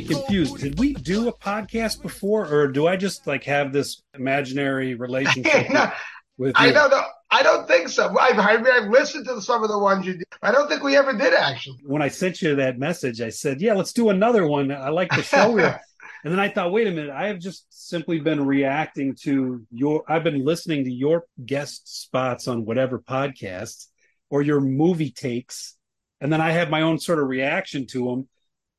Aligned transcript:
be 0.00 0.06
confused. 0.14 0.58
Did 0.58 0.78
we 0.78 0.94
do 0.94 1.28
a 1.28 1.32
podcast 1.32 2.02
before, 2.02 2.46
or 2.52 2.68
do 2.68 2.86
I 2.86 2.96
just 2.96 3.26
like 3.26 3.44
have 3.44 3.72
this 3.72 4.02
imaginary 4.14 4.94
relationship 4.94 5.70
No, 5.70 5.90
with 6.38 6.52
I 6.56 6.68
you? 6.68 6.72
don't 6.72 6.90
know. 6.90 7.02
I 7.30 7.42
don't 7.42 7.66
think 7.66 7.88
so. 7.88 8.16
I've, 8.16 8.38
I've, 8.38 8.64
I've 8.66 8.88
listened 8.90 9.26
to 9.26 9.40
some 9.40 9.64
of 9.64 9.68
the 9.68 9.78
ones 9.78 10.06
you 10.06 10.12
did. 10.14 10.24
I 10.42 10.52
don't 10.52 10.68
think 10.68 10.82
we 10.84 10.96
ever 10.96 11.12
did 11.12 11.34
actually. 11.34 11.78
When 11.84 12.00
I 12.02 12.08
sent 12.08 12.40
you 12.42 12.54
that 12.56 12.78
message, 12.78 13.20
I 13.20 13.30
said, 13.30 13.60
"Yeah, 13.60 13.74
let's 13.74 13.92
do 13.92 14.08
another 14.10 14.46
one." 14.46 14.70
I 14.70 14.90
like 14.90 15.10
the 15.10 15.22
show. 15.22 15.50
we're- 15.52 15.74
and 16.24 16.32
then 16.32 16.38
I 16.40 16.48
thought, 16.48 16.72
wait 16.72 16.86
a 16.86 16.90
minute, 16.92 17.10
I 17.10 17.26
have 17.28 17.38
just 17.38 17.66
simply 17.70 18.20
been 18.20 18.46
reacting 18.46 19.16
to 19.22 19.66
your. 19.72 20.04
I've 20.08 20.22
been 20.24 20.44
listening 20.44 20.84
to 20.84 20.92
your 20.92 21.24
guest 21.44 22.02
spots 22.02 22.46
on 22.46 22.64
whatever 22.64 22.98
podcast 23.00 23.86
or 24.30 24.42
your 24.42 24.60
movie 24.60 25.10
takes, 25.10 25.76
and 26.20 26.32
then 26.32 26.40
I 26.40 26.52
have 26.52 26.70
my 26.70 26.82
own 26.82 26.98
sort 27.00 27.18
of 27.18 27.26
reaction 27.28 27.86
to 27.88 28.06
them. 28.06 28.28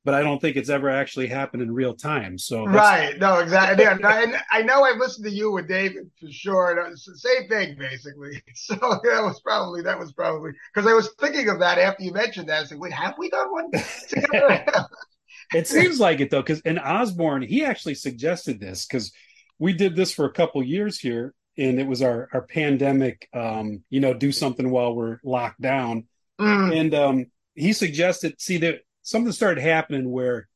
But 0.06 0.14
I 0.14 0.22
don't 0.22 0.40
think 0.40 0.56
it's 0.56 0.70
ever 0.70 0.90
actually 0.90 1.28
happened 1.28 1.64
in 1.64 1.74
real 1.74 1.94
time. 1.96 2.38
So 2.38 2.64
Right. 2.66 3.18
No, 3.20 3.40
exactly. 3.40 3.84
Yeah, 3.84 3.96
no, 3.96 4.08
and 4.08 4.38
I 4.52 4.62
know 4.62 4.84
I've 4.84 4.98
listened 5.00 5.26
to 5.26 5.32
you 5.32 5.52
with 5.52 5.68
David 5.68 6.10
for 6.22 6.32
sure. 6.32 6.80
and 6.80 6.94
It's 6.94 7.06
the 7.06 7.18
same 7.18 7.50
thing 7.50 7.76
basically. 7.78 8.42
So 8.56 8.76
that 8.76 9.22
was 9.24 9.42
probably 9.42 9.82
that 9.82 10.00
was 10.00 10.14
probably 10.14 10.52
because 10.74 10.88
I 10.90 10.94
was 10.94 11.10
thinking 11.20 11.50
of 11.50 11.60
that 11.60 11.78
after 11.80 12.04
you 12.04 12.14
mentioned 12.14 12.48
that. 12.50 12.62
I 12.62 12.66
said, 12.66 12.78
wait, 12.80 12.94
have 12.94 13.16
we 13.18 13.30
done 13.30 13.52
one 13.52 13.72
together? 14.08 14.66
It 15.54 15.68
seems 15.68 16.00
like 16.00 16.22
it 16.22 16.32
though, 16.32 16.42
because 16.42 16.62
in 16.62 16.80
Osborne 16.80 17.42
he 17.44 17.64
actually 17.66 17.96
suggested 17.96 18.60
this 18.60 18.86
because 18.88 19.12
we 19.60 19.74
did 19.74 19.96
this 19.96 20.12
for 20.12 20.26
a 20.26 20.32
couple 20.34 20.64
years 20.64 20.98
here, 21.00 21.34
and 21.58 21.80
it 21.80 21.88
was 21.88 22.02
our 22.02 22.30
our 22.34 22.42
pandemic, 22.42 23.28
um, 23.34 23.84
you 23.90 24.00
know, 24.00 24.14
do 24.14 24.32
something 24.32 24.70
while 24.72 24.96
we're 24.96 25.20
locked 25.24 25.62
down, 25.62 26.06
Mm. 26.40 26.80
and 26.80 26.94
um, 26.96 27.26
he 27.54 27.74
suggested. 27.74 28.42
See 28.42 28.58
that 28.58 28.80
something 29.06 29.32
started 29.32 29.62
happening 29.62 30.12
where 30.12 30.50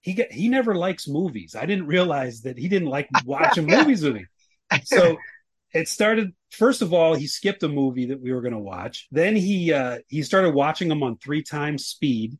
he 0.00 0.14
got 0.14 0.32
he 0.32 0.48
never 0.48 0.74
likes 0.74 1.06
movies. 1.06 1.54
I 1.54 1.66
didn't 1.66 1.86
realize 1.86 2.42
that 2.42 2.58
he 2.58 2.68
didn't 2.68 2.88
like 2.88 3.08
watching 3.24 3.66
movies 3.66 4.02
with 4.02 4.14
me. 4.14 4.26
So 4.84 5.18
it 5.72 5.88
started. 5.88 6.32
First 6.50 6.82
of 6.82 6.92
all, 6.92 7.14
he 7.14 7.28
skipped 7.28 7.62
a 7.62 7.68
movie 7.68 8.06
that 8.06 8.20
we 8.20 8.32
were 8.32 8.40
going 8.40 8.54
to 8.54 8.58
watch. 8.58 9.06
Then 9.12 9.36
he 9.36 9.72
uh, 9.72 9.98
he 10.08 10.22
started 10.22 10.54
watching 10.54 10.88
them 10.88 11.02
on 11.02 11.18
three 11.18 11.42
times 11.42 11.86
speed. 11.86 12.38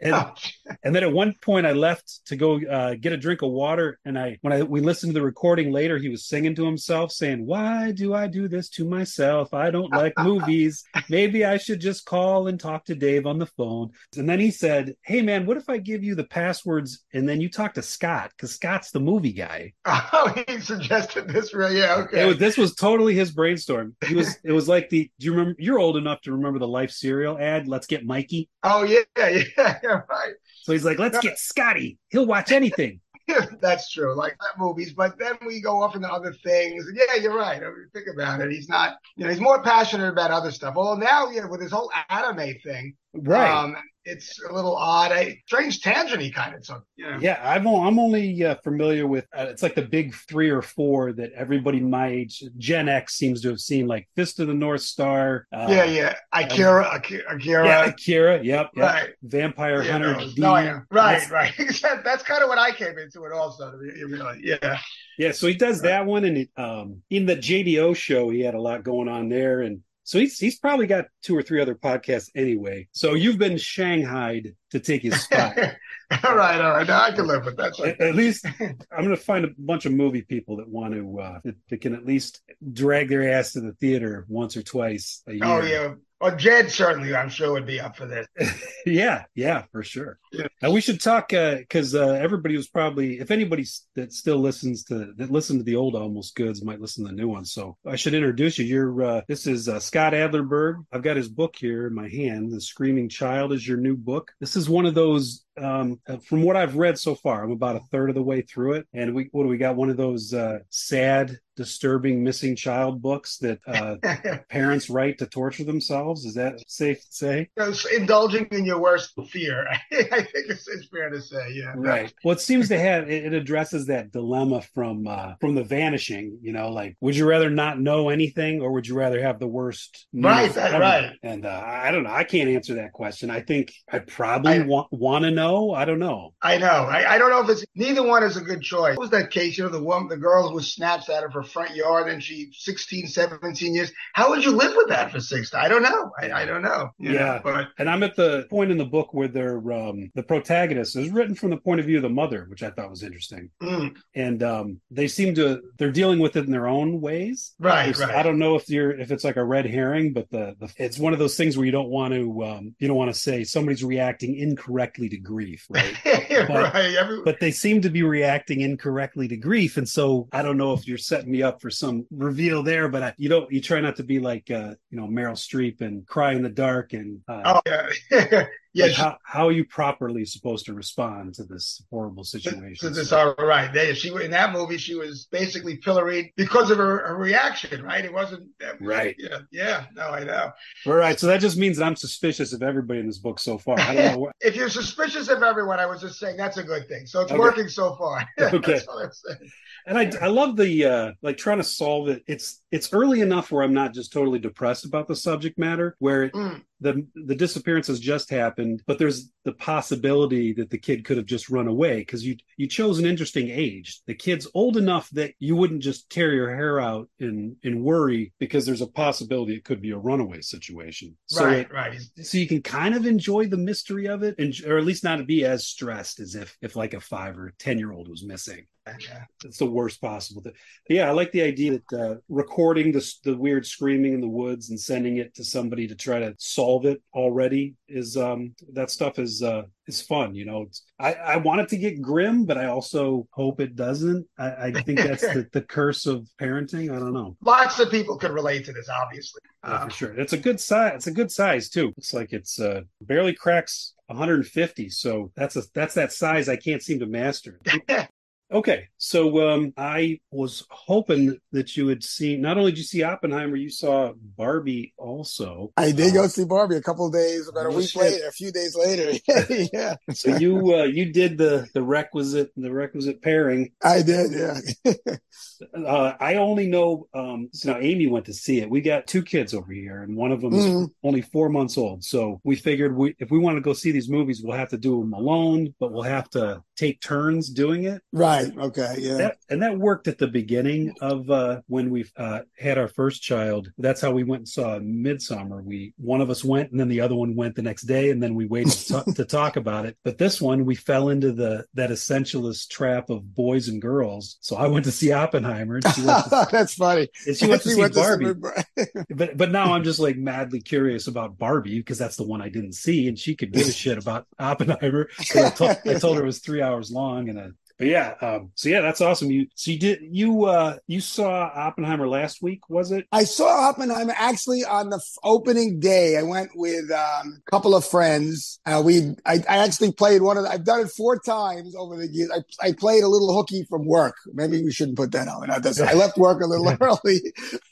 And, 0.00 0.14
and 0.82 0.94
then 0.94 1.02
at 1.02 1.12
one 1.12 1.34
point, 1.40 1.66
I 1.66 1.72
left 1.72 2.26
to 2.26 2.36
go 2.36 2.60
uh, 2.64 2.94
get 2.94 3.12
a 3.12 3.16
drink 3.16 3.42
of 3.42 3.50
water. 3.50 3.98
And 4.04 4.18
I, 4.18 4.38
when 4.42 4.52
I 4.52 4.62
we 4.62 4.80
listened 4.80 5.14
to 5.14 5.20
the 5.20 5.24
recording 5.24 5.72
later, 5.72 5.98
he 5.98 6.08
was 6.08 6.26
singing 6.26 6.54
to 6.56 6.64
himself, 6.64 7.12
saying, 7.12 7.46
"Why 7.46 7.92
do 7.92 8.14
I 8.14 8.26
do 8.26 8.48
this 8.48 8.68
to 8.70 8.84
myself? 8.84 9.54
I 9.54 9.70
don't 9.70 9.92
like 9.92 10.12
movies. 10.18 10.84
Maybe 11.08 11.44
I 11.44 11.56
should 11.56 11.80
just 11.80 12.04
call 12.04 12.48
and 12.48 12.58
talk 12.58 12.84
to 12.86 12.94
Dave 12.94 13.26
on 13.26 13.38
the 13.38 13.46
phone." 13.46 13.90
And 14.16 14.28
then 14.28 14.40
he 14.40 14.50
said, 14.50 14.94
"Hey, 15.02 15.22
man, 15.22 15.46
what 15.46 15.56
if 15.56 15.68
I 15.68 15.78
give 15.78 16.04
you 16.04 16.14
the 16.14 16.24
passwords 16.24 17.04
and 17.12 17.28
then 17.28 17.40
you 17.40 17.48
talk 17.48 17.74
to 17.74 17.82
Scott 17.82 18.30
because 18.36 18.54
Scott's 18.54 18.90
the 18.90 19.00
movie 19.00 19.32
guy." 19.32 19.72
Oh, 20.12 20.34
he 20.48 20.60
suggested 20.60 21.28
this. 21.28 21.54
Really? 21.54 21.78
Yeah. 21.78 21.96
Okay. 21.96 22.26
was, 22.26 22.36
this 22.36 22.58
was 22.58 22.74
totally 22.74 23.14
his 23.14 23.30
brainstorm. 23.30 23.94
He 24.06 24.14
was. 24.14 24.36
It 24.44 24.52
was 24.52 24.68
like 24.68 24.88
the. 24.90 25.10
Do 25.18 25.26
you 25.26 25.32
remember? 25.32 25.56
You're 25.58 25.78
old 25.78 25.96
enough 25.96 26.20
to 26.22 26.32
remember 26.32 26.58
the 26.58 26.68
Life 26.68 26.90
cereal 26.90 27.38
ad. 27.38 27.68
Let's 27.68 27.86
get 27.86 28.04
Mikey. 28.04 28.48
oh 28.62 28.82
yeah, 28.82 29.00
yeah, 29.16 29.69
yeah. 29.82 30.00
Right. 30.10 30.34
So 30.62 30.72
he's 30.72 30.84
like, 30.84 30.98
let's 30.98 31.18
get 31.20 31.38
Scotty. 31.38 31.98
He'll 32.08 32.26
watch 32.26 32.52
anything. 32.52 33.00
That's 33.60 33.90
true. 33.90 34.14
Like 34.16 34.36
that 34.40 34.58
movies, 34.58 34.92
but 34.92 35.18
then 35.18 35.34
we 35.46 35.60
go 35.60 35.80
off 35.82 35.94
into 35.94 36.08
other 36.12 36.32
things. 36.44 36.86
And 36.86 36.96
yeah, 36.96 37.20
you're 37.20 37.36
right. 37.36 37.58
I 37.62 37.66
mean, 37.66 37.88
think 37.94 38.06
about 38.12 38.40
it. 38.40 38.50
He's 38.50 38.68
not, 38.68 38.96
you 39.16 39.24
know, 39.24 39.30
he's 39.30 39.40
more 39.40 39.62
passionate 39.62 40.08
about 40.08 40.30
other 40.30 40.50
stuff. 40.50 40.74
Although 40.76 41.00
now, 41.00 41.30
yeah, 41.30 41.46
with 41.46 41.60
his 41.60 41.70
whole 41.70 41.90
anime 42.08 42.54
thing, 42.64 42.94
Right. 43.14 43.50
um, 43.50 43.76
it's 44.04 44.40
a 44.42 44.52
little 44.52 44.74
odd. 44.76 45.12
I, 45.12 45.38
strange 45.46 45.80
tangent 45.82 46.20
he 46.22 46.30
kind 46.30 46.54
of 46.54 46.62
took. 46.62 46.84
You 46.96 47.10
know? 47.10 47.18
yeah, 47.20 47.40
I'm 47.42 47.66
o- 47.66 47.84
I'm 47.84 47.98
only 47.98 48.44
uh, 48.44 48.54
familiar 48.64 49.06
with 49.06 49.26
uh, 49.36 49.46
it's 49.50 49.62
like 49.62 49.74
the 49.74 49.82
big 49.82 50.14
three 50.14 50.48
or 50.50 50.62
four 50.62 51.12
that 51.12 51.32
everybody 51.32 51.80
my 51.80 52.08
age, 52.08 52.42
Gen 52.58 52.88
X, 52.88 53.14
seems 53.16 53.42
to 53.42 53.48
have 53.50 53.60
seen, 53.60 53.86
like 53.86 54.08
Fist 54.16 54.40
of 54.40 54.48
the 54.48 54.54
North 54.54 54.82
Star. 54.82 55.46
Uh, 55.52 55.66
yeah, 55.68 55.84
yeah. 55.84 56.14
Akira, 56.32 56.88
Akira, 56.94 57.34
Akira. 57.34 57.66
yeah, 57.66 57.84
Akira. 57.86 58.34
Yep, 58.42 58.70
yep. 58.74 58.84
Right. 58.84 59.10
Vampire 59.22 59.82
Yeah, 59.82 59.92
Hunter. 59.92 60.12
no, 60.14 60.20
D. 60.20 60.34
no, 60.38 60.54
I 60.54 60.64
know. 60.64 60.82
Right, 60.90 61.20
That's- 61.28 61.82
right. 61.82 62.02
That's 62.04 62.22
kind 62.22 62.42
of 62.42 62.48
what 62.48 62.58
I 62.58 62.72
came 62.72 62.98
into 62.98 63.24
it 63.24 63.32
also. 63.32 63.70
To 63.70 63.76
be, 63.78 63.98
you 63.98 64.08
really, 64.08 64.40
yeah. 64.42 64.78
Yeah, 65.18 65.32
so 65.32 65.46
he 65.46 65.54
does 65.54 65.82
that 65.82 66.06
one, 66.06 66.24
and 66.24 66.38
it, 66.38 66.48
um, 66.56 67.02
in 67.10 67.26
the 67.26 67.36
JDO 67.36 67.94
show, 67.94 68.30
he 68.30 68.40
had 68.40 68.54
a 68.54 68.60
lot 68.60 68.82
going 68.84 69.06
on 69.08 69.28
there, 69.28 69.60
and 69.60 69.82
so 70.10 70.18
he's 70.18 70.40
he's 70.40 70.58
probably 70.58 70.88
got 70.88 71.04
two 71.22 71.36
or 71.36 71.42
three 71.42 71.62
other 71.62 71.76
podcasts 71.76 72.30
anyway. 72.34 72.88
So 72.90 73.14
you've 73.14 73.38
been 73.38 73.56
shanghaied 73.56 74.56
to 74.72 74.80
take 74.80 75.02
his 75.02 75.22
spot. 75.22 75.56
all 76.24 76.34
right, 76.34 76.60
all 76.60 76.72
right. 76.72 76.84
Now 76.84 77.02
I 77.02 77.12
can 77.12 77.28
live 77.28 77.44
with 77.44 77.56
that. 77.58 77.78
at, 77.78 78.00
at 78.00 78.16
least 78.16 78.44
I'm 78.58 79.04
going 79.04 79.10
to 79.10 79.16
find 79.16 79.44
a 79.44 79.50
bunch 79.56 79.86
of 79.86 79.92
movie 79.92 80.22
people 80.22 80.56
that 80.56 80.68
want 80.68 80.94
to 80.94 81.20
uh, 81.20 81.38
that, 81.44 81.54
that 81.68 81.80
can 81.80 81.94
at 81.94 82.04
least 82.04 82.42
drag 82.72 83.08
their 83.08 83.32
ass 83.32 83.52
to 83.52 83.60
the 83.60 83.70
theater 83.74 84.26
once 84.28 84.56
or 84.56 84.64
twice 84.64 85.22
a 85.28 85.34
year. 85.34 85.44
Oh 85.44 85.62
yeah. 85.62 85.94
Well, 86.20 86.34
Jed 86.36 86.72
certainly, 86.72 87.14
I'm 87.14 87.28
sure, 87.28 87.52
would 87.52 87.64
be 87.64 87.78
up 87.78 87.96
for 87.96 88.06
this. 88.06 88.26
yeah, 88.86 89.26
yeah, 89.36 89.62
for 89.70 89.84
sure. 89.84 90.18
Yeah. 90.32 90.46
And 90.62 90.72
we 90.72 90.80
should 90.80 91.00
talk 91.00 91.30
because 91.30 91.94
uh, 91.94 92.18
everybody 92.20 92.56
was 92.56 92.68
probably, 92.68 93.18
if 93.18 93.30
anybody 93.30 93.66
that 93.96 94.12
still 94.12 94.38
listens 94.38 94.84
to 94.84 95.12
that 95.16 95.30
listened 95.30 95.60
to 95.60 95.64
the 95.64 95.76
old 95.76 95.94
Almost 95.94 96.34
Goods 96.34 96.64
might 96.64 96.80
listen 96.80 97.04
to 97.04 97.10
the 97.10 97.16
new 97.16 97.28
ones. 97.28 97.52
So 97.52 97.76
I 97.86 97.96
should 97.96 98.14
introduce 98.14 98.58
you. 98.58 98.64
You're 98.64 99.02
uh, 99.02 99.20
this 99.28 99.46
is 99.46 99.68
uh, 99.68 99.80
Scott 99.80 100.12
Adlerberg. 100.12 100.84
I've 100.92 101.02
got 101.02 101.16
his 101.16 101.28
book 101.28 101.56
here 101.56 101.86
in 101.86 101.94
my 101.94 102.08
hand. 102.08 102.52
The 102.52 102.60
Screaming 102.60 103.08
Child 103.08 103.52
is 103.52 103.66
your 103.66 103.78
new 103.78 103.96
book. 103.96 104.32
This 104.40 104.56
is 104.56 104.68
one 104.68 104.86
of 104.86 104.94
those. 104.94 105.44
Um, 105.60 106.00
uh, 106.08 106.16
from 106.18 106.42
what 106.42 106.56
I've 106.56 106.76
read 106.76 106.98
so 106.98 107.14
far, 107.14 107.44
I'm 107.44 107.50
about 107.50 107.76
a 107.76 107.80
third 107.90 108.08
of 108.08 108.14
the 108.14 108.22
way 108.22 108.40
through 108.40 108.74
it, 108.74 108.86
and 108.94 109.14
we 109.14 109.28
what 109.32 109.42
do 109.42 109.48
we 109.48 109.58
got? 109.58 109.76
One 109.76 109.90
of 109.90 109.96
those 109.96 110.32
uh, 110.32 110.60
sad, 110.70 111.38
disturbing 111.56 112.24
missing 112.24 112.56
child 112.56 113.02
books 113.02 113.36
that 113.38 113.58
uh, 113.66 113.96
parents 114.48 114.88
write 114.88 115.18
to 115.18 115.26
torture 115.26 115.64
themselves. 115.64 116.24
Is 116.24 116.34
that 116.34 116.62
safe 116.66 117.00
to 117.00 117.12
say? 117.12 117.50
Indulging 117.94 118.46
in 118.52 118.64
your 118.64 118.80
worst 118.80 119.12
fear. 119.28 119.66
I 120.20 120.22
think 120.24 120.50
it's, 120.50 120.68
it's 120.68 120.86
fair 120.88 121.10
to 121.10 121.20
say, 121.20 121.52
yeah. 121.52 121.72
right 121.76 122.12
well 122.24 122.34
it 122.34 122.40
seems 122.40 122.68
to 122.68 122.78
have 122.78 123.08
it, 123.10 123.24
it 123.26 123.32
addresses 123.34 123.86
that 123.86 124.12
dilemma 124.12 124.62
from 124.74 125.06
uh 125.06 125.34
from 125.40 125.54
the 125.54 125.64
vanishing 125.64 126.38
you 126.42 126.52
know 126.52 126.70
like 126.70 126.96
would 127.00 127.16
you 127.16 127.26
rather 127.28 127.50
not 127.50 127.80
know 127.80 128.08
anything 128.08 128.60
or 128.60 128.72
would 128.72 128.86
you 128.86 128.94
rather 128.96 129.20
have 129.22 129.38
the 129.38 129.46
worst 129.48 130.06
Right, 130.12 130.52
that- 130.54 130.80
right. 130.80 131.12
and 131.22 131.46
uh, 131.46 131.62
i 131.64 131.90
don't 131.90 132.04
know 132.04 132.10
i 132.12 132.24
can't 132.24 132.48
answer 132.48 132.74
that 132.76 132.92
question 132.92 133.30
i 133.30 133.40
think 133.40 133.72
i 133.90 133.98
probably 133.98 134.62
want 134.62 134.88
want 134.90 135.24
to 135.24 135.30
know 135.30 135.72
i 135.72 135.84
don't 135.84 135.98
know 135.98 136.34
I 136.42 136.56
know. 136.58 136.66
I, 136.66 137.14
I 137.14 137.18
don't 137.18 137.30
know 137.30 137.42
if 137.42 137.48
it's 137.50 137.64
neither 137.74 138.02
one 138.02 138.22
is 138.22 138.36
a 138.36 138.40
good 138.40 138.62
choice. 138.62 138.96
What 138.96 139.00
was 139.00 139.10
that 139.10 139.30
case? 139.30 139.58
You 139.58 139.64
know, 139.64 139.70
the 139.70 139.82
woman, 139.82 140.08
the 140.08 140.16
girl 140.16 140.48
who 140.48 140.54
was 140.54 140.72
snatched 140.72 141.10
out 141.10 141.22
of 141.22 141.32
her 141.34 141.42
front 141.42 141.74
yard 141.76 142.08
and 142.08 142.22
she 142.22 142.48
16, 142.52 143.08
17 143.08 143.74
years. 143.74 143.92
How 144.14 144.30
would 144.30 144.42
you 144.42 144.50
live 144.52 144.72
with 144.74 144.88
that 144.88 145.12
for 145.12 145.20
six? 145.20 145.52
I 145.54 145.68
don't 145.68 145.82
know. 145.82 146.10
I, 146.20 146.32
I 146.32 146.44
don't 146.46 146.62
know. 146.62 146.90
You 146.98 147.12
Yeah. 147.12 147.18
know, 147.18 147.40
but 147.44 147.68
and 147.78 147.88
i'm 147.90 148.02
at 148.02 148.16
the 148.16 148.46
point 148.50 148.70
in 148.70 148.78
the 148.78 148.84
book 148.86 149.12
where 149.12 149.28
they're 149.28 149.58
um 149.72 150.09
the 150.14 150.22
protagonist 150.22 150.96
is 150.96 151.10
written 151.10 151.34
from 151.34 151.50
the 151.50 151.56
point 151.56 151.80
of 151.80 151.86
view 151.86 151.96
of 151.96 152.02
the 152.02 152.08
mother 152.08 152.46
which 152.48 152.62
i 152.62 152.70
thought 152.70 152.90
was 152.90 153.02
interesting 153.02 153.50
mm, 153.62 153.94
and 154.14 154.42
um 154.42 154.80
they 154.90 155.08
seem 155.08 155.34
to 155.34 155.60
they're 155.78 155.92
dealing 155.92 156.18
with 156.18 156.36
it 156.36 156.44
in 156.44 156.50
their 156.50 156.68
own 156.68 157.00
ways 157.00 157.52
right, 157.58 157.96
right. 157.98 158.14
I 158.14 158.22
don't 158.22 158.38
know 158.38 158.54
if 158.56 158.68
you're 158.68 158.92
if 158.98 159.10
it's 159.10 159.24
like 159.24 159.36
a 159.36 159.44
red 159.44 159.66
herring, 159.66 160.12
but 160.12 160.30
the, 160.30 160.54
the 160.58 160.72
it's 160.76 160.98
one 160.98 161.12
of 161.12 161.18
those 161.18 161.36
things 161.36 161.56
where 161.56 161.66
you 161.66 161.72
don't 161.72 161.88
want 161.88 162.12
to 162.14 162.44
um, 162.44 162.74
you 162.78 162.88
don't 162.88 162.96
want 162.96 163.12
to 163.12 163.18
say 163.18 163.44
somebody's 163.44 163.84
reacting 163.84 164.36
incorrectly 164.36 165.08
to 165.08 165.16
grief, 165.18 165.66
right? 165.70 165.94
But- 166.30 166.72
right. 166.72 166.94
Every, 166.94 167.22
but 167.22 167.38
they 167.38 167.50
seem 167.50 167.82
to 167.82 167.90
be 167.90 168.02
reacting 168.02 168.60
incorrectly 168.60 169.28
to 169.28 169.36
grief, 169.36 169.76
and 169.76 169.88
so 169.88 170.28
I 170.32 170.42
don't 170.42 170.56
know 170.56 170.72
if 170.72 170.86
you're 170.86 170.98
setting 170.98 171.30
me 171.30 171.42
up 171.42 171.60
for 171.60 171.70
some 171.70 172.06
reveal 172.10 172.62
there, 172.62 172.88
but 172.88 173.02
I, 173.02 173.14
you 173.18 173.28
don't 173.28 173.50
you 173.50 173.60
try 173.60 173.80
not 173.80 173.96
to 173.96 174.04
be 174.04 174.18
like 174.20 174.50
uh, 174.50 174.74
you 174.90 174.98
know 174.98 175.06
Meryl 175.06 175.32
Streep 175.32 175.80
and 175.80 176.06
cry 176.06 176.32
in 176.32 176.42
the 176.42 176.48
dark 176.48 176.92
and 176.92 177.20
uh, 177.28 177.60
oh, 177.66 177.88
yeah. 178.10 178.46
yeah. 178.72 178.86
like 178.86 178.94
how 178.94 179.16
how 179.24 179.46
are 179.48 179.52
you 179.52 179.64
properly 179.64 180.24
supposed 180.24 180.66
to 180.66 180.74
respond 180.74 181.34
to 181.34 181.44
this 181.44 181.82
horrible 181.90 182.24
situation? 182.24 182.92
this, 182.92 183.12
all 183.12 183.34
right. 183.34 183.72
They, 183.72 183.94
she 183.94 184.08
in 184.14 184.30
that 184.30 184.52
movie, 184.52 184.76
she 184.78 184.94
was 184.94 185.26
basically 185.30 185.76
pilloried 185.78 186.32
because 186.36 186.70
of 186.70 186.78
her, 186.78 187.06
her 187.08 187.16
reaction. 187.16 187.82
Right. 187.82 188.04
It 188.04 188.12
wasn't. 188.12 188.48
Right. 188.80 189.14
Yeah. 189.18 189.38
Yeah. 189.50 189.84
No, 189.94 190.08
I 190.08 190.24
know. 190.24 190.50
All 190.86 190.94
right, 190.94 191.18
so 191.18 191.26
that 191.26 191.40
just 191.40 191.56
means 191.56 191.78
that 191.78 191.84
I'm 191.84 191.96
suspicious 191.96 192.52
of 192.52 192.62
everybody 192.62 193.00
in 193.00 193.06
this 193.06 193.18
book 193.18 193.38
so 193.38 193.58
far. 193.58 193.78
I 193.80 193.94
don't 193.94 194.12
know 194.12 194.18
what. 194.18 194.32
If 194.40 194.56
you're 194.56 194.70
suspicious 194.70 195.28
of 195.28 195.42
everyone, 195.42 195.78
I 195.80 195.86
was 195.86 196.00
just 196.00 196.18
saying 196.18 196.36
that's 196.36 196.56
a 196.56 196.62
good 196.62 196.88
thing. 196.88 197.06
So 197.06 197.20
it's 197.20 197.30
Okay. 197.32 197.38
working 197.38 197.68
so 197.68 197.94
far. 197.96 198.26
Okay. 198.40 198.72
That's 198.72 198.86
all 198.86 198.98
I'm 198.98 199.10
saying. 199.12 199.50
and 199.86 199.98
I 199.98 200.10
I 200.24 200.28
love 200.28 200.56
the 200.56 200.84
uh 200.84 201.12
like 201.22 201.36
trying 201.36 201.58
to 201.58 201.64
solve 201.64 202.08
it. 202.08 202.22
It's 202.26 202.62
it's 202.70 202.92
early 202.92 203.20
enough 203.20 203.50
where 203.52 203.62
I'm 203.62 203.74
not 203.74 203.94
just 203.94 204.12
totally 204.12 204.38
depressed 204.38 204.84
about 204.84 205.08
the 205.08 205.16
subject 205.16 205.58
matter. 205.58 205.96
Where 205.98 206.24
it, 206.24 206.32
Mm. 206.32 206.62
The 206.80 207.06
the 207.14 207.34
disappearance 207.34 207.86
has 207.88 208.00
just 208.00 208.30
happened, 208.30 208.82
but 208.86 208.98
there's 208.98 209.30
the 209.44 209.52
possibility 209.52 210.52
that 210.54 210.70
the 210.70 210.78
kid 210.78 211.04
could 211.04 211.16
have 211.16 211.26
just 211.26 211.50
run 211.50 211.68
away 211.68 211.98
because 211.98 212.24
you 212.24 212.36
you 212.56 212.66
chose 212.66 212.98
an 212.98 213.06
interesting 213.06 213.50
age. 213.50 214.00
The 214.06 214.14
kid's 214.14 214.46
old 214.54 214.76
enough 214.76 215.08
that 215.10 215.34
you 215.38 215.56
wouldn't 215.56 215.82
just 215.82 216.10
tear 216.10 216.32
your 216.32 216.54
hair 216.54 216.80
out 216.80 217.08
and 217.20 217.56
in 217.62 217.82
worry 217.82 218.32
because 218.38 218.66
there's 218.66 218.80
a 218.80 218.86
possibility 218.86 219.54
it 219.54 219.64
could 219.64 219.82
be 219.82 219.90
a 219.90 219.98
runaway 219.98 220.40
situation. 220.40 221.16
So 221.26 221.44
right, 221.44 221.58
it, 221.58 221.72
right. 221.72 222.00
so 222.22 222.38
you 222.38 222.48
can 222.48 222.62
kind 222.62 222.94
of 222.94 223.06
enjoy 223.06 223.46
the 223.46 223.56
mystery 223.56 224.06
of 224.06 224.22
it, 224.22 224.36
and 224.38 224.54
or 224.66 224.78
at 224.78 224.84
least 224.84 225.04
not 225.04 225.26
be 225.26 225.44
as 225.44 225.66
stressed 225.66 226.20
as 226.20 226.34
if 226.34 226.56
if 226.62 226.76
like 226.76 226.94
a 226.94 227.00
five 227.00 227.38
or 227.38 227.52
ten 227.58 227.78
year 227.78 227.92
old 227.92 228.08
was 228.08 228.24
missing. 228.24 228.66
Yeah. 228.86 229.24
It's 229.44 229.56
the 229.56 229.64
worst 229.66 230.02
possible. 230.02 230.42
Thing. 230.42 230.52
But 230.86 230.94
yeah, 230.96 231.08
I 231.08 231.12
like 231.12 231.32
the 231.32 231.40
idea 231.40 231.78
that 231.88 231.98
uh, 231.98 232.16
recording 232.28 232.92
the 232.92 233.14
the 233.24 233.34
weird 233.36 233.64
screaming 233.66 234.12
in 234.12 234.20
the 234.20 234.28
woods 234.28 234.68
and 234.68 234.78
sending 234.78 235.16
it 235.16 235.34
to 235.36 235.44
somebody 235.44 235.88
to 235.88 235.94
try 235.94 236.18
to 236.18 236.34
solve 236.38 236.84
it 236.84 237.02
already 237.14 237.74
is 237.88 238.18
um 238.18 238.54
that 238.74 238.90
stuff 238.90 239.18
is 239.18 239.42
uh 239.42 239.62
is 239.86 240.02
fun. 240.02 240.34
You 240.34 240.44
know, 240.44 240.62
it's, 240.62 240.82
I 240.98 241.14
I 241.14 241.36
want 241.38 241.62
it 241.62 241.68
to 241.70 241.78
get 241.78 242.02
grim, 242.02 242.44
but 242.44 242.58
I 242.58 242.66
also 242.66 243.26
hope 243.32 243.60
it 243.60 243.76
doesn't. 243.76 244.26
I, 244.38 244.66
I 244.66 244.72
think 244.72 244.98
that's 244.98 245.22
the, 245.22 245.46
the 245.52 245.62
curse 245.62 246.04
of 246.04 246.28
parenting. 246.38 246.94
I 246.94 246.98
don't 246.98 247.14
know. 247.14 247.38
Lots 247.42 247.80
of 247.80 247.90
people 247.90 248.18
could 248.18 248.32
relate 248.32 248.66
to 248.66 248.72
this, 248.72 248.90
obviously. 248.90 249.40
Yeah, 249.64 249.70
Um, 249.80 249.88
for 249.88 249.96
sure. 249.96 250.20
It's 250.20 250.34
a 250.34 250.38
good 250.38 250.60
size. 250.60 250.92
It's 250.96 251.06
a 251.06 251.12
good 251.12 251.32
size 251.32 251.70
too. 251.70 251.94
It's 251.96 252.12
like 252.12 252.34
it's 252.34 252.60
uh 252.60 252.82
barely 253.00 253.32
cracks 253.32 253.94
150. 254.08 254.90
So 254.90 255.32
that's 255.34 255.56
a 255.56 255.62
that's 255.74 255.94
that 255.94 256.12
size 256.12 256.50
I 256.50 256.56
can't 256.56 256.82
seem 256.82 257.00
to 257.00 257.06
master. 257.06 257.58
Okay, 258.52 258.88
so 258.98 259.48
um, 259.48 259.72
I 259.76 260.18
was 260.32 260.64
hoping 260.70 261.38
that 261.52 261.76
you 261.76 261.86
would 261.86 262.02
see. 262.02 262.36
Not 262.36 262.58
only 262.58 262.72
did 262.72 262.78
you 262.78 262.84
see 262.84 263.04
Oppenheimer, 263.04 263.54
you 263.54 263.70
saw 263.70 264.12
Barbie 264.36 264.92
also. 264.98 265.72
I 265.76 265.92
did 265.92 266.10
Uh, 266.10 266.22
go 266.22 266.26
see 266.26 266.44
Barbie 266.44 266.74
a 266.74 266.82
couple 266.82 267.06
of 267.06 267.12
days, 267.12 267.46
about 267.46 267.66
a 267.66 267.70
week 267.70 267.90
shit. 267.90 268.02
later, 268.02 268.26
a 268.28 268.32
few 268.32 268.50
days 268.50 268.74
later. 268.74 269.12
yeah, 269.72 269.94
So 270.12 270.36
you 270.36 270.74
uh, 270.74 270.82
you 270.82 271.12
did 271.12 271.38
the 271.38 271.68
the 271.74 271.82
requisite 271.82 272.50
the 272.56 272.72
requisite 272.72 273.22
pairing. 273.22 273.70
I 273.84 274.02
did. 274.02 274.32
Yeah. 274.32 274.94
Uh, 275.74 276.14
I 276.18 276.36
only 276.36 276.66
know. 276.68 277.06
Um, 277.12 277.50
so 277.52 277.72
now 277.72 277.78
Amy 277.80 278.06
went 278.06 278.24
to 278.26 278.32
see 278.32 278.60
it. 278.60 278.70
We 278.70 278.80
got 278.80 279.06
two 279.06 279.22
kids 279.22 279.52
over 279.52 279.70
here, 279.72 280.02
and 280.02 280.16
one 280.16 280.32
of 280.32 280.40
them 280.40 280.54
is 280.54 280.64
Mhm. 280.64 280.88
only 281.04 281.20
four 281.20 281.50
months 281.50 281.76
old. 281.76 282.02
So 282.02 282.40
we 282.44 282.56
figured 282.56 282.96
we 282.96 283.14
if 283.18 283.30
we 283.30 283.38
want 283.38 283.58
to 283.58 283.60
go 283.60 283.74
see 283.74 283.90
these 283.92 284.08
movies, 284.08 284.40
we'll 284.42 284.56
have 284.56 284.70
to 284.70 284.78
do 284.78 285.00
them 285.00 285.12
alone, 285.12 285.74
but 285.78 285.92
we'll 285.92 286.02
have 286.02 286.30
to 286.30 286.62
take 286.76 287.00
turns 287.02 287.50
doing 287.50 287.84
it. 287.84 288.00
right. 288.12 288.39
Okay. 288.58 288.94
Yeah. 288.98 289.16
that 289.16 289.36
and 289.48 289.62
that 289.62 289.78
worked 289.78 290.08
at 290.08 290.18
the 290.18 290.26
beginning 290.28 290.94
of 291.00 291.30
uh 291.30 291.60
when 291.66 291.90
we 291.90 292.04
uh 292.16 292.40
had 292.58 292.78
our 292.78 292.88
first 292.88 293.22
child 293.22 293.70
that's 293.78 294.00
how 294.00 294.10
we 294.10 294.24
went 294.24 294.40
and 294.40 294.48
saw 294.48 294.78
Midsommar 294.78 295.62
we 295.64 295.92
one 295.96 296.20
of 296.20 296.30
us 296.30 296.44
went 296.44 296.70
and 296.70 296.78
then 296.80 296.88
the 296.88 297.00
other 297.00 297.14
one 297.14 297.34
went 297.34 297.54
the 297.56 297.62
next 297.62 297.82
day 297.82 298.10
and 298.10 298.22
then 298.22 298.34
we 298.34 298.46
waited 298.46 298.72
to, 298.72 299.04
to 299.14 299.24
talk 299.24 299.56
about 299.56 299.86
it 299.86 299.96
but 300.04 300.18
this 300.18 300.40
one 300.40 300.64
we 300.64 300.74
fell 300.74 301.08
into 301.08 301.32
the 301.32 301.64
that 301.74 301.90
essentialist 301.90 302.68
trap 302.68 303.10
of 303.10 303.34
boys 303.34 303.68
and 303.68 303.80
girls 303.82 304.36
so 304.40 304.56
i 304.56 304.66
went 304.66 304.84
to 304.84 304.90
see 304.92 305.12
oppenheimer 305.12 305.76
and 305.76 305.94
she 305.94 306.02
went 306.04 306.24
to, 306.24 306.48
That's 306.52 306.74
funny. 306.74 307.08
and 307.26 307.36
she 307.36 307.46
went 307.46 307.62
to 307.62 307.68
She 307.68 307.74
see 307.74 307.80
went 307.80 307.94
barbie 307.94 308.26
some- 308.26 309.04
but 309.10 309.36
but 309.36 309.50
now 309.50 309.72
i'm 309.74 309.84
just 309.84 309.98
like 310.00 310.16
madly 310.16 310.60
curious 310.60 311.06
about 311.06 311.38
barbie 311.38 311.78
because 311.78 311.98
that's 311.98 312.16
the 312.16 312.24
one 312.26 312.40
i 312.42 312.48
didn't 312.48 312.72
see 312.74 313.08
and 313.08 313.18
she 313.18 313.34
could 313.34 313.52
give 313.52 313.68
a 313.68 313.72
shit 313.72 313.98
about 313.98 314.26
oppenheimer 314.38 315.08
'Cause 315.16 315.36
I, 315.36 315.50
told, 315.50 315.76
I 315.86 315.94
told 315.94 316.16
her 316.16 316.22
it 316.22 316.26
was 316.26 316.38
three 316.40 316.62
hours 316.62 316.90
long 316.90 317.28
and 317.28 317.38
uh 317.38 317.48
but 317.80 317.88
yeah 317.88 318.14
um 318.20 318.50
so 318.54 318.68
yeah 318.68 318.80
that's 318.82 319.00
awesome 319.00 319.30
you 319.30 319.46
so 319.56 319.70
you 319.72 319.78
did 319.78 319.98
you 320.02 320.44
uh 320.44 320.76
you 320.86 321.00
saw 321.00 321.50
oppenheimer 321.54 322.06
last 322.06 322.42
week 322.42 322.60
was 322.68 322.92
it 322.92 323.06
I 323.10 323.24
saw 323.24 323.68
Oppenheimer 323.70 324.14
actually 324.16 324.64
on 324.64 324.90
the 324.90 324.96
f- 324.96 325.18
opening 325.24 325.80
day. 325.80 326.16
I 326.16 326.22
went 326.22 326.50
with 326.54 326.90
um, 326.90 327.40
a 327.46 327.50
couple 327.50 327.74
of 327.74 327.84
friends. 327.84 328.60
Uh, 328.66 328.82
we, 328.84 329.14
I, 329.24 329.42
I 329.48 329.58
actually 329.58 329.92
played 329.92 330.22
one 330.22 330.36
of. 330.36 330.44
The, 330.44 330.50
I've 330.50 330.64
done 330.64 330.80
it 330.80 330.88
four 330.90 331.18
times 331.18 331.74
over 331.74 331.96
the 331.96 332.06
years. 332.08 332.30
I, 332.34 332.68
I 332.68 332.72
played 332.72 333.02
a 333.02 333.08
little 333.08 333.34
hooky 333.34 333.64
from 333.68 333.86
work. 333.86 334.14
Maybe 334.32 334.62
we 334.62 334.72
shouldn't 334.72 334.96
put 334.96 335.12
that 335.12 335.28
on. 335.28 335.50
I 335.50 335.94
left 335.94 336.18
work 336.18 336.42
a 336.42 336.46
little 336.46 336.68
early. 336.80 337.20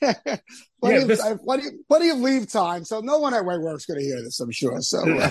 plenty, 0.81 0.97
Yeah, 0.97 1.03
of, 1.03 1.09
this- 1.09 1.23
have 1.23 1.43
plenty, 1.43 1.65
plenty 1.89 2.11
of 2.11 2.19
leave 2.19 2.51
time, 2.51 2.85
so 2.85 3.01
no 3.01 3.19
one 3.19 3.35
at 3.35 3.45
my 3.45 3.59
work's 3.59 3.87
going 3.87 4.01
to 4.01 4.05
hear 4.07 4.23
this. 4.23 4.41
I'm 4.41 4.51
sure. 4.51 4.81
So. 4.81 4.99
uh, 5.19 5.31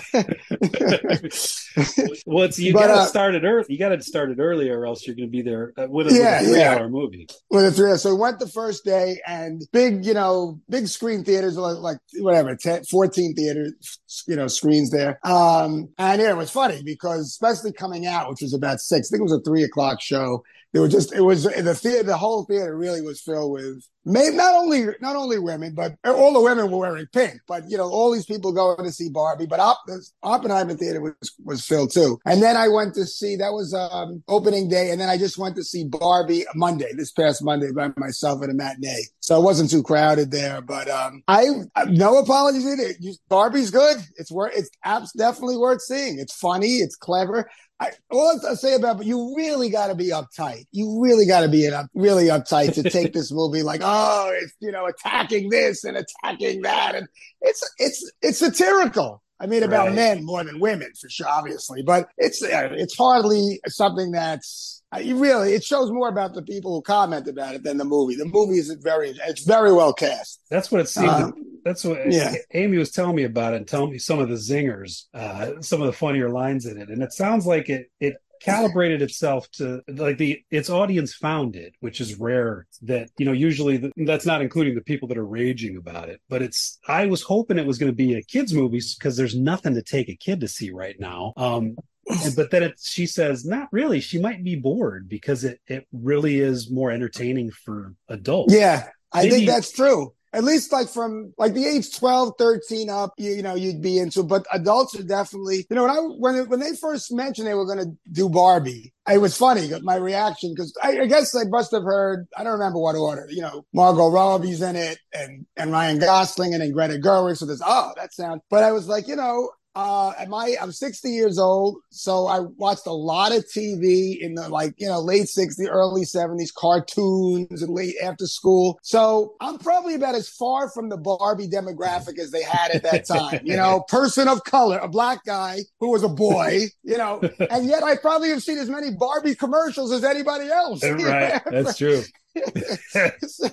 well 2.25 2.43
it's 2.45 2.59
you 2.59 2.73
gotta 2.73 2.93
uh, 2.93 3.05
start 3.05 3.35
it 3.35 3.43
early 3.43 3.65
you 3.69 3.77
gotta 3.77 4.01
start 4.01 4.31
it 4.31 4.39
or 4.69 4.85
else 4.85 5.05
you're 5.05 5.15
gonna 5.15 5.27
be 5.27 5.41
there 5.41 5.73
uh, 5.77 5.87
with 5.89 6.11
a, 6.11 6.13
Yeah, 6.13 6.39
with 6.41 6.49
a 6.49 6.51
three 6.51 6.59
yeah. 6.59 6.75
hour 6.75 6.89
movie 6.89 7.27
with 7.49 7.65
a 7.65 7.71
three. 7.71 7.95
So 7.97 8.13
we 8.13 8.21
went 8.21 8.39
the 8.39 8.47
first 8.47 8.83
day 8.85 9.21
and 9.27 9.61
big, 9.71 10.05
you 10.05 10.13
know, 10.13 10.59
big 10.69 10.87
screen 10.87 11.23
theaters, 11.23 11.57
like, 11.57 11.77
like 11.77 11.97
whatever, 12.19 12.55
10, 12.55 12.85
14 12.85 13.35
theaters, 13.35 13.99
you 14.27 14.35
know, 14.35 14.47
screens 14.47 14.91
there. 14.91 15.19
Um, 15.23 15.89
and 15.97 16.21
yeah, 16.21 16.31
it 16.31 16.37
was 16.37 16.51
funny 16.51 16.81
because 16.83 17.27
especially 17.27 17.71
coming 17.73 18.05
out, 18.05 18.29
which 18.29 18.41
was 18.41 18.53
about 18.53 18.79
six, 18.79 19.07
I 19.07 19.09
think 19.11 19.21
it 19.21 19.23
was 19.23 19.33
a 19.33 19.41
three 19.41 19.63
o'clock 19.63 20.01
show. 20.01 20.43
There 20.77 20.83
was 20.83 20.93
just, 20.93 21.11
it 21.11 21.21
was 21.21 21.43
the 21.43 21.73
theater, 21.73 22.03
the 22.03 22.17
whole 22.17 22.45
theater 22.45 22.77
really 22.77 23.01
was 23.01 23.19
filled 23.19 23.51
with 23.51 23.83
not 24.05 24.53
only, 24.53 24.85
not 25.01 25.15
only 25.15 25.39
women, 25.39 25.73
but 25.73 25.95
all 26.05 26.31
the 26.31 26.39
women 26.39 26.69
were 26.69 26.77
wearing 26.77 27.07
pink, 27.11 27.41
but 27.47 27.63
you 27.67 27.77
know, 27.77 27.89
all 27.89 28.11
these 28.11 28.27
people 28.27 28.53
going 28.53 28.85
to 28.85 28.91
see 28.91 29.09
Barbie, 29.09 29.47
but 29.47 29.59
Op, 29.59 29.79
Oppenheimer 30.21 30.75
theater 30.75 31.01
was, 31.01 31.33
was 31.43 31.65
filled 31.65 31.91
too. 31.91 32.19
And 32.25 32.43
then 32.43 32.55
I 32.55 32.67
went 32.67 32.93
to 32.93 33.05
see, 33.07 33.35
that 33.37 33.53
was, 33.53 33.73
um, 33.73 34.23
opening 34.27 34.69
day. 34.69 34.91
And 34.91 35.01
then 35.01 35.09
I 35.09 35.17
just 35.17 35.39
went 35.39 35.55
to 35.55 35.63
see 35.63 35.83
Barbie 35.83 36.45
Monday, 36.53 36.93
this 36.95 37.11
past 37.11 37.43
Monday 37.43 37.71
by 37.71 37.89
myself 37.97 38.43
at 38.43 38.51
a 38.51 38.53
matinee. 38.53 39.01
So 39.19 39.41
it 39.41 39.43
wasn't 39.43 39.71
too 39.71 39.81
crowded 39.81 40.29
there, 40.29 40.61
but, 40.61 40.87
um, 40.87 41.23
I, 41.27 41.47
no 41.87 42.19
apologies 42.19 42.67
either. 42.67 42.93
Barbie's 43.29 43.71
good. 43.71 43.97
It's 44.17 44.31
worth, 44.31 44.53
it's 44.55 44.69
abs- 44.85 45.11
definitely 45.13 45.57
worth 45.57 45.81
seeing. 45.81 46.19
It's 46.19 46.35
funny. 46.35 46.77
It's 46.77 46.95
clever. 46.95 47.49
I, 47.79 47.91
all 48.09 48.39
I 48.49 48.55
say 48.55 48.73
about, 48.73 48.97
but 48.97 49.05
you 49.05 49.35
really 49.35 49.69
got 49.69 49.87
to 49.87 49.95
be 49.95 50.09
uptight. 50.09 50.65
You 50.71 50.99
really 51.01 51.27
got 51.27 51.41
to 51.41 51.47
be 51.47 51.65
in 51.65 51.73
up, 51.73 51.87
really 51.93 52.25
uptight 52.25 52.73
to 52.73 52.89
take 52.89 53.13
this 53.13 53.31
movie 53.31 53.61
like, 53.61 53.81
oh, 53.83 54.31
it's 54.33 54.53
you 54.59 54.71
know 54.71 54.87
attacking 54.87 55.49
this 55.49 55.83
and 55.83 55.95
attacking 55.97 56.63
that, 56.63 56.95
and 56.95 57.07
it's 57.41 57.63
it's 57.77 58.11
it's 58.21 58.39
satirical. 58.39 59.21
I 59.39 59.45
mean, 59.45 59.61
about 59.61 59.87
Right. 59.87 59.95
men 59.95 60.25
more 60.25 60.43
than 60.43 60.59
women, 60.59 60.91
for 60.99 61.07
sure, 61.09 61.27
obviously, 61.27 61.83
but 61.83 62.09
it's 62.17 62.41
uh, 62.41 62.69
it's 62.71 62.97
hardly 62.97 63.59
something 63.67 64.11
that's 64.11 64.76
you 65.01 65.17
really. 65.17 65.53
It 65.53 65.63
shows 65.63 65.91
more 65.91 66.07
about 66.07 66.33
the 66.33 66.41
people 66.41 66.73
who 66.73 66.81
comment 66.81 67.27
about 67.27 67.55
it 67.55 67.63
than 67.63 67.77
the 67.77 67.85
movie. 67.85 68.15
The 68.15 68.25
movie 68.25 68.57
is 68.57 68.71
very 68.81 69.09
it's 69.27 69.43
very 69.43 69.73
well 69.73 69.93
cast. 69.93 70.41
that's 70.49 70.71
what 70.71 70.81
it 70.81 70.87
seemed 70.89 71.09
Um, 71.09 71.33
that's 71.65 71.83
what 71.83 72.11
yeah. 72.11 72.33
amy 72.53 72.77
was 72.77 72.91
telling 72.91 73.15
me 73.15 73.23
about 73.25 73.53
it 73.53 73.57
and 73.57 73.67
telling 73.67 73.91
me 73.91 73.97
some 73.97 74.19
of 74.19 74.29
the 74.29 74.35
zingers 74.35 75.03
uh 75.13 75.61
some 75.61 75.81
of 75.81 75.87
the 75.87 75.93
funnier 75.93 76.29
lines 76.29 76.65
in 76.65 76.79
it 76.81 76.87
and 76.89 77.03
it 77.03 77.11
sounds 77.11 77.45
like 77.45 77.67
it 77.67 77.91
it 77.99 78.15
calibrated 78.41 79.01
itself 79.01 79.49
to 79.51 79.81
like 79.89 80.17
the 80.17 80.39
its 80.51 80.69
audience 80.69 81.13
found 81.13 81.55
it 81.57 81.73
which 81.81 81.99
is 81.99 82.15
rare 82.19 82.67
that 82.83 83.09
you 83.17 83.25
know 83.25 83.31
usually 83.33 83.79
th 83.79 83.91
that's 84.05 84.25
not 84.25 84.41
including 84.41 84.75
the 84.75 84.81
people 84.81 85.07
that 85.09 85.17
are 85.17 85.25
raging 85.25 85.75
about 85.75 86.07
it 86.07 86.21
but 86.29 86.41
it's 86.41 86.79
i 86.87 87.05
was 87.07 87.21
hoping 87.23 87.57
it 87.57 87.65
was 87.65 87.77
going 87.79 87.91
to 87.91 87.95
be 87.95 88.13
a 88.13 88.21
kids 88.21 88.53
movie 88.53 88.81
because 88.97 89.17
there's 89.17 89.35
nothing 89.35 89.73
to 89.73 89.81
take 89.81 90.07
a 90.07 90.15
kid 90.15 90.39
to 90.39 90.47
see 90.47 90.69
right 90.69 90.97
now 90.99 91.33
um 91.35 91.75
and, 92.09 92.35
but 92.35 92.51
then 92.51 92.63
it, 92.63 92.79
she 92.81 93.05
says 93.05 93.45
not 93.45 93.67
really 93.71 93.99
she 93.99 94.19
might 94.19 94.43
be 94.43 94.55
bored 94.55 95.07
because 95.09 95.43
it 95.43 95.59
it 95.67 95.87
really 95.91 96.39
is 96.39 96.69
more 96.71 96.91
entertaining 96.91 97.51
for 97.51 97.93
adults 98.09 98.53
Yeah, 98.53 98.87
I 99.11 99.23
Maybe- 99.23 99.31
think 99.35 99.47
that's 99.47 99.71
true. 99.71 100.13
At 100.33 100.43
least 100.43 100.73
like 100.73 100.89
from 100.89 101.33
like 101.37 101.53
the 101.53 101.65
age 101.65 101.97
12, 101.97 102.33
13 102.37 102.89
up, 102.89 103.13
you, 103.17 103.31
you 103.31 103.41
know, 103.41 103.55
you'd 103.55 103.81
be 103.81 103.97
into, 103.97 104.23
but 104.23 104.45
adults 104.51 104.93
are 104.99 105.01
definitely, 105.01 105.65
you 105.69 105.75
know, 105.75 105.83
when 105.83 105.89
I, 105.91 105.99
when, 105.99 106.49
when 106.49 106.59
they 106.59 106.75
first 106.75 107.13
mentioned 107.13 107.47
they 107.47 107.53
were 107.53 107.65
going 107.65 107.79
to 107.79 107.97
do 108.11 108.27
Barbie, 108.27 108.93
it 109.09 109.19
was 109.19 109.37
funny, 109.37 109.71
my 109.81 109.95
reaction, 109.95 110.53
because 110.53 110.77
I, 110.83 110.99
I 110.99 111.05
guess 111.05 111.33
I 111.33 111.45
must 111.45 111.71
have 111.71 111.83
heard, 111.83 112.27
I 112.37 112.43
don't 112.43 112.53
remember 112.53 112.77
what 112.77 112.95
order, 112.97 113.25
you 113.29 113.41
know, 113.41 113.65
Margot 113.73 114.09
Robbie's 114.09 114.61
in 114.61 114.75
it 114.75 114.99
and, 115.13 115.45
and 115.55 115.71
Ryan 115.71 115.97
Gosling 115.97 116.53
and 116.53 116.61
then 116.61 116.73
Greta 116.73 116.95
Gerwig. 116.95 117.37
So 117.37 117.45
there's, 117.45 117.63
oh, 117.65 117.93
that 117.95 118.13
sounds, 118.13 118.41
but 118.49 118.63
I 118.65 118.73
was 118.73 118.87
like, 118.87 119.07
you 119.07 119.15
know, 119.15 119.49
uh, 119.77 120.11
at 120.17 120.27
my, 120.27 120.55
I'm 120.59 120.71
60 120.71 121.07
years 121.11 121.37
old, 121.37 121.77
so 121.91 122.25
I 122.25 122.39
watched 122.39 122.87
a 122.87 122.91
lot 122.91 123.31
of 123.31 123.45
TV 123.45 124.17
in 124.19 124.33
the 124.33 124.49
like, 124.49 124.73
you 124.77 124.87
know, 124.87 124.99
late 124.99 125.25
60s, 125.25 125.67
early 125.69 126.01
70s, 126.01 126.51
cartoons 126.51 127.61
and 127.61 127.71
late 127.71 127.93
after 128.01 128.25
school. 128.25 128.79
So 128.81 129.35
I'm 129.39 129.59
probably 129.59 129.93
about 129.93 130.15
as 130.15 130.27
far 130.29 130.71
from 130.71 130.89
the 130.89 130.97
Barbie 130.97 131.47
demographic 131.47 132.17
as 132.17 132.31
they 132.31 132.41
had 132.41 132.71
at 132.71 132.81
that 132.81 133.05
time. 133.05 133.41
You 133.43 133.55
know, 133.55 133.81
person 133.87 134.27
of 134.27 134.43
color, 134.45 134.79
a 134.79 134.87
black 134.87 135.23
guy 135.25 135.59
who 135.79 135.91
was 135.91 136.01
a 136.01 136.09
boy, 136.09 136.61
you 136.81 136.97
know, 136.97 137.21
and 137.51 137.67
yet 137.67 137.83
I 137.83 137.97
probably 137.97 138.29
have 138.29 138.41
seen 138.41 138.57
as 138.57 138.71
many 138.71 138.89
Barbie 138.89 139.35
commercials 139.35 139.91
as 139.91 140.03
anybody 140.03 140.49
else. 140.49 140.83
right 140.83 141.39
that's 141.51 141.77
true 141.77 142.01
so, 143.27 143.47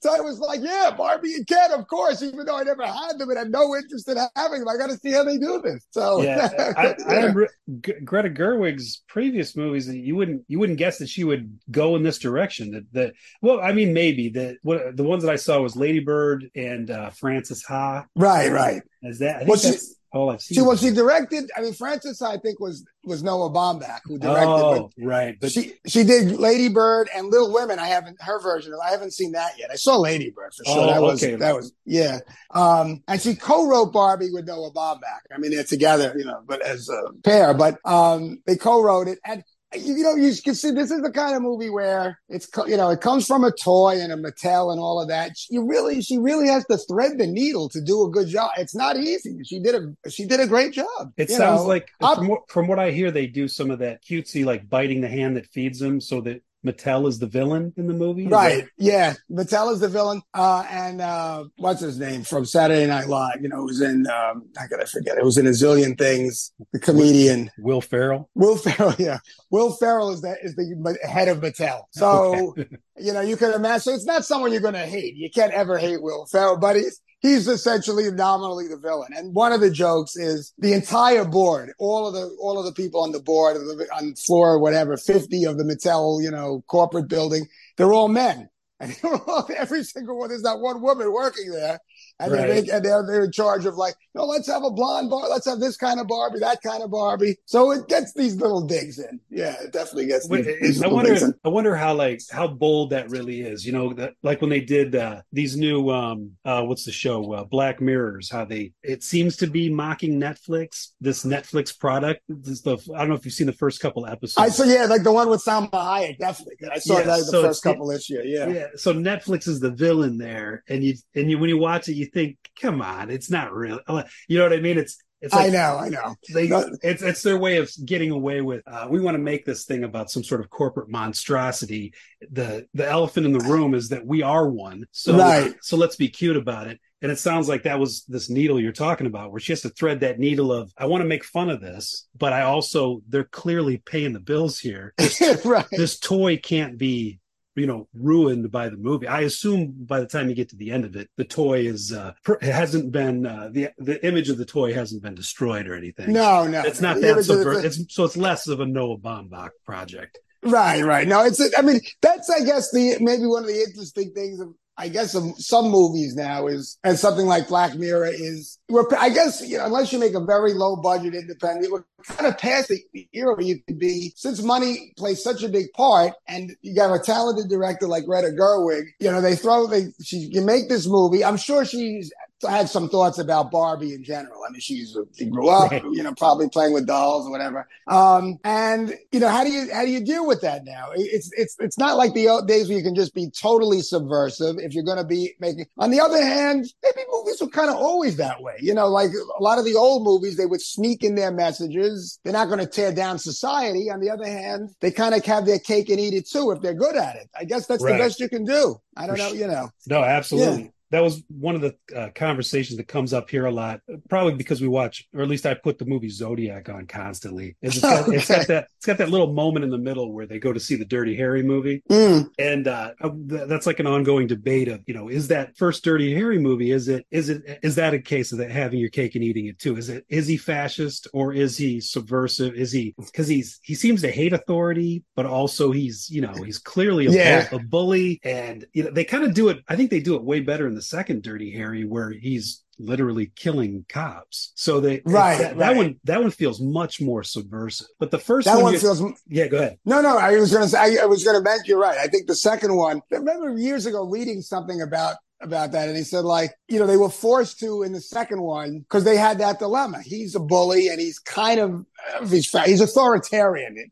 so 0.00 0.14
it 0.14 0.24
was 0.24 0.38
like, 0.38 0.60
yeah, 0.62 0.90
Barbie 0.96 1.34
and 1.34 1.46
Ken, 1.46 1.72
of 1.72 1.86
course, 1.88 2.22
even 2.22 2.44
though 2.44 2.58
I 2.58 2.62
never 2.62 2.84
had 2.86 3.18
them 3.18 3.28
and 3.30 3.38
had 3.38 3.50
no 3.50 3.74
interest 3.76 4.08
in 4.08 4.16
having 4.36 4.60
them. 4.60 4.68
I 4.68 4.76
got 4.76 4.90
to 4.90 4.96
see 4.96 5.12
how 5.12 5.24
they 5.24 5.38
do 5.38 5.60
this. 5.62 5.86
So 5.90 6.22
yeah, 6.22 6.48
I, 6.76 6.94
I 7.06 7.32
G- 7.80 7.92
Greta 8.04 8.30
Gerwig's 8.30 9.02
previous 9.08 9.56
movies. 9.56 9.88
You 9.88 10.16
wouldn't 10.16 10.44
you 10.48 10.58
wouldn't 10.58 10.78
guess 10.78 10.98
that 10.98 11.08
she 11.08 11.24
would 11.24 11.58
go 11.70 11.96
in 11.96 12.02
this 12.02 12.18
direction. 12.18 12.70
That 12.72 12.92
that 12.92 13.14
well, 13.42 13.60
I 13.60 13.72
mean, 13.72 13.92
maybe 13.92 14.28
the 14.28 14.56
what, 14.62 14.96
the 14.96 15.04
ones 15.04 15.22
that 15.24 15.32
I 15.32 15.36
saw 15.36 15.60
was 15.60 15.76
Lady 15.76 16.00
Bird 16.00 16.50
and 16.54 16.90
uh, 16.90 17.10
Frances 17.10 17.64
Ha. 17.64 18.06
Right, 18.16 18.50
right. 18.50 18.82
As 19.04 19.18
that, 19.20 19.42
I 19.42 19.44
Well, 19.44 19.58
she- 19.58 19.78
all 20.12 20.30
I've 20.30 20.42
seen. 20.42 20.56
She 20.56 20.62
well, 20.62 20.76
she 20.76 20.90
directed. 20.90 21.50
I 21.56 21.60
mean, 21.60 21.72
Frances, 21.72 22.20
I 22.20 22.36
think 22.38 22.58
was 22.58 22.84
was 23.04 23.22
Noah 23.22 23.50
Baumbach 23.50 24.00
who 24.04 24.18
directed. 24.18 24.46
but 24.46 24.78
oh, 24.78 24.90
right, 24.98 25.36
but 25.40 25.52
she 25.52 25.74
she 25.86 26.02
did 26.02 26.32
Lady 26.32 26.68
Bird 26.68 27.08
and 27.14 27.28
Little 27.28 27.52
Women. 27.52 27.78
I 27.78 27.86
haven't 27.86 28.20
her 28.20 28.40
version. 28.40 28.72
of 28.72 28.80
I 28.80 28.90
haven't 28.90 29.12
seen 29.12 29.32
that 29.32 29.52
yet. 29.58 29.70
I 29.70 29.76
saw 29.76 29.96
Lady 29.96 30.30
Bird 30.30 30.52
for 30.54 30.64
sure. 30.64 30.78
Oh, 30.78 30.86
that 30.86 31.00
was 31.00 31.22
okay. 31.22 31.36
that 31.36 31.54
was 31.54 31.72
yeah. 31.84 32.18
Um, 32.50 33.02
and 33.06 33.20
she 33.20 33.36
co-wrote 33.36 33.92
Barbie 33.92 34.30
with 34.32 34.46
Noah 34.46 34.72
Baumbach. 34.72 35.20
I 35.32 35.38
mean, 35.38 35.52
they're 35.52 35.64
together, 35.64 36.14
you 36.16 36.24
know, 36.24 36.42
but 36.44 36.60
as 36.62 36.88
a 36.88 37.12
pair. 37.22 37.54
But 37.54 37.78
um, 37.84 38.42
they 38.46 38.56
co-wrote 38.56 39.06
it, 39.06 39.20
and 39.24 39.44
you 39.74 40.02
know, 40.02 40.16
you 40.16 40.32
can 40.42 40.54
see 40.54 40.70
this 40.72 40.90
is 40.90 41.00
the 41.00 41.12
kind 41.12 41.36
of 41.36 41.42
movie 41.42 41.70
where 41.70 42.18
it's 42.28 42.48
you 42.66 42.76
know 42.76 42.90
it 42.90 43.00
comes 43.00 43.26
from 43.26 43.44
a 43.44 43.52
toy 43.52 44.00
and 44.00 44.12
a 44.12 44.16
Mattel 44.16 44.72
and 44.72 44.80
all 44.80 45.00
of 45.00 45.08
that. 45.08 45.32
You 45.48 45.64
really, 45.64 46.02
she 46.02 46.18
really 46.18 46.48
has 46.48 46.64
to 46.66 46.76
thread 46.76 47.18
the 47.18 47.26
needle 47.26 47.68
to 47.70 47.80
do 47.80 48.04
a 48.04 48.10
good 48.10 48.28
job. 48.28 48.50
It's 48.58 48.74
not 48.74 48.96
easy. 48.96 49.38
She 49.44 49.60
did 49.60 49.74
a 49.76 50.10
she 50.10 50.24
did 50.24 50.40
a 50.40 50.46
great 50.46 50.72
job. 50.72 51.12
It 51.16 51.30
sounds 51.30 51.62
know. 51.62 51.68
like 51.68 51.88
from 52.00 52.28
what, 52.28 52.50
from 52.50 52.66
what 52.66 52.78
I 52.78 52.90
hear, 52.90 53.10
they 53.10 53.26
do 53.26 53.46
some 53.46 53.70
of 53.70 53.78
that 53.78 54.04
cutesy, 54.04 54.44
like 54.44 54.68
biting 54.68 55.00
the 55.00 55.08
hand 55.08 55.36
that 55.36 55.46
feeds 55.46 55.78
them, 55.78 56.00
so 56.00 56.20
that 56.22 56.42
Mattel 56.66 57.08
is 57.08 57.18
the 57.18 57.26
villain 57.26 57.72
in 57.76 57.86
the 57.86 57.94
movie. 57.94 58.26
Right. 58.26 58.64
that- 58.64 58.68
Yeah. 58.76 59.14
Mattel 59.30 59.72
is 59.72 59.80
the 59.80 59.88
villain. 59.88 60.20
Uh, 60.34 60.64
and, 60.70 61.00
uh, 61.00 61.44
what's 61.56 61.80
his 61.80 61.98
name 61.98 62.22
from 62.22 62.44
Saturday 62.44 62.86
Night 62.86 63.08
Live? 63.08 63.40
You 63.40 63.48
know, 63.48 63.60
it 63.62 63.64
was 63.66 63.80
in, 63.80 64.06
um, 64.08 64.48
how 64.56 64.66
could 64.68 64.80
I 64.80 64.84
forget? 64.84 65.16
It 65.16 65.24
was 65.24 65.38
in 65.38 65.46
a 65.46 65.50
zillion 65.50 65.96
things. 65.96 66.52
The 66.72 66.78
comedian 66.78 67.50
Will 67.58 67.80
Ferrell. 67.80 68.28
Will 68.34 68.56
Ferrell. 68.56 68.94
Yeah. 68.98 69.18
Will 69.50 69.72
Ferrell 69.72 70.10
is 70.12 70.20
the, 70.20 70.36
is 70.42 70.54
the 70.56 70.98
head 71.08 71.28
of 71.28 71.38
Mattel. 71.40 71.82
So, 71.92 72.54
you 72.98 73.12
know, 73.12 73.20
you 73.22 73.36
can 73.36 73.52
imagine. 73.54 73.80
So 73.80 73.94
it's 73.94 74.04
not 74.04 74.24
someone 74.24 74.52
you're 74.52 74.60
going 74.60 74.74
to 74.74 74.80
hate. 74.86 75.14
You 75.16 75.30
can't 75.30 75.52
ever 75.52 75.78
hate 75.78 76.02
Will 76.02 76.26
Ferrell, 76.26 76.58
but 76.58 76.76
he's, 76.76 77.00
he's 77.20 77.46
essentially 77.48 78.10
nominally 78.10 78.68
the 78.68 78.76
villain. 78.76 79.12
And 79.14 79.34
one 79.34 79.52
of 79.52 79.60
the 79.60 79.70
jokes 79.70 80.16
is 80.16 80.52
the 80.58 80.72
entire 80.72 81.24
board, 81.24 81.72
all 81.78 82.06
of 82.06 82.14
the, 82.14 82.34
all 82.40 82.58
of 82.58 82.64
the 82.64 82.72
people 82.72 83.02
on 83.02 83.12
the 83.12 83.20
board, 83.20 83.56
on 83.96 84.14
floor, 84.14 84.58
whatever, 84.58 84.96
50 84.96 85.44
of 85.44 85.58
the 85.58 85.64
Mattel, 85.64 86.22
you 86.22 86.30
know, 86.30 86.62
corporate 86.66 87.08
building, 87.08 87.46
they're 87.76 87.92
all 87.92 88.08
men. 88.08 88.48
And 88.82 88.96
all- 89.04 89.46
every 89.54 89.84
single 89.84 90.18
one, 90.18 90.30
there's 90.30 90.40
not 90.40 90.62
one 90.62 90.80
woman 90.80 91.12
working 91.12 91.50
there. 91.50 91.80
And, 92.20 92.32
Right. 92.32 92.64
they 92.66 92.70
and 92.72 92.84
they're, 92.84 93.04
they're 93.06 93.24
in 93.24 93.32
charge 93.32 93.64
of 93.64 93.76
like, 93.76 93.94
no, 94.14 94.24
let's 94.26 94.46
have 94.48 94.62
a 94.62 94.70
blonde 94.70 95.08
bar. 95.10 95.28
Let's 95.28 95.46
have 95.46 95.58
this 95.58 95.76
kind 95.76 95.98
of 95.98 96.06
Barbie, 96.06 96.40
that 96.40 96.60
kind 96.62 96.82
of 96.82 96.90
Barbie. 96.90 97.36
So 97.46 97.70
it 97.72 97.88
gets 97.88 98.12
these 98.12 98.36
little 98.36 98.60
digs 98.60 98.98
in. 98.98 99.18
Yeah, 99.30 99.54
it 99.62 99.72
definitely 99.72 100.06
gets 100.06 100.28
Wait, 100.28 100.44
these, 100.60 100.78
I 100.80 100.84
little 100.84 100.96
wonder. 100.96 101.10
digs 101.12 101.22
in. 101.22 101.34
I 101.44 101.48
wonder 101.48 101.74
how 101.74 101.94
like 101.94 102.20
how 102.30 102.46
bold 102.46 102.90
that 102.90 103.08
really 103.10 103.40
is. 103.40 103.64
You 103.64 103.72
know, 103.72 103.92
that 103.94 104.14
like 104.22 104.40
when 104.40 104.50
they 104.50 104.60
did 104.60 104.94
uh, 104.94 105.22
these 105.32 105.56
new 105.56 105.88
um 105.90 106.32
uh 106.44 106.62
what's 106.62 106.84
the 106.84 106.92
show 106.92 107.32
uh, 107.32 107.44
Black 107.44 107.80
Mirrors. 107.80 108.30
How 108.30 108.44
they 108.44 108.72
it 108.82 109.02
seems 109.02 109.36
to 109.38 109.46
be 109.46 109.70
mocking 109.70 110.20
Netflix. 110.20 110.88
This 111.00 111.24
Netflix 111.24 111.76
product. 111.78 112.20
This 112.28 112.60
the 112.60 112.76
I 112.94 112.98
don't 112.98 113.08
know 113.08 113.14
if 113.14 113.24
you've 113.24 113.34
seen 113.34 113.46
the 113.46 113.52
first 113.54 113.80
couple 113.80 114.06
episodes. 114.06 114.38
I 114.44 114.50
saw, 114.50 114.64
yeah, 114.64 114.84
like 114.84 115.04
the 115.04 115.12
one 115.12 115.28
with 115.30 115.42
Salma 115.44 115.70
Hayek, 115.70 116.18
definitely. 116.18 116.56
I 116.70 116.78
saw 116.78 116.98
Yeah, 116.98 117.04
that 117.04 117.26
the 117.30 117.42
first 117.42 117.62
couple 117.62 117.86
this 117.86 118.10
year. 118.10 118.24
Yeah. 118.24 118.48
yeah. 118.48 118.66
So 118.76 118.92
Netflix 118.92 119.48
is 119.48 119.60
the 119.60 119.70
villain 119.70 120.18
there, 120.18 120.62
and 120.68 120.84
you 120.84 120.94
and 121.14 121.30
you 121.30 121.38
when 121.38 121.48
you 121.48 121.58
watch 121.58 121.88
it, 121.88 121.94
you 121.94 122.09
think, 122.12 122.36
come 122.60 122.82
on, 122.82 123.10
it's 123.10 123.30
not 123.30 123.52
real. 123.54 123.80
You 124.28 124.38
know 124.38 124.44
what 124.44 124.52
I 124.52 124.60
mean? 124.60 124.78
It's 124.78 125.02
it's 125.22 125.34
I 125.34 125.48
know, 125.50 125.76
I 125.78 125.90
know. 125.90 126.14
they 126.32 126.46
it's 126.82 127.02
it's 127.02 127.22
their 127.22 127.36
way 127.36 127.58
of 127.58 127.70
getting 127.84 128.10
away 128.10 128.40
with 128.40 128.62
uh, 128.66 128.86
we 128.88 129.00
want 129.02 129.16
to 129.16 129.22
make 129.22 129.44
this 129.44 129.66
thing 129.66 129.84
about 129.84 130.10
some 130.10 130.24
sort 130.24 130.40
of 130.40 130.48
corporate 130.48 130.88
monstrosity 130.88 131.92
the 132.32 132.66
the 132.74 132.88
elephant 132.88 133.26
in 133.26 133.32
the 133.32 133.40
room 133.40 133.74
is 133.74 133.90
that 133.90 134.06
we 134.06 134.22
are 134.22 134.48
one 134.48 134.86
so 134.92 135.16
Right. 135.18 135.54
so 135.60 135.76
let's 135.76 135.96
be 135.96 136.08
cute 136.08 136.38
about 136.38 136.68
it 136.68 136.80
and 137.02 137.12
it 137.12 137.18
sounds 137.18 137.50
like 137.50 137.64
that 137.64 137.78
was 137.78 138.02
this 138.08 138.30
needle 138.30 138.58
you're 138.58 138.72
talking 138.72 139.06
about 139.06 139.30
where 139.30 139.40
she 139.40 139.52
has 139.52 139.60
to 139.60 139.68
thread 139.68 140.00
that 140.00 140.18
needle 140.18 140.52
of 140.52 140.72
i 140.78 140.86
want 140.86 141.02
to 141.02 141.08
make 141.08 141.22
fun 141.24 141.50
of 141.50 141.60
this 141.60 142.06
but 142.16 142.32
i 142.32 142.40
also 142.40 143.02
they're 143.08 143.24
clearly 143.24 143.76
paying 143.76 144.14
the 144.14 144.20
bills 144.20 144.58
here 144.58 144.94
right. 145.44 145.66
this 145.70 145.98
toy 145.98 146.38
can't 146.38 146.78
be 146.78 147.19
you 147.60 147.66
know 147.66 147.86
ruined 147.94 148.50
by 148.50 148.68
the 148.68 148.76
movie 148.76 149.06
i 149.06 149.20
assume 149.20 149.72
by 149.92 150.00
the 150.00 150.06
time 150.06 150.28
you 150.28 150.34
get 150.34 150.48
to 150.48 150.56
the 150.56 150.70
end 150.70 150.84
of 150.84 150.96
it 150.96 151.08
the 151.16 151.24
toy 151.24 151.58
is 151.60 151.92
uh 151.92 152.12
pr- 152.24 152.42
hasn't 152.42 152.90
been 152.90 153.26
uh 153.26 153.48
the 153.52 153.68
the 153.78 154.04
image 154.06 154.28
of 154.30 154.38
the 154.38 154.44
toy 154.46 154.72
hasn't 154.72 155.02
been 155.02 155.14
destroyed 155.14 155.66
or 155.68 155.74
anything 155.74 156.12
No, 156.12 156.46
no. 156.46 156.62
it's 156.62 156.80
not 156.80 157.00
that 157.02 157.16
subver- 157.18 157.62
it's 157.62 157.78
so 157.94 158.04
it's 158.04 158.16
less 158.16 158.48
of 158.48 158.60
a 158.60 158.66
Noah 158.66 158.98
Baumbach 158.98 159.50
project. 159.64 160.18
Right, 160.42 160.82
right. 160.82 161.06
No, 161.06 161.24
it's. 161.24 161.40
I 161.56 161.62
mean, 161.62 161.80
that's 162.00 162.30
I 162.30 162.40
guess 162.44 162.70
the 162.70 162.96
maybe 163.00 163.26
one 163.26 163.42
of 163.42 163.48
the 163.48 163.62
interesting 163.62 164.12
things 164.14 164.40
of 164.40 164.54
I 164.78 164.88
guess 164.88 165.14
of 165.14 165.24
some 165.36 165.68
movies 165.68 166.14
now 166.14 166.46
is 166.46 166.78
and 166.82 166.98
something 166.98 167.26
like 167.26 167.48
Black 167.48 167.74
Mirror 167.74 168.12
is. 168.14 168.58
I 168.98 169.10
guess 169.10 169.46
you 169.46 169.58
know 169.58 169.66
unless 169.66 169.92
you 169.92 169.98
make 169.98 170.14
a 170.14 170.24
very 170.24 170.54
low 170.54 170.76
budget 170.76 171.14
independent, 171.14 171.70
we're 171.70 171.84
kind 172.04 172.26
of 172.26 172.38
past 172.38 172.68
the 172.68 172.82
era 173.12 173.36
you 173.44 173.58
could 173.68 173.78
be 173.78 174.14
since 174.16 174.42
money 174.42 174.94
plays 174.96 175.22
such 175.22 175.42
a 175.42 175.50
big 175.50 175.66
part, 175.74 176.14
and 176.26 176.56
you 176.62 176.74
got 176.74 176.94
a 176.94 176.98
talented 176.98 177.50
director 177.50 177.86
like 177.86 178.06
Greta 178.06 178.28
Gerwig. 178.28 178.84
You 179.00 179.10
know, 179.10 179.20
they 179.20 179.36
throw 179.36 179.66
they 179.66 179.88
she 180.02 180.30
can 180.30 180.46
make 180.46 180.70
this 180.70 180.86
movie. 180.86 181.22
I'm 181.22 181.36
sure 181.36 181.66
she's 181.66 182.10
had 182.48 182.68
some 182.68 182.88
thoughts 182.88 183.18
about 183.18 183.50
Barbie 183.50 183.92
in 183.94 184.02
general. 184.02 184.42
I 184.46 184.50
mean, 184.50 184.60
she's 184.60 184.96
she 185.16 185.26
grew 185.26 185.48
up, 185.48 185.72
you 185.72 186.02
know, 186.02 186.14
probably 186.14 186.48
playing 186.48 186.72
with 186.72 186.86
dolls 186.86 187.26
or 187.26 187.30
whatever. 187.30 187.68
Um, 187.86 188.38
and 188.44 188.94
you 189.12 189.20
know, 189.20 189.28
how 189.28 189.44
do 189.44 189.50
you 189.50 189.72
how 189.72 189.84
do 189.84 189.90
you 189.90 190.04
deal 190.04 190.26
with 190.26 190.40
that 190.42 190.64
now? 190.64 190.90
It's 190.96 191.30
it's 191.36 191.56
it's 191.58 191.78
not 191.78 191.96
like 191.96 192.14
the 192.14 192.28
old 192.28 192.48
days 192.48 192.68
where 192.68 192.76
you 192.78 192.84
can 192.84 192.94
just 192.94 193.14
be 193.14 193.30
totally 193.30 193.80
subversive 193.80 194.56
if 194.58 194.72
you're 194.74 194.84
going 194.84 194.98
to 194.98 195.04
be 195.04 195.34
making. 195.40 195.66
On 195.78 195.90
the 195.90 196.00
other 196.00 196.22
hand, 196.22 196.66
maybe 196.82 197.06
movies 197.12 197.40
were 197.40 197.48
kind 197.48 197.70
of 197.70 197.76
always 197.76 198.16
that 198.16 198.40
way. 198.42 198.54
You 198.60 198.74
know, 198.74 198.88
like 198.88 199.10
a 199.38 199.42
lot 199.42 199.58
of 199.58 199.64
the 199.64 199.74
old 199.74 200.02
movies, 200.04 200.36
they 200.36 200.46
would 200.46 200.62
sneak 200.62 201.04
in 201.04 201.14
their 201.14 201.32
messages. 201.32 202.18
They're 202.24 202.32
not 202.32 202.46
going 202.48 202.60
to 202.60 202.66
tear 202.66 202.92
down 202.92 203.18
society. 203.18 203.90
On 203.90 204.00
the 204.00 204.10
other 204.10 204.26
hand, 204.26 204.70
they 204.80 204.90
kind 204.90 205.14
of 205.14 205.24
have 205.24 205.46
their 205.46 205.58
cake 205.58 205.88
and 205.90 206.00
eat 206.00 206.14
it 206.14 206.28
too 206.28 206.50
if 206.52 206.60
they're 206.62 206.74
good 206.74 206.96
at 206.96 207.16
it. 207.16 207.28
I 207.38 207.44
guess 207.44 207.66
that's 207.66 207.82
Right. 207.82 207.92
the 207.92 207.98
best 207.98 208.20
you 208.20 208.28
can 208.28 208.44
do. 208.44 208.76
I 208.96 209.06
don't 209.06 209.18
know, 209.18 209.32
you 209.32 209.46
know. 209.46 209.70
No, 209.88 210.02
absolutely. 210.02 210.72
That 210.90 211.02
was 211.02 211.22
one 211.28 211.54
of 211.54 211.60
the 211.60 211.76
uh, 211.96 212.08
conversations 212.14 212.76
that 212.78 212.88
comes 212.88 213.12
up 213.12 213.30
here 213.30 213.46
a 213.46 213.50
lot, 213.52 213.80
probably 214.08 214.34
because 214.34 214.60
we 214.60 214.66
watch, 214.68 215.06
or 215.14 215.22
at 215.22 215.28
least 215.28 215.46
I 215.46 215.54
put 215.54 215.78
the 215.78 215.84
movie 215.84 216.08
Zodiac 216.08 216.68
on 216.68 216.86
constantly. 216.86 217.56
It's 217.62 217.80
got, 217.80 218.08
it's 218.12 218.28
got 218.28 218.46
that 218.48 218.66
it's 218.76 218.86
got 218.86 218.98
that 218.98 219.08
little 219.10 219.32
moment 219.32 219.64
in 219.64 219.70
the 219.70 219.78
middle 219.78 220.12
where 220.12 220.26
they 220.26 220.38
go 220.38 220.52
to 220.52 220.58
see 220.60 220.74
the 220.74 220.84
Dirty 220.84 221.16
Harry 221.16 221.42
movie, 221.42 221.82
Mm. 221.88 222.30
and 222.38 222.66
uh, 222.68 222.92
th- 223.00 223.48
that's 223.48 223.66
like 223.66 223.78
an 223.80 223.86
ongoing 223.86 224.26
debate 224.26 224.68
of 224.68 224.82
you 224.86 224.94
know 224.94 225.08
is 225.08 225.28
that 225.28 225.56
first 225.56 225.84
Dirty 225.84 226.14
Harry 226.14 226.38
movie 226.38 226.72
is 226.72 226.88
it 226.88 227.06
is 227.10 227.28
it 227.28 227.60
is 227.62 227.76
that 227.76 227.94
a 227.94 228.00
case 228.00 228.32
of 228.32 228.38
that 228.38 228.50
having 228.50 228.78
your 228.80 228.90
cake 228.90 229.14
and 229.14 229.22
eating 229.24 229.46
it 229.46 229.58
too? 229.58 229.76
Is 229.76 229.88
it 229.88 230.04
is 230.08 230.26
he 230.26 230.36
fascist 230.36 231.06
or 231.12 231.32
is 231.32 231.56
he 231.56 231.80
subversive? 231.80 232.54
Is 232.54 232.72
he 232.72 232.94
because 232.98 233.28
he's 233.28 233.60
he 233.62 233.74
seems 233.74 234.02
to 234.02 234.10
hate 234.10 234.32
authority, 234.32 235.04
but 235.14 235.26
also 235.26 235.70
he's 235.70 236.08
you 236.10 236.20
know 236.20 236.32
he's 236.44 236.58
clearly 236.58 237.06
a, 237.06 237.10
Yeah. 237.10 237.48
a 237.52 237.58
bully, 237.58 238.20
and 238.24 238.64
you 238.72 238.84
know 238.84 238.90
they 238.90 239.04
kind 239.04 239.24
of 239.24 239.34
do 239.34 239.48
it. 239.50 239.58
I 239.68 239.76
think 239.76 239.90
they 239.90 240.00
do 240.00 240.16
it 240.16 240.24
way 240.24 240.40
better 240.40 240.66
in 240.66 240.74
the 240.74 240.79
second 240.82 241.22
Dirty 241.22 241.50
Harry 241.52 241.84
where 241.84 242.10
he's 242.10 242.62
literally 242.78 243.30
killing 243.36 243.84
cops. 243.88 244.52
So 244.54 244.80
they 244.80 245.02
Right, 245.04 245.36
that, 245.38 245.58
that 245.58 245.76
one 245.76 246.00
that 246.04 246.20
one 246.22 246.30
feels 246.30 246.60
much 246.60 247.00
more 247.00 247.22
subversive. 247.22 247.88
But 247.98 248.10
the 248.10 248.18
first 248.18 248.46
That 248.46 248.54
one, 248.54 248.64
one 248.64 248.78
feels 248.78 249.02
yeah, 249.28 249.48
go 249.48 249.58
ahead. 249.58 249.78
No, 249.84 250.00
no, 250.00 250.16
I 250.16 250.36
was 250.36 250.50
to 250.50 250.68
say, 250.68 250.78
I, 250.78 251.02
I 251.02 251.06
was 251.06 251.22
to 251.22 251.40
mention, 251.42 251.64
you're 251.66 251.78
right. 251.78 251.98
I 251.98 252.06
think 252.06 252.26
the 252.26 252.34
second 252.34 252.74
one, 252.74 253.02
I 253.12 253.16
remember 253.16 253.58
years 253.58 253.86
ago 253.86 254.04
reading 254.04 254.40
something 254.40 254.80
about, 254.80 255.16
about 255.42 255.72
that. 255.72 255.88
And 255.88 255.96
he 255.96 256.04
said 256.04 256.24
like, 256.24 256.52
you 256.68 256.78
know, 256.78 256.86
they 256.86 256.96
were 256.96 257.10
forced 257.10 257.60
to 257.60 257.82
in 257.82 257.92
the 257.92 258.00
second 258.00 258.40
one 258.40 258.80
because 258.80 259.04
they 259.04 259.16
had 259.16 259.38
that 259.38 259.58
dilemma. 259.58 260.00
He's 260.02 260.34
a 260.34 260.40
bully 260.40 260.88
and 260.88 261.00
he's 261.00 261.18
kind 261.18 261.60
of, 261.60 261.84
he's, 262.28 262.48
fa- 262.48 262.62
he's 262.66 262.80
authoritarian 262.80 263.76
in, 263.76 263.90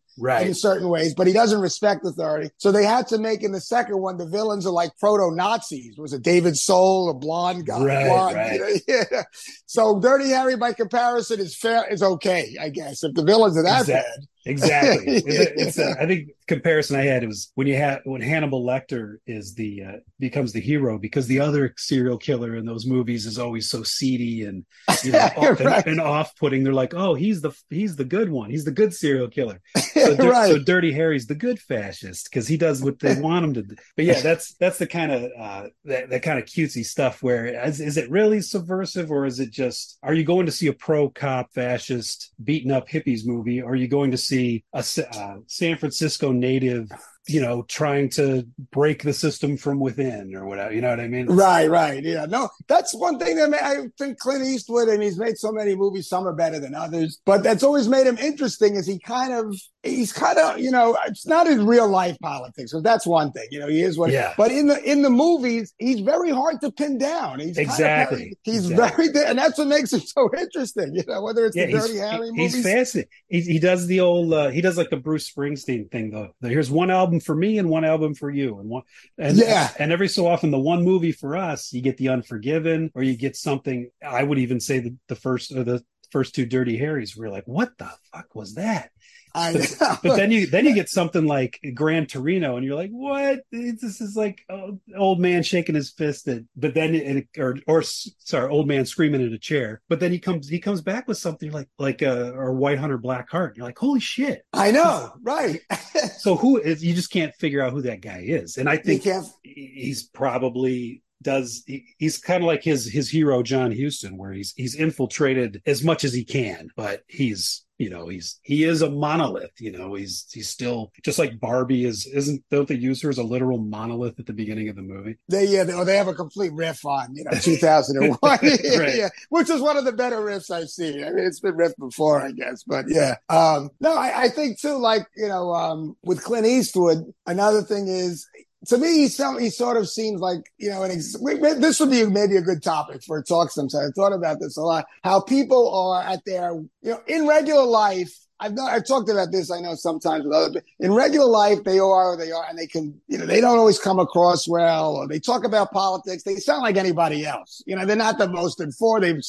in 0.49 0.55
certain 0.55 0.89
ways, 0.89 1.15
but 1.15 1.27
he 1.27 1.33
doesn't 1.33 1.61
respect 1.61 2.05
authority. 2.05 2.51
So 2.59 2.73
they 2.73 2.85
had 2.85 3.07
to 3.09 3.19
make 3.19 3.43
in 3.43 3.53
the 3.53 3.61
second 3.61 3.99
one, 4.01 4.17
the 4.17 4.27
villains 4.27 4.67
are 4.67 4.73
like 4.73 4.91
proto 4.99 5.35
Nazis. 5.35 5.97
Was 5.99 6.13
it 6.13 6.23
David 6.23 6.57
Soul, 6.57 7.11
a 7.11 7.15
blonde 7.15 7.67
guy? 7.67 7.83
Right, 7.85 8.07
blonde, 8.09 8.37
right. 8.37 8.53
you 8.55 8.61
know, 8.61 9.05
yeah. 9.13 9.23
So 9.67 10.01
Dirty 10.01 10.29
Harry 10.31 10.57
by 10.57 10.73
comparison 10.73 11.41
is 11.41 11.57
fair, 11.57 11.87
is 11.93 12.03
okay, 12.03 12.57
I 12.61 12.69
guess. 12.71 13.05
If 13.05 13.15
the 13.15 13.23
villains 13.25 13.57
are 13.57 13.63
that 13.65 13.81
Exact- 13.83 14.07
bad. 14.07 14.27
Exactly. 14.47 15.17
It's, 15.27 15.77
it's, 15.77 15.79
uh, 15.79 15.95
I 16.01 16.07
think 16.07 16.31
comparison 16.47 16.97
I 16.97 17.03
had 17.05 17.23
it 17.23 17.27
was 17.27 17.53
when 17.55 17.67
you 17.67 17.77
had 17.77 18.01
when 18.05 18.23
Hannibal 18.23 18.65
Lecter 18.65 19.17
is 19.27 19.55
the 19.55 19.83
uh, 19.83 19.93
becomes 20.19 20.53
the 20.55 20.61
hero 20.61 20.97
because 20.99 21.27
the 21.27 21.41
other 21.41 21.75
serial 21.77 22.17
killer 22.17 22.57
in 22.57 22.65
those 22.65 22.87
movies 22.87 23.27
is 23.27 23.39
always 23.39 23.69
so 23.69 23.83
seedy 23.83 24.45
and 24.45 24.65
you 25.05 25.13
know, 25.13 25.19
off- 25.37 25.61
and- 25.61 25.67
right. 25.67 25.87
and, 25.87 26.01
off 26.01 26.35
putting. 26.37 26.65
They're 26.65 26.73
like, 26.73 26.95
oh, 26.95 27.13
he's 27.15 27.43
the 27.43 27.53
he's 27.69 27.97
the 27.99 28.05
good 28.05 28.31
one. 28.31 28.51
He's 28.51 28.65
the 28.65 28.71
good 28.71 28.95
serial 28.95 29.29
killer. 29.29 29.61
So, 29.99 30.15
right. 30.29 30.53
so 30.53 30.59
Dirty 30.61 30.93
Harry's 30.93 31.27
the 31.27 31.35
good 31.35 31.59
fascist 31.59 32.31
because 32.31 32.47
he 32.47 32.57
does 32.57 32.83
what 32.83 33.01
they 33.01 33.21
want 33.21 33.45
him 33.45 33.55
to 33.55 33.63
do. 33.63 33.75
But 33.97 34.05
yeah, 34.05 34.21
that's 34.21 34.55
that's 34.55 34.79
the 34.79 34.87
kind 34.87 35.11
of 35.11 35.31
uh, 35.37 35.69
that, 35.87 36.09
that 36.11 36.23
kind 36.23 36.39
of 36.39 36.45
cutesy 36.45 36.85
stuff. 36.85 37.21
Where 37.21 37.47
is, 37.47 37.81
is 37.81 37.97
it 37.97 38.09
really 38.09 38.41
subversive 38.41 39.11
or 39.11 39.27
is 39.27 39.41
it 39.41 39.51
just? 39.51 39.99
Are 40.05 40.15
you 40.15 40.23
going 40.23 40.47
to 40.47 40.53
see 40.53 40.69
a 40.69 40.73
pro 40.73 41.11
cop 41.11 41.53
fascist 41.53 42.33
beating 42.43 42.71
up 42.71 42.89
hippies 42.89 43.27
movie? 43.27 43.61
Or 43.61 43.73
are 43.73 43.77
you 43.77 43.89
going 43.89 44.13
to 44.13 44.17
see 44.17 44.65
a 44.73 44.79
uh, 44.79 45.37
San 45.47 45.77
Francisco 45.77 46.31
native 46.31 46.89
you 47.29 47.41
know, 47.41 47.63
trying 47.69 48.09
to 48.11 48.47
break 48.71 49.03
the 49.03 49.13
system 49.13 49.57
from 49.57 49.81
within 49.81 50.35
or 50.35 50.47
whatever. 50.47 50.73
You 50.73 50.81
know 50.81 50.91
what 50.91 51.01
I 51.01 51.09
mean? 51.09 51.27
Right, 51.27 51.69
right. 51.69 52.03
Yeah. 52.03 52.27
No, 52.27 52.49
that's 52.67 52.95
one 52.95 53.19
thing 53.19 53.37
that 53.37 53.55
I 53.55 53.89
think 53.99 54.19
Clint 54.19 54.45
Eastwood, 54.45 54.89
and 54.89 55.03
he's 55.03 55.19
made 55.19 55.37
so 55.37 55.53
many 55.53 55.75
movies, 55.75 56.09
some 56.09 56.27
are 56.27 56.35
better 56.35 56.59
than 56.59 56.75
others, 56.75 57.21
but 57.25 57.43
that's 57.43 57.63
always 57.63 57.89
made 57.89 58.07
him 58.07 58.19
interesting 58.19 58.77
is 58.77 58.87
he 58.87 58.99
kind 58.99 59.33
of, 59.33 59.55
he's 59.83 60.13
kind 60.13 60.39
of, 60.39 60.59
you 60.59 60.71
know, 60.71 60.97
it's 61.07 61.27
not 61.27 61.47
his 61.47 61.59
real 61.59 61.89
life 61.89 62.17
politics. 62.21 62.71
So 62.71 62.81
that's 62.81 63.07
one 63.07 63.31
thing, 63.31 63.47
you 63.51 63.61
know, 63.61 63.69
he 63.69 63.83
is 63.83 63.99
what, 63.99 64.11
yeah. 64.11 64.35
but 64.37 64.51
in 64.51 64.67
the, 64.67 64.83
in 64.83 65.03
the 65.03 65.11
movies, 65.11 65.75
he's 65.79 66.01
very 66.01 66.31
hard 66.31 66.61
to 66.63 66.73
pin 66.73 66.99
down. 66.99 67.39
He's 67.39 67.59
exactly. 67.59 68.19
Kind 68.19 68.33
of, 68.33 68.39
he's 68.43 68.71
exactly. 68.71 69.09
very, 69.13 69.27
and 69.27 69.39
that's 69.39 69.59
what 69.59 69.69
makes 69.69 69.93
him 69.93 70.01
so 70.05 70.31
interesting, 70.37 70.95
you 70.95 71.05
know, 71.07 71.23
whether 71.23 71.47
it's 71.47 71.57
yeah, 71.57 71.67
the 71.67 71.73
Dirty 71.73 71.99
Harry 71.99 72.31
movies. 72.31 72.55
He's 72.55 72.65
fascinating. 72.65 73.11
He, 73.29 73.41
he 73.43 73.59
does 73.59 73.87
the 73.87 74.01
old, 74.01 74.33
uh, 74.33 74.49
he 74.49 74.61
does 74.61 74.77
like 74.77 74.91
the 74.91 74.97
Bruce 74.97 75.31
Springsteen 75.31 75.91
thing 75.91 76.11
though. 76.11 76.33
Here's 76.41 76.71
one 76.71 76.91
album 76.91 77.21
for 77.21 77.35
me 77.35 77.59
and 77.59 77.69
one 77.69 77.85
album 77.85 77.99
album 77.99 78.15
for 78.15 78.31
you 78.31 78.59
and 78.59 78.69
one 78.69 78.83
and 79.19 79.37
yeah 79.37 79.71
and 79.79 79.93
every 79.93 80.09
so 80.09 80.27
often 80.27 80.51
the 80.51 80.59
one 80.59 80.85
movie 80.85 81.13
for 81.13 81.37
us 81.37 81.73
you 81.73 81.83
get 81.83 81.97
the 81.97 82.09
unforgiven 82.09 82.91
or 82.95 83.03
you 83.03 83.17
get 83.17 83.37
something 83.37 83.91
i 84.07 84.23
would 84.23 84.39
even 84.39 84.61
say 84.61 84.79
the, 84.79 84.95
the 85.09 85.17
first 85.17 85.53
or 85.53 85.65
the 85.65 85.83
first 86.11 86.35
two 86.35 86.47
dirty 86.47 86.77
harrys 86.77 87.17
we're 87.17 87.29
like 87.29 87.47
what 87.47 87.77
the 87.79 87.91
fuck 88.13 88.35
was 88.35 88.55
that 88.55 88.91
I 89.39 89.53
but, 89.53 89.99
but, 90.03 90.17
then 90.17 90.31
you 90.31 90.47
then 90.47 90.65
you 90.65 90.75
get 90.75 90.89
something 90.89 91.27
like 91.27 91.61
Gran 91.75 92.07
Torino, 92.07 92.57
and 92.57 92.65
you're 92.65 92.75
like, 92.75 92.91
"What? 92.91 93.43
This 93.53 94.01
is 94.01 94.17
like 94.17 94.45
oh, 94.51 94.79
old 94.97 95.21
man 95.21 95.43
shaking 95.43 95.75
his 95.75 95.91
fist 95.91 96.29
at." 96.29 96.43
But 96.57 96.75
then 96.75 96.95
it, 96.95 97.29
or 97.39 97.57
or 97.67 97.83
sorry, 97.83 98.51
old 98.51 98.67
man 98.67 98.85
screaming 98.85 99.21
in 99.21 99.33
a 99.33 99.39
chair. 99.39 99.81
But 99.89 100.01
then 100.01 100.13
he 100.13 100.19
comes 100.19 100.49
he 100.49 100.59
comes 100.59 100.81
back 100.81 101.07
with 101.07 101.19
something 101.19 101.53
like 101.53 101.69
like 101.79 102.03
a 102.03 102.33
or 102.33 102.53
White 102.53 102.79
Hunter 102.79 102.99
Black 102.99 103.31
Heart. 103.31 103.57
You're 103.57 103.67
like, 103.67 103.79
"Holy 103.79 104.01
shit!" 104.01 104.45
I 104.53 104.71
know, 104.71 105.13
right? 105.23 105.61
so 106.19 106.37
who 106.37 106.59
is 106.59 106.85
you 106.85 106.95
just 106.95 107.11
can't 107.11 107.35
figure 107.35 107.63
out 107.63 107.73
who 107.73 107.83
that 107.83 108.01
guy 108.01 108.25
is, 108.27 108.57
and 108.57 108.69
I 108.69 108.77
think 108.77 109.05
he's 109.43 110.03
probably 110.03 111.03
does 111.23 111.65
he, 111.67 111.85
he's 111.99 112.19
kind 112.19 112.43
of 112.43 112.47
like 112.47 112.63
his 112.63 112.87
his 112.87 113.09
hero 113.11 113.43
John 113.43 113.77
Huston 113.77 114.17
where 114.17 114.33
he's 114.33 114.53
he's 114.57 114.75
infiltrated 114.75 115.63
as 115.67 115.83
much 115.83 116.05
as 116.05 116.13
he 116.13 116.25
can 116.25 116.71
but 116.77 117.03
he's 117.09 117.65
you 117.79 117.89
know 117.89 118.09
he's 118.09 118.41
he 118.43 118.65
is 118.65 118.83
a 118.83 118.91
monolith 118.91 119.53
you 119.61 119.71
know 119.71 119.95
he's 119.95 120.27
he's 120.33 120.49
still 120.49 120.93
just 121.05 121.19
like 121.19 121.39
barbie 121.39 121.85
is 121.85 122.07
isn't 122.07 122.43
don't 122.51 122.69
they 122.69 122.75
use 122.75 123.01
her 123.01 123.09
as 123.09 123.19
a 123.19 123.23
literal 123.23 123.59
monolith 123.59 124.19
at 124.19 124.27
the 124.27 124.33
beginning 124.33 124.69
of 124.69 124.77
the 124.77 124.83
movie? 124.83 125.17
They 125.29 125.47
yeah 125.47 125.65
they, 125.65 125.85
they 125.85 125.97
have 125.97 126.09
a 126.09 126.15
complete 126.15 126.53
riff 126.53 126.85
on 126.85 127.15
you 127.15 127.25
know 127.25 127.31
2001 127.41 128.19
right. 128.23 128.61
yeah. 128.97 129.09
Which 129.31 129.49
is 129.49 129.61
one 129.61 129.77
of 129.77 129.85
the 129.85 129.93
better 129.93 130.17
riffs 130.17 130.51
i've 130.51 130.69
seen. 130.69 131.05
I 131.05 131.11
mean 131.11 131.25
it's 131.25 131.41
been 131.41 131.55
riffed 131.55 131.79
before 131.79 132.21
i 132.21 132.33
guess 132.33 132.65
but 132.65 132.87
yeah. 132.89 133.17
Um 133.29 133.71
no 133.81 133.95
i, 133.97 134.25
I 134.25 134.29
think 134.29 134.61
too 134.61 134.77
like 134.77 135.07
you 135.17 135.29
know 135.29 135.55
um 135.55 135.97
with 136.03 136.23
clint 136.23 136.47
eastwood 136.47 136.99
another 137.27 137.63
thing 137.63 137.87
is 137.89 138.27
to 138.67 138.79
me, 138.79 139.07
he, 139.07 139.09
he 139.41 139.51
sort 139.51 139.77
of 139.77 139.89
seems 139.89 140.21
like, 140.21 140.41
you 140.59 140.69
know, 140.71 140.83
an 140.83 140.91
ex- 140.91 141.17
this 141.59 141.81
would 141.81 141.91
be 141.91 142.05
maybe 142.07 142.37
a 142.37 142.43
good 142.43 142.63
topic 142.63 143.03
for 143.07 143.19
a 143.19 143.23
talk 143.23 143.51
sometime. 143.51 143.89
I 143.89 143.93
thought 143.95 144.13
about 144.13 144.41
this 144.41 144.57
a 144.57 144.63
lot. 144.63 144.87
How 145.03 145.21
people 145.21 145.73
are 145.75 146.03
at 146.03 146.25
their, 146.25 146.53
you 146.83 146.91
know, 146.91 147.01
in 147.07 147.27
regular 147.27 147.65
life, 147.65 148.13
I've 148.41 148.55
not, 148.55 148.73
I've 148.73 148.87
talked 148.87 149.11
about 149.11 149.33
this. 149.33 149.51
I 149.51 149.61
know 149.61 149.75
sometimes 149.75 150.25
with 150.25 150.33
other, 150.33 150.63
in 150.79 150.93
regular 150.93 151.27
life, 151.27 151.65
they 151.65 151.81
are, 151.81 152.17
they 152.17 152.31
are, 152.31 152.45
and 152.49 152.57
they 152.57 152.69
can, 152.69 153.01
you 153.09 153.19
know, 153.19 153.27
they 153.27 153.41
don't 153.41 153.59
always 153.59 153.81
come 153.81 153.99
across 153.99 154.49
well, 154.49 154.95
or 154.97 155.09
they 155.09 155.19
talk 155.19 155.45
about 155.45 155.73
politics. 155.73 156.23
They 156.23 156.37
sound 156.37 156.63
like 156.63 156.77
anybody 156.77 157.27
else. 157.27 157.63
You 157.67 157.75
know, 157.75 157.85
they're 157.85 157.97
not 157.97 158.19
the 158.19 158.29
most 158.29 158.61
informed, 158.61 159.03
they've, 159.03 159.21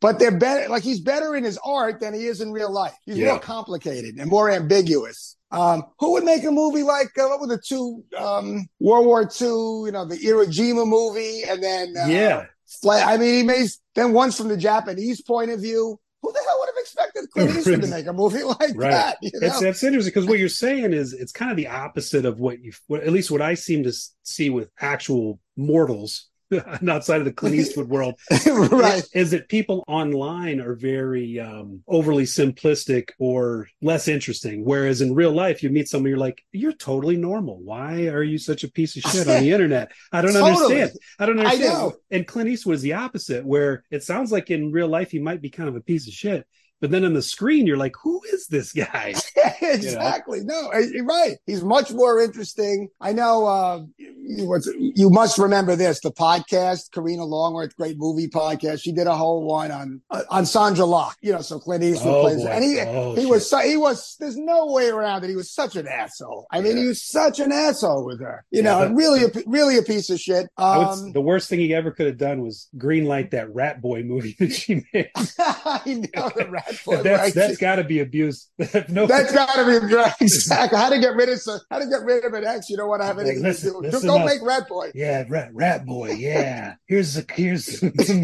but 0.00 0.18
they're 0.18 0.38
better, 0.38 0.70
like 0.70 0.82
he's 0.82 1.00
better 1.00 1.36
in 1.36 1.44
his 1.44 1.58
art 1.64 2.00
than 2.00 2.14
he 2.14 2.26
is 2.26 2.40
in 2.40 2.50
real 2.50 2.72
life. 2.72 2.94
He's 3.04 3.18
yeah. 3.18 3.32
more 3.32 3.40
complicated 3.40 4.16
and 4.16 4.30
more 4.30 4.50
ambiguous. 4.50 5.36
Um, 5.56 5.84
who 5.98 6.12
would 6.12 6.24
make 6.24 6.44
a 6.44 6.50
movie 6.50 6.82
like 6.82 7.08
uh, 7.18 7.26
what 7.28 7.40
were 7.40 7.46
the 7.46 7.58
two 7.58 8.04
um, 8.16 8.68
World 8.78 9.06
War 9.06 9.22
II? 9.22 9.86
You 9.86 9.90
know, 9.92 10.04
the 10.04 10.16
Iwo 10.16 10.46
Jima 10.46 10.86
movie, 10.86 11.42
and 11.44 11.62
then 11.62 11.94
uh, 11.96 12.06
yeah, 12.06 12.46
I 12.88 13.16
mean, 13.16 13.34
he 13.34 13.42
made 13.42 13.66
then 13.94 14.12
once 14.12 14.36
from 14.36 14.48
the 14.48 14.56
Japanese 14.56 15.22
point 15.22 15.50
of 15.50 15.60
view. 15.60 15.98
Who 16.22 16.32
the 16.32 16.40
hell 16.48 16.56
would 16.58 16.68
have 16.68 16.80
expected 16.80 17.30
Clint 17.30 17.50
Eastwood 17.58 17.82
to 17.82 17.88
make 17.88 18.06
a 18.06 18.12
movie 18.12 18.42
like 18.42 18.72
right. 18.74 18.90
that? 18.90 19.18
You 19.22 19.30
know? 19.34 19.46
It's 19.46 19.60
that's 19.60 19.84
interesting 19.84 20.10
because 20.10 20.26
what 20.26 20.40
you're 20.40 20.48
saying 20.48 20.92
is 20.92 21.12
it's 21.12 21.30
kind 21.30 21.52
of 21.52 21.56
the 21.56 21.68
opposite 21.68 22.24
of 22.24 22.40
what 22.40 22.58
you, 22.60 22.72
what, 22.88 23.02
at 23.02 23.12
least 23.12 23.30
what 23.30 23.42
I 23.42 23.54
seem 23.54 23.84
to 23.84 23.92
see 24.24 24.50
with 24.50 24.68
actual 24.80 25.38
mortals 25.56 26.28
outside 26.88 27.18
of 27.18 27.24
the 27.24 27.32
Clint 27.32 27.56
Eastwood 27.56 27.88
world, 27.88 28.18
right? 28.46 29.02
Is, 29.12 29.30
that 29.30 29.48
people 29.48 29.84
online 29.88 30.60
are 30.60 30.74
very 30.74 31.40
um, 31.40 31.82
overly 31.88 32.24
simplistic 32.24 33.10
or 33.18 33.68
less 33.82 34.08
interesting, 34.08 34.64
whereas 34.64 35.00
in 35.00 35.14
real 35.14 35.32
life, 35.32 35.62
you 35.62 35.70
meet 35.70 35.88
someone, 35.88 36.10
you're 36.10 36.18
like, 36.18 36.42
you're 36.52 36.72
totally 36.72 37.16
normal. 37.16 37.60
Why 37.60 38.06
are 38.06 38.22
you 38.22 38.38
such 38.38 38.64
a 38.64 38.70
piece 38.70 38.96
of 38.96 39.02
shit 39.10 39.28
on 39.28 39.42
the 39.42 39.52
internet? 39.52 39.92
I 40.12 40.22
don't 40.22 40.32
totally. 40.32 40.82
understand. 40.82 40.90
I 41.18 41.26
don't 41.26 41.38
understand. 41.38 41.92
I 41.92 42.14
and 42.16 42.26
Clint 42.26 42.48
Eastwood 42.48 42.76
is 42.76 42.82
the 42.82 42.94
opposite, 42.94 43.44
where 43.44 43.84
it 43.90 44.04
sounds 44.04 44.30
like 44.30 44.50
in 44.50 44.72
real 44.72 44.88
life 44.88 45.10
he 45.10 45.18
might 45.18 45.42
be 45.42 45.50
kind 45.50 45.68
of 45.68 45.76
a 45.76 45.80
piece 45.80 46.06
of 46.06 46.14
shit, 46.14 46.46
but 46.80 46.90
then 46.90 47.04
on 47.04 47.14
the 47.14 47.22
screen, 47.22 47.66
you're 47.66 47.76
like, 47.76 47.94
who 48.02 48.20
is 48.32 48.46
this 48.48 48.72
guy? 48.72 49.14
exactly. 49.62 50.26
You 50.36 50.44
know? 50.44 50.70
No, 50.70 50.78
you're 50.78 51.04
right. 51.04 51.36
He's 51.46 51.62
much 51.62 51.92
more 51.92 52.20
interesting. 52.20 52.88
I 53.00 53.12
know 53.12 53.46
uh, 53.46 53.82
you, 53.96 54.60
you, 54.94 55.08
must 55.08 55.38
remember 55.38 55.76
this 55.76 56.00
the 56.00 56.10
podcast, 56.10 56.90
Karina 56.92 57.24
Longworth, 57.24 57.76
great 57.76 57.96
movie 57.98 58.28
podcast. 58.28 58.82
She 58.82 58.92
did 58.92 59.06
a 59.06 59.14
whole 59.14 59.44
one 59.44 59.70
on 59.70 60.02
uh, 60.10 60.22
on 60.30 60.44
Sondra 60.44 60.86
Locke, 60.86 61.16
you 61.22 61.32
know, 61.32 61.40
so 61.40 61.58
Clint 61.58 61.84
Eastwood 61.84 62.14
oh, 62.14 62.22
plays. 62.22 62.42
Boy. 62.42 62.48
And 62.48 62.64
he, 62.64 62.80
oh, 62.80 63.14
he 63.14 63.26
was, 63.26 63.48
so, 63.48 63.58
he 63.60 63.76
was, 63.76 64.16
there's 64.20 64.36
no 64.36 64.66
way 64.72 64.88
around 64.88 65.24
it. 65.24 65.30
He 65.30 65.36
was 65.36 65.50
such 65.50 65.76
an 65.76 65.86
asshole. 65.86 66.46
I 66.50 66.60
mean, 66.60 66.76
yeah. 66.76 66.82
he 66.82 66.88
was 66.88 67.02
such 67.02 67.40
an 67.40 67.52
asshole 67.52 68.04
with 68.04 68.20
her, 68.20 68.44
you 68.50 68.62
yeah, 68.62 68.86
know, 68.86 68.92
really, 68.92 69.24
a, 69.24 69.28
really 69.46 69.78
a 69.78 69.82
piece 69.82 70.10
of 70.10 70.20
shit. 70.20 70.48
Um, 70.58 71.12
the 71.12 71.20
worst 71.20 71.48
thing 71.48 71.60
he 71.60 71.74
ever 71.74 71.90
could 71.90 72.06
have 72.06 72.18
done 72.18 72.42
was 72.42 72.68
greenlight 72.76 73.30
that 73.30 73.54
Rat 73.54 73.80
Boy 73.80 74.02
movie 74.02 74.36
that 74.38 74.52
she 74.52 74.86
made. 74.92 75.10
I 75.38 75.82
know 76.14 76.30
the 76.36 76.48
Rat 76.50 76.65
that's 76.86 77.04
right. 77.04 77.34
that's 77.34 77.56
got 77.58 77.76
to 77.76 77.84
be 77.84 78.00
abuse. 78.00 78.48
no, 78.88 79.06
that's 79.06 79.32
got 79.32 79.54
to 79.54 79.64
be 79.64 80.24
exactly 80.24 80.78
how 80.78 80.90
to 80.90 80.98
get 80.98 81.14
rid 81.14 81.28
of 81.28 81.38
so, 81.40 81.58
how 81.70 81.78
to 81.78 81.86
get 81.86 82.02
rid 82.02 82.24
of 82.24 82.32
an 82.32 82.44
ex. 82.44 82.68
You 82.68 82.76
don't 82.76 82.88
want 82.88 83.02
to 83.02 83.06
have 83.06 83.18
anything 83.18 83.42
listen, 83.42 83.74
to 83.74 83.80
do. 83.82 83.88
Listen 83.88 84.08
Go 84.08 84.18
up. 84.18 84.26
make 84.26 84.42
Rat 84.42 84.68
Boy. 84.68 84.90
Yeah, 84.94 85.24
Rat 85.28 85.50
Rat 85.52 85.86
Boy. 85.86 86.12
Yeah. 86.12 86.74
here's 86.86 87.16
a 87.16 87.24
here's 87.32 87.80
some, 88.06 88.22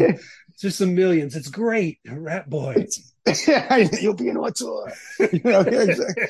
just 0.59 0.77
some 0.77 0.95
millions. 0.95 1.35
It's 1.35 1.49
great, 1.49 1.99
Rat 2.05 2.49
Boy. 2.49 2.87
You'll 4.01 4.15
be 4.15 4.27
an 4.27 4.37
auteur. 4.37 4.93
you 5.31 5.41
know, 5.45 5.61
exactly. 5.61 6.25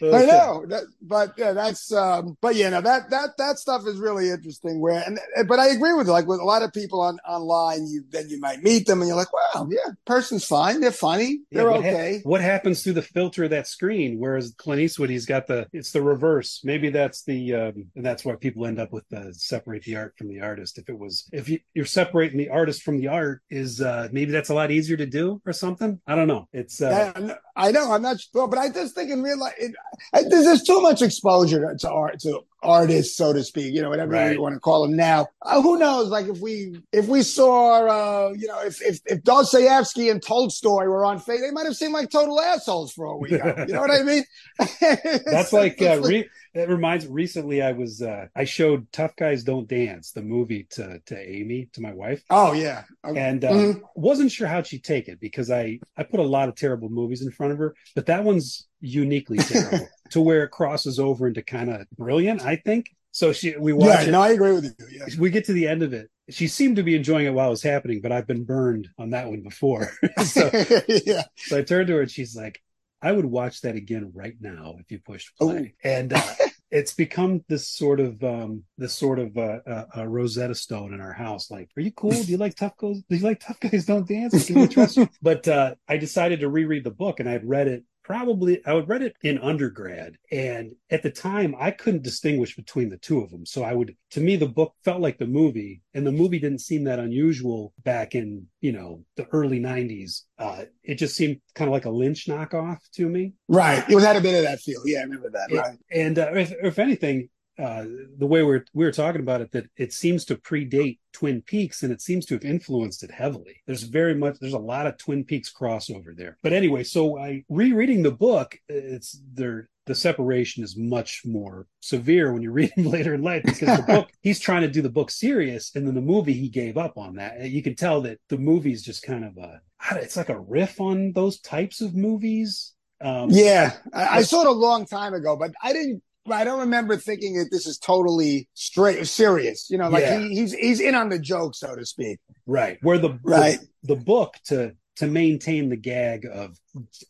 I 0.00 0.24
know, 0.24 0.64
that, 0.68 0.84
but 1.02 1.34
yeah, 1.36 1.52
that's. 1.52 1.92
Um, 1.92 2.36
but 2.40 2.54
yeah, 2.54 2.70
no, 2.70 2.80
that 2.80 3.10
that 3.10 3.30
that 3.38 3.58
stuff 3.58 3.82
is 3.86 3.98
really 3.98 4.30
interesting. 4.30 4.80
Where 4.80 5.02
and 5.04 5.18
but 5.48 5.58
I 5.58 5.68
agree 5.68 5.92
with 5.92 6.06
you. 6.06 6.12
Like 6.12 6.28
with 6.28 6.38
a 6.38 6.44
lot 6.44 6.62
of 6.62 6.72
people 6.72 7.00
on 7.00 7.18
online, 7.26 7.88
you 7.88 8.04
then 8.10 8.28
you 8.28 8.38
might 8.38 8.62
meet 8.62 8.86
them 8.86 9.00
and 9.00 9.08
you're 9.08 9.16
like, 9.16 9.32
wow, 9.32 9.66
yeah, 9.68 9.92
person's 10.04 10.44
fine. 10.44 10.80
They're 10.80 10.92
funny. 10.92 11.40
They're 11.50 11.68
what 11.68 11.80
okay. 11.80 12.18
Ha- 12.18 12.28
what 12.28 12.40
happens 12.40 12.84
through 12.84 12.94
the 12.94 13.02
filter 13.02 13.44
of 13.44 13.50
that 13.50 13.66
screen? 13.66 14.20
Whereas 14.20 14.54
Clint 14.56 14.82
Eastwood, 14.82 15.10
he's 15.10 15.26
got 15.26 15.48
the 15.48 15.66
it's 15.72 15.90
the 15.90 16.02
reverse. 16.02 16.60
Maybe 16.62 16.90
that's 16.90 17.24
the 17.24 17.54
um, 17.54 17.86
and 17.96 18.06
that's 18.06 18.24
why 18.24 18.36
people 18.36 18.66
end 18.66 18.78
up 18.78 18.92
with 18.92 19.08
the 19.08 19.34
separate 19.34 19.82
the 19.82 19.96
art 19.96 20.14
from 20.16 20.28
the 20.28 20.42
artist. 20.42 20.78
If 20.78 20.88
it 20.88 20.98
was 20.98 21.28
if 21.32 21.48
you, 21.48 21.58
you're 21.74 21.86
separating 21.86 22.38
the 22.38 22.50
artist 22.50 22.84
from 22.84 22.98
the 22.98 23.08
art, 23.08 23.42
is 23.50 23.80
uh, 23.80 24.08
maybe 24.12 24.30
that's 24.30 24.50
a 24.50 24.54
lot 24.54 24.70
easier 24.70 24.96
to 24.96 25.06
do 25.06 25.42
or 25.44 25.52
something. 25.58 26.00
I 26.06 26.14
don't 26.14 26.28
know. 26.28 26.48
It's 26.52 26.80
uh, 26.80 27.12
yeah, 27.16 27.34
I 27.54 27.70
know 27.70 27.92
I'm 27.92 28.02
not 28.02 28.20
sure, 28.20 28.48
but 28.48 28.58
I 28.58 28.68
just 28.68 28.94
think 28.94 29.10
in 29.10 29.22
real 29.22 29.38
life, 29.38 29.54
it, 29.58 29.74
I, 30.12 30.22
there's 30.22 30.62
too 30.62 30.80
much 30.80 31.02
exposure 31.02 31.72
to, 31.72 31.78
to 31.78 31.90
art 31.90 32.20
to 32.20 32.40
artists, 32.62 33.16
so 33.16 33.32
to 33.32 33.42
speak. 33.42 33.74
You 33.74 33.82
know, 33.82 33.90
whatever 33.90 34.12
right. 34.12 34.32
you 34.32 34.42
want 34.42 34.54
to 34.54 34.60
call 34.60 34.82
them 34.82 34.96
now. 34.96 35.28
Uh, 35.42 35.60
who 35.62 35.78
knows? 35.78 36.08
Like 36.08 36.26
if 36.26 36.38
we 36.38 36.80
if 36.92 37.06
we 37.06 37.22
saw, 37.22 37.86
uh, 37.86 38.32
you 38.36 38.46
know, 38.46 38.60
if 38.62 38.82
if 38.82 39.00
if 39.06 39.22
Dostoevsky 39.22 40.08
and 40.08 40.22
Tolstoy 40.22 40.84
were 40.84 41.04
on 41.04 41.18
fate, 41.18 41.40
they 41.40 41.50
might 41.50 41.66
have 41.66 41.76
seemed 41.76 41.92
like 41.92 42.10
total 42.10 42.40
assholes 42.40 42.92
for 42.92 43.06
all 43.06 43.20
we 43.20 43.30
know. 43.30 43.54
You 43.66 43.74
know 43.74 43.80
what 43.80 43.90
I 43.90 44.02
mean? 44.02 44.24
That's 45.26 45.52
like 45.52 45.80
uh, 45.82 46.00
re- 46.02 46.28
it 46.54 46.68
reminds. 46.68 47.06
Recently, 47.06 47.62
I 47.62 47.72
was 47.72 48.02
uh, 48.02 48.26
I 48.34 48.44
showed 48.44 48.90
Tough 48.92 49.14
Guys 49.16 49.44
Don't 49.44 49.68
Dance, 49.68 50.12
the 50.12 50.22
movie, 50.22 50.66
to 50.70 51.00
to 51.06 51.18
Amy, 51.18 51.68
to 51.72 51.80
my 51.80 51.92
wife. 51.92 52.22
Oh 52.30 52.52
yeah, 52.52 52.84
okay. 53.04 53.20
and 53.20 53.44
uh, 53.44 53.50
mm-hmm. 53.50 53.80
wasn't 53.94 54.32
sure 54.32 54.48
how 54.48 54.62
she'd 54.62 54.84
take 54.84 55.08
it 55.08 55.20
because 55.20 55.50
I 55.50 55.80
I 55.96 56.02
put 56.02 56.20
a 56.20 56.24
lot 56.24 56.48
of 56.48 56.56
terrible 56.56 56.88
movies 56.88 57.22
in 57.22 57.30
front 57.30 57.52
of 57.52 57.58
her, 57.58 57.74
but 57.94 58.06
that 58.06 58.24
one's 58.24 58.66
uniquely 58.80 59.38
terrible 59.38 59.88
to 60.10 60.20
where 60.20 60.44
it 60.44 60.50
crosses 60.50 60.98
over 60.98 61.26
into 61.26 61.42
kind 61.42 61.70
of 61.70 61.86
brilliant. 61.96 62.42
I 62.42 62.56
think 62.56 62.86
so. 63.12 63.32
She 63.32 63.56
we 63.56 63.72
watch. 63.72 63.88
Yeah, 63.88 64.02
it, 64.02 64.10
no, 64.10 64.22
I 64.22 64.30
agree 64.30 64.52
with 64.52 64.64
you. 64.64 64.72
Yeah. 64.90 65.06
We 65.18 65.30
get 65.30 65.44
to 65.46 65.52
the 65.52 65.68
end 65.68 65.82
of 65.82 65.92
it, 65.92 66.10
she 66.28 66.48
seemed 66.48 66.76
to 66.76 66.82
be 66.82 66.96
enjoying 66.96 67.26
it 67.26 67.34
while 67.34 67.48
it 67.48 67.50
was 67.50 67.62
happening, 67.62 68.00
but 68.00 68.12
I've 68.12 68.26
been 68.26 68.44
burned 68.44 68.88
on 68.98 69.10
that 69.10 69.28
one 69.28 69.42
before. 69.42 69.90
so, 70.24 70.50
yeah. 70.88 71.22
so 71.36 71.58
I 71.58 71.62
turned 71.62 71.88
to 71.88 71.94
her 71.94 72.00
and 72.02 72.10
she's 72.10 72.34
like, 72.34 72.60
I 73.00 73.12
would 73.12 73.26
watch 73.26 73.60
that 73.60 73.76
again 73.76 74.10
right 74.14 74.34
now 74.40 74.76
if 74.80 74.90
you 74.90 74.98
pushed 74.98 75.36
play. 75.38 75.74
Oh. 75.84 75.88
And 75.88 76.12
uh, 76.12 76.34
it's 76.70 76.94
become 76.94 77.44
this 77.48 77.68
sort 77.68 78.00
of 78.00 78.24
um 78.24 78.64
this 78.78 78.94
sort 78.94 79.18
of 79.18 79.36
uh, 79.36 79.60
uh, 79.66 79.84
uh, 79.98 80.06
Rosetta 80.06 80.54
Stone 80.54 80.94
in 80.94 81.00
our 81.00 81.12
house. 81.12 81.50
Like, 81.50 81.68
are 81.76 81.82
you 81.82 81.92
cool? 81.92 82.10
Do 82.10 82.24
you 82.24 82.38
like 82.38 82.56
tough 82.56 82.76
guys? 82.76 83.02
Do 83.08 83.16
you 83.16 83.22
like 83.22 83.40
tough 83.40 83.60
guys 83.60 83.84
don't 83.84 84.08
dance? 84.08 84.46
Can 84.46 84.60
we 84.60 84.66
trust 84.66 84.96
you? 84.96 85.08
But 85.22 85.46
uh, 85.46 85.74
I 85.86 85.98
decided 85.98 86.40
to 86.40 86.48
reread 86.48 86.84
the 86.84 86.90
book, 86.90 87.20
and 87.20 87.28
I 87.28 87.32
had 87.32 87.48
read 87.48 87.68
it 87.68 87.84
probably 88.06 88.64
I 88.64 88.72
would 88.72 88.88
read 88.88 89.02
it 89.02 89.16
in 89.24 89.36
undergrad 89.38 90.16
and 90.30 90.76
at 90.90 91.02
the 91.02 91.10
time 91.10 91.56
I 91.58 91.72
couldn't 91.72 92.04
distinguish 92.04 92.54
between 92.54 92.88
the 92.88 92.98
two 92.98 93.18
of 93.18 93.30
them 93.30 93.44
so 93.44 93.64
I 93.64 93.72
would 93.74 93.96
to 94.12 94.20
me 94.20 94.36
the 94.36 94.46
book 94.46 94.74
felt 94.84 95.00
like 95.00 95.18
the 95.18 95.26
movie 95.26 95.82
and 95.92 96.06
the 96.06 96.12
movie 96.12 96.38
didn't 96.38 96.60
seem 96.60 96.84
that 96.84 97.00
unusual 97.00 97.72
back 97.82 98.14
in 98.14 98.46
you 98.60 98.70
know 98.70 99.02
the 99.16 99.26
early 99.32 99.58
90s 99.58 100.22
uh 100.38 100.66
it 100.84 100.94
just 100.94 101.16
seemed 101.16 101.40
kind 101.56 101.68
of 101.68 101.72
like 101.72 101.86
a 101.86 101.90
lynch 101.90 102.26
knockoff 102.26 102.78
to 102.94 103.08
me 103.08 103.32
Right. 103.48 103.84
It 103.88 103.94
was 103.94 104.04
had 104.04 104.16
a 104.16 104.20
bit 104.20 104.36
of 104.36 104.42
that 104.44 104.60
feel. 104.60 104.82
Yeah, 104.84 105.00
I 105.00 105.02
remember 105.02 105.30
that. 105.30 105.48
Right. 105.52 105.78
and 105.90 106.18
uh, 106.18 106.30
if, 106.34 106.52
if 106.62 106.78
anything 106.78 107.28
uh, 107.58 107.84
the 108.18 108.26
way 108.26 108.42
we're 108.42 108.64
we 108.74 108.84
were 108.84 108.92
talking 108.92 109.20
about 109.20 109.40
it 109.40 109.52
that 109.52 109.66
it 109.76 109.92
seems 109.92 110.24
to 110.26 110.36
predate 110.36 110.98
Twin 111.12 111.40
Peaks 111.42 111.82
and 111.82 111.92
it 111.92 112.02
seems 112.02 112.26
to 112.26 112.34
have 112.34 112.44
influenced 112.44 113.02
it 113.02 113.10
heavily. 113.10 113.62
There's 113.66 113.84
very 113.84 114.14
much 114.14 114.38
there's 114.40 114.52
a 114.52 114.58
lot 114.58 114.86
of 114.86 114.98
Twin 114.98 115.24
Peaks 115.24 115.52
crossover 115.52 116.14
there. 116.14 116.36
But 116.42 116.52
anyway, 116.52 116.84
so 116.84 117.18
I 117.18 117.44
rereading 117.48 118.02
the 118.02 118.10
book, 118.10 118.58
it's 118.68 119.18
there 119.32 119.68
the 119.86 119.94
separation 119.94 120.64
is 120.64 120.76
much 120.76 121.22
more 121.24 121.66
severe 121.80 122.32
when 122.32 122.42
you 122.42 122.50
read 122.50 122.72
him 122.72 122.86
later 122.90 123.14
in 123.14 123.22
life 123.22 123.42
because 123.44 123.78
the 123.78 123.84
book 123.84 124.10
he's 124.20 124.40
trying 124.40 124.62
to 124.62 124.68
do 124.68 124.82
the 124.82 124.90
book 124.90 125.10
serious 125.10 125.74
and 125.74 125.86
then 125.86 125.94
the 125.94 126.00
movie 126.00 126.34
he 126.34 126.48
gave 126.48 126.76
up 126.76 126.98
on 126.98 127.16
that. 127.16 127.40
You 127.48 127.62
can 127.62 127.74
tell 127.74 128.02
that 128.02 128.18
the 128.28 128.38
movie's 128.38 128.82
just 128.82 129.02
kind 129.02 129.24
of 129.24 129.38
a 129.38 129.60
it's 129.92 130.16
like 130.16 130.28
a 130.28 130.38
riff 130.38 130.80
on 130.80 131.12
those 131.12 131.40
types 131.40 131.80
of 131.80 131.94
movies. 131.94 132.72
Um, 133.00 133.28
Yeah, 133.30 133.74
I, 133.92 134.18
I 134.18 134.22
saw 134.22 134.42
it 134.42 134.48
a 134.48 134.52
long 134.52 134.86
time 134.86 135.14
ago, 135.14 135.36
but 135.36 135.52
I 135.62 135.72
didn't. 135.72 136.02
I 136.30 136.44
don't 136.44 136.60
remember 136.60 136.96
thinking 136.96 137.34
that 137.38 137.48
this 137.50 137.66
is 137.66 137.78
totally 137.78 138.48
straight, 138.54 139.06
serious. 139.06 139.68
You 139.70 139.78
know, 139.78 139.88
like 139.88 140.02
Yeah. 140.02 140.18
he, 140.20 140.28
he's 140.34 140.52
he's 140.52 140.80
in 140.80 140.94
on 140.94 141.08
the 141.08 141.18
joke, 141.18 141.54
so 141.54 141.74
to 141.74 141.84
speak. 141.86 142.18
right 142.46 142.78
where 142.82 142.98
the 142.98 143.18
Right. 143.22 143.58
the, 143.82 143.94
the 143.94 144.00
book 144.00 144.34
to 144.46 144.74
to 144.96 145.06
maintain 145.06 145.68
the 145.68 145.76
gag 145.76 146.26
of 146.30 146.56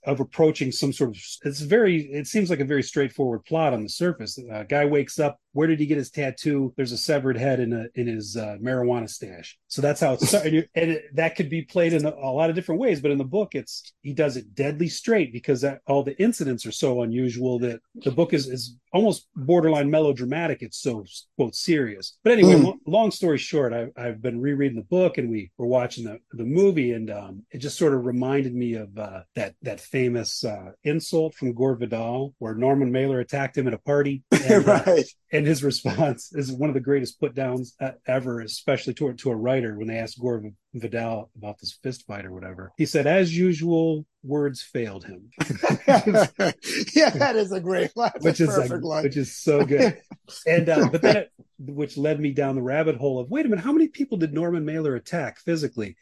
of 0.05 0.21
approaching 0.21 0.73
some 0.73 0.93
sort 0.93 1.11
of 1.11 1.17
it's 1.45 1.61
very 1.61 2.03
it 2.13 2.27
seems 2.27 2.51
like 2.51 2.61
a 2.61 2.65
very 2.65 2.83
straightforward 2.83 3.45
plot 3.45 3.73
on 3.73 3.83
the 3.83 3.89
surface. 3.89 4.39
A 4.39 4.65
guy 4.65 4.85
wakes 4.85 5.19
up 5.19 5.39
where 5.53 5.67
did 5.67 5.81
he 5.81 5.87
get 5.87 5.97
his 5.97 6.11
tattoo? 6.11 6.75
There's 6.77 6.93
a 6.93 6.99
severed 6.99 7.37
head 7.39 7.61
in 7.61 7.73
a 7.73 7.87
in 7.95 8.07
his 8.07 8.37
uh, 8.37 8.57
marijuana 8.63 9.09
stash. 9.09 9.59
So 9.69 9.81
that's 9.83 10.01
how 10.01 10.15
it's 10.15 10.33
and, 10.35 10.69
and 10.75 10.91
it, 10.93 11.15
that 11.17 11.37
could 11.37 11.49
be 11.49 11.63
played 11.63 11.93
in 11.93 12.05
a, 12.05 12.11
a 12.11 12.33
lot 12.33 12.51
of 12.51 12.57
different 12.57 12.81
ways 12.81 13.01
but 13.01 13.11
in 13.11 13.19
the 13.19 13.25
book 13.25 13.55
it's 13.55 13.93
he 14.03 14.13
does 14.13 14.37
it 14.37 14.55
deadly 14.55 14.89
straight 14.89 15.33
because 15.33 15.61
that, 15.63 15.81
all 15.87 16.03
the 16.03 16.21
incidents 16.21 16.67
are 16.67 16.73
so 16.73 17.03
unusual 17.03 17.59
that 17.61 17.81
the 17.95 18.11
book 18.11 18.33
is 18.33 18.49
is 18.49 18.77
almost 18.93 19.27
borderline 19.37 19.91
melodramatic. 19.91 20.63
It's 20.63 20.79
so 20.81 21.05
quote 21.37 21.55
serious. 21.55 22.19
But 22.23 22.33
anyway 22.33 22.47
Mm. 22.55 22.65
lo- 22.65 22.79
long 22.87 23.11
story 23.11 23.39
short 23.39 23.73
I, 23.73 23.89
i've 23.97 24.23
been 24.23 24.41
rereading 24.41 24.77
the 24.77 24.85
book 24.85 25.19
and 25.19 25.31
we 25.31 25.51
were 25.59 25.67
watching 25.67 26.05
the, 26.05 26.19
the 26.33 26.45
movie 26.45 26.93
and 26.93 27.11
um, 27.11 27.43
it 27.51 27.59
just 27.59 27.77
sort 27.77 27.93
of 27.95 28.07
reminded 28.07 28.55
me 28.55 28.75
of 28.75 28.97
uh, 28.99 29.21
that 29.35 29.55
that 29.63 29.81
famous 29.81 30.45
uh, 30.45 30.73
insult 30.85 31.35
from 31.35 31.53
gore 31.53 31.77
vidal 31.77 32.35
where 32.39 32.55
norman 32.55 32.93
mailer 32.93 33.21
attacked 33.21 33.57
him 33.57 33.67
at 33.67 33.75
a 33.75 33.79
party 33.79 34.23
and, 34.33 34.69
uh, 34.69 34.83
right. 34.87 35.07
and 35.33 35.47
his 35.47 35.63
response 35.65 36.33
is 36.35 36.53
one 36.53 36.71
of 36.71 36.75
the 36.75 36.81
greatest 36.81 37.19
put 37.21 37.35
downs 37.35 37.75
uh, 37.81 37.93
ever, 38.07 38.41
especially 38.41 38.95
to, 38.95 39.13
to 39.15 39.31
a 39.31 39.37
writer 39.37 39.77
when 39.77 39.89
they 39.89 39.99
asked 39.99 40.21
Gore 40.21 40.43
Vidal 40.75 41.31
about 41.37 41.59
this 41.59 41.79
fist 41.83 42.07
fight 42.07 42.25
or 42.25 42.33
whatever. 42.33 42.73
He 42.77 42.87
said, 42.87 43.07
as 43.07 43.37
usual, 43.37 44.07
words 44.23 44.63
failed 44.63 45.05
him, 45.05 45.31
yeah, 45.87 47.11
that 47.11 47.35
is 47.37 47.53
a 47.53 47.61
great 47.61 47.97
line. 47.97 48.11
Which 48.21 48.41
is 48.41 48.57
like, 48.57 48.71
line. 48.83 49.05
which 49.05 49.17
is 49.17 49.37
so 49.37 49.65
good. 49.65 49.99
And 50.45 50.69
uh, 50.69 50.89
but 50.91 51.03
that 51.03 51.29
which 51.57 51.97
led 51.97 52.19
me 52.19 52.33
down 52.33 52.57
the 52.57 52.63
rabbit 52.63 52.97
hole 52.97 53.21
of 53.21 53.31
wait 53.31 53.47
a 53.47 53.49
minute, 53.49 53.65
how 53.65 53.71
many 53.71 53.87
people 53.87 54.19
did 54.19 54.35
Norman 54.35 54.65
Mailer 54.65 54.97
attack 54.97 55.39
physically? 55.39 55.97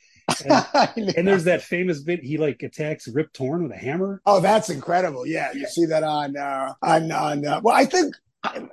And, 0.45 1.09
and 1.17 1.29
there's 1.29 1.45
that 1.45 1.63
famous 1.63 2.01
bit 2.01 2.21
he 2.23 2.39
like 2.39 2.63
attacks 2.63 3.09
Rip 3.09 3.33
Torn 3.33 3.63
with 3.63 3.73
a 3.73 3.77
hammer. 3.77 4.21
oh, 4.27 4.41
that's 4.41 4.71
incredible. 4.71 5.27
Yeah, 5.27 5.53
you 5.53 5.67
see 5.67 5.87
that 5.87 6.03
on 6.03 6.37
uh, 6.37 6.75
on 6.83 7.11
on. 7.13 7.47
Uh, 7.47 7.61
well, 7.63 7.75
I 7.75 7.85
think 7.85 8.15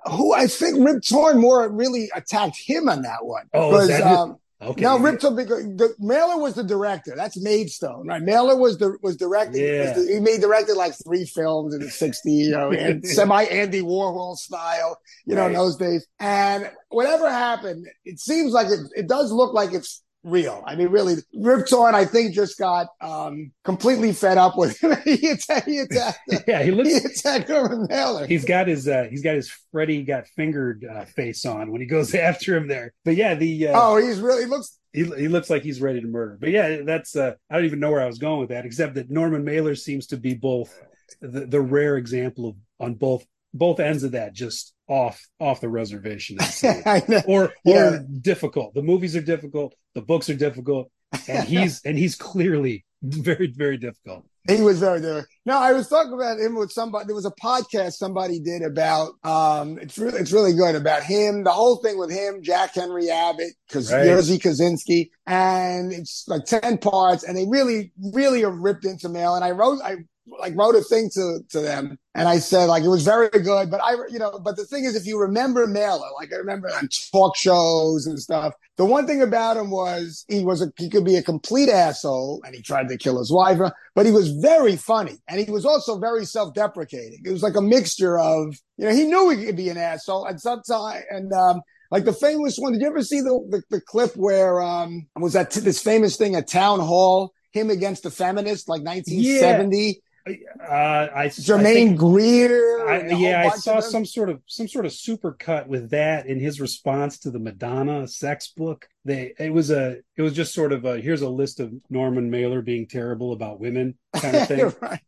who 0.09 0.33
I 0.33 0.47
think 0.47 0.85
Rip 0.85 1.03
Torn 1.07 1.39
more 1.39 1.69
really 1.71 2.09
attacked 2.15 2.57
him 2.59 2.89
on 2.89 3.01
that 3.03 3.25
one. 3.25 3.47
Oh, 3.53 3.77
is 3.77 3.87
that 3.89 4.03
um, 4.03 4.37
Okay, 4.63 4.81
No, 4.81 4.99
Rip 4.99 5.19
Torn 5.19 5.35
because 5.35 5.63
the 5.63 5.95
Mailer 5.97 6.37
was 6.37 6.53
the 6.53 6.63
director. 6.63 7.13
That's 7.15 7.41
Maidstone, 7.41 8.05
right? 8.07 8.21
Mailer 8.21 8.55
was 8.55 8.77
the 8.77 8.95
was 9.01 9.17
directing. 9.17 9.63
Yeah. 9.63 9.95
was 9.95 10.05
the- 10.05 10.13
he 10.13 10.19
made 10.19 10.39
directed 10.39 10.75
like 10.75 10.93
three 11.03 11.25
films 11.25 11.73
in 11.73 11.79
the 11.79 11.87
'60s, 11.87 12.17
you 12.25 12.51
know, 12.51 12.71
and 12.71 13.05
semi 13.07 13.43
Andy 13.45 13.81
Warhol 13.81 14.35
style, 14.35 14.99
you 15.25 15.33
know, 15.35 15.47
in 15.47 15.53
those 15.53 15.77
days. 15.77 16.05
And 16.19 16.69
whatever 16.89 17.27
happened, 17.29 17.87
it 18.05 18.19
seems 18.19 18.51
like 18.51 18.67
it. 18.67 18.79
It 18.95 19.07
does 19.07 19.31
look 19.31 19.51
like 19.53 19.73
it's 19.73 20.03
real. 20.23 20.63
I 20.65 20.75
mean, 20.75 20.89
really, 20.89 21.15
Rip 21.33 21.67
Torn, 21.67 21.95
I 21.95 22.05
think, 22.05 22.33
just 22.33 22.57
got 22.57 22.87
um 23.01 23.51
completely 23.63 24.13
fed 24.13 24.37
up 24.37 24.57
with 24.57 24.79
him. 24.83 24.95
he 25.03 25.29
attacked. 25.29 25.67
He 25.67 25.79
attacked. 25.79 26.19
yeah, 26.47 26.59
he 26.63 26.65
he 26.65 26.71
looks. 26.71 27.19
attacked 27.19 27.49
Norman 27.49 27.87
Mailer. 27.89 28.27
He's 28.27 28.45
got 28.45 28.67
his 28.67 28.87
uh, 28.87 29.07
he's 29.09 29.21
got 29.23 29.35
his 29.35 29.49
Freddy 29.71 30.03
got 30.03 30.27
fingered 30.27 30.85
uh, 30.85 31.05
face 31.05 31.45
on 31.45 31.71
when 31.71 31.81
he 31.81 31.87
goes 31.87 32.13
after 32.29 32.55
him 32.55 32.67
there. 32.67 32.93
But 33.05 33.15
yeah, 33.15 33.35
the 33.35 33.67
uh, 33.69 33.71
oh, 33.75 33.97
he's 33.97 34.19
really 34.19 34.43
he 34.43 34.47
looks. 34.49 34.77
he, 34.93 35.03
he 35.03 35.27
looks 35.27 35.49
like 35.49 35.63
he's 35.63 35.81
ready 35.81 36.01
to 36.01 36.07
murder. 36.07 36.37
But 36.39 36.49
yeah, 36.49 36.81
that's 36.83 37.15
uh, 37.15 37.33
I 37.49 37.55
don't 37.55 37.65
even 37.65 37.79
know 37.79 37.91
where 37.91 38.01
I 38.01 38.07
was 38.07 38.19
going 38.19 38.39
with 38.39 38.49
that, 38.49 38.65
except 38.65 38.95
that 38.95 39.09
Norman 39.09 39.43
Mailer 39.43 39.75
seems 39.75 40.07
to 40.07 40.17
be 40.17 40.33
both 40.33 40.77
the, 41.19 41.45
the 41.45 41.61
rare 41.61 41.97
example 41.97 42.49
of 42.49 42.55
on 42.79 42.93
both 42.95 43.25
both 43.53 43.79
ends 43.81 44.03
of 44.03 44.11
that, 44.13 44.33
just 44.33 44.73
off 44.91 45.19
off 45.39 45.61
the 45.61 45.69
reservation, 45.69 46.37
I'd 46.39 46.45
say. 46.49 46.83
I 46.85 47.01
know. 47.07 47.21
or 47.27 47.53
Yeah. 47.63 47.89
or 47.93 47.99
difficult. 48.21 48.73
The 48.75 48.83
movies 48.83 49.15
are 49.15 49.21
difficult, 49.21 49.73
the 49.95 50.01
books 50.01 50.29
are 50.29 50.35
difficult, 50.35 50.91
and 51.27 51.47
he's 51.47 51.81
and 51.85 51.97
he's 51.97 52.15
clearly 52.15 52.85
very 53.01 53.47
very 53.55 53.77
difficult. 53.77 54.25
He 54.49 54.59
was 54.59 54.79
very 54.79 54.99
there. 54.99 55.27
No, 55.45 55.59
I 55.59 55.71
was 55.71 55.87
talking 55.87 56.13
about 56.13 56.39
him 56.39 56.55
with 56.55 56.71
somebody. 56.71 57.05
There 57.05 57.15
was 57.15 57.25
a 57.27 57.31
podcast 57.31 57.93
somebody 57.93 58.39
did 58.39 58.63
about. 58.63 59.11
Um, 59.23 59.77
it's 59.79 59.97
really 59.99 60.19
it's 60.19 60.31
really 60.31 60.53
good 60.53 60.75
about 60.75 61.03
him. 61.03 61.43
The 61.43 61.51
whole 61.51 61.75
thing 61.77 61.97
with 61.99 62.09
him, 62.11 62.41
Jack 62.41 62.73
Henry 62.73 63.09
Abbott, 63.11 63.53
because 63.67 63.91
Right. 63.93 64.07
Jerzy 64.07 64.39
Kosinski, 64.39 65.09
and 65.27 65.93
it's 65.93 66.25
like 66.27 66.45
ten 66.45 66.79
parts, 66.79 67.23
and 67.23 67.37
they 67.37 67.45
really 67.47 67.91
really 68.13 68.43
are 68.43 68.51
ripped 68.51 68.83
into 68.85 69.09
mail. 69.09 69.35
And 69.35 69.45
I 69.45 69.51
wrote 69.51 69.79
I 69.83 69.97
like 70.27 70.55
wrote 70.55 70.75
a 70.75 70.81
thing 70.81 71.09
to 71.13 71.39
to 71.49 71.59
them, 71.59 71.97
and 72.15 72.27
I 72.27 72.39
said 72.39 72.65
like 72.65 72.83
it 72.83 72.89
was 72.89 73.03
very 73.03 73.29
good. 73.29 73.71
But 73.71 73.81
I 73.83 73.93
you 74.09 74.19
know, 74.19 74.39
but 74.43 74.55
the 74.55 74.65
thing 74.65 74.85
is, 74.85 74.95
if 74.95 75.05
you 75.05 75.19
remember 75.19 75.67
Mailer, 75.67 76.07
like 76.19 76.31
I 76.33 76.37
remember 76.37 76.69
on 76.69 76.89
talk 77.11 77.35
shows 77.35 78.05
and 78.05 78.19
stuff, 78.19 78.53
the 78.77 78.85
one 78.85 79.07
thing 79.07 79.21
about 79.21 79.57
him 79.57 79.69
was 79.71 80.25
he 80.27 80.43
was 80.43 80.61
a 80.61 80.71
he 80.77 80.89
could 80.89 81.05
be 81.05 81.15
a 81.15 81.23
complete 81.23 81.69
asshole, 81.69 82.41
and 82.45 82.55
he 82.55 82.61
tried 82.61 82.87
to 82.89 82.97
kill 82.97 83.19
his 83.19 83.31
wife 83.31 83.59
but 83.95 84.05
he 84.05 84.11
was 84.11 84.31
very 84.31 84.75
funny 84.75 85.17
and 85.27 85.39
he 85.39 85.51
was 85.51 85.65
also 85.65 85.99
very 85.99 86.25
self-deprecating. 86.25 87.21
It 87.25 87.31
was 87.31 87.43
like 87.43 87.55
a 87.55 87.61
mixture 87.61 88.17
of, 88.19 88.55
you 88.77 88.85
know, 88.85 88.93
he 88.93 89.05
knew 89.05 89.29
he 89.29 89.45
could 89.45 89.57
be 89.57 89.69
an 89.69 89.77
asshole 89.77 90.25
and 90.25 90.39
sometimes, 90.39 91.03
and, 91.09 91.31
um, 91.33 91.61
like 91.89 92.05
the 92.05 92.13
famous 92.13 92.57
one, 92.57 92.71
did 92.71 92.81
you 92.81 92.87
ever 92.87 93.03
see 93.03 93.19
the, 93.19 93.39
the, 93.49 93.61
the 93.69 93.81
clip 93.81 94.15
where, 94.15 94.61
um, 94.61 95.07
was 95.17 95.33
that 95.33 95.51
this 95.51 95.81
famous 95.81 96.15
thing 96.15 96.35
at 96.35 96.47
town 96.47 96.79
hall, 96.79 97.33
him 97.51 97.69
against 97.69 98.03
the 98.03 98.11
feminist, 98.11 98.69
like 98.69 98.81
1970, 98.81 100.01
Uh, 100.27 101.07
I 101.15 101.29
Germaine 101.29 101.65
I 101.65 101.73
think- 101.73 101.99
Greer. 101.99 102.87
I, 102.87 103.07
yeah, 103.09 103.49
I 103.51 103.57
saw 103.57 103.79
some 103.79 104.05
sort 104.05 104.29
of 104.29 104.41
some 104.45 104.67
sort 104.67 104.85
of 104.85 104.93
super 104.93 105.31
cut 105.33 105.67
with 105.67 105.89
that 105.91 106.27
in 106.27 106.39
his 106.39 106.59
response 106.61 107.17
to 107.19 107.31
the 107.31 107.39
Madonna 107.39 108.07
sex 108.07 108.49
book. 108.55 108.87
They 109.03 109.33
it 109.39 109.51
was 109.51 109.71
a 109.71 109.97
it 110.15 110.21
was 110.21 110.33
just 110.33 110.53
sort 110.53 110.71
of 110.71 110.85
a 110.85 110.99
here's 110.99 111.23
a 111.23 111.29
list 111.29 111.59
of 111.59 111.73
Norman 111.89 112.29
Mailer 112.29 112.61
being 112.61 112.87
terrible 112.87 113.33
about 113.33 113.59
women 113.59 113.95
kind 114.15 114.35
of 114.35 114.47
thing. 114.47 114.73
right. 114.79 115.01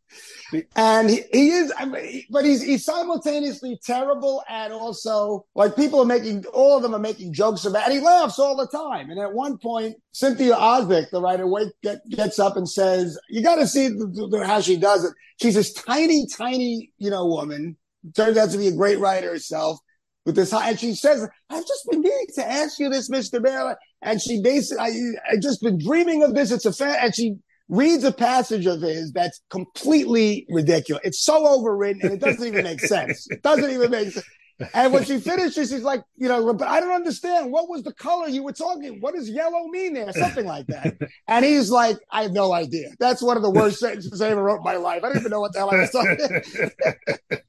And 0.76 1.10
he, 1.10 1.24
he 1.32 1.50
is, 1.50 1.72
I 1.78 1.86
mean, 1.86 2.24
but 2.30 2.44
he's 2.44 2.64
he's 2.64 2.86
simultaneously 2.86 3.80
terrible 3.84 4.44
and 4.50 4.74
also 4.74 5.46
like 5.56 5.76
people 5.76 6.00
are 6.00 6.06
making 6.06 6.46
all 6.48 6.76
of 6.76 6.84
them 6.84 6.96
are 6.96 7.00
making 7.00 7.34
jokes 7.34 7.66
about, 7.66 7.84
and 7.84 7.94
he 7.94 8.00
laughs 8.00 8.40
all 8.40 8.56
the 8.56 8.68
time. 8.68 9.10
And 9.10 9.20
at 9.20 9.34
one 9.34 9.58
point, 9.60 9.96
Cynthia 10.12 10.56
Ozick, 10.56 11.12
the 11.12 11.22
writer, 11.22 11.48
wake, 11.48 11.70
get, 11.84 12.00
gets 12.10 12.40
up 12.40 12.58
and 12.58 12.68
says, 12.68 13.20
"You 13.30 13.44
got 13.44 13.56
to 13.56 13.68
see 13.68 13.90
the, 13.90 14.28
the, 14.32 14.44
how 14.46 14.62
she 14.62 14.78
does 14.78 15.06
it. 15.06 15.14
She's 15.42 15.56
this 15.56 15.74
tiny, 15.74 16.28
tiny, 16.28 16.92
you 16.98 17.10
know, 17.10 17.26
woman. 17.28 17.78
Turns 18.16 18.38
out 18.38 18.50
to 18.52 18.58
be 18.58 18.68
a 18.68 18.76
great 18.76 19.00
writer 19.00 19.30
herself." 19.30 19.80
With 20.26 20.36
this 20.36 20.52
high, 20.52 20.70
and 20.70 20.80
she 20.80 20.96
says, 20.96 21.28
"I've 21.50 21.68
just 21.68 21.88
been 21.92 22.02
meaning 22.02 22.28
to 22.36 22.50
ask 22.50 22.80
you 22.80 22.90
this, 22.90 23.10
Mister 23.10 23.42
Mailer." 23.42 23.78
And 24.02 24.22
she 24.22 24.42
basically, 24.42 24.82
I, 24.82 25.34
I 25.34 25.38
just 25.38 25.62
been 25.62 25.78
dreaming 25.78 26.24
of 26.24 26.34
this. 26.34 26.52
It's 26.52 26.66
a 26.66 26.72
fan, 26.72 26.96
and 27.02 27.14
she 27.14 27.36
reads 27.70 28.04
a 28.04 28.12
passage 28.12 28.66
of 28.66 28.82
his 28.82 29.12
that's 29.12 29.42
completely 29.50 30.46
ridiculous. 30.50 31.02
It's 31.04 31.24
so 31.24 31.44
overwritten 31.46 32.04
and 32.04 32.14
it 32.14 32.20
doesn't 32.20 32.46
even 32.46 32.64
make 32.64 32.82
sense. 32.82 33.28
It 33.32 33.42
doesn't 33.42 33.72
even 33.72 33.90
make 33.92 34.12
sense. 34.12 34.26
And 34.74 34.94
when 34.94 35.04
she 35.04 35.20
finishes, 35.20 35.70
she's 35.70 35.82
like, 35.82 36.04
you 36.16 36.28
know, 36.28 36.54
but 36.54 36.68
I 36.68 36.80
don't 36.80 36.92
understand. 36.92 37.52
What 37.52 37.70
was 37.70 37.84
the 37.84 37.94
color 37.94 38.28
you 38.28 38.44
were 38.44 38.54
talking? 38.54 39.02
What 39.02 39.16
does 39.16 39.30
yellow 39.30 39.68
mean 39.68 39.94
there? 39.94 40.12
Something 40.14 40.46
like 40.46 40.68
that. 40.68 40.96
And 41.28 41.44
he's 41.44 41.72
like, 41.72 41.98
I 42.12 42.24
have 42.24 42.32
no 42.32 42.54
idea. 42.54 42.90
That's 43.00 43.22
one 43.22 43.36
of 43.36 43.44
the 43.44 43.50
worst 43.50 43.80
sentences 43.80 44.22
I 44.22 44.30
ever 44.30 44.44
wrote 44.44 44.58
in 44.58 44.64
my 44.64 44.76
life. 44.76 45.04
I 45.04 45.08
don't 45.08 45.18
even 45.18 45.32
know 45.32 45.42
what 45.42 45.54
the 45.54 45.60
hell 45.60 45.72
I 45.72 45.78
was 45.80 45.90
talking. 45.90 47.40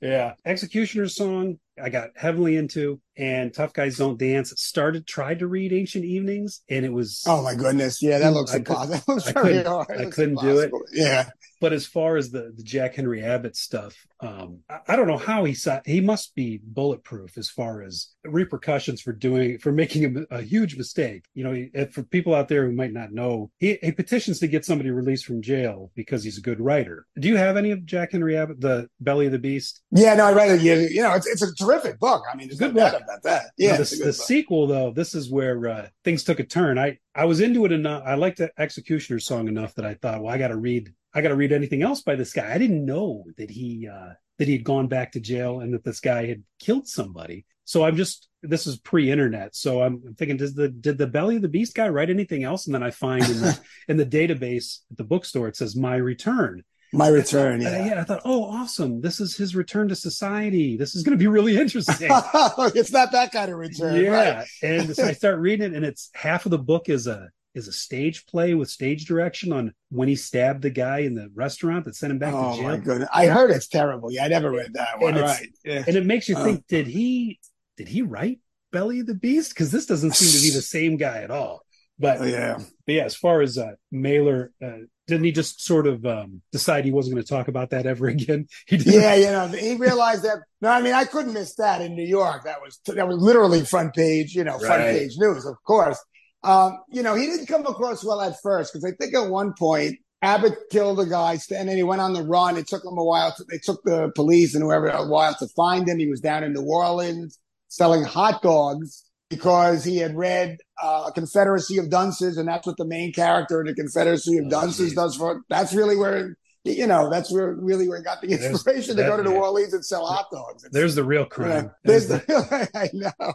Yeah. 0.00 0.34
Executioner's 0.44 1.14
song, 1.16 1.58
I 1.82 1.88
got 1.88 2.10
heavily 2.16 2.56
into, 2.56 3.00
and 3.16 3.52
Tough 3.52 3.72
Guys 3.72 3.96
Don't 3.96 4.18
Dance. 4.18 4.52
Started, 4.56 5.06
tried 5.06 5.40
to 5.40 5.46
read 5.46 5.72
Ancient 5.72 6.04
Evenings, 6.04 6.62
and 6.68 6.84
it 6.84 6.92
was. 6.92 7.24
Oh 7.26 7.42
my 7.42 7.54
goodness. 7.54 8.02
Yeah, 8.02 8.18
that 8.18 8.32
looks 8.32 8.52
I 8.52 8.58
impossible. 8.58 9.20
I 9.26 9.32
couldn't, 9.32 9.66
I 9.66 10.10
couldn't 10.10 10.40
do 10.40 10.58
it. 10.60 10.72
Yeah. 10.92 11.28
But 11.60 11.72
as 11.72 11.86
far 11.86 12.16
as 12.16 12.30
the, 12.30 12.52
the 12.54 12.62
Jack 12.62 12.94
Henry 12.94 13.22
Abbott 13.22 13.56
stuff, 13.56 13.96
um, 14.20 14.60
I, 14.68 14.80
I, 14.88 14.96
don't 14.96 15.06
know 15.06 15.16
how 15.16 15.44
he 15.44 15.54
saw. 15.54 15.80
He 15.86 16.00
must 16.00 16.34
be 16.34 16.60
bulletproof 16.62 17.38
as 17.38 17.48
far 17.48 17.82
as 17.82 18.08
repercussions 18.24 19.00
for 19.00 19.12
doing 19.12 19.58
for 19.58 19.72
making 19.72 20.26
a, 20.30 20.36
a 20.36 20.42
huge 20.42 20.76
mistake. 20.76 21.24
You 21.34 21.44
know, 21.44 21.68
if, 21.72 21.92
for 21.92 22.02
people 22.02 22.34
out 22.34 22.48
there 22.48 22.66
who 22.66 22.72
might 22.72 22.92
not 22.92 23.12
know, 23.12 23.50
he, 23.58 23.78
he, 23.82 23.92
petitions 23.92 24.38
to 24.40 24.46
get 24.46 24.64
somebody 24.64 24.90
released 24.90 25.24
from 25.24 25.42
jail 25.42 25.90
because 25.94 26.24
he's 26.24 26.38
a 26.38 26.42
good 26.42 26.60
writer. 26.60 27.06
Do 27.18 27.28
you 27.28 27.36
have 27.36 27.56
any 27.56 27.70
of 27.70 27.84
Jack 27.84 28.12
Henry 28.12 28.36
Abbott, 28.36 28.60
the 28.60 28.88
Belly 29.00 29.26
of 29.26 29.32
the 29.32 29.38
Beast? 29.38 29.82
Yeah, 29.90 30.14
no, 30.14 30.26
I 30.26 30.32
read 30.32 30.50
it. 30.50 30.62
You, 30.62 30.74
you 30.74 31.02
know, 31.02 31.14
it's, 31.14 31.26
it's 31.26 31.42
a 31.42 31.54
terrific 31.54 31.98
book. 31.98 32.24
I 32.30 32.36
mean, 32.36 32.48
there's 32.48 32.58
good 32.58 32.74
no 32.74 32.86
about 32.86 33.22
that. 33.22 33.46
Yeah, 33.56 33.76
the, 33.76 34.00
the 34.04 34.12
sequel 34.12 34.66
though, 34.66 34.90
this 34.90 35.14
is 35.14 35.30
where 35.30 35.68
uh, 35.68 35.88
things 36.04 36.24
took 36.24 36.40
a 36.40 36.44
turn. 36.44 36.78
I 36.78 36.98
I 37.14 37.26
was 37.26 37.40
into 37.40 37.64
it 37.64 37.72
enough. 37.72 38.02
I 38.04 38.14
liked 38.14 38.38
the 38.38 38.50
Executioner 38.58 39.20
song 39.20 39.48
enough 39.48 39.74
that 39.76 39.86
I 39.86 39.94
thought, 39.94 40.22
well, 40.22 40.34
I 40.34 40.38
got 40.38 40.48
to 40.48 40.56
read 40.56 40.92
I 41.14 41.22
got 41.22 41.28
to 41.28 41.36
read 41.36 41.52
anything 41.52 41.82
else 41.82 42.02
by 42.02 42.16
this 42.16 42.32
guy. 42.32 42.52
I 42.52 42.58
didn't 42.58 42.84
know 42.84 43.24
that 43.36 43.50
he 43.50 43.88
uh, 43.88 44.14
that 44.38 44.48
he'd 44.48 44.64
gone 44.64 44.88
back 44.88 45.12
to 45.12 45.20
jail 45.20 45.60
and 45.60 45.72
that 45.72 45.84
this 45.84 46.00
guy 46.00 46.26
had 46.26 46.42
killed 46.58 46.88
somebody. 46.88 47.46
So 47.64 47.84
I'm 47.84 47.96
just 47.96 48.28
this 48.42 48.66
is 48.66 48.78
pre-internet, 48.78 49.56
so 49.56 49.82
I'm, 49.82 50.02
I'm 50.06 50.14
thinking, 50.14 50.36
does 50.36 50.54
the 50.54 50.68
did 50.68 50.98
the 50.98 51.06
belly 51.06 51.36
of 51.36 51.42
the 51.42 51.48
beast 51.48 51.74
guy 51.74 51.88
write 51.88 52.10
anything 52.10 52.44
else? 52.44 52.66
And 52.66 52.74
then 52.74 52.82
I 52.82 52.90
find 52.90 53.24
in 53.24 53.40
the 53.40 53.58
in 53.88 53.96
the 53.96 54.06
database 54.06 54.80
at 54.90 54.98
the 54.98 55.04
bookstore 55.04 55.48
it 55.48 55.56
says 55.56 55.74
my 55.74 55.96
return. 55.96 56.62
My 56.92 57.08
return, 57.08 57.60
yeah. 57.60 57.68
Uh, 57.68 57.84
yeah, 57.84 58.00
I 58.00 58.04
thought, 58.04 58.22
oh, 58.24 58.44
awesome! 58.44 59.00
This 59.00 59.18
is 59.18 59.36
his 59.36 59.56
return 59.56 59.88
to 59.88 59.96
society. 59.96 60.76
This 60.76 60.94
is 60.94 61.02
going 61.02 61.18
to 61.18 61.22
be 61.22 61.26
really 61.26 61.58
interesting. 61.58 62.08
it's 62.12 62.92
not 62.92 63.10
that 63.10 63.32
kind 63.32 63.50
of 63.50 63.58
return, 63.58 64.00
yeah. 64.00 64.38
Right? 64.38 64.46
and 64.62 64.94
so 64.94 65.04
I 65.04 65.12
start 65.14 65.40
reading 65.40 65.72
it, 65.72 65.76
and 65.76 65.84
it's 65.84 66.10
half 66.14 66.44
of 66.44 66.50
the 66.50 66.58
book 66.58 66.88
is 66.88 67.08
a 67.08 67.30
is 67.54 67.68
a 67.68 67.72
stage 67.72 68.26
play 68.26 68.54
with 68.54 68.68
stage 68.68 69.06
direction 69.06 69.52
on 69.52 69.72
when 69.90 70.08
he 70.08 70.16
stabbed 70.16 70.62
the 70.62 70.70
guy 70.70 70.98
in 70.98 71.14
the 71.14 71.30
restaurant 71.34 71.84
that 71.84 71.94
sent 71.94 72.12
him 72.12 72.18
back 72.18 72.34
oh, 72.34 72.50
to 72.50 72.56
jail. 72.56 72.66
Oh 72.66 72.70
my 72.70 72.76
goodness. 72.78 73.08
I 73.12 73.26
heard 73.26 73.50
it's 73.50 73.68
terrible. 73.68 74.12
Yeah, 74.12 74.24
I 74.24 74.28
never 74.28 74.50
read 74.50 74.74
that 74.74 75.00
one. 75.00 75.14
And, 75.14 75.22
right. 75.22 75.48
yeah. 75.64 75.84
and 75.86 75.96
it 75.96 76.04
makes 76.04 76.28
you 76.28 76.34
think, 76.34 76.58
uh, 76.58 76.62
did 76.68 76.88
he 76.88 77.38
did 77.76 77.88
he 77.88 78.02
write 78.02 78.40
Belly 78.72 79.00
of 79.00 79.06
the 79.06 79.14
Beast? 79.14 79.50
Because 79.50 79.70
this 79.70 79.86
doesn't 79.86 80.14
seem 80.14 80.38
to 80.38 80.42
be 80.42 80.54
the 80.54 80.62
same 80.62 80.96
guy 80.96 81.22
at 81.22 81.30
all. 81.30 81.64
But 81.98 82.20
oh, 82.20 82.24
yeah, 82.24 82.58
but 82.86 82.94
yeah, 82.94 83.04
as 83.04 83.14
far 83.14 83.40
as 83.40 83.56
uh, 83.56 83.72
Mailer, 83.92 84.52
uh, 84.62 84.78
didn't 85.06 85.24
he 85.24 85.32
just 85.32 85.62
sort 85.62 85.86
of 85.86 86.04
um, 86.04 86.42
decide 86.50 86.84
he 86.84 86.90
wasn't 86.90 87.14
going 87.14 87.24
to 87.24 87.28
talk 87.28 87.46
about 87.46 87.70
that 87.70 87.86
ever 87.86 88.06
again? 88.08 88.48
He 88.66 88.78
did. 88.78 88.94
Yeah, 88.94 89.14
you 89.14 89.26
know, 89.26 89.46
he 89.48 89.76
realized 89.76 90.24
that. 90.24 90.38
No, 90.60 90.70
I 90.70 90.82
mean, 90.82 90.94
I 90.94 91.04
couldn't 91.04 91.34
miss 91.34 91.54
that 91.56 91.80
in 91.80 91.94
New 91.94 92.06
York. 92.06 92.44
That 92.44 92.60
was 92.60 92.80
that 92.86 93.06
was 93.06 93.18
literally 93.18 93.64
front 93.64 93.94
page, 93.94 94.34
you 94.34 94.42
know, 94.42 94.58
front 94.58 94.82
right. 94.82 94.98
page 94.98 95.12
news, 95.16 95.46
of 95.46 95.56
course. 95.64 96.02
Um, 96.42 96.78
you 96.90 97.02
know, 97.02 97.14
he 97.14 97.26
didn't 97.26 97.46
come 97.46 97.64
across 97.64 98.04
well 98.04 98.20
at 98.20 98.34
first 98.42 98.72
because 98.72 98.84
I 98.84 98.94
think 99.00 99.14
at 99.14 99.30
one 99.30 99.54
point 99.56 99.98
Abbott 100.20 100.54
killed 100.70 101.00
a 101.00 101.06
guy 101.06 101.38
and 101.56 101.68
then 101.68 101.76
he 101.76 101.82
went 101.82 102.00
on 102.00 102.12
the 102.12 102.22
run. 102.22 102.56
It 102.56 102.66
took 102.66 102.84
him 102.84 102.98
a 102.98 103.04
while. 103.04 103.32
To, 103.36 103.44
they 103.48 103.58
took 103.58 103.82
the 103.84 104.10
police 104.14 104.54
and 104.54 104.64
whoever 104.64 104.88
a 104.88 105.06
while 105.06 105.34
to 105.36 105.46
find 105.54 105.88
him. 105.88 105.98
He 105.98 106.08
was 106.08 106.20
down 106.20 106.42
in 106.42 106.52
New 106.52 106.64
Orleans 106.64 107.38
selling 107.74 108.04
hot 108.04 108.40
dogs 108.42 109.04
because 109.30 109.84
he 109.84 109.96
had 109.96 110.16
read 110.16 110.58
uh, 110.82 111.10
Confederacy 111.10 111.78
of 111.78 111.90
Dunces, 111.90 112.36
and 112.36 112.46
that's 112.46 112.66
what 112.66 112.76
the 112.76 112.84
main 112.84 113.12
character 113.12 113.60
in 113.60 113.66
the 113.66 113.74
Confederacy 113.74 114.38
of 114.38 114.46
oh, 114.46 114.50
Dunces 114.50 114.90
geez. 114.90 114.94
does 114.94 115.16
for. 115.16 115.42
That's 115.48 115.74
really 115.74 115.96
where 115.96 116.36
you 116.64 116.86
know, 116.86 117.10
that's 117.10 117.30
where 117.30 117.52
really 117.52 117.88
where 117.88 117.98
he 117.98 118.04
got 118.04 118.22
the 118.22 118.28
inspiration 118.28 118.96
there's, 118.96 119.10
to 119.10 119.16
go 119.16 119.16
to 119.18 119.22
New 119.22 119.36
Orleans 119.36 119.74
and 119.74 119.84
sell 119.84 120.06
hot 120.06 120.26
dogs. 120.32 120.64
It's, 120.64 120.72
there's 120.72 120.94
the 120.94 121.04
real 121.04 121.26
crime. 121.26 121.48
You 121.48 121.62
know, 121.62 121.70
there's 121.84 122.08
the, 122.08 122.16
the 122.16 122.70
I 122.74 122.88
know. 122.92 123.34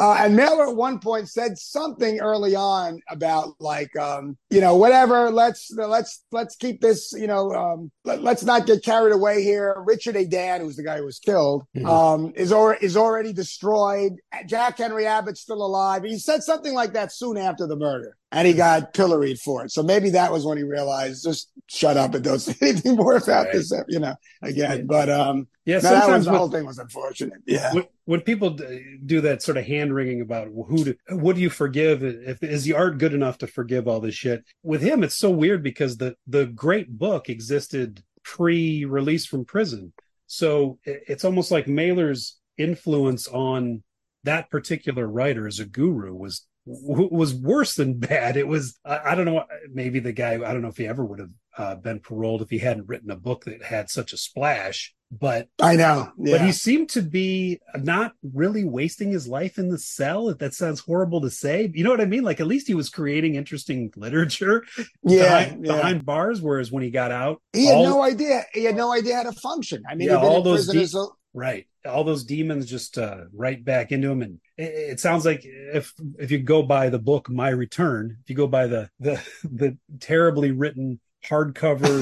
Uh, 0.00 0.16
and 0.18 0.34
Mailer 0.34 0.66
at 0.66 0.74
one 0.74 0.98
point 0.98 1.28
said 1.28 1.58
something 1.58 2.20
early 2.20 2.54
on 2.54 3.00
about 3.10 3.54
like, 3.60 3.94
um, 3.96 4.38
you 4.48 4.62
know, 4.62 4.74
whatever. 4.74 5.30
Let's 5.30 5.70
let's 5.72 6.24
let's 6.32 6.56
keep 6.56 6.80
this. 6.80 7.12
You 7.12 7.26
know, 7.26 7.52
um, 7.52 7.90
let, 8.04 8.24
us 8.24 8.42
not 8.42 8.66
get 8.66 8.82
carried 8.82 9.12
away 9.12 9.42
here. 9.42 9.76
Richard 9.86 10.16
Adan, 10.16 10.62
who's 10.62 10.76
the 10.76 10.82
guy 10.82 10.96
who 10.96 11.04
was 11.04 11.18
killed, 11.18 11.64
mm-hmm. 11.76 11.86
um, 11.86 12.32
is 12.34 12.50
or, 12.50 12.76
is 12.76 12.96
already 12.96 13.34
destroyed. 13.34 14.14
Jack 14.46 14.78
Henry 14.78 15.06
Abbott's 15.06 15.42
still 15.42 15.62
alive. 15.62 16.02
He 16.02 16.18
said 16.18 16.42
something 16.42 16.72
like 16.72 16.94
that 16.94 17.12
soon 17.12 17.36
after 17.36 17.66
the 17.66 17.76
murder 17.76 18.16
and 18.32 18.46
he 18.46 18.54
got 18.54 18.94
pilloried 18.94 19.38
for 19.38 19.64
it. 19.64 19.72
So 19.72 19.82
maybe 19.82 20.10
that 20.10 20.32
was 20.32 20.46
when 20.46 20.56
he 20.56 20.64
realized 20.64 21.24
just 21.24 21.50
shut 21.66 21.96
up 21.96 22.14
and 22.14 22.22
don't 22.24 22.38
say 22.38 22.54
anything 22.62 22.96
more 22.96 23.16
about 23.16 23.46
right. 23.46 23.52
this, 23.52 23.72
you 23.88 23.98
know, 23.98 24.14
again. 24.42 24.86
But 24.86 25.08
um, 25.08 25.48
yeah, 25.70 25.76
no, 25.76 25.88
sometimes 25.90 26.10
was, 26.10 26.24
the 26.26 26.38
whole 26.38 26.50
thing 26.50 26.66
was 26.66 26.78
unfortunate. 26.78 27.40
Yeah. 27.46 27.72
When, 27.72 27.84
when, 28.06 28.20
people 28.22 28.58
do 29.06 29.20
that 29.20 29.40
sort 29.40 29.56
of 29.56 29.64
hand 29.64 29.94
wringing 29.94 30.20
about 30.20 30.48
who 30.48 30.84
to, 30.84 30.96
what 31.10 31.36
do 31.36 31.42
you 31.42 31.50
forgive? 31.50 32.02
If 32.02 32.42
is 32.42 32.64
the 32.64 32.74
art 32.74 32.98
good 32.98 33.14
enough 33.14 33.38
to 33.38 33.46
forgive 33.46 33.86
all 33.86 34.00
this 34.00 34.14
shit? 34.14 34.44
With 34.64 34.82
him, 34.82 35.04
it's 35.04 35.14
so 35.14 35.30
weird 35.30 35.62
because 35.62 35.96
the 35.96 36.16
the 36.26 36.46
great 36.46 36.98
book 36.98 37.28
existed 37.28 38.02
pre-release 38.24 39.26
from 39.26 39.44
prison, 39.44 39.92
so 40.26 40.78
it's 40.84 41.24
almost 41.24 41.50
like 41.50 41.68
Mailer's 41.68 42.38
influence 42.58 43.28
on 43.28 43.82
that 44.24 44.50
particular 44.50 45.06
writer 45.06 45.46
as 45.46 45.60
a 45.60 45.64
guru 45.64 46.14
was 46.14 46.46
was 46.66 47.32
worse 47.34 47.74
than 47.74 47.94
bad. 47.98 48.36
It 48.36 48.48
was 48.48 48.78
I, 48.84 49.12
I, 49.12 49.14
don't 49.14 49.24
know 49.24 49.44
maybe 49.72 50.00
the 50.00 50.12
guy 50.12 50.34
I 50.34 50.52
don't 50.52 50.62
know 50.62 50.68
if 50.68 50.76
he 50.76 50.86
ever 50.86 51.04
would 51.04 51.20
have 51.20 51.30
uh, 51.56 51.74
been 51.76 52.00
paroled 52.00 52.42
if 52.42 52.50
he 52.50 52.58
hadn't 52.58 52.88
written 52.88 53.10
a 53.10 53.16
book 53.16 53.44
that 53.44 53.62
had 53.62 53.88
such 53.88 54.12
a 54.12 54.16
splash. 54.16 54.94
But 55.12 55.48
I 55.60 55.74
know, 55.74 56.12
yeah. 56.18 56.36
but 56.36 56.46
he 56.46 56.52
seemed 56.52 56.90
to 56.90 57.02
be 57.02 57.58
not 57.76 58.12
really 58.22 58.64
wasting 58.64 59.10
his 59.10 59.26
life 59.26 59.58
in 59.58 59.68
the 59.68 59.78
cell. 59.78 60.28
If 60.28 60.38
that 60.38 60.54
sounds 60.54 60.78
horrible 60.78 61.20
to 61.22 61.30
say, 61.30 61.68
you 61.74 61.82
know 61.82 61.90
what 61.90 62.00
I 62.00 62.04
mean? 62.04 62.22
Like 62.22 62.38
at 62.38 62.46
least 62.46 62.68
he 62.68 62.74
was 62.74 62.90
creating 62.90 63.34
interesting 63.34 63.92
literature, 63.96 64.64
yeah, 65.02 65.22
behind, 65.22 65.66
yeah. 65.66 65.72
behind 65.76 66.06
bars. 66.06 66.40
Whereas 66.40 66.70
when 66.70 66.84
he 66.84 66.90
got 66.90 67.10
out, 67.10 67.42
he 67.52 67.66
had 67.66 67.76
all, 67.76 67.84
no 67.84 68.02
idea. 68.02 68.44
He 68.52 68.64
had 68.64 68.76
no 68.76 68.92
idea 68.92 69.16
how 69.16 69.24
to 69.24 69.32
function. 69.32 69.82
I 69.88 69.96
mean, 69.96 70.08
yeah, 70.08 70.16
all 70.16 70.42
those 70.42 70.68
deep, 70.68 70.88
right 71.34 71.66
all 71.86 72.04
those 72.04 72.24
demons 72.24 72.66
just 72.66 72.98
uh, 72.98 73.22
right 73.32 73.64
back 73.64 73.92
into 73.92 74.10
him 74.10 74.22
and 74.22 74.38
it, 74.56 74.90
it, 74.92 75.00
sounds 75.00 75.24
like 75.24 75.42
if 75.44 75.94
if 76.18 76.30
you 76.30 76.38
go 76.38 76.62
by 76.62 76.90
the 76.90 76.98
book 76.98 77.30
my 77.30 77.48
return 77.48 78.18
if 78.22 78.28
you 78.28 78.36
go 78.36 78.46
by 78.46 78.66
the 78.66 78.90
the 78.98 79.22
the 79.44 79.78
terribly 79.98 80.50
written 80.50 81.00
hardcover 81.28 82.00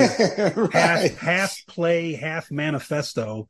right. 0.57 0.73
half 0.73 1.19
half 1.19 1.67
play 1.67 2.13
half 2.13 2.51
manifesto 2.51 3.49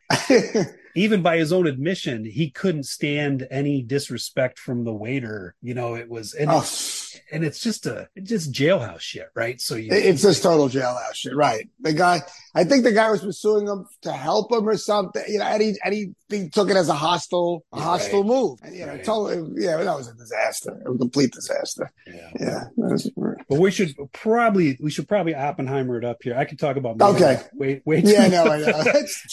even 0.95 1.23
by 1.23 1.37
his 1.37 1.53
own 1.53 1.67
admission 1.67 2.25
he 2.25 2.51
couldn't 2.51 2.85
stand 2.85 3.47
any 3.51 3.83
disrespect 3.83 4.59
from 4.59 4.85
the 4.85 4.93
waiter 4.93 5.55
you 5.61 5.75
know 5.75 5.95
it 5.95 6.09
was 6.09 6.33
and, 6.35 6.51
oh. 6.51 6.61
it, 6.61 7.23
and 7.33 7.45
it's 7.45 7.61
just 7.61 7.87
a 7.87 8.09
just 8.23 8.53
jailhouse 8.53 9.01
shit 9.01 9.29
right 9.35 9.61
so 9.61 9.75
you, 9.75 9.91
it's 9.93 10.23
just 10.23 10.43
total 10.43 10.69
jailhouse 10.69 11.15
shit 11.15 11.37
right 11.37 11.69
the 11.81 11.93
guy 11.93 12.21
i 12.55 12.65
think 12.65 12.83
the 12.83 12.93
guy 12.93 13.11
was 13.11 13.23
pursuing 13.23 13.67
him 13.67 13.87
to 14.03 14.13
help 14.13 14.51
him 14.51 14.69
or 14.69 14.77
something 14.77 15.23
you 15.29 15.39
know 15.39 15.45
and 15.45 15.63
he 15.63 15.79
and 15.85 15.95
he, 15.95 16.15
he 16.29 16.49
took 16.49 16.71
it 16.71 16.77
as 16.77 16.89
a 16.89 16.95
hostile 16.95 17.65
a 17.73 17.81
hostile 17.81 18.21
right. 18.21 18.29
move 18.29 18.59
and, 18.63 18.75
you 18.75 18.87
know 18.87 18.93
right. 18.93 19.05
totally 19.05 19.63
yeah 19.63 19.77
that 19.77 19.97
was 19.97 20.09
a 20.09 20.15
disaster 20.15 20.81
a 20.87 20.99
complete 20.99 21.33
disaster 21.33 21.91
yeah 22.07 22.31
yeah 22.39 22.65
was, 22.77 23.11
but 23.49 23.59
we 23.59 23.71
should 23.71 23.95
probably 24.13 24.79
we 24.81 24.91
should 24.91 25.09
probably 25.09 25.35
oppenheimer 25.35 25.97
it 25.99 26.05
up 26.05 26.19
here 26.23 26.37
i 26.37 26.45
could 26.45 26.59
talk 26.59 26.77
about 26.77 27.01
okay 27.01 27.41
wait 27.55 27.83
wait 27.85 28.05
yeah 28.05 28.27
no 28.29 28.45
i 28.45 28.59
know 28.59 28.69
I 28.79 28.83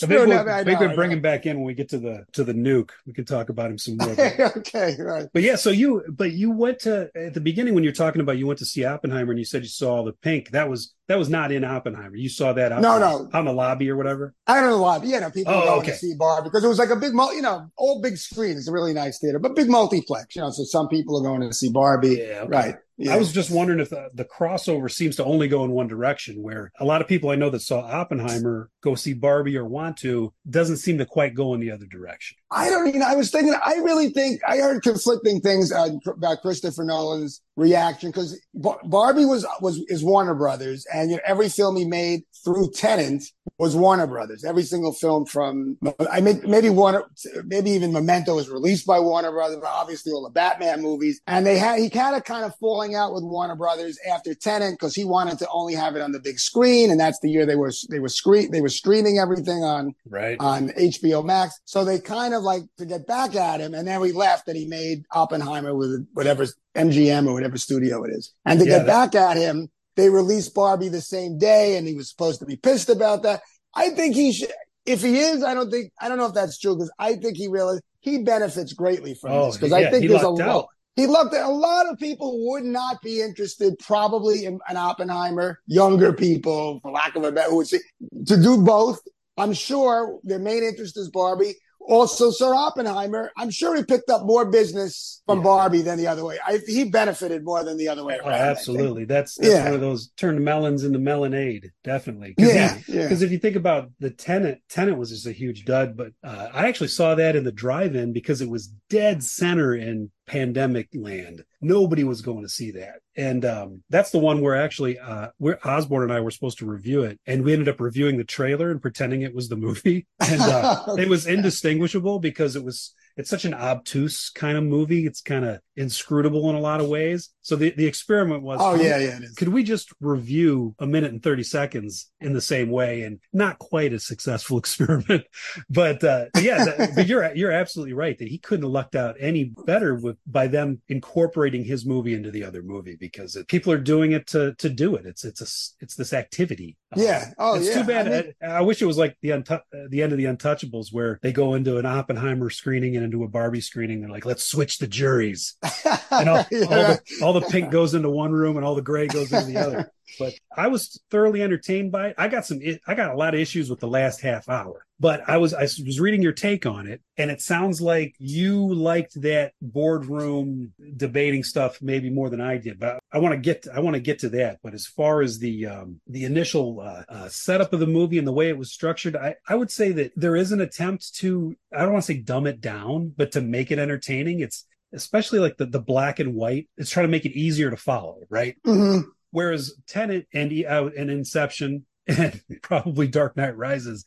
think 0.08 0.10
we'll, 0.10 0.34
I 0.34 0.64
know, 0.64 0.88
we 0.88 0.96
bring 0.96 1.12
him 1.12 1.22
back 1.22 1.46
in 1.46 1.58
when 1.58 1.66
we 1.66 1.74
get 1.74 1.90
to 1.90 2.00
the 2.00 2.26
to 2.34 2.44
the 2.44 2.54
nuke. 2.54 2.92
We 3.06 3.14
can 3.14 3.26
talk 3.26 3.50
about 3.50 3.72
him 3.72 3.78
some 3.78 3.98
more. 3.98 4.10
okay, 4.58 4.96
right. 5.00 5.28
But 5.34 5.44
yeah, 5.44 5.56
so 5.56 5.70
you 5.70 6.04
but 6.10 6.32
you 6.32 6.52
went 6.52 6.80
to 6.80 7.10
at 7.16 7.34
the 7.34 7.42
beginning 7.42 7.76
when 7.76 7.84
you're 7.84 7.94
talking 7.94 8.22
about 8.22 8.38
you 8.38 8.48
went 8.48 8.60
to 8.60 8.66
see 8.66 8.86
Oppenheimer 8.86 9.32
and 9.32 9.40
you 9.40 9.46
said 9.46 9.64
you 9.64 9.70
saw 9.70 10.04
the 10.04 10.14
pink. 10.14 10.52
That 10.52 10.70
was 10.70 10.94
that 11.08 11.18
was 11.18 11.30
not 11.30 11.52
in 11.52 11.64
Oppenheimer. 11.64 12.16
You 12.16 12.30
saw 12.30 12.54
that 12.54 12.72
no, 12.82 12.98
no. 12.98 13.30
on 13.34 13.46
the 13.46 13.54
lobby 13.54 13.90
or 13.90 13.96
whatever. 13.96 14.34
I 14.48 14.56
don't 14.56 14.70
know 14.70 14.78
the 14.78 14.82
lobby. 14.82 15.08
Yeah, 15.10 15.20
no, 15.20 15.30
people 15.30 15.54
oh, 15.54 15.66
going 15.66 15.80
okay. 15.82 15.92
to 15.92 15.98
see 15.98 16.16
Bar 16.16 16.44
because 16.44 16.64
it 16.64 16.68
was 16.68 16.80
like 16.80 16.90
a 16.90 16.96
big, 16.96 17.14
you 17.14 17.42
know, 17.42 17.70
all 17.78 18.02
big 18.02 18.18
screen. 18.18 18.58
It's 18.58 18.68
a 18.68 18.72
really 18.72 18.94
nice 18.94 19.20
theater, 19.20 19.38
but 19.38 19.56
big 19.56 19.70
multiplex. 19.70 20.36
You 20.36 20.42
know, 20.42 20.50
so 20.50 20.64
some 20.64 20.88
people 20.88 21.18
are 21.20 21.24
going 21.24 21.42
to 21.42 21.54
see 21.54 21.70
Barbie. 21.70 22.16
Yeah, 22.16 22.42
okay. 22.42 22.48
right. 22.48 22.76
Yeah. 22.98 23.14
I 23.14 23.18
was 23.18 23.32
just 23.34 23.52
wondering 23.52 23.80
if 23.80 23.90
the, 23.90 24.10
the 24.14 24.24
crossover 24.26 24.90
seems 24.90 25.18
to 25.18 25.26
only 25.26 25.48
go 25.48 25.66
in 25.66 25.72
one 25.72 25.88
direction, 25.88 26.42
where 26.42 26.72
a 26.80 26.86
lot 26.86 27.02
of 27.02 27.08
people 27.08 27.30
I 27.30 27.36
know 27.36 27.50
that 27.50 27.60
saw 27.60 27.82
Oppenheimer 27.82 28.70
go 28.82 28.96
see 28.96 29.14
Barbie 29.14 29.58
or 29.58 29.66
want 29.66 29.98
to 29.98 30.34
doesn't 30.50 30.78
seem 30.78 30.98
to 31.00 31.06
quite 31.06 31.36
go 31.36 31.54
in 31.54 31.60
the 31.60 31.72
other 31.72 31.86
direction. 31.86 32.38
I 32.52 32.70
don't, 32.70 32.96
know, 32.96 33.06
I 33.06 33.16
was 33.16 33.32
thinking, 33.32 33.54
I 33.66 33.76
really 33.76 34.10
think 34.10 34.40
I 34.48 34.58
heard 34.58 34.82
conflicting 34.82 35.42
things 35.42 35.72
uh, 35.72 35.90
about 36.08 36.42
Christopher 36.42 36.86
Nolan's 36.86 37.42
reaction 37.58 38.12
because 38.12 38.40
Barbie 38.54 39.26
was 39.26 39.46
was 39.62 39.78
is 39.88 40.04
Warner 40.04 40.36
Brothers, 40.36 40.86
and 40.94 41.10
you 41.10 41.18
know, 41.18 41.24
every 41.26 41.50
film 41.50 41.76
he 41.76 41.86
made 41.86 42.24
through 42.44 42.72
Tenet 42.72 43.24
was 43.58 43.76
Warner 43.76 44.08
Brothers. 44.08 44.44
Every 44.44 44.64
single 44.64 44.94
film 44.94 45.26
from 45.26 45.78
I 46.12 46.22
mean, 46.22 46.42
maybe 46.46 46.70
Warner, 46.70 47.04
maybe 47.46 47.72
even 47.72 47.94
Memento 47.94 48.36
was 48.36 48.50
released 48.50 48.86
by 48.86 49.00
Warner 49.00 49.32
Brothers, 49.32 49.60
but 49.62 49.70
obviously 49.70 50.12
all 50.12 50.24
the 50.24 50.30
Batman 50.30 50.82
movies, 50.82 51.22
and 51.28 51.46
they 51.46 51.58
had 51.58 51.80
he 51.80 51.90
kind 51.90 52.16
of 52.16 52.24
kind 52.24 52.46
of 52.46 52.56
falling 52.60 52.85
out 52.94 53.14
with 53.14 53.24
Warner 53.24 53.56
Brothers 53.56 53.98
after 54.08 54.36
Tenet 54.36 54.74
because 54.74 54.94
he 54.94 55.06
wanted 55.06 55.40
to 55.40 55.48
only 55.50 55.74
have 55.74 55.96
it 55.96 56.02
on 56.02 56.12
the 56.12 56.20
big 56.20 56.40
screen, 56.40 56.92
and 56.92 57.00
that's 57.00 57.20
the 57.22 57.30
year 57.30 57.46
they 57.46 57.56
were 57.56 57.72
they 57.90 58.00
were 58.00 58.10
screen 58.10 58.52
they 58.52 58.62
were 58.62 58.70
streaming 58.70 59.18
everything 59.18 59.64
on 59.64 59.96
right 60.10 60.38
on 60.40 60.70
HBO 60.70 61.24
Max. 61.26 61.60
So 61.66 61.84
they 61.84 62.00
kind 62.00 62.34
of 62.34 62.44
like 62.44 62.64
to 62.78 62.86
get 62.86 63.08
back 63.08 63.36
at 63.36 63.62
him, 63.62 63.74
and 63.74 63.88
then 63.88 64.00
we 64.02 64.12
left, 64.12 64.48
and 64.48 64.58
he 64.58 64.68
made 64.68 65.06
Oppenheimer 65.12 65.74
with 65.74 66.08
whatever 66.14 66.46
MGM 66.76 67.28
or 67.28 67.34
whatever 67.34 67.58
studio 67.58 68.04
it 68.04 68.12
is, 68.12 68.34
and 68.46 68.60
to 68.60 68.66
yeah, 68.66 68.80
get 68.80 68.88
back 68.88 69.16
at 69.16 69.38
him. 69.38 69.70
They 69.96 70.10
released 70.10 70.54
Barbie 70.54 70.90
the 70.90 71.00
same 71.00 71.38
day, 71.38 71.78
and 71.78 71.88
he 71.88 71.96
was 71.96 72.10
supposed 72.10 72.42
to 72.42 72.46
be 72.46 72.58
pissed 72.58 72.90
about 72.90 73.24
that. 73.24 73.42
I 73.74 73.92
think 73.92 74.14
he 74.14 74.34
should. 74.34 74.52
If 74.86 75.02
he 75.02 75.18
is, 75.18 75.42
I 75.42 75.54
don't 75.54 75.72
think 75.72 75.94
I 76.00 76.10
don't 76.10 76.18
know 76.18 76.28
if 76.28 76.34
that's 76.34 76.60
true 76.60 76.76
because 76.76 76.92
I 77.00 77.16
think 77.16 77.38
he 77.38 77.48
really 77.48 77.80
he 78.02 78.20
benefits 78.20 78.72
greatly 78.74 79.16
from 79.16 79.32
oh, 79.32 79.46
this 79.48 79.56
because 79.58 79.72
yeah, 79.72 79.88
I 79.88 79.92
think 79.92 80.08
there's 80.08 80.22
a 80.22 80.30
lot. 80.30 80.68
He 80.96 81.08
looked 81.08 81.34
at 81.34 81.46
a 81.46 81.50
lot 81.50 81.90
of 81.90 82.00
people 82.00 82.48
would 82.50 82.64
not 82.64 83.02
be 83.02 83.22
interested 83.22 83.78
probably 83.80 84.46
in 84.46 84.60
an 84.70 84.78
Oppenheimer, 84.78 85.60
younger 85.68 86.14
people, 86.14 86.80
for 86.82 86.92
lack 86.92 87.16
of 87.16 87.24
a 87.24 87.32
better, 87.32 87.54
would 87.54 87.68
say 87.68 87.80
to 88.28 88.42
do 88.42 88.62
both. 88.62 89.02
I'm 89.38 89.52
sure 89.52 90.20
their 90.24 90.40
main 90.40 90.64
interest 90.64 90.98
is 90.98 91.10
Barbie. 91.10 91.56
Also, 91.88 92.32
Sir 92.32 92.56
Oppenheimer, 92.56 93.32
I'm 93.38 93.52
sure 93.52 93.76
he 93.76 93.84
picked 93.84 94.10
up 94.10 94.26
more 94.26 94.50
business 94.50 95.22
from 95.28 95.40
yeah. 95.40 95.44
Barbie 95.44 95.82
than 95.84 96.00
the 96.00 96.08
other 96.08 96.26
way. 96.26 96.40
I, 96.44 96.60
he 96.66 96.86
benefited 96.86 97.44
more 97.44 97.64
than 97.64 97.78
the 97.78 97.90
other 97.90 98.04
way 98.04 98.16
around. 98.16 98.30
Oh, 98.30 98.32
absolutely. 98.32 99.06
That's, 99.06 99.36
that's 99.36 99.54
yeah. 99.54 99.66
one 99.66 99.74
of 99.74 99.82
those 99.82 100.08
turned 100.18 100.44
melons 100.44 100.84
into 100.84 100.98
melonade, 100.98 101.70
definitely. 101.84 102.34
Cause 102.40 102.56
yeah. 102.56 102.78
Because 102.78 103.22
yeah. 103.22 103.26
if 103.26 103.32
you 103.32 103.38
think 103.38 103.56
about 103.56 103.92
the 104.00 104.10
Tenet, 104.10 104.62
Tenet 104.68 104.98
was 104.98 105.12
just 105.12 105.28
a 105.28 105.32
huge 105.32 105.66
dud, 105.66 105.96
but 105.96 106.14
uh, 106.24 106.48
I 106.52 106.70
actually 106.70 106.88
saw 106.88 107.14
that 107.16 107.36
in 107.36 107.44
the 107.44 107.52
drive 107.52 107.96
in 107.96 108.14
because 108.14 108.42
it 108.42 108.50
was 108.50 108.74
dead 108.90 109.22
center 109.22 109.76
in 109.76 110.10
pandemic 110.26 110.90
land. 110.94 111.44
Nobody 111.62 112.04
was 112.04 112.22
going 112.22 112.44
to 112.44 112.50
see 112.50 112.72
that. 112.72 113.00
And 113.16 113.46
um, 113.46 113.84
that's 113.90 114.12
the 114.12 114.20
one 114.20 114.42
where 114.42 114.56
actually 114.56 115.00
uh, 115.00 115.30
where 115.38 115.66
Osborne 115.68 116.04
and 116.04 116.14
I 116.14 116.20
were 116.20 116.32
supposed 116.32 116.60
to 116.60 116.66
review 116.66 117.04
it. 117.04 117.20
And 117.26 117.44
we 117.44 117.54
ended 117.54 117.70
up 117.70 117.80
reviewing 117.80 118.18
the 118.18 118.24
trailer 118.24 118.72
and 118.72 118.82
pretending 118.82 119.22
it 119.22 119.36
was 119.36 119.50
the 119.50 119.56
movie. 119.56 120.08
And 120.28 120.42
uh, 120.42 120.84
it 120.98 121.08
was 121.08 121.28
indistinguishable 121.28 122.20
because 122.20 122.56
it 122.56 122.64
was 122.64 122.94
it's 123.18 123.30
such 123.30 123.46
an 123.46 123.54
obtuse 123.54 124.30
kind 124.30 124.58
of 124.58 124.64
movie. 124.64 125.06
It's 125.06 125.22
kind 125.22 125.46
of 125.46 125.60
inscrutable 125.76 126.50
in 126.50 126.56
a 126.56 126.60
lot 126.60 126.82
of 126.82 126.88
ways. 126.88 127.30
So 127.46 127.56
the, 127.56 127.70
the 127.78 127.86
experiment 127.86 128.42
was, 128.42 128.58
oh 128.60 128.74
yeah, 128.74 128.98
yeah, 128.98 129.20
could 129.38 129.50
we 129.50 129.62
just 129.62 129.94
review 130.02 130.74
a 130.80 130.88
minute 130.88 131.12
and 131.12 131.22
30 131.22 131.44
seconds 131.44 132.12
in 132.20 132.34
the 132.34 132.42
same 132.42 132.72
way? 132.72 133.04
And 133.04 133.20
not 133.34 133.60
quite 133.60 133.94
a 133.94 134.00
successful 134.00 134.58
experiment, 134.66 135.26
but, 135.70 136.04
uh, 136.04 136.26
yeah, 136.42 136.66
that, 136.66 136.90
but 136.96 137.06
you're, 137.06 137.36
you're 137.36 137.52
absolutely 137.52 137.94
right 137.94 138.18
that 138.18 138.30
he 138.30 138.40
couldn't 138.40 138.64
have 138.64 138.72
lucked 138.72 138.96
out 138.96 139.16
any 139.20 139.54
better 139.64 139.94
with, 139.94 140.18
by 140.26 140.48
them 140.48 140.82
incorporating 140.90 141.64
his 141.64 141.86
movie 141.86 142.16
into 142.16 142.32
the 142.32 142.44
other 142.44 142.64
movie 142.64 142.98
because 143.00 143.36
it, 143.36 143.48
people 143.48 143.72
are 143.72 143.78
doing 143.78 144.14
it 144.14 144.26
to, 144.26 144.56
to 144.56 144.68
do 144.68 144.96
it. 144.96 145.06
It's, 145.06 145.24
it's 145.24 145.42
a, 145.42 145.84
it's 145.84 145.94
this 145.94 146.14
activity. 146.14 146.78
Yeah. 146.96 147.32
Oh, 147.38 147.58
it's 147.58 147.68
yeah. 147.68 147.74
too 147.76 147.84
bad. 147.84 148.08
I, 148.08 148.10
mean, 148.10 148.34
I, 148.42 148.46
I, 148.46 148.62
wish 148.62 148.82
it 148.82 148.88
was 148.88 148.98
like 148.98 149.18
the, 149.22 149.30
untu- 149.30 149.62
the 149.90 150.02
end 150.02 150.14
of 150.14 150.18
the 150.18 150.26
Untouchables 150.26 150.92
where 150.92 151.20
they 151.22 151.32
go 151.32 151.54
into 151.54 151.78
an 151.78 151.86
Oppenheimer 151.86 152.50
screening 152.50 152.96
and 152.96 153.06
into 153.06 153.24
a 153.24 153.28
Barbie 153.28 153.62
screening. 153.62 154.02
They're 154.02 154.10
like, 154.10 154.26
let's 154.26 154.46
switch 154.46 154.80
the 154.80 154.88
juries. 154.88 155.58
And 156.12 156.30
all, 156.30 156.46
yeah. 156.50 156.62
all, 156.62 156.70
the, 156.70 157.02
all 157.22 157.35
the 157.40 157.48
pink 157.48 157.72
goes 157.72 157.94
into 157.94 158.10
one 158.10 158.32
room 158.32 158.58
and 158.58 158.66
all 158.66 158.76
the 158.76 158.82
gray 158.82 159.08
goes 159.08 159.32
into 159.32 159.46
the 159.46 159.58
other. 159.58 159.92
But 160.20 160.34
I 160.56 160.68
was 160.68 161.02
thoroughly 161.10 161.42
entertained 161.42 161.92
by 161.92 162.10
it. 162.10 162.16
I 162.18 162.28
got 162.28 162.46
some, 162.46 162.60
I 162.88 162.94
got 162.94 163.12
a 163.12 163.18
lot 163.18 163.34
of 163.34 163.40
issues 163.40 163.70
with 163.70 163.80
the 163.80 163.88
last 163.88 164.22
half 164.22 164.48
hour, 164.48 164.86
but 165.00 165.28
I 165.28 165.38
was, 165.38 165.54
I 165.54 165.64
was 165.64 166.00
reading 166.00 166.22
your 166.22 166.32
take 166.32 166.66
on 166.66 166.86
it 166.86 167.02
and 167.18 167.32
it 167.32 167.42
sounds 167.42 167.82
like 167.82 168.14
you 168.20 168.74
liked 168.74 169.20
that 169.22 169.54
boardroom 169.62 170.74
debating 170.96 171.44
stuff 171.44 171.80
maybe 171.82 172.10
more 172.10 172.30
than 172.30 172.40
I 172.40 172.58
did, 172.58 172.80
but 172.80 173.00
I 173.12 173.18
want 173.18 173.34
to 173.34 173.40
get, 173.40 173.68
I 173.74 173.80
want 173.80 173.96
to 173.96 174.00
get 174.00 174.20
to 174.20 174.30
that. 174.30 174.60
But 174.64 174.76
as 174.76 174.86
far 174.86 175.22
as 175.22 175.40
the, 175.40 175.66
um, 175.66 176.00
the 176.08 176.26
initial, 176.26 176.82
uh, 176.82 177.04
uh, 177.10 177.30
setup 177.30 177.74
of 177.74 177.80
the 177.80 177.88
movie 177.88 178.20
and 178.20 178.28
the 178.28 178.32
way 178.32 178.50
it 178.50 178.58
was 178.58 178.72
structured, 178.72 179.16
I, 179.16 179.36
I 179.48 179.56
would 179.56 179.72
say 179.72 179.92
that 179.94 180.12
there 180.16 180.36
is 180.36 180.52
an 180.52 180.62
attempt 180.62 181.16
to, 181.16 181.56
I 181.76 181.80
don't 181.80 181.94
want 181.94 182.06
to 182.06 182.14
say 182.14 182.20
dumb 182.20 182.46
it 182.46 182.62
down, 182.62 183.14
but 183.18 183.32
to 183.32 183.42
make 183.42 183.72
it 183.72 183.80
entertaining. 183.80 184.42
It's, 184.42 184.66
especially 184.96 185.40
like 185.40 185.58
the, 185.58 185.66
the 185.66 185.80
black 185.80 186.20
and 186.20 186.34
white, 186.34 186.70
it's 186.78 186.90
trying 186.90 187.06
to 187.06 187.12
make 187.12 187.26
it 187.26 187.38
easier 187.38 187.70
to 187.70 187.78
follow, 187.78 188.22
right? 188.30 188.56
Mm-hmm. 188.66 189.10
Whereas 189.32 189.76
Tenet 189.88 190.28
and 190.34 190.52
uh, 190.66 190.90
and 190.98 191.12
Inception 191.12 191.86
and 192.08 192.42
probably 192.62 193.08
Dark 193.08 193.36
Knight 193.36 193.58
Rises 193.58 194.06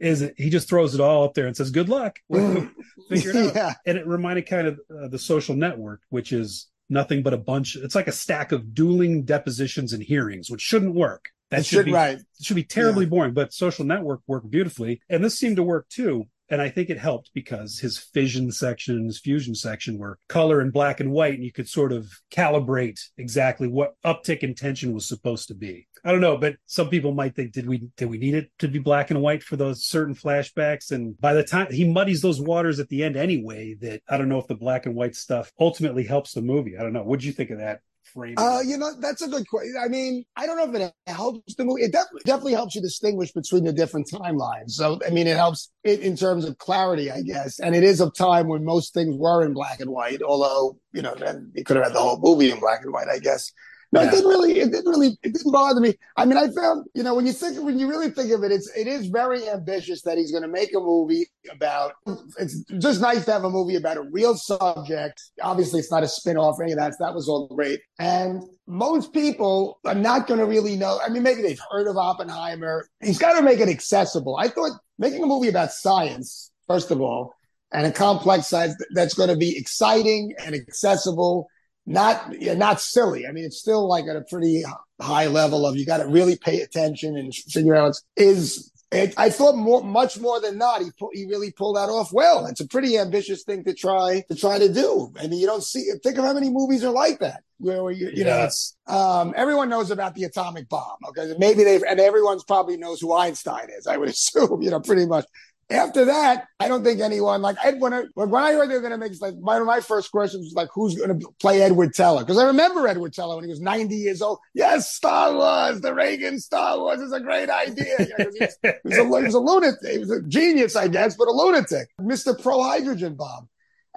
is 0.00 0.30
he 0.36 0.48
just 0.48 0.68
throws 0.68 0.94
it 0.94 1.00
all 1.00 1.24
up 1.24 1.34
there 1.34 1.46
and 1.46 1.54
says 1.54 1.70
good 1.70 1.88
luck 1.88 2.18
figure 2.32 3.30
it 3.30 3.36
out 3.36 3.54
yeah. 3.54 3.74
and 3.86 3.98
it 3.98 4.06
reminded 4.06 4.48
kind 4.48 4.66
of 4.66 4.80
uh, 4.90 5.08
the 5.08 5.18
social 5.18 5.54
network 5.54 6.00
which 6.08 6.32
is 6.32 6.68
nothing 6.88 7.22
but 7.22 7.34
a 7.34 7.38
bunch 7.38 7.76
it's 7.76 7.94
like 7.94 8.08
a 8.08 8.12
stack 8.12 8.50
of 8.50 8.74
dueling 8.74 9.24
depositions 9.24 9.92
and 9.92 10.02
hearings 10.02 10.50
which 10.50 10.62
shouldn't 10.62 10.94
work 10.94 11.26
that 11.50 11.66
should, 11.66 11.76
should, 11.76 11.86
be 11.86 11.92
right 11.92 12.18
should 12.40 12.56
be 12.56 12.64
terribly 12.64 13.04
yeah. 13.04 13.10
boring 13.10 13.34
but 13.34 13.52
social 13.52 13.84
network 13.84 14.20
worked 14.26 14.50
beautifully 14.50 15.00
and 15.10 15.22
this 15.22 15.38
seemed 15.38 15.56
to 15.56 15.62
work 15.62 15.86
too 15.90 16.26
and 16.50 16.60
I 16.60 16.68
think 16.68 16.90
it 16.90 16.98
helped 16.98 17.30
because 17.32 17.78
his 17.78 17.96
fission 17.96 18.50
section 18.50 18.96
and 18.96 19.06
his 19.06 19.20
fusion 19.20 19.54
section 19.54 19.98
were 19.98 20.18
color 20.28 20.60
and 20.60 20.72
black 20.72 21.00
and 21.00 21.12
white, 21.12 21.34
and 21.34 21.44
you 21.44 21.52
could 21.52 21.68
sort 21.68 21.92
of 21.92 22.10
calibrate 22.32 23.00
exactly 23.16 23.68
what 23.68 23.94
uptick 24.04 24.40
in 24.40 24.54
tension 24.54 24.92
was 24.92 25.06
supposed 25.06 25.48
to 25.48 25.54
be. 25.54 25.86
I 26.04 26.12
don't 26.12 26.20
know, 26.20 26.36
but 26.36 26.56
some 26.66 26.88
people 26.88 27.12
might 27.12 27.36
think, 27.36 27.52
did 27.52 27.68
we 27.68 27.88
did 27.96 28.10
we 28.10 28.18
need 28.18 28.34
it 28.34 28.50
to 28.58 28.68
be 28.68 28.78
black 28.78 29.10
and 29.10 29.22
white 29.22 29.42
for 29.42 29.56
those 29.56 29.84
certain 29.84 30.14
flashbacks? 30.14 30.90
And 30.90 31.18
by 31.20 31.34
the 31.34 31.44
time 31.44 31.70
he 31.70 31.90
muddies 31.90 32.22
those 32.22 32.40
waters 32.40 32.80
at 32.80 32.88
the 32.88 33.04
end 33.04 33.16
anyway, 33.16 33.74
that 33.80 34.02
I 34.08 34.16
don't 34.16 34.28
know 34.28 34.38
if 34.38 34.46
the 34.46 34.54
black 34.54 34.86
and 34.86 34.94
white 34.94 35.14
stuff 35.14 35.52
ultimately 35.60 36.04
helps 36.04 36.32
the 36.32 36.42
movie. 36.42 36.76
I 36.76 36.82
don't 36.82 36.92
know. 36.92 37.02
What'd 37.02 37.24
you 37.24 37.32
think 37.32 37.50
of 37.50 37.58
that? 37.58 37.80
Framing? 38.12 38.38
Uh, 38.38 38.60
you 38.64 38.76
know, 38.76 38.92
that's 39.00 39.22
a 39.22 39.28
good 39.28 39.46
question. 39.48 39.74
I 39.82 39.88
mean, 39.88 40.24
I 40.36 40.46
don't 40.46 40.56
know 40.56 40.80
if 40.80 40.90
it 40.90 40.94
helps 41.06 41.54
the 41.54 41.64
movie. 41.64 41.82
It 41.82 41.92
definitely, 41.92 42.22
definitely 42.24 42.52
helps 42.54 42.74
you 42.74 42.80
distinguish 42.80 43.32
between 43.32 43.64
the 43.64 43.72
different 43.72 44.08
timelines. 44.08 44.70
So, 44.72 45.00
I 45.06 45.10
mean, 45.10 45.26
it 45.26 45.36
helps 45.36 45.70
it 45.84 46.00
in 46.00 46.16
terms 46.16 46.44
of 46.44 46.58
clarity, 46.58 47.10
I 47.10 47.22
guess. 47.22 47.58
And 47.60 47.74
it 47.74 47.82
is 47.82 48.00
a 48.00 48.10
time 48.10 48.48
when 48.48 48.64
most 48.64 48.94
things 48.94 49.16
were 49.16 49.44
in 49.44 49.52
black 49.52 49.80
and 49.80 49.90
white, 49.90 50.22
although, 50.22 50.78
you 50.92 51.02
know, 51.02 51.14
then 51.14 51.52
you 51.54 51.64
could 51.64 51.76
have 51.76 51.86
had 51.86 51.94
the 51.94 52.00
whole 52.00 52.20
movie 52.20 52.50
in 52.50 52.60
black 52.60 52.82
and 52.82 52.92
white, 52.92 53.08
I 53.08 53.18
guess. 53.18 53.52
No, 53.92 54.02
yeah. 54.02 54.08
it 54.08 54.10
didn't 54.12 54.28
really. 54.28 54.60
It 54.60 54.70
didn't 54.70 54.90
really. 54.90 55.18
It 55.22 55.34
didn't 55.34 55.50
bother 55.50 55.80
me. 55.80 55.94
I 56.16 56.24
mean, 56.24 56.38
I 56.38 56.48
found 56.50 56.86
you 56.94 57.02
know 57.02 57.14
when 57.14 57.26
you 57.26 57.32
think 57.32 57.60
when 57.62 57.78
you 57.78 57.88
really 57.88 58.10
think 58.10 58.30
of 58.30 58.44
it, 58.44 58.52
it's 58.52 58.70
it 58.76 58.86
is 58.86 59.08
very 59.08 59.48
ambitious 59.48 60.02
that 60.02 60.16
he's 60.16 60.30
going 60.30 60.42
to 60.42 60.48
make 60.48 60.74
a 60.74 60.80
movie 60.80 61.26
about. 61.50 61.94
It's 62.38 62.62
just 62.78 63.00
nice 63.00 63.24
to 63.24 63.32
have 63.32 63.44
a 63.44 63.50
movie 63.50 63.76
about 63.76 63.96
a 63.96 64.02
real 64.02 64.36
subject. 64.36 65.20
Obviously, 65.42 65.80
it's 65.80 65.90
not 65.90 66.04
a 66.04 66.08
spin 66.08 66.36
off 66.36 66.58
or 66.58 66.62
any 66.62 66.72
of 66.72 66.78
that. 66.78 66.94
So 66.94 67.04
that 67.04 67.14
was 67.14 67.28
all 67.28 67.48
great. 67.48 67.80
And 67.98 68.42
most 68.66 69.12
people 69.12 69.80
are 69.84 69.94
not 69.94 70.28
going 70.28 70.40
to 70.40 70.46
really 70.46 70.76
know. 70.76 71.00
I 71.04 71.08
mean, 71.08 71.24
maybe 71.24 71.42
they've 71.42 71.60
heard 71.70 71.88
of 71.88 71.96
Oppenheimer. 71.96 72.88
He's 73.02 73.18
got 73.18 73.34
to 73.34 73.42
make 73.42 73.58
it 73.58 73.68
accessible. 73.68 74.36
I 74.36 74.48
thought 74.48 74.72
making 74.98 75.24
a 75.24 75.26
movie 75.26 75.48
about 75.48 75.72
science, 75.72 76.52
first 76.68 76.92
of 76.92 77.00
all, 77.00 77.34
and 77.72 77.86
a 77.86 77.92
complex 77.92 78.46
science 78.46 78.74
that's 78.94 79.14
going 79.14 79.30
to 79.30 79.36
be 79.36 79.56
exciting 79.56 80.34
and 80.44 80.54
accessible 80.54 81.48
not 81.90 82.40
yeah, 82.40 82.54
not 82.54 82.80
silly. 82.80 83.26
I 83.26 83.32
mean, 83.32 83.44
it's 83.44 83.58
still 83.58 83.86
like 83.88 84.06
at 84.06 84.14
a 84.14 84.22
pretty 84.22 84.62
high 85.00 85.26
level 85.26 85.66
of 85.66 85.76
you 85.76 85.84
got 85.84 85.98
to 85.98 86.06
really 86.06 86.36
pay 86.36 86.60
attention 86.60 87.16
and 87.16 87.34
figure 87.34 87.74
out 87.74 87.96
is. 88.16 88.68
It, 88.92 89.14
I 89.16 89.30
thought 89.30 89.54
more, 89.54 89.84
much 89.84 90.18
more 90.18 90.40
than 90.40 90.58
not, 90.58 90.82
he 90.82 90.90
he 91.12 91.24
really 91.24 91.52
pulled 91.52 91.76
that 91.76 91.88
off 91.88 92.12
well. 92.12 92.46
It's 92.46 92.60
a 92.60 92.66
pretty 92.66 92.98
ambitious 92.98 93.44
thing 93.44 93.62
to 93.62 93.72
try 93.72 94.24
to 94.28 94.34
try 94.34 94.58
to 94.58 94.72
do. 94.72 95.12
I 95.16 95.28
mean, 95.28 95.38
you 95.38 95.46
don't 95.46 95.62
see. 95.62 95.88
Think 96.02 96.18
of 96.18 96.24
how 96.24 96.32
many 96.32 96.50
movies 96.50 96.82
are 96.82 96.90
like 96.90 97.20
that, 97.20 97.44
where, 97.58 97.92
you, 97.92 98.06
you 98.08 98.24
yeah. 98.24 98.24
know, 98.24 98.44
it's 98.46 98.76
um, 98.88 99.32
everyone 99.36 99.68
knows 99.68 99.92
about 99.92 100.16
the 100.16 100.24
atomic 100.24 100.68
bomb. 100.68 100.96
Okay, 101.06 101.32
maybe 101.38 101.62
they 101.62 101.80
and 101.88 102.00
everyone's 102.00 102.42
probably 102.42 102.76
knows 102.76 103.00
who 103.00 103.14
Einstein 103.14 103.68
is. 103.78 103.86
I 103.86 103.96
would 103.96 104.08
assume, 104.16 104.60
you 104.60 104.70
know, 104.70 104.80
pretty 104.80 105.06
much. 105.06 105.24
After 105.70 106.04
that, 106.06 106.46
I 106.58 106.66
don't 106.68 106.82
think 106.82 107.00
anyone 107.00 107.42
like 107.42 107.56
Ed. 107.64 107.80
When 107.80 107.94
I, 107.94 108.04
when 108.14 108.34
I 108.34 108.52
heard 108.52 108.68
they 108.68 108.74
were 108.74 108.80
going 108.80 108.90
to 108.92 108.98
make 108.98 109.12
like 109.20 109.34
one 109.34 109.60
of 109.60 109.66
my 109.66 109.80
first 109.80 110.10
questions 110.10 110.44
was 110.44 110.54
like, 110.54 110.68
who's 110.74 110.96
going 110.96 111.20
to 111.20 111.28
play 111.40 111.62
Edward 111.62 111.94
Teller? 111.94 112.20
Because 112.20 112.38
I 112.38 112.46
remember 112.46 112.88
Edward 112.88 113.12
Teller 113.12 113.36
when 113.36 113.44
he 113.44 113.50
was 113.50 113.60
90 113.60 113.94
years 113.94 114.20
old. 114.20 114.38
Yes, 114.54 114.92
Star 114.92 115.32
Wars, 115.34 115.80
the 115.80 115.94
Reagan 115.94 116.38
Star 116.40 116.78
Wars 116.78 117.00
is 117.00 117.12
a 117.12 117.20
great 117.20 117.48
idea. 117.50 117.96
You 118.00 118.08
know, 118.18 118.30
he, 118.32 118.40
was, 118.40 118.58
he, 118.62 118.68
was 118.84 118.98
a, 118.98 119.04
he 119.04 119.24
was 119.24 119.34
a 119.34 119.38
lunatic. 119.38 119.90
He 119.90 119.98
was 119.98 120.10
a 120.10 120.22
genius, 120.22 120.74
I 120.74 120.88
guess, 120.88 121.16
but 121.16 121.28
a 121.28 121.32
lunatic. 121.32 121.88
Mr. 122.00 122.40
Pro 122.40 122.62
Hydrogen 122.62 123.14
Bomb. 123.14 123.48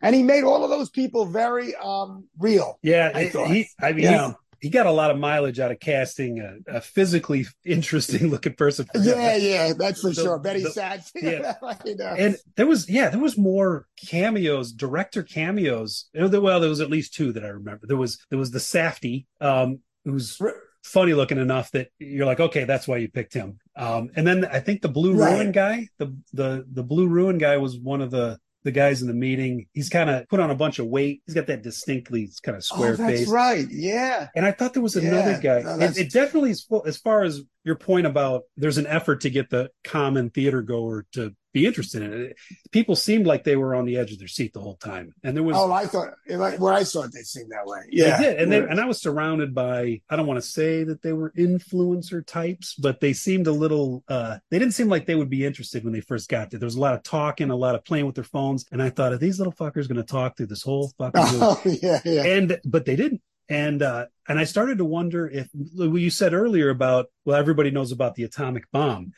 and 0.01 0.15
he 0.15 0.21
made 0.21 0.43
all 0.43 0.63
of 0.63 0.69
those 0.69 0.89
people 0.89 1.25
very 1.25 1.73
um 1.75 2.25
real. 2.37 2.77
Yeah, 2.83 3.11
I 3.15 3.25
he, 3.25 3.67
I 3.81 3.93
mean, 3.93 4.03
Yeah. 4.05 4.33
He, 4.63 4.69
got 4.69 4.85
a 4.85 4.91
lot 4.91 5.11
of 5.11 5.17
mileage 5.19 5.59
out 5.59 5.71
of 5.71 5.79
casting 5.79 6.39
a, 6.39 6.77
a 6.77 6.81
physically 6.81 7.45
interesting 7.65 8.27
looking 8.31 8.53
person. 8.53 8.87
Yeah, 8.95 9.35
yeah, 9.35 9.73
that's 9.77 10.01
for 10.01 10.13
sure. 10.13 10.39
Betty 10.39 10.63
Satz. 10.63 11.11
yeah. 11.15 11.53
you 11.85 11.95
know. 11.97 12.15
And 12.17 12.37
there 12.55 12.65
was, 12.67 12.89
yeah, 12.89 13.09
there 13.09 13.19
was 13.19 13.37
more 13.37 13.87
cameos, 14.07 14.71
director 14.71 15.21
cameos. 15.23 16.09
You 16.13 16.21
know, 16.21 16.27
there- 16.27 16.41
Well, 16.41 16.59
there 16.59 16.69
was 16.69 16.81
at 16.81 16.89
least 16.89 17.13
two 17.13 17.31
that 17.33 17.43
I 17.43 17.49
remember. 17.49 17.85
There 17.87 17.97
was 17.97 18.17
there 18.29 18.39
was 18.39 18.51
the 18.51 18.59
Safdie, 18.59 19.25
um, 19.41 19.79
who's 20.05 20.39
funny 20.83 21.13
looking 21.13 21.37
enough 21.37 21.71
that 21.71 21.87
you're 21.99 22.25
like, 22.25 22.39
okay, 22.39 22.65
that's 22.65 22.87
why 22.87 22.97
you 22.97 23.09
picked 23.09 23.33
him. 23.33 23.57
Um, 23.75 24.09
and 24.15 24.27
then 24.27 24.45
I 24.45 24.59
think 24.59 24.81
the 24.81 24.89
Blue 24.89 25.13
Right. 25.13 25.33
Ruin 25.33 25.51
guy, 25.51 25.87
the 25.97 26.15
the 26.33 26.65
the 26.71 26.83
Blue 26.83 27.07
Ruin 27.07 27.37
guy 27.37 27.57
was 27.57 27.77
one 27.79 28.01
of 28.01 28.11
the 28.11 28.39
the 28.63 28.71
guys 28.71 29.01
in 29.01 29.07
the 29.07 29.13
meeting. 29.13 29.67
He's 29.73 29.89
kind 29.89 30.09
of 30.09 30.27
put 30.29 30.39
on 30.39 30.49
a 30.51 30.55
bunch 30.55 30.79
of 30.79 30.87
weight. 30.87 31.21
He's 31.25 31.35
got 31.35 31.47
that 31.47 31.61
distinctly 31.63 32.29
kind 32.43 32.55
of 32.55 32.63
oh, 32.71 32.75
square 32.75 32.93
oh, 32.93 32.95
that's 32.95 33.19
face. 33.19 33.27
right. 33.27 33.67
Yeah. 33.69 34.27
And 34.35 34.45
I 34.45 34.51
thought 34.51 34.73
there 34.73 34.83
was 34.83 34.95
another 34.95 35.31
Yeah, 35.31 35.61
guy. 35.61 35.61
no, 35.61 35.85
it, 35.85 35.97
it 35.97 36.11
definitely 36.11 36.51
is 36.51 36.63
full, 36.63 36.83
as 36.85 36.97
far 36.97 37.23
as 37.23 37.41
your 37.63 37.75
point 37.75 38.07
about 38.07 38.43
there's 38.57 38.77
an 38.77 38.87
effort 38.87 39.21
to 39.21 39.29
get 39.29 39.49
the 39.49 39.69
common 39.83 40.29
theater 40.29 40.61
goer 40.61 41.05
to 41.13 41.35
be 41.53 41.65
interested 41.67 42.01
in 42.01 42.13
it. 42.13 42.35
People 42.71 42.95
seemed 42.95 43.27
like 43.27 43.43
they 43.43 43.55
were 43.55 43.75
on 43.75 43.85
the 43.85 43.97
edge 43.97 44.11
of 44.11 44.19
their 44.19 44.27
seat 44.27 44.53
the 44.53 44.59
whole 44.59 44.75
time, 44.75 45.13
and 45.23 45.35
there 45.35 45.43
was 45.43 45.55
Oh, 45.55 45.71
I 45.71 45.85
thought 45.85 46.13
like 46.27 46.59
where 46.59 46.73
I 46.73 46.83
saw 46.83 47.03
it, 47.03 47.13
they 47.13 47.21
seemed 47.21 47.51
that 47.51 47.65
way. 47.65 47.81
Yeah, 47.91 48.17
they 48.17 48.23
did, 48.23 48.41
and 48.41 48.51
they, 48.51 48.59
and 48.59 48.79
I 48.79 48.85
was 48.85 48.99
surrounded 49.01 49.53
by 49.53 50.01
I 50.09 50.15
don't 50.15 50.27
want 50.27 50.37
to 50.41 50.47
say 50.47 50.83
that 50.83 51.01
they 51.01 51.13
were 51.13 51.31
influencer 51.37 52.25
types, 52.25 52.73
but 52.75 52.99
they 52.99 53.13
seemed 53.13 53.47
a 53.47 53.51
little. 53.51 54.03
uh 54.07 54.39
They 54.49 54.59
didn't 54.59 54.73
seem 54.73 54.89
like 54.89 55.05
they 55.05 55.15
would 55.15 55.29
be 55.29 55.45
interested 55.45 55.83
when 55.83 55.93
they 55.93 56.01
first 56.01 56.27
got 56.29 56.49
there. 56.49 56.59
There 56.59 56.67
was 56.67 56.75
a 56.75 56.81
lot 56.81 56.95
of 56.95 57.03
talking, 57.03 57.49
a 57.51 57.55
lot 57.55 57.75
of 57.75 57.85
playing 57.85 58.05
with 58.07 58.15
their 58.15 58.23
phones, 58.23 58.65
and 58.71 58.81
I 58.81 58.89
thought, 58.89 59.13
are 59.13 59.17
these 59.17 59.37
little 59.39 59.53
fuckers 59.53 59.87
going 59.87 59.97
to 59.97 60.03
talk 60.03 60.35
through 60.37 60.47
this 60.47 60.63
whole 60.63 60.91
fucking? 60.97 61.21
Oh, 61.45 61.61
yeah, 61.65 61.99
yeah. 62.05 62.23
and 62.23 62.59
but 62.65 62.85
they 62.85 62.95
didn't 62.95 63.21
and 63.49 63.81
uh 63.81 64.05
and 64.29 64.39
i 64.39 64.45
started 64.45 64.77
to 64.77 64.85
wonder 64.85 65.27
if 65.27 65.49
what 65.75 65.99
you 65.99 66.09
said 66.09 66.33
earlier 66.33 66.69
about 66.69 67.07
well 67.25 67.37
everybody 67.37 67.71
knows 67.71 67.91
about 67.91 68.15
the 68.15 68.23
atomic 68.23 68.63
bomb 68.71 69.11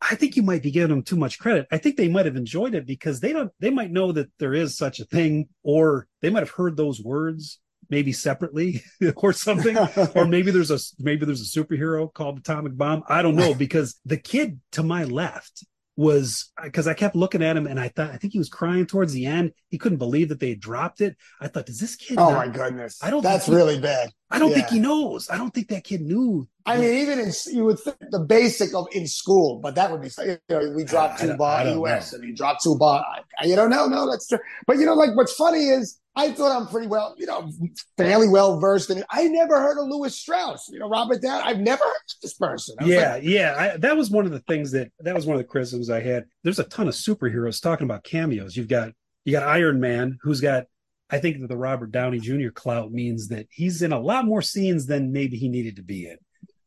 i 0.00 0.14
think 0.14 0.36
you 0.36 0.42
might 0.42 0.62
be 0.62 0.70
giving 0.70 0.90
them 0.90 1.02
too 1.02 1.16
much 1.16 1.38
credit 1.38 1.66
i 1.70 1.78
think 1.78 1.96
they 1.96 2.08
might 2.08 2.26
have 2.26 2.36
enjoyed 2.36 2.74
it 2.74 2.86
because 2.86 3.20
they 3.20 3.32
don't 3.32 3.52
they 3.60 3.70
might 3.70 3.90
know 3.90 4.12
that 4.12 4.28
there 4.38 4.54
is 4.54 4.76
such 4.76 5.00
a 5.00 5.04
thing 5.04 5.48
or 5.62 6.06
they 6.22 6.30
might 6.30 6.40
have 6.40 6.50
heard 6.50 6.76
those 6.76 7.00
words 7.02 7.58
maybe 7.88 8.12
separately 8.12 8.82
or 9.16 9.32
something 9.32 9.76
or 10.14 10.24
maybe 10.26 10.50
there's 10.50 10.70
a 10.70 10.78
maybe 10.98 11.24
there's 11.26 11.42
a 11.42 11.58
superhero 11.60 12.12
called 12.12 12.38
atomic 12.38 12.76
bomb 12.76 13.02
i 13.08 13.20
don't 13.22 13.36
know 13.36 13.54
because 13.64 14.00
the 14.04 14.16
kid 14.16 14.60
to 14.72 14.82
my 14.82 15.04
left 15.04 15.64
was 15.96 16.50
because 16.62 16.88
I 16.88 16.94
kept 16.94 17.14
looking 17.14 17.42
at 17.42 17.58
him 17.58 17.66
and 17.66 17.78
I 17.78 17.88
thought 17.88 18.10
I 18.10 18.16
think 18.16 18.32
he 18.32 18.38
was 18.38 18.48
crying 18.48 18.86
towards 18.86 19.12
the 19.12 19.26
end. 19.26 19.52
He 19.68 19.76
couldn't 19.76 19.98
believe 19.98 20.30
that 20.30 20.40
they 20.40 20.48
had 20.50 20.60
dropped 20.60 21.02
it. 21.02 21.14
I 21.42 21.48
thought, 21.48 21.66
does 21.66 21.78
this 21.78 21.94
kid? 21.94 22.16
oh 22.18 22.30
not- 22.30 22.46
my 22.46 22.48
goodness. 22.48 22.98
I 23.02 23.10
don't 23.10 23.22
That's 23.22 23.44
think 23.44 23.54
he- 23.54 23.62
really 23.62 23.80
bad. 23.80 24.08
I 24.30 24.38
don't 24.38 24.52
think 24.52 24.68
he 24.68 24.78
knows. 24.78 25.28
I 25.28 25.36
don't 25.36 25.52
think 25.52 25.68
that 25.68 25.84
kid 25.84 26.02
knew. 26.02 26.48
I 26.64 26.78
mean, 26.78 26.94
even 26.94 27.18
in 27.18 27.32
you 27.52 27.64
would 27.64 27.80
think 27.80 27.96
the 28.10 28.20
basic 28.20 28.74
of 28.74 28.86
in 28.92 29.06
school, 29.08 29.58
but 29.60 29.74
that 29.74 29.90
would 29.90 30.02
be 30.02 30.10
you 30.24 30.38
know, 30.48 30.72
we 30.76 30.84
dropped 30.84 31.20
two 31.20 31.34
bar 31.34 31.66
US 31.66 32.12
know. 32.12 32.18
and 32.18 32.28
you 32.28 32.36
dropped 32.36 32.62
two 32.62 32.76
bar. 32.78 33.04
I- 33.40 33.46
You 33.46 33.56
don't 33.56 33.70
know, 33.70 33.86
no, 33.86 34.08
that's 34.08 34.28
true. 34.28 34.38
But 34.66 34.78
you 34.78 34.86
know, 34.86 34.94
like 34.94 35.16
what's 35.16 35.32
funny 35.34 35.64
is 35.68 35.98
I 36.14 36.32
thought 36.32 36.56
I'm 36.56 36.66
pretty 36.68 36.86
well, 36.86 37.14
you 37.18 37.26
know, 37.26 37.50
fairly 37.96 38.28
well 38.28 38.60
versed 38.60 38.90
in 38.90 38.98
it. 38.98 39.06
I 39.10 39.24
never 39.28 39.60
heard 39.60 39.78
of 39.78 39.88
Lewis 39.88 40.16
Strauss. 40.16 40.68
You 40.70 40.78
know, 40.78 40.88
Robert 40.88 41.22
Down. 41.22 41.40
I've 41.42 41.60
never 41.60 41.82
heard 41.82 41.90
of 41.90 42.20
this 42.22 42.34
person. 42.34 42.76
I 42.80 42.84
Yeah, 42.84 43.12
like, 43.14 43.22
yeah. 43.24 43.54
I, 43.56 43.76
that 43.78 43.96
was 43.96 44.10
one 44.10 44.26
of 44.26 44.32
the 44.32 44.40
things 44.40 44.72
that 44.72 44.92
that 45.00 45.14
was 45.14 45.26
one 45.26 45.36
of 45.36 45.40
the 45.40 45.48
criticisms 45.48 45.88
I 45.90 46.00
had. 46.00 46.24
There's 46.44 46.58
a 46.58 46.64
ton 46.64 46.88
of 46.88 46.94
superheroes 46.94 47.60
talking 47.62 47.84
about 47.84 48.04
cameos. 48.04 48.56
You've 48.56 48.68
got 48.68 48.92
you 49.24 49.32
got 49.32 49.42
Iron 49.44 49.80
Man, 49.80 50.18
who's 50.22 50.40
got. 50.40 50.66
I 51.10 51.18
think 51.18 51.40
that 51.40 51.48
the 51.48 51.56
Robert 51.56 51.90
Downey 51.90 52.20
Jr. 52.20 52.50
clout 52.54 52.92
means 52.92 53.28
that 53.28 53.46
he's 53.50 53.82
in 53.82 53.92
a 53.92 54.00
lot 54.00 54.24
more 54.26 54.42
scenes 54.42 54.86
than 54.86 55.12
maybe 55.12 55.36
he 55.36 55.48
needed 55.48 55.76
to 55.76 55.82
be 55.82 56.06
in. 56.06 56.18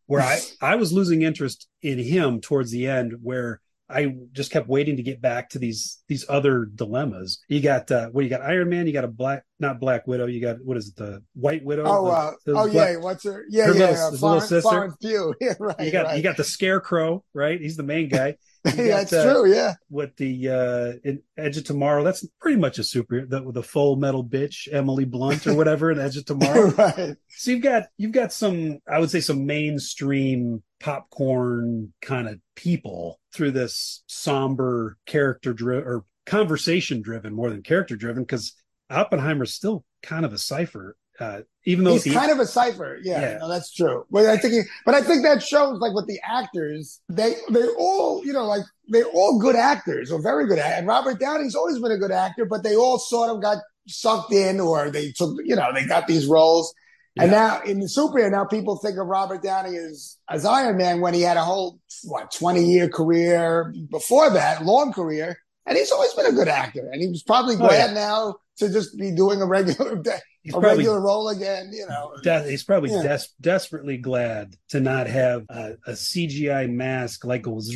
Where 0.05 0.21
I 0.21 0.39
I 0.61 0.75
was 0.75 0.91
losing 0.93 1.21
interest 1.21 1.67
in 1.81 1.97
him 1.99 2.41
towards 2.41 2.71
the 2.71 2.87
end, 2.87 3.13
where 3.21 3.61
I 3.89 4.15
just 4.31 4.49
kept 4.51 4.67
waiting 4.69 4.95
to 4.97 5.03
get 5.03 5.21
back 5.21 5.49
to 5.51 5.59
these 5.59 6.01
these 6.07 6.25
other 6.27 6.65
dilemmas. 6.65 7.39
You 7.47 7.61
got 7.61 7.91
uh 7.91 8.09
well, 8.11 8.23
you 8.23 8.29
got 8.29 8.41
Iron 8.41 8.69
Man, 8.69 8.87
you 8.87 8.93
got 8.93 9.03
a 9.03 9.07
black 9.09 9.43
not 9.59 9.79
Black 9.79 10.07
Widow, 10.07 10.25
you 10.27 10.41
got 10.41 10.57
what 10.63 10.77
is 10.77 10.89
it, 10.89 10.95
the 10.95 11.21
White 11.35 11.63
Widow? 11.63 11.83
Oh, 11.85 12.05
The- 12.05 12.11
uh, 12.11 12.31
the 12.45 12.51
oh 12.53 12.69
black- 12.71 12.73
yeah, 12.93 12.97
what's 12.97 13.23
her? 13.23 13.45
Yeah, 13.49 13.65
her 13.67 13.73
yeah, 13.73 13.79
little- 13.79 13.95
yeah. 13.95 14.09
little 14.09 14.41
sister. 14.41 14.61
Florence 14.61 14.95
Pugh. 15.01 15.35
Yeah, 15.41 15.53
right. 15.59 15.79
you 15.81 15.91
got 15.91 16.05
right. 16.05 16.17
you 16.17 16.23
got 16.23 16.37
the 16.37 16.43
Scarecrow, 16.43 17.23
right? 17.33 17.59
He's 17.61 17.77
the 17.77 17.83
main 17.83 18.09
guy. 18.09 18.35
Yeah, 18.75 18.87
got, 18.87 19.09
that's 19.09 19.13
uh, 19.13 19.33
true. 19.33 19.53
Yeah, 19.53 19.73
with 19.89 20.15
the 20.15 20.49
uh 20.49 20.93
in 21.03 21.21
Edge 21.37 21.57
of 21.57 21.65
Tomorrow. 21.65 22.03
That's 22.03 22.25
pretty 22.39 22.57
much 22.57 22.79
a 22.79 22.83
super 22.83 23.25
the 23.25 23.51
the 23.51 23.63
full 23.63 23.97
metal 23.97 24.23
bitch, 24.23 24.69
Emily 24.71 25.03
Blunt 25.05 25.45
or 25.47 25.53
whatever 25.53 25.91
in 25.91 25.99
Edge 25.99 26.15
of 26.15 26.25
Tomorrow. 26.25 26.71
right. 26.71 27.15
so 27.27 27.51
you've 27.51 27.61
got 27.61 27.83
you've 27.97 28.13
got 28.13 28.31
some 28.31 28.79
I 28.89 28.99
would 28.99 29.11
say 29.11 29.19
some 29.19 29.45
mainstream 29.45 30.63
popcorn 30.79 31.93
kind 32.01 32.27
of 32.29 32.39
people 32.55 33.19
through 33.33 33.51
this 33.51 34.03
somber 34.07 34.97
character 35.05 35.53
driven 35.53 35.85
or 35.85 36.05
conversation 36.25 37.01
driven 37.01 37.33
more 37.33 37.49
than 37.49 37.63
character 37.63 37.95
driven 37.95 38.23
because 38.23 38.53
Oppenheimer's 38.89 39.53
still 39.53 39.83
kind 40.01 40.25
of 40.25 40.33
a 40.33 40.37
cipher. 40.37 40.95
Uh, 41.19 41.41
even 41.65 41.83
though 41.85 41.93
He's 41.93 42.03
the- 42.05 42.13
kind 42.13 42.31
of 42.31 42.39
a 42.39 42.47
cipher. 42.47 42.97
Yeah, 43.03 43.21
Yeah. 43.21 43.37
no, 43.37 43.47
that's 43.47 43.71
true. 43.71 44.05
But 44.09 44.25
I 44.25 44.35
think, 44.37 44.53
he, 44.53 44.61
but 44.85 44.95
I 44.95 45.01
think 45.01 45.23
that 45.23 45.43
shows 45.43 45.79
like 45.79 45.93
with 45.93 46.07
the 46.07 46.19
actors, 46.27 46.99
they 47.07 47.35
they 47.51 47.67
all 47.77 48.25
you 48.25 48.33
know 48.33 48.45
like 48.45 48.63
they're 48.87 49.05
all 49.05 49.39
good 49.39 49.55
actors 49.55 50.11
or 50.11 50.21
very 50.21 50.47
good. 50.47 50.59
And 50.59 50.87
Robert 50.87 51.19
Downey's 51.19 51.55
always 51.55 51.79
been 51.79 51.91
a 51.91 51.97
good 51.97 52.11
actor, 52.11 52.45
but 52.45 52.63
they 52.63 52.75
all 52.75 52.97
sort 52.97 53.29
of 53.29 53.41
got 53.41 53.59
sucked 53.87 54.33
in 54.33 54.59
or 54.59 54.89
they 54.89 55.11
took 55.11 55.37
you 55.45 55.55
know 55.55 55.71
they 55.73 55.85
got 55.85 56.07
these 56.07 56.25
roles. 56.25 56.73
And 57.15 57.29
now 57.29 57.61
in 57.61 57.79
the 57.79 57.85
superhero, 57.85 58.31
now 58.31 58.43
people 58.43 58.77
think 58.77 58.97
of 58.97 59.05
Robert 59.05 59.43
Downey 59.43 59.77
as 59.77 60.17
as 60.27 60.45
Iron 60.45 60.77
Man 60.77 60.99
when 60.99 61.13
he 61.13 61.21
had 61.21 61.37
a 61.37 61.43
whole 61.43 61.79
what 62.05 62.31
twenty 62.31 62.65
year 62.65 62.89
career 62.89 63.71
before 63.91 64.31
that, 64.31 64.65
long 64.65 64.91
career, 64.93 65.37
and 65.67 65.77
he's 65.77 65.91
always 65.91 66.11
been 66.15 66.25
a 66.25 66.31
good 66.31 66.47
actor. 66.47 66.89
And 66.91 66.99
he 66.99 67.07
was 67.07 67.21
probably 67.21 67.53
Oh, 67.53 67.59
glad 67.59 67.89
yeah. 67.89 67.93
now 67.93 68.35
to 68.57 68.67
just 68.69 68.97
be 68.97 69.11
doing 69.15 69.43
a 69.43 69.45
regular 69.45 69.95
he's 70.43 70.53
a 70.53 70.59
probably 70.59 70.77
regular 70.79 71.01
role 71.01 71.29
again. 71.29 71.71
You 71.73 71.87
know, 71.87 72.13
de- 72.21 72.49
he's 72.49 72.63
probably 72.63 72.91
Yeah. 72.91 73.01
des- 73.03 73.27
desperately 73.41 73.97
glad 73.97 74.55
to 74.69 74.79
not 74.79 75.07
have 75.07 75.45
a, 75.49 75.73
a 75.87 75.91
CGI 75.93 76.69
mask 76.69 77.25
like 77.25 77.41
goes 77.41 77.73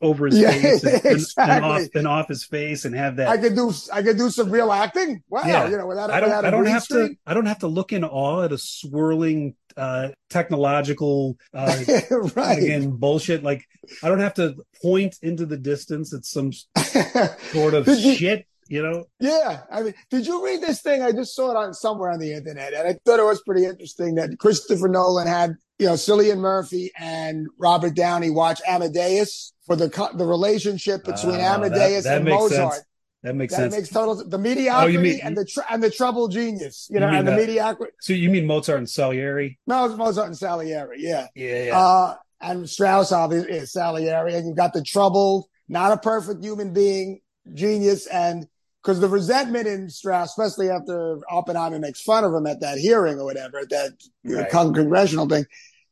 over 0.00 0.26
his 0.26 0.38
Yeah, 0.40 0.50
face 0.52 0.84
and, 0.84 1.04
and- 1.06 1.26
and 1.38 1.64
off 1.64 1.82
and 1.94 2.08
off 2.08 2.28
his 2.28 2.44
face 2.44 2.84
and 2.84 2.94
have 2.94 3.16
that. 3.16 3.28
I 3.28 3.36
could 3.38 3.54
do 3.54 3.72
I 3.92 4.02
could 4.02 4.16
do 4.18 4.30
some 4.30 4.50
real 4.50 4.72
acting. 4.72 5.22
Wow, 5.28 5.42
Yeah. 5.46 5.68
you 5.68 5.76
know, 5.76 5.86
without, 5.86 6.10
I 6.10 6.20
don't. 6.20 6.28
without 6.30 6.44
a 6.44 6.48
I 6.48 6.50
don't 6.50 6.66
have 6.66 6.86
to. 6.88 7.14
I 7.26 7.34
don't 7.34 7.46
have 7.46 7.58
to 7.60 7.68
look 7.68 7.92
in 7.92 8.04
awe 8.04 8.42
at 8.42 8.52
a 8.52 8.58
swirling 8.58 9.54
uh, 9.76 10.08
technological 10.30 11.36
uh, 11.54 11.76
right. 12.34 12.58
again 12.58 12.90
bullshit. 12.96 13.42
Like 13.44 13.64
I 14.02 14.08
don't 14.08 14.18
have 14.20 14.34
to 14.34 14.56
point 14.82 15.16
into 15.22 15.46
the 15.46 15.56
distance 15.56 16.12
at 16.14 16.24
some 16.24 16.52
sort 17.52 17.74
of 17.74 17.86
you- 17.86 18.14
shit. 18.14 18.46
You 18.68 18.82
know, 18.82 19.04
yeah, 19.18 19.60
I 19.72 19.82
mean, 19.82 19.94
did 20.10 20.26
you 20.26 20.44
read 20.44 20.60
this 20.60 20.82
thing? 20.82 21.02
I 21.02 21.10
just 21.12 21.34
saw 21.34 21.50
it 21.52 21.56
on 21.56 21.72
somewhere 21.72 22.10
on 22.10 22.18
the 22.20 22.34
internet, 22.34 22.74
and 22.74 22.86
I 22.86 22.98
thought 23.04 23.18
it 23.18 23.24
was 23.24 23.40
pretty 23.42 23.64
interesting 23.64 24.16
that 24.16 24.38
Christopher 24.38 24.88
Nolan 24.88 25.26
had, 25.26 25.54
you 25.78 25.86
know, 25.86 25.94
Cillian 25.94 26.36
Murphy 26.38 26.90
and 26.98 27.46
Robert 27.58 27.94
Downey 27.94 28.28
watch 28.28 28.60
Amadeus 28.68 29.54
for 29.66 29.74
the 29.74 29.88
the 30.14 30.26
relationship 30.26 31.04
between 31.04 31.36
Oh, 31.36 31.38
that- 31.38 31.54
Amadeus 31.60 32.04
that 32.04 32.16
and 32.16 32.24
makes 32.26 32.36
Mozart. 32.36 32.72
sense. 32.74 32.84
that 33.22 33.34
makes 33.34 33.52
That 33.54 33.60
sense. 33.72 33.74
makes 33.74 33.88
total 33.88 34.14
the 34.28 34.38
mediocrity 34.38 34.96
Oh, 34.96 35.00
mean- 35.00 35.20
and 35.22 35.36
the 35.36 35.44
tr- 35.46 35.60
and 35.70 35.82
the 35.82 35.90
trouble 35.90 36.28
genius, 36.28 36.86
you 36.90 36.94
You 36.94 37.00
know, 37.00 37.06
mean 37.08 37.16
and 37.20 37.26
the 37.26 37.30
that- 37.32 37.36
mediocrity. 37.38 37.92
so 38.02 38.12
you 38.12 38.28
mean 38.30 38.46
Mozart 38.46 38.78
and 38.78 38.88
Salieri? 38.88 39.58
No, 39.66 39.86
it's 39.86 39.96
Mozart 39.96 40.26
and 40.28 40.36
Salieri, 40.36 41.02
yeah. 41.02 41.26
Yeah, 41.34 41.64
yeah. 41.64 41.78
Uh, 41.78 42.14
and 42.42 42.68
Strauss, 42.68 43.10
obviously, 43.12 43.50
is 43.52 43.72
Salieri, 43.72 44.34
and 44.34 44.46
you've 44.46 44.56
got 44.58 44.72
the 44.74 44.82
troubled, 44.82 45.46
not 45.70 45.90
a 45.90 45.96
perfect 45.96 46.44
human 46.44 46.72
being, 46.74 47.20
genius, 47.54 48.06
and 48.06 48.46
because 48.82 49.00
the 49.00 49.08
resentment 49.08 49.66
in 49.66 49.88
Strauss, 49.90 50.30
especially 50.30 50.70
after 50.70 51.18
Oppenheimer 51.30 51.78
makes 51.78 52.00
fun 52.00 52.24
of 52.24 52.32
him 52.32 52.46
at 52.46 52.60
that 52.60 52.78
hearing 52.78 53.18
or 53.18 53.24
whatever, 53.24 53.58
at 53.58 53.70
that 53.70 53.92
Right. 54.24 54.50
con- 54.50 54.74
congressional 54.74 55.28
thing. 55.28 55.44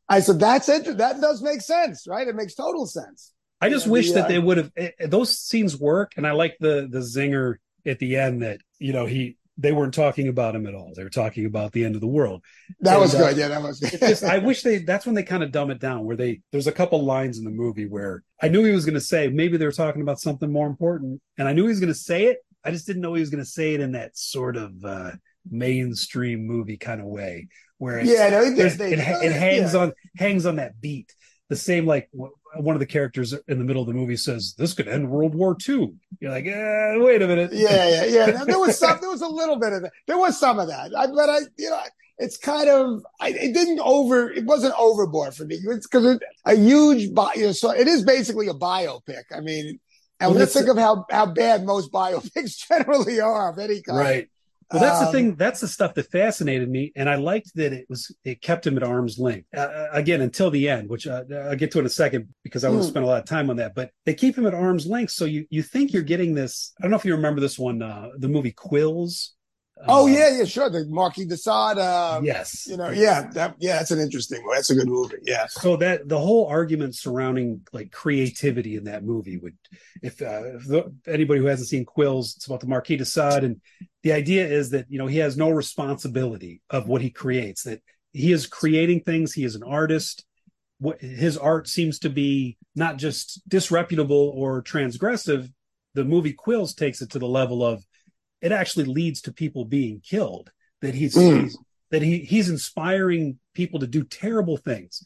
I 0.08 0.20
said, 0.20 0.38
that's 0.38 0.68
it. 0.68 0.98
That 0.98 1.20
does 1.20 1.42
make 1.42 1.60
sense, 1.62 2.06
right? 2.08 2.28
It 2.28 2.36
makes 2.36 2.54
total 2.54 2.86
sense. 2.86 3.32
I 3.60 3.70
just 3.70 3.86
Yeah, 3.86 3.92
wish 3.92 4.08
the, 4.08 4.14
that 4.14 4.24
uh, 4.26 4.28
they 4.28 4.38
would 4.38 4.58
have 4.58 4.70
eh, 4.76 4.90
eh, 5.00 5.06
those 5.06 5.38
scenes 5.38 5.76
work, 5.78 6.12
and 6.16 6.26
I 6.26 6.32
like 6.32 6.56
the 6.60 6.86
the 6.90 6.98
zinger 7.00 7.56
at 7.86 7.98
the 7.98 8.16
end 8.16 8.42
that 8.42 8.60
you 8.78 8.92
know 8.92 9.06
he 9.06 9.38
they 9.58 9.72
weren't 9.72 9.94
talking 9.94 10.28
about 10.28 10.54
him 10.54 10.66
at 10.66 10.74
all. 10.74 10.92
They 10.94 11.02
were 11.02 11.08
talking 11.10 11.46
about 11.46 11.72
the 11.72 11.84
end 11.84 11.94
of 11.94 12.02
the 12.02 12.06
world. 12.06 12.42
That 12.80 12.92
And, 12.94 13.00
was 13.00 13.14
uh, 13.14 13.18
good. 13.18 13.36
Yeah, 13.38 13.48
that 13.48 13.62
was 13.62 13.82
It's 13.82 14.06
just 14.06 14.24
I 14.24 14.38
wish 14.38 14.62
they 14.62 14.78
that's 14.78 15.06
when 15.06 15.14
they 15.14 15.22
kind 15.22 15.42
of 15.42 15.50
dumb 15.52 15.70
it 15.70 15.80
down. 15.80 16.04
Where 16.04 16.16
they 16.16 16.42
there's 16.52 16.66
a 16.66 16.72
couple 16.72 17.02
lines 17.04 17.38
in 17.38 17.44
the 17.44 17.50
movie 17.50 17.86
where 17.86 18.22
I 18.42 18.48
knew 18.48 18.62
he 18.64 18.72
was 18.72 18.84
going 18.84 18.94
to 18.94 19.00
say 19.00 19.28
maybe 19.28 19.56
they 19.56 19.64
were 19.64 19.72
talking 19.72 20.02
about 20.02 20.20
something 20.20 20.52
more 20.52 20.66
important, 20.66 21.22
and 21.38 21.48
I 21.48 21.52
knew 21.54 21.62
he 21.62 21.68
was 21.68 21.80
going 21.80 21.92
to 21.92 21.98
say 21.98 22.24
it. 22.26 22.38
I 22.66 22.70
just 22.70 22.86
didn't 22.86 23.02
know 23.02 23.14
he 23.14 23.20
was 23.20 23.30
going 23.30 23.44
to 23.44 23.50
say 23.50 23.74
it 23.74 23.80
in 23.80 23.92
that 23.92 24.16
sort 24.16 24.56
of 24.56 24.84
uh, 24.84 25.12
mainstream 25.48 26.46
movie 26.46 26.76
kind 26.76 27.00
of 27.00 27.06
way 27.06 27.48
where 27.78 27.98
it's, 27.98 28.10
yeah, 28.10 28.30
no, 28.30 28.50
they, 28.50 28.68
they, 28.68 28.92
it, 28.92 28.98
it 28.98 29.32
hangs 29.32 29.74
yeah. 29.74 29.80
on 29.80 29.92
hangs 30.16 30.46
on 30.46 30.56
that 30.56 30.80
beat 30.80 31.14
the 31.48 31.56
same 31.56 31.86
like 31.86 32.08
one 32.12 32.74
of 32.74 32.80
the 32.80 32.86
characters 32.86 33.34
in 33.48 33.58
the 33.58 33.64
middle 33.64 33.82
of 33.82 33.88
the 33.88 33.94
movie 33.94 34.16
says, 34.16 34.54
"This 34.58 34.74
could 34.74 34.88
end 34.88 35.08
World 35.08 35.34
War 35.34 35.56
II." 35.68 35.94
You're 36.20 36.30
like, 36.30 36.46
eh, 36.46 36.96
"Wait 36.96 37.22
a 37.22 37.28
minute." 37.28 37.52
Yeah, 37.52 37.88
yeah, 37.88 38.04
yeah. 38.04 38.44
There 38.44 38.58
was 38.58 38.78
some. 38.78 38.98
There 39.00 39.10
was 39.10 39.22
a 39.22 39.28
little 39.28 39.56
bit 39.56 39.72
of 39.72 39.82
that. 39.82 39.92
There 40.06 40.18
was 40.18 40.38
some 40.38 40.58
of 40.58 40.68
that. 40.68 40.96
I, 40.96 41.06
but 41.06 41.28
I, 41.28 41.38
you 41.58 41.70
know, 41.70 41.80
it's 42.18 42.36
kind 42.36 42.68
of. 42.68 43.04
I, 43.20 43.28
it 43.28 43.52
didn't 43.52 43.80
over. 43.80 44.30
It 44.30 44.44
wasn't 44.44 44.74
overboard 44.78 45.34
for 45.34 45.44
me. 45.44 45.56
It's 45.56 45.86
because 45.86 46.06
it, 46.06 46.22
a 46.44 46.54
huge. 46.54 47.14
Bio, 47.14 47.30
you 47.36 47.46
know, 47.46 47.52
so 47.52 47.70
it 47.70 47.86
is 47.86 48.04
basically 48.04 48.48
a 48.48 48.54
biopic. 48.54 49.24
I 49.34 49.40
mean, 49.40 49.78
and 50.20 50.30
well, 50.30 50.38
when 50.38 50.40
you 50.40 50.46
think 50.46 50.68
of 50.68 50.78
how 50.78 51.04
how 51.10 51.26
bad 51.26 51.64
most 51.64 51.92
biopics 51.92 52.56
generally 52.68 53.20
are 53.20 53.50
of 53.50 53.58
any 53.58 53.82
kind, 53.82 53.98
right? 53.98 54.28
Well, 54.72 54.82
that's 54.82 54.98
um, 54.98 55.06
the 55.06 55.12
thing. 55.12 55.36
That's 55.36 55.60
the 55.60 55.68
stuff 55.68 55.94
that 55.94 56.10
fascinated 56.10 56.68
me, 56.68 56.92
and 56.96 57.08
I 57.08 57.14
liked 57.14 57.54
that 57.54 57.72
it 57.72 57.86
was 57.88 58.14
it 58.24 58.42
kept 58.42 58.66
him 58.66 58.76
at 58.76 58.82
arm's 58.82 59.18
length 59.18 59.46
uh, 59.56 59.60
uh 59.60 59.88
again 59.92 60.22
until 60.22 60.50
the 60.50 60.68
end, 60.68 60.88
which 60.88 61.06
uh, 61.06 61.22
I'll 61.32 61.54
get 61.56 61.70
to 61.72 61.78
in 61.78 61.86
a 61.86 61.90
second 61.90 62.34
because 62.42 62.64
I 62.64 62.68
want 62.68 62.80
to 62.80 62.86
hmm. 62.86 62.90
spend 62.90 63.04
a 63.04 63.08
lot 63.08 63.20
of 63.20 63.28
time 63.28 63.48
on 63.48 63.56
that. 63.56 63.76
But 63.76 63.90
they 64.04 64.14
keep 64.14 64.36
him 64.36 64.46
at 64.46 64.54
arm's 64.54 64.86
length, 64.86 65.12
so 65.12 65.24
you 65.24 65.46
you 65.50 65.62
think 65.62 65.92
you're 65.92 66.02
getting 66.02 66.34
this. 66.34 66.72
I 66.78 66.82
don't 66.82 66.90
know 66.90 66.96
if 66.96 67.04
you 67.04 67.14
remember 67.14 67.40
this 67.40 67.58
one, 67.58 67.80
uh, 67.80 68.08
the 68.18 68.28
movie 68.28 68.52
Quills 68.52 69.34
Oh 69.86 70.06
um, 70.06 70.12
yeah, 70.12 70.38
yeah, 70.38 70.44
sure. 70.44 70.70
The 70.70 70.86
Marquis 70.86 71.26
de 71.26 71.36
Sade. 71.36 71.78
Uh, 71.78 72.20
yes. 72.22 72.66
You 72.66 72.78
know, 72.78 72.90
yeah, 72.90 73.28
that 73.32 73.56
yeah, 73.58 73.76
that's 73.76 73.90
an 73.90 74.00
interesting 74.00 74.42
one. 74.44 74.54
That's 74.54 74.70
a 74.70 74.74
good 74.74 74.88
movie. 74.88 75.16
Yeah. 75.22 75.46
So 75.48 75.76
that 75.76 76.08
the 76.08 76.18
whole 76.18 76.46
argument 76.46 76.94
surrounding 76.94 77.60
like 77.72 77.92
creativity 77.92 78.76
in 78.76 78.84
that 78.84 79.04
movie 79.04 79.36
would, 79.36 79.56
if, 80.02 80.22
uh, 80.22 80.56
if 80.56 80.64
the, 80.66 80.94
anybody 81.06 81.40
who 81.40 81.46
hasn't 81.46 81.68
seen 81.68 81.84
Quills, 81.84 82.36
it's 82.36 82.46
about 82.46 82.60
the 82.60 82.66
Marquis 82.66 82.96
de 82.96 83.04
Sade, 83.04 83.44
and 83.44 83.60
the 84.02 84.12
idea 84.12 84.46
is 84.46 84.70
that 84.70 84.86
you 84.88 84.98
know 84.98 85.06
he 85.06 85.18
has 85.18 85.36
no 85.36 85.50
responsibility 85.50 86.62
of 86.70 86.88
what 86.88 87.02
he 87.02 87.10
creates. 87.10 87.64
That 87.64 87.82
he 88.12 88.32
is 88.32 88.46
creating 88.46 89.00
things. 89.00 89.34
He 89.34 89.44
is 89.44 89.56
an 89.56 89.62
artist. 89.62 90.24
What 90.78 91.00
his 91.00 91.36
art 91.36 91.68
seems 91.68 91.98
to 92.00 92.10
be 92.10 92.56
not 92.74 92.96
just 92.96 93.46
disreputable 93.48 94.32
or 94.34 94.62
transgressive. 94.62 95.50
The 95.94 96.04
movie 96.04 96.34
Quills 96.34 96.74
takes 96.74 97.02
it 97.02 97.10
to 97.10 97.18
the 97.18 97.28
level 97.28 97.64
of 97.64 97.82
it 98.40 98.52
actually 98.52 98.84
leads 98.84 99.22
to 99.22 99.32
people 99.32 99.64
being 99.64 100.00
killed. 100.00 100.50
That 100.82 100.94
he's, 100.94 101.16
mm. 101.16 101.44
he's 101.44 101.58
that 101.90 102.02
he 102.02 102.18
he's 102.18 102.50
inspiring 102.50 103.38
people 103.54 103.80
to 103.80 103.86
do 103.86 104.04
terrible 104.04 104.56
things, 104.56 105.02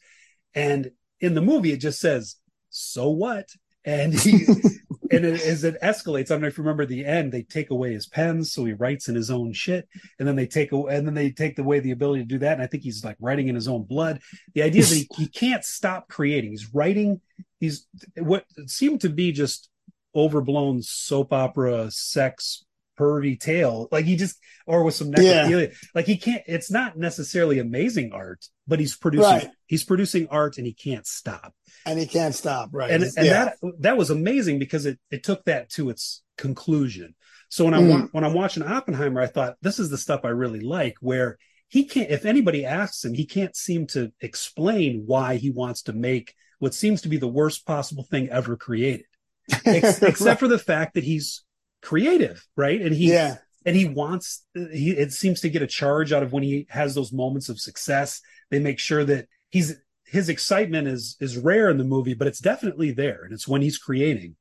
and 0.53 0.91
in 1.19 1.33
the 1.33 1.41
movie 1.41 1.71
it 1.71 1.77
just 1.77 1.99
says, 1.99 2.35
"So 2.69 3.09
what?" 3.09 3.49
And 3.85 4.13
he 4.13 4.45
and 5.11 5.25
it, 5.25 5.41
as 5.41 5.63
it 5.63 5.81
escalates, 5.81 6.25
I 6.25 6.35
don't 6.35 6.41
know 6.41 6.47
if 6.47 6.57
you 6.57 6.63
remember 6.63 6.85
the 6.85 7.05
end. 7.05 7.31
They 7.31 7.43
take 7.43 7.69
away 7.69 7.93
his 7.93 8.07
pens, 8.07 8.51
so 8.51 8.65
he 8.65 8.73
writes 8.73 9.07
in 9.07 9.15
his 9.15 9.29
own 9.29 9.53
shit, 9.53 9.87
and 10.19 10.27
then 10.27 10.35
they 10.35 10.47
take 10.47 10.71
away, 10.71 10.95
and 10.95 11.05
then 11.05 11.13
they 11.13 11.31
take 11.31 11.59
away 11.59 11.79
the 11.79 11.91
ability 11.91 12.21
to 12.21 12.27
do 12.27 12.39
that. 12.39 12.53
And 12.53 12.61
I 12.61 12.67
think 12.67 12.83
he's 12.83 13.03
like 13.03 13.17
writing 13.19 13.47
in 13.47 13.55
his 13.55 13.67
own 13.67 13.83
blood. 13.83 14.21
The 14.53 14.63
idea 14.63 14.83
that 14.83 14.95
he, 14.95 15.07
he 15.15 15.27
can't 15.27 15.63
stop 15.63 16.07
creating. 16.07 16.51
He's 16.51 16.73
writing. 16.73 17.21
He's 17.59 17.87
what 18.17 18.45
seemed 18.67 19.01
to 19.01 19.09
be 19.09 19.31
just 19.31 19.69
overblown 20.15 20.81
soap 20.81 21.31
opera 21.31 21.89
sex 21.91 22.65
pervy 22.99 23.39
tale. 23.39 23.87
Like 23.91 24.05
he 24.05 24.15
just, 24.15 24.37
or 24.65 24.83
with 24.83 24.95
some 24.95 25.11
necrophilia. 25.11 25.69
Yeah. 25.69 25.75
Like 25.95 26.05
he 26.05 26.17
can't. 26.17 26.43
It's 26.47 26.71
not 26.71 26.97
necessarily 26.97 27.59
amazing 27.59 28.11
art, 28.13 28.45
but 28.67 28.79
he's 28.79 28.95
producing. 28.95 29.29
Right. 29.29 29.49
He's 29.67 29.83
producing 29.83 30.27
art, 30.29 30.57
and 30.57 30.65
he 30.65 30.73
can't 30.73 31.07
stop. 31.07 31.53
And 31.85 31.97
he 31.97 32.05
can't 32.05 32.35
stop. 32.35 32.69
Right. 32.71 32.91
And, 32.91 33.03
and 33.03 33.25
yeah. 33.25 33.45
that 33.45 33.57
that 33.79 33.97
was 33.97 34.09
amazing 34.09 34.59
because 34.59 34.85
it 34.85 34.99
it 35.09 35.23
took 35.23 35.43
that 35.45 35.69
to 35.71 35.89
its 35.89 36.23
conclusion. 36.37 37.15
So 37.49 37.65
when 37.65 37.73
I'm 37.73 37.87
mm. 37.87 38.09
when 38.11 38.23
I'm 38.23 38.33
watching 38.33 38.63
Oppenheimer, 38.63 39.21
I 39.21 39.27
thought 39.27 39.57
this 39.61 39.79
is 39.79 39.89
the 39.89 39.97
stuff 39.97 40.21
I 40.23 40.29
really 40.29 40.61
like, 40.61 40.95
where 41.01 41.37
he 41.67 41.85
can't. 41.85 42.09
If 42.09 42.25
anybody 42.25 42.65
asks 42.65 43.03
him, 43.03 43.13
he 43.13 43.25
can't 43.25 43.55
seem 43.55 43.87
to 43.87 44.11
explain 44.21 45.03
why 45.05 45.35
he 45.35 45.51
wants 45.51 45.83
to 45.83 45.93
make 45.93 46.33
what 46.59 46.73
seems 46.73 47.01
to 47.01 47.09
be 47.09 47.17
the 47.17 47.27
worst 47.27 47.65
possible 47.65 48.03
thing 48.03 48.29
ever 48.29 48.55
created, 48.55 49.05
Ex- 49.65 50.01
except 50.01 50.39
for 50.39 50.47
the 50.47 50.59
fact 50.59 50.93
that 50.93 51.03
he's 51.03 51.43
creative, 51.81 52.45
right? 52.55 52.81
And 52.81 52.95
he 52.95 53.11
yeah. 53.11 53.37
and 53.65 53.75
he 53.75 53.85
wants 53.85 54.45
he 54.53 54.91
it 54.91 55.13
seems 55.13 55.41
to 55.41 55.49
get 55.49 55.61
a 55.61 55.67
charge 55.67 56.11
out 56.11 56.23
of 56.23 56.33
when 56.33 56.43
he 56.43 56.67
has 56.69 56.95
those 56.95 57.11
moments 57.11 57.49
of 57.49 57.59
success. 57.59 58.21
They 58.49 58.59
make 58.59 58.79
sure 58.79 59.03
that 59.05 59.27
he's 59.49 59.75
his 60.05 60.29
excitement 60.29 60.87
is 60.87 61.15
is 61.19 61.37
rare 61.37 61.69
in 61.69 61.77
the 61.77 61.83
movie, 61.83 62.13
but 62.13 62.27
it's 62.27 62.39
definitely 62.39 62.91
there, 62.91 63.23
and 63.23 63.33
it's 63.33 63.47
when 63.47 63.61
he's 63.61 63.77
creating. 63.77 64.35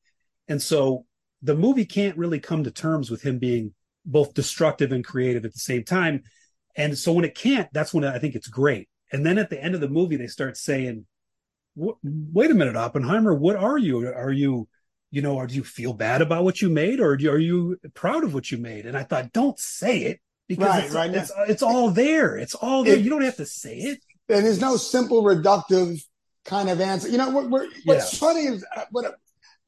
And 0.49 0.61
so 0.61 1.07
the 1.43 1.55
movie 1.55 1.85
can't 1.85 2.19
really 2.19 2.41
come 2.41 2.65
to 2.65 2.71
terms 2.71 3.11
with 3.11 3.23
him 3.23 3.39
being 3.39 3.73
both 4.05 4.35
destructive 4.35 4.93
and 4.93 5.05
creative 5.05 5.45
at 5.45 5.53
the 5.53 5.61
same 5.61 5.85
time. 5.85 6.23
And 6.77 6.97
so 6.99 7.13
when 7.13 7.25
it 7.25 7.35
can't, 7.35 7.69
that's 7.73 7.95
when 7.95 8.05
I 8.05 8.19
think 8.19 8.35
it's 8.35 8.49
great. 8.49 8.89
And 9.13 9.25
then 9.25 9.39
at 9.39 9.51
the 9.51 9.63
end 9.63 9.75
of 9.75 9.81
the 9.81 9.89
movie, 9.89 10.17
they 10.17 10.27
start 10.27 10.57
saying, 10.57 11.07
"Wait 11.77 12.51
a 12.51 12.55
minute, 12.55 12.77
Oppenheimer, 12.77 13.35
what 13.35 13.57
are 13.57 13.79
you? 13.79 14.09
Are 14.09 14.33
you 14.33 14.69
you 15.11 15.23
know, 15.23 15.37
or 15.37 15.47
do 15.47 15.55
you 15.55 15.65
feel 15.65 15.93
bad 15.93 16.23
about 16.23 16.45
what 16.45 16.63
you 16.63 16.69
made, 16.69 17.01
or 17.01 17.13
are 17.13 17.39
you 17.39 17.79
proud 17.95 18.25
of 18.25 18.35
what 18.35 18.51
you 18.51 18.59
made? 18.59 18.87
And 18.87 18.97
I 18.97 19.03
thought, 19.03 19.33
don't 19.33 19.59
say 19.59 20.03
it 20.03 20.21
because 20.49 20.69
right, 20.69 20.85
it's, 20.85 20.95
right. 20.95 21.15
it's, 21.15 21.33
it's 21.49 21.63
all 21.63 21.91
there. 21.91 22.37
It's 22.37 22.55
all 22.55 22.85
there. 22.85 22.95
It, 22.95 23.01
you 23.01 23.11
don't 23.11 23.23
have 23.23 23.37
to 23.37 23.47
say 23.47 23.77
it. 23.77 24.01
And 24.29 24.45
there's 24.47 24.61
no 24.61 24.77
simple 24.77 25.23
reductive 25.23 26.01
kind 26.45 26.71
of 26.71 26.81
answer. 26.81 27.09
You 27.09 27.19
know, 27.19 27.31
what, 27.31 27.49
what's 27.85 28.13
yeah. 28.13 28.19
funny 28.19 28.41
is 28.43 28.65
uh, 28.77 28.85
what 28.91 29.15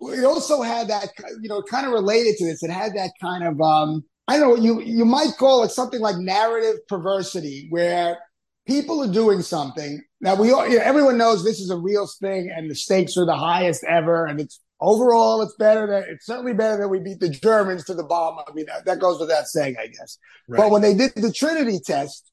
it 0.01 0.25
also 0.25 0.63
had 0.63 0.89
that 0.89 1.09
you 1.41 1.49
know 1.49 1.63
kind 1.63 1.87
of 1.87 1.93
related 1.93 2.37
to 2.39 2.47
this. 2.47 2.63
It 2.63 2.71
had 2.71 2.95
that 2.95 3.13
kind 3.21 3.45
of 3.45 3.61
um, 3.61 4.05
I 4.29 4.39
don't 4.39 4.57
know 4.57 4.63
you 4.63 4.81
you 4.81 5.05
might 5.05 5.37
call 5.39 5.63
it 5.65 5.71
something 5.71 6.01
like 6.01 6.17
narrative 6.17 6.87
perversity, 6.89 7.67
where 7.71 8.19
people 8.67 9.03
are 9.03 9.13
doing 9.13 9.43
something 9.43 10.03
now. 10.21 10.35
We 10.35 10.53
all, 10.53 10.69
you 10.69 10.79
know, 10.79 10.85
everyone 10.85 11.19
knows 11.19 11.45
this 11.45 11.61
is 11.61 11.71
a 11.71 11.77
real 11.77 12.09
thing, 12.21 12.51
and 12.55 12.71
the 12.71 12.75
stakes 12.75 13.17
are 13.17 13.27
the 13.27 13.37
highest 13.37 13.85
ever, 13.85 14.27
and 14.27 14.41
it's 14.41 14.61
overall, 14.83 15.41
it's 15.43 15.55
better 15.55 15.87
than 15.87 16.05
it's 16.09 16.27
certainly 16.27 16.53
better 16.53 16.83
than 16.83 16.91
we 16.91 16.99
beat 16.99 17.21
the 17.21 17.31
Germans 17.31 17.85
to 17.85 17.95
the 17.95 18.05
bomb. 18.05 18.39
I 18.39 18.53
mean, 18.53 18.67
that, 18.67 18.85
that 18.85 18.99
goes 18.99 19.21
without 19.21 19.47
saying, 19.47 19.77
I 19.81 19.87
guess. 19.87 20.19
Right. 20.49 20.59
But 20.59 20.71
when 20.71 20.83
they 20.83 20.95
did 20.95 21.13
the 21.15 21.33
Trinity 21.33 21.79
test 21.79 22.31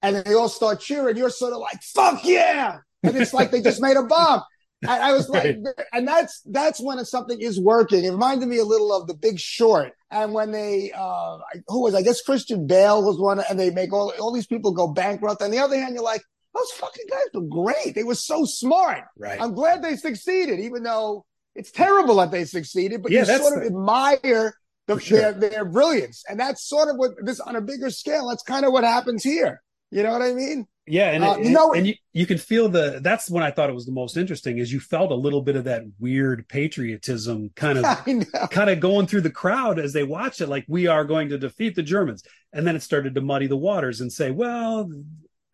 and 0.00 0.16
they 0.16 0.34
all 0.34 0.48
start 0.48 0.80
cheering, 0.80 1.16
you're 1.16 1.30
sort 1.30 1.52
of 1.52 1.58
like, 1.58 1.82
fuck 1.82 2.24
yeah. 2.24 2.78
And 3.02 3.16
it's 3.16 3.34
like 3.34 3.50
they 3.50 3.60
just 3.60 3.82
made 3.82 3.96
a 3.96 4.04
bomb. 4.04 4.42
And 4.82 4.90
I 4.90 5.12
was 5.12 5.28
like, 5.28 5.44
right. 5.44 5.86
and 5.92 6.08
that's 6.08 6.40
that's 6.46 6.80
when 6.80 7.04
something 7.04 7.38
is 7.38 7.60
working. 7.60 8.04
It 8.04 8.10
reminded 8.10 8.48
me 8.48 8.58
a 8.58 8.64
little 8.64 8.94
of 8.94 9.08
The 9.08 9.14
Big 9.14 9.38
Short, 9.38 9.92
and 10.10 10.32
when 10.32 10.52
they, 10.52 10.90
uh, 10.96 11.36
who 11.68 11.82
was 11.82 11.94
I 11.94 12.00
guess 12.00 12.22
Christian 12.22 12.66
Bale 12.66 13.04
was 13.04 13.18
one, 13.18 13.42
and 13.50 13.60
they 13.60 13.70
make 13.70 13.92
all 13.92 14.10
all 14.18 14.32
these 14.32 14.46
people 14.46 14.72
go 14.72 14.88
bankrupt. 14.88 15.42
On 15.42 15.50
the 15.50 15.58
other 15.58 15.78
hand, 15.78 15.94
you're 15.94 16.02
like, 16.02 16.22
those 16.54 16.70
fucking 16.72 17.04
guys 17.10 17.26
were 17.34 17.42
great. 17.42 17.94
They 17.94 18.04
were 18.04 18.14
so 18.14 18.46
smart. 18.46 19.04
Right. 19.18 19.38
I'm 19.38 19.52
glad 19.52 19.82
they 19.82 19.96
succeeded, 19.96 20.60
even 20.60 20.82
though 20.82 21.26
it's 21.54 21.70
terrible 21.70 22.16
that 22.16 22.30
they 22.30 22.44
succeeded, 22.44 23.02
but 23.02 23.12
yeah, 23.12 23.20
you 23.20 23.26
sort 23.26 23.54
of 23.54 23.60
the, 23.60 23.66
admire 23.66 24.54
the, 24.86 24.98
sure. 24.98 25.18
their, 25.18 25.32
their 25.32 25.64
brilliance. 25.64 26.24
And 26.28 26.38
that's 26.38 26.68
sort 26.68 26.88
of 26.88 26.96
what 26.96 27.12
this 27.22 27.40
on 27.40 27.56
a 27.56 27.60
bigger 27.60 27.90
scale, 27.90 28.28
that's 28.28 28.42
kind 28.42 28.64
of 28.64 28.72
what 28.72 28.84
happens 28.84 29.22
here. 29.22 29.62
You 29.90 30.02
know 30.04 30.12
what 30.12 30.22
I 30.22 30.32
mean? 30.32 30.66
Yeah, 30.86 31.10
and, 31.10 31.22
uh, 31.22 31.36
you 31.40 31.50
know, 31.50 31.72
and 31.72 31.86
you, 31.86 31.94
you 32.12 32.26
can 32.26 32.38
feel 32.38 32.68
the. 32.68 33.00
That's 33.00 33.30
when 33.30 33.44
I 33.44 33.52
thought 33.52 33.70
it 33.70 33.74
was 33.74 33.86
the 33.86 33.92
most 33.92 34.16
interesting, 34.16 34.58
is 34.58 34.72
you 34.72 34.80
felt 34.80 35.12
a 35.12 35.16
little 35.16 35.40
bit 35.40 35.54
of 35.54 35.64
that 35.64 35.82
weird 36.00 36.48
patriotism, 36.48 37.50
kind 37.54 37.78
of, 37.78 38.04
kind 38.50 38.70
of 38.70 38.80
going 38.80 39.06
through 39.06 39.20
the 39.20 39.30
crowd 39.30 39.78
as 39.78 39.92
they 39.92 40.02
watch 40.02 40.40
it, 40.40 40.48
like 40.48 40.64
we 40.66 40.88
are 40.88 41.04
going 41.04 41.28
to 41.28 41.38
defeat 41.38 41.76
the 41.76 41.82
Germans, 41.82 42.24
and 42.52 42.66
then 42.66 42.74
it 42.74 42.82
started 42.82 43.14
to 43.14 43.20
muddy 43.20 43.46
the 43.46 43.56
waters 43.56 44.00
and 44.00 44.12
say, 44.12 44.32
well, 44.32 44.90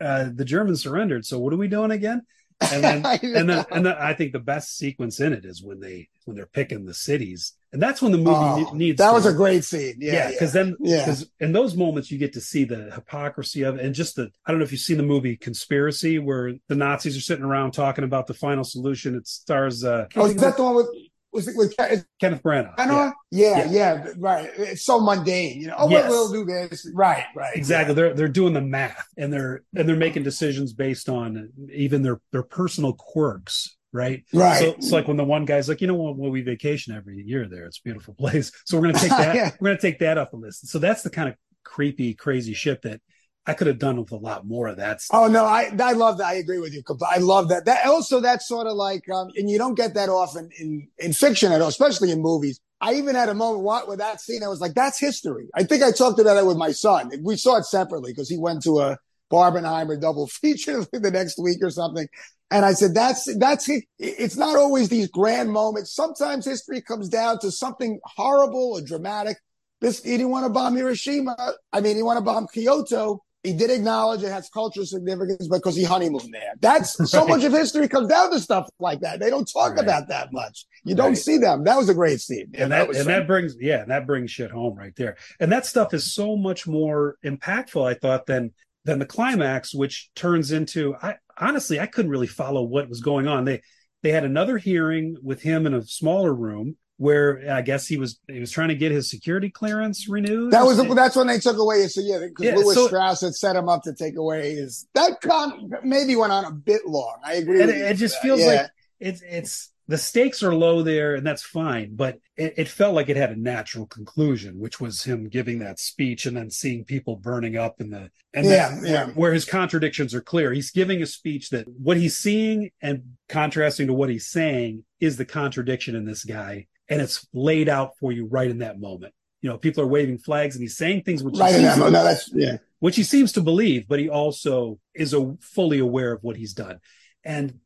uh, 0.00 0.30
the 0.34 0.44
Germans 0.44 0.82
surrendered, 0.82 1.26
so 1.26 1.38
what 1.38 1.52
are 1.52 1.58
we 1.58 1.68
doing 1.68 1.90
again? 1.90 2.22
And 2.60 2.84
then 2.84 3.06
and 3.22 3.48
then 3.48 3.64
and 3.70 3.86
then 3.86 3.94
I 3.98 4.14
think 4.14 4.32
the 4.32 4.38
best 4.38 4.76
sequence 4.76 5.20
in 5.20 5.32
it 5.32 5.44
is 5.44 5.62
when 5.62 5.80
they 5.80 6.08
when 6.24 6.36
they're 6.36 6.46
picking 6.46 6.84
the 6.86 6.94
cities, 6.94 7.52
and 7.72 7.80
that's 7.80 8.02
when 8.02 8.12
the 8.12 8.18
movie 8.18 8.66
oh, 8.68 8.72
needs. 8.74 8.98
That 8.98 9.12
was 9.12 9.24
work. 9.24 9.34
a 9.34 9.36
great 9.36 9.64
scene. 9.64 9.96
Yeah, 9.98 10.30
because 10.30 10.54
yeah, 10.54 10.62
then 10.62 10.76
yeah, 10.80 11.04
because 11.04 11.30
in 11.40 11.52
those 11.52 11.76
moments 11.76 12.10
you 12.10 12.18
get 12.18 12.32
to 12.34 12.40
see 12.40 12.64
the 12.64 12.90
hypocrisy 12.94 13.62
of 13.62 13.76
it, 13.76 13.84
and 13.84 13.94
just 13.94 14.16
the 14.16 14.30
I 14.44 14.50
don't 14.50 14.58
know 14.58 14.64
if 14.64 14.72
you've 14.72 14.80
seen 14.80 14.96
the 14.96 15.02
movie 15.02 15.36
Conspiracy, 15.36 16.18
where 16.18 16.54
the 16.68 16.74
Nazis 16.74 17.16
are 17.16 17.20
sitting 17.20 17.44
around 17.44 17.72
talking 17.72 18.04
about 18.04 18.26
the 18.26 18.34
final 18.34 18.64
solution. 18.64 19.14
It 19.14 19.26
stars. 19.26 19.84
Uh, 19.84 20.06
oh, 20.16 20.26
is 20.26 20.36
that 20.36 20.56
the 20.56 20.62
one 20.64 20.76
with 20.76 20.88
was 21.36 21.46
it 21.46 21.56
with 21.56 21.76
Kenneth 21.76 22.42
Branagh? 22.42 22.74
Yeah. 22.78 23.12
Yeah, 23.30 23.58
yeah. 23.58 23.70
yeah, 23.70 24.12
right. 24.16 24.50
It's 24.56 24.84
so 24.84 24.98
mundane, 24.98 25.60
you 25.60 25.68
know. 25.68 25.76
Oh, 25.78 25.90
yes. 25.90 26.08
we'll 26.08 26.32
do 26.32 26.44
this. 26.44 26.88
Right, 26.94 27.24
right. 27.36 27.54
Exactly. 27.54 27.94
They're 27.94 28.14
they're 28.14 28.28
doing 28.28 28.54
the 28.54 28.62
math 28.62 29.06
and 29.18 29.32
they're 29.32 29.62
and 29.76 29.88
they're 29.88 29.96
making 29.96 30.22
decisions 30.22 30.72
based 30.72 31.08
on 31.08 31.50
even 31.72 32.02
their 32.02 32.20
their 32.32 32.42
personal 32.42 32.94
quirks. 32.94 33.76
Right. 33.92 34.24
Right. 34.32 34.58
So 34.58 34.70
it's 34.70 34.90
like 34.90 35.06
when 35.06 35.16
the 35.16 35.24
one 35.24 35.44
guy's 35.44 35.68
like, 35.68 35.80
you 35.80 35.86
know 35.86 35.94
what, 35.94 36.16
well, 36.16 36.30
we 36.30 36.42
vacation 36.42 36.94
every 36.94 37.22
year 37.22 37.46
there. 37.48 37.66
It's 37.66 37.78
a 37.78 37.82
beautiful 37.82 38.14
place. 38.18 38.50
So 38.64 38.78
we're 38.78 38.86
gonna 38.88 38.98
take 38.98 39.10
that, 39.10 39.34
yeah. 39.34 39.50
we're 39.60 39.68
gonna 39.68 39.80
take 39.80 39.98
that 40.00 40.18
off 40.18 40.30
the 40.30 40.38
list. 40.38 40.68
So 40.68 40.78
that's 40.78 41.02
the 41.02 41.10
kind 41.10 41.28
of 41.28 41.36
creepy, 41.64 42.14
crazy 42.14 42.54
shit 42.54 42.82
that 42.82 43.00
I 43.46 43.54
could 43.54 43.68
have 43.68 43.78
done 43.78 43.98
with 43.98 44.10
a 44.10 44.16
lot 44.16 44.46
more 44.46 44.66
of 44.66 44.76
that. 44.78 45.00
Stuff. 45.00 45.20
Oh 45.20 45.26
no, 45.28 45.44
I 45.44 45.70
I 45.80 45.92
love 45.92 46.18
that. 46.18 46.26
I 46.26 46.34
agree 46.34 46.58
with 46.58 46.74
you. 46.74 46.82
I 47.08 47.18
love 47.18 47.48
that. 47.50 47.64
That 47.64 47.86
also 47.86 48.20
that's 48.20 48.48
sort 48.48 48.66
of 48.66 48.74
like, 48.74 49.08
um, 49.08 49.30
and 49.36 49.48
you 49.48 49.58
don't 49.58 49.76
get 49.76 49.94
that 49.94 50.08
often 50.08 50.50
in 50.58 50.88
in 50.98 51.12
fiction 51.12 51.52
at 51.52 51.60
all, 51.60 51.68
especially 51.68 52.10
in 52.10 52.20
movies. 52.20 52.60
I 52.80 52.94
even 52.94 53.14
had 53.14 53.28
a 53.28 53.34
moment 53.34 53.88
with 53.88 53.98
that 53.98 54.20
scene. 54.20 54.42
I 54.42 54.48
was 54.48 54.60
like, 54.60 54.74
that's 54.74 55.00
history. 55.00 55.48
I 55.54 55.62
think 55.62 55.82
I 55.82 55.92
talked 55.92 56.18
about 56.18 56.34
that 56.34 56.46
with 56.46 56.58
my 56.58 56.72
son. 56.72 57.10
We 57.22 57.36
saw 57.36 57.56
it 57.56 57.64
separately 57.64 58.12
because 58.12 58.28
he 58.28 58.38
went 58.38 58.62
to 58.64 58.80
a 58.80 58.98
Barbenheimer 59.32 60.00
double 60.00 60.26
feature 60.26 60.84
the 60.92 61.10
next 61.10 61.38
week 61.38 61.58
or 61.62 61.70
something. 61.70 62.06
And 62.50 62.64
I 62.64 62.74
said, 62.74 62.94
that's, 62.94 63.34
that's. 63.38 63.68
It's 63.98 64.36
not 64.36 64.56
always 64.56 64.88
these 64.88 65.08
grand 65.08 65.50
moments. 65.50 65.94
Sometimes 65.94 66.44
history 66.44 66.80
comes 66.80 67.08
down 67.08 67.40
to 67.40 67.50
something 67.50 67.98
horrible 68.04 68.74
or 68.74 68.82
dramatic. 68.82 69.38
This, 69.80 70.02
he 70.02 70.12
didn't 70.12 70.30
want 70.30 70.46
to 70.46 70.50
bomb 70.50 70.76
Hiroshima. 70.76 71.54
I 71.72 71.80
mean, 71.80 71.96
he 71.96 72.02
want 72.02 72.18
to 72.18 72.24
bomb 72.24 72.46
Kyoto. 72.52 73.24
He 73.46 73.52
did 73.52 73.70
acknowledge 73.70 74.22
it 74.22 74.30
has 74.30 74.48
cultural 74.48 74.84
significance 74.84 75.48
because 75.48 75.76
he 75.76 75.84
honeymooned 75.84 76.32
there. 76.32 76.54
That's 76.60 76.98
right. 76.98 77.08
so 77.08 77.26
much 77.26 77.44
of 77.44 77.52
history 77.52 77.88
comes 77.88 78.08
down 78.08 78.32
to 78.32 78.40
stuff 78.40 78.68
like 78.80 79.00
that. 79.00 79.20
They 79.20 79.30
don't 79.30 79.48
talk 79.50 79.72
right. 79.72 79.84
about 79.84 80.08
that 80.08 80.32
much. 80.32 80.66
You 80.84 80.94
don't 80.94 81.16
see 81.16 81.38
them. 81.38 81.64
That 81.64 81.76
was 81.76 81.88
a 81.88 81.94
great 81.94 82.20
scene. 82.20 82.50
And, 82.54 82.72
that, 82.72 82.88
that 82.88 82.96
and 82.96 83.08
that 83.08 83.26
brings, 83.26 83.56
yeah, 83.60 83.82
and 83.82 83.90
that 83.90 84.06
brings 84.06 84.30
shit 84.30 84.50
home 84.50 84.76
right 84.76 84.94
there. 84.96 85.16
And 85.38 85.52
that 85.52 85.64
stuff 85.64 85.94
is 85.94 86.12
so 86.12 86.36
much 86.36 86.66
more 86.66 87.16
impactful, 87.24 87.88
I 87.88 87.94
thought, 87.94 88.26
than 88.26 88.52
than 88.84 88.98
the 89.00 89.06
climax, 89.06 89.74
which 89.74 90.10
turns 90.14 90.52
into 90.52 90.94
I 91.02 91.16
honestly 91.38 91.80
I 91.80 91.86
couldn't 91.86 92.10
really 92.10 92.26
follow 92.26 92.62
what 92.62 92.88
was 92.88 93.00
going 93.00 93.26
on. 93.26 93.44
They 93.44 93.62
they 94.02 94.12
had 94.12 94.24
another 94.24 94.58
hearing 94.58 95.16
with 95.22 95.42
him 95.42 95.66
in 95.66 95.74
a 95.74 95.82
smaller 95.82 96.32
room 96.32 96.76
where 96.98 97.52
I 97.52 97.62
guess 97.62 97.86
he 97.86 97.98
was 97.98 98.18
he 98.28 98.40
was 98.40 98.50
trying 98.50 98.68
to 98.68 98.74
get 98.74 98.92
his 98.92 99.10
security 99.10 99.50
clearance 99.50 100.08
renewed. 100.08 100.52
That 100.52 100.64
was 100.64 100.78
that's 100.94 101.16
when 101.16 101.26
they 101.26 101.38
took 101.38 101.58
away 101.58 101.82
his 101.82 101.94
so 101.94 102.00
yeah 102.00 102.18
because 102.18 102.44
yeah, 102.44 102.54
Lewis 102.54 102.74
so, 102.74 102.86
Strauss 102.86 103.20
had 103.20 103.34
set 103.34 103.56
him 103.56 103.68
up 103.68 103.82
to 103.82 103.92
take 103.92 104.16
away 104.16 104.54
his 104.54 104.86
that 104.94 105.20
con 105.20 105.70
maybe 105.82 106.16
went 106.16 106.32
on 106.32 106.44
a 106.44 106.52
bit 106.52 106.86
long. 106.86 107.18
I 107.24 107.34
agree. 107.34 107.62
It, 107.62 107.68
it 107.68 107.96
just 107.96 108.18
feels 108.20 108.40
yeah. 108.40 108.46
like 108.46 108.70
it's 108.98 109.22
it's 109.22 109.72
the 109.88 109.98
stakes 109.98 110.42
are 110.42 110.54
low 110.54 110.82
there 110.82 111.14
and 111.14 111.24
that's 111.24 111.42
fine 111.42 111.94
but 111.94 112.18
it, 112.36 112.54
it, 112.56 112.68
felt 112.68 112.94
like 112.94 113.08
it 113.08 113.16
had 113.16 113.30
a 113.30 113.40
natural 113.40 113.86
conclusion 113.86 114.58
which 114.58 114.80
was 114.80 115.04
him 115.04 115.28
giving 115.28 115.60
that 115.60 115.78
speech 115.78 116.26
and 116.26 116.36
then 116.36 116.50
seeing 116.50 116.84
people 116.84 117.14
burning 117.16 117.56
up 117.56 117.80
in 117.80 117.90
the 117.90 118.10
and 118.34 118.46
yeah, 118.46 118.68
that, 118.80 118.88
yeah. 118.88 119.06
where 119.10 119.32
his 119.32 119.44
contradictions 119.44 120.14
are 120.14 120.20
clear 120.20 120.52
he's 120.52 120.70
giving 120.70 121.02
a 121.02 121.06
speech 121.06 121.50
that 121.50 121.68
what 121.68 121.96
he's 121.96 122.16
seeing 122.16 122.70
and 122.82 123.02
contrasting 123.28 123.86
to 123.86 123.92
what 123.92 124.10
he's 124.10 124.26
saying 124.26 124.84
is 124.98 125.16
the 125.16 125.24
contradiction 125.24 125.94
in 125.94 126.04
this 126.04 126.24
guy 126.24 126.66
and 126.88 127.00
it's 127.00 127.26
laid 127.32 127.68
out 127.68 127.92
for 127.98 128.12
you 128.12 128.26
right 128.26 128.50
in 128.50 128.58
that 128.58 128.80
moment 128.80 129.12
you 129.40 129.50
know 129.50 129.58
people 129.58 129.82
are 129.82 129.88
waving 129.88 130.18
flags 130.18 130.54
and 130.54 130.62
he's 130.62 130.76
saying 130.76 131.02
things 131.02 131.22
which 131.22 131.36
right 131.38 131.54
in 131.54 131.62
that 131.62 131.78
moment. 131.78 131.94
No, 131.94 132.04
that's 132.04 132.30
yeah 132.34 132.56
which 132.78 132.96
he 132.96 133.02
seems 133.02 133.32
to 133.32 133.40
believe 133.40 133.88
but 133.88 133.98
he 133.98 134.08
also 134.08 134.78
is 134.94 135.14
a, 135.14 135.34
fully 135.40 135.78
aware 135.78 136.12
of 136.12 136.22
what 136.22 136.36
he's 136.36 136.52
done 136.52 136.78
and 137.24 137.58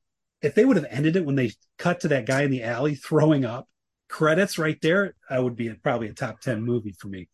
if 0.43 0.55
they 0.55 0.65
would 0.65 0.77
have 0.77 0.87
ended 0.91 1.17
it 1.17 1.27
when 1.27 1.37
they 1.37 1.53
cut 1.79 2.01
to 2.01 2.09
that 2.09 2.27
guy 2.27 2.43
in 2.43 2.51
the 2.51 2.63
alley 2.63 2.95
throwing 2.95 3.45
up 3.45 3.69
credits 4.11 4.59
right 4.59 4.79
there, 4.83 5.15
I 5.31 5.39
would 5.39 5.57
be 5.57 5.71
probably 5.71 6.09
a 6.09 6.13
top 6.13 6.41
10 6.41 6.63
movie 6.63 6.95
for 6.99 7.09
me. 7.09 7.29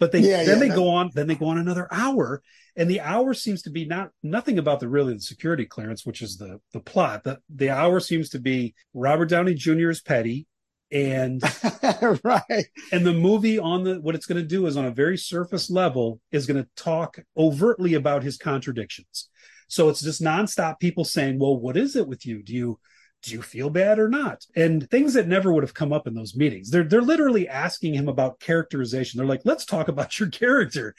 But 0.00 0.10
they 0.10 0.20
yeah, 0.20 0.38
then 0.42 0.60
yeah, 0.60 0.68
they 0.68 0.68
go 0.68 0.88
on, 0.88 1.10
then 1.14 1.28
they 1.28 1.36
go 1.36 1.46
on 1.46 1.58
another 1.58 1.86
hour. 1.92 2.42
And 2.74 2.90
the 2.90 3.02
hour 3.02 3.34
seems 3.34 3.62
to 3.62 3.70
be 3.70 3.84
not 3.84 4.10
nothing 4.22 4.58
about 4.58 4.80
the 4.80 4.88
really 4.88 5.14
the 5.14 5.20
security 5.20 5.64
clearance, 5.64 6.04
which 6.04 6.22
is 6.22 6.38
the 6.38 6.58
the 6.72 6.80
plot. 6.80 7.22
The 7.22 7.38
the 7.54 7.70
hour 7.70 8.00
seems 8.00 8.30
to 8.30 8.40
be 8.40 8.74
Robert 8.94 9.26
Downey 9.26 9.54
Jr. 9.54 9.90
is 9.90 10.00
petty. 10.00 10.48
And 10.92 11.42
right. 12.24 12.66
And 12.92 13.06
the 13.06 13.14
movie 13.14 13.58
on 13.58 13.84
the 13.84 14.00
what 14.00 14.14
it's 14.14 14.26
going 14.26 14.40
to 14.40 14.46
do 14.46 14.66
is 14.66 14.76
on 14.76 14.84
a 14.84 14.90
very 14.90 15.16
surface 15.16 15.70
level 15.70 16.20
is 16.30 16.46
going 16.46 16.62
to 16.62 16.68
talk 16.76 17.18
overtly 17.36 17.94
about 17.94 18.22
his 18.22 18.36
contradictions. 18.36 19.28
So 19.68 19.88
it's 19.88 20.02
just 20.02 20.22
nonstop 20.22 20.78
people 20.80 21.04
saying, 21.04 21.38
well, 21.38 21.56
what 21.56 21.78
is 21.78 21.96
it 21.96 22.06
with 22.06 22.26
you? 22.26 22.42
Do 22.42 22.52
you, 22.52 22.78
do 23.22 23.32
you 23.32 23.40
feel 23.40 23.70
bad 23.70 23.98
or 23.98 24.08
not? 24.08 24.44
And 24.54 24.88
things 24.90 25.14
that 25.14 25.26
never 25.26 25.50
would 25.50 25.62
have 25.62 25.72
come 25.72 25.94
up 25.94 26.06
in 26.06 26.14
those 26.14 26.36
meetings. 26.36 26.68
They're, 26.68 26.84
they're 26.84 27.00
literally 27.00 27.48
asking 27.48 27.94
him 27.94 28.08
about 28.08 28.38
characterization. 28.38 29.16
They're 29.16 29.26
like, 29.26 29.42
let's 29.44 29.64
talk 29.64 29.88
about 29.88 30.20
your 30.20 30.28
character 30.28 30.94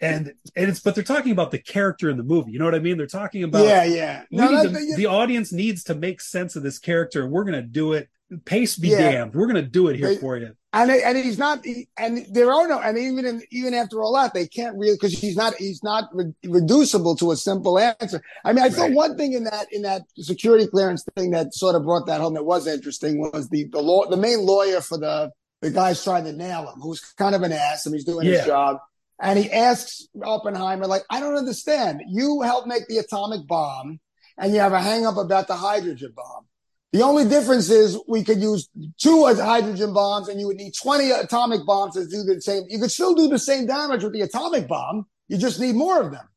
and 0.00 0.32
and 0.56 0.68
it's 0.68 0.80
but 0.80 0.94
they're 0.94 1.04
talking 1.04 1.32
about 1.32 1.50
the 1.50 1.58
character 1.58 2.10
in 2.10 2.16
the 2.16 2.22
movie 2.22 2.50
you 2.50 2.58
know 2.58 2.64
what 2.64 2.74
i 2.74 2.78
mean 2.78 2.96
they're 2.96 3.06
talking 3.06 3.44
about 3.44 3.64
yeah 3.64 3.84
yeah 3.84 4.22
no, 4.30 4.64
to, 4.64 4.96
the 4.96 5.06
audience 5.06 5.52
needs 5.52 5.84
to 5.84 5.94
make 5.94 6.20
sense 6.20 6.56
of 6.56 6.62
this 6.62 6.78
character 6.78 7.22
and 7.22 7.32
we're 7.32 7.44
going 7.44 7.54
to 7.54 7.62
do 7.62 7.92
it 7.92 8.08
pace 8.44 8.76
be 8.76 8.88
yeah. 8.88 9.10
damned 9.10 9.34
we're 9.34 9.46
going 9.46 9.62
to 9.62 9.62
do 9.62 9.88
it 9.88 9.96
here 9.96 10.08
they, 10.08 10.16
for 10.16 10.36
you 10.36 10.54
and 10.72 10.90
and 10.90 11.18
he's 11.18 11.38
not 11.38 11.64
and 11.96 12.26
there 12.30 12.50
are 12.52 12.66
no 12.66 12.80
and 12.80 12.98
even 12.98 13.24
in, 13.24 13.42
even 13.50 13.74
after 13.74 14.02
all 14.02 14.14
that 14.14 14.34
they 14.34 14.46
can't 14.46 14.76
really 14.76 14.94
because 14.94 15.12
he's 15.12 15.36
not 15.36 15.54
he's 15.54 15.82
not 15.82 16.04
re- 16.12 16.32
reducible 16.46 17.14
to 17.14 17.30
a 17.30 17.36
simple 17.36 17.78
answer 17.78 18.22
i 18.44 18.52
mean 18.52 18.60
i 18.60 18.66
right. 18.66 18.72
thought 18.72 18.92
one 18.92 19.16
thing 19.16 19.34
in 19.34 19.44
that 19.44 19.66
in 19.72 19.82
that 19.82 20.02
security 20.18 20.66
clearance 20.66 21.04
thing 21.16 21.30
that 21.30 21.54
sort 21.54 21.74
of 21.74 21.84
brought 21.84 22.06
that 22.06 22.20
home 22.20 22.34
that 22.34 22.44
was 22.44 22.66
interesting 22.66 23.20
was 23.20 23.48
the 23.50 23.64
the 23.72 23.80
law 23.80 24.08
the 24.08 24.16
main 24.16 24.40
lawyer 24.40 24.80
for 24.80 24.98
the 24.98 25.30
the 25.60 25.70
guy's 25.70 26.02
trying 26.02 26.24
to 26.24 26.32
nail 26.32 26.68
him 26.68 26.80
who's 26.80 27.00
kind 27.00 27.34
of 27.34 27.42
an 27.42 27.52
ass 27.52 27.86
and 27.86 27.94
he's 27.94 28.04
doing 28.04 28.26
yeah. 28.26 28.38
his 28.38 28.46
job 28.46 28.78
and 29.20 29.38
he 29.38 29.50
asks 29.50 30.08
oppenheimer 30.24 30.86
like 30.86 31.02
i 31.10 31.20
don't 31.20 31.36
understand 31.36 32.02
you 32.08 32.40
helped 32.42 32.66
make 32.66 32.86
the 32.88 32.98
atomic 32.98 33.46
bomb 33.46 34.00
and 34.38 34.52
you 34.52 34.58
have 34.58 34.72
a 34.72 34.80
hang 34.80 35.06
up 35.06 35.16
about 35.16 35.46
the 35.46 35.54
hydrogen 35.54 36.12
bomb 36.16 36.46
the 36.94 37.02
only 37.02 37.24
difference 37.28 37.70
is 37.70 37.98
we 38.06 38.22
could 38.22 38.40
use 38.40 38.68
two 38.98 39.26
hydrogen 39.26 39.92
bombs 39.92 40.28
and 40.28 40.38
you 40.38 40.46
would 40.46 40.58
need 40.58 40.74
20 40.80 41.10
atomic 41.10 41.66
bombs 41.66 41.94
to 41.94 42.06
do 42.06 42.22
the 42.22 42.40
same. 42.40 42.62
You 42.68 42.78
could 42.78 42.92
still 42.92 43.14
do 43.14 43.26
the 43.26 43.38
same 43.38 43.66
damage 43.66 44.04
with 44.04 44.12
the 44.12 44.20
atomic 44.20 44.68
bomb. 44.68 45.04
You 45.26 45.36
just 45.36 45.58
need 45.58 45.74
more 45.74 46.00
of 46.00 46.12
them. 46.12 46.28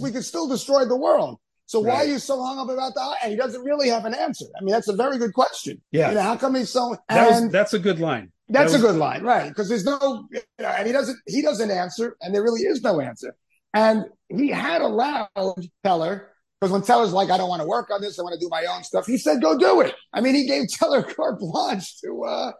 we 0.00 0.12
could 0.12 0.24
still 0.24 0.46
destroy 0.46 0.84
the 0.84 0.96
world. 0.96 1.40
So 1.66 1.82
right. 1.82 1.92
why 1.92 1.98
are 2.02 2.06
you 2.06 2.20
so 2.20 2.40
hung 2.40 2.60
up 2.60 2.68
about 2.68 2.94
that? 2.94 3.16
And 3.24 3.32
he 3.32 3.36
doesn't 3.36 3.60
really 3.64 3.88
have 3.88 4.04
an 4.04 4.14
answer. 4.14 4.44
I 4.56 4.62
mean, 4.62 4.72
that's 4.72 4.86
a 4.86 4.94
very 4.94 5.18
good 5.18 5.34
question. 5.34 5.82
Yeah. 5.90 6.10
You 6.10 6.14
know, 6.14 6.22
how 6.22 6.36
come 6.36 6.54
he's 6.54 6.70
so, 6.70 6.96
that 7.08 7.28
was, 7.28 7.50
that's 7.50 7.74
a 7.74 7.80
good 7.80 7.98
line. 7.98 8.30
That's 8.48 8.70
that 8.70 8.78
was, 8.78 8.84
a 8.84 8.92
good 8.92 9.00
line, 9.00 9.24
right? 9.24 9.48
Because 9.48 9.68
there's 9.68 9.84
no, 9.84 10.28
you 10.30 10.40
know, 10.60 10.68
and 10.68 10.86
he 10.86 10.92
doesn't, 10.92 11.18
he 11.26 11.42
doesn't 11.42 11.72
answer 11.72 12.16
and 12.20 12.32
there 12.32 12.44
really 12.44 12.60
is 12.60 12.82
no 12.82 13.00
answer. 13.00 13.34
And 13.72 14.04
he 14.28 14.50
had 14.50 14.80
allowed 14.80 15.56
Teller 15.82 16.33
because 16.64 16.72
when 16.72 16.82
Teller's 16.82 17.12
like, 17.12 17.30
I 17.30 17.36
don't 17.36 17.50
want 17.50 17.60
to 17.60 17.68
work 17.68 17.90
on 17.90 18.00
this, 18.00 18.18
I 18.18 18.22
want 18.22 18.32
to 18.32 18.40
do 18.40 18.48
my 18.48 18.64
own 18.64 18.82
stuff, 18.84 19.04
he 19.04 19.18
said, 19.18 19.42
go 19.42 19.58
do 19.58 19.82
it. 19.82 19.94
I 20.14 20.22
mean, 20.22 20.34
he 20.34 20.46
gave 20.46 20.66
Teller 20.70 21.02
carte 21.14 21.38
blanche 21.38 22.00
to 22.00 22.24
uh, 22.24 22.52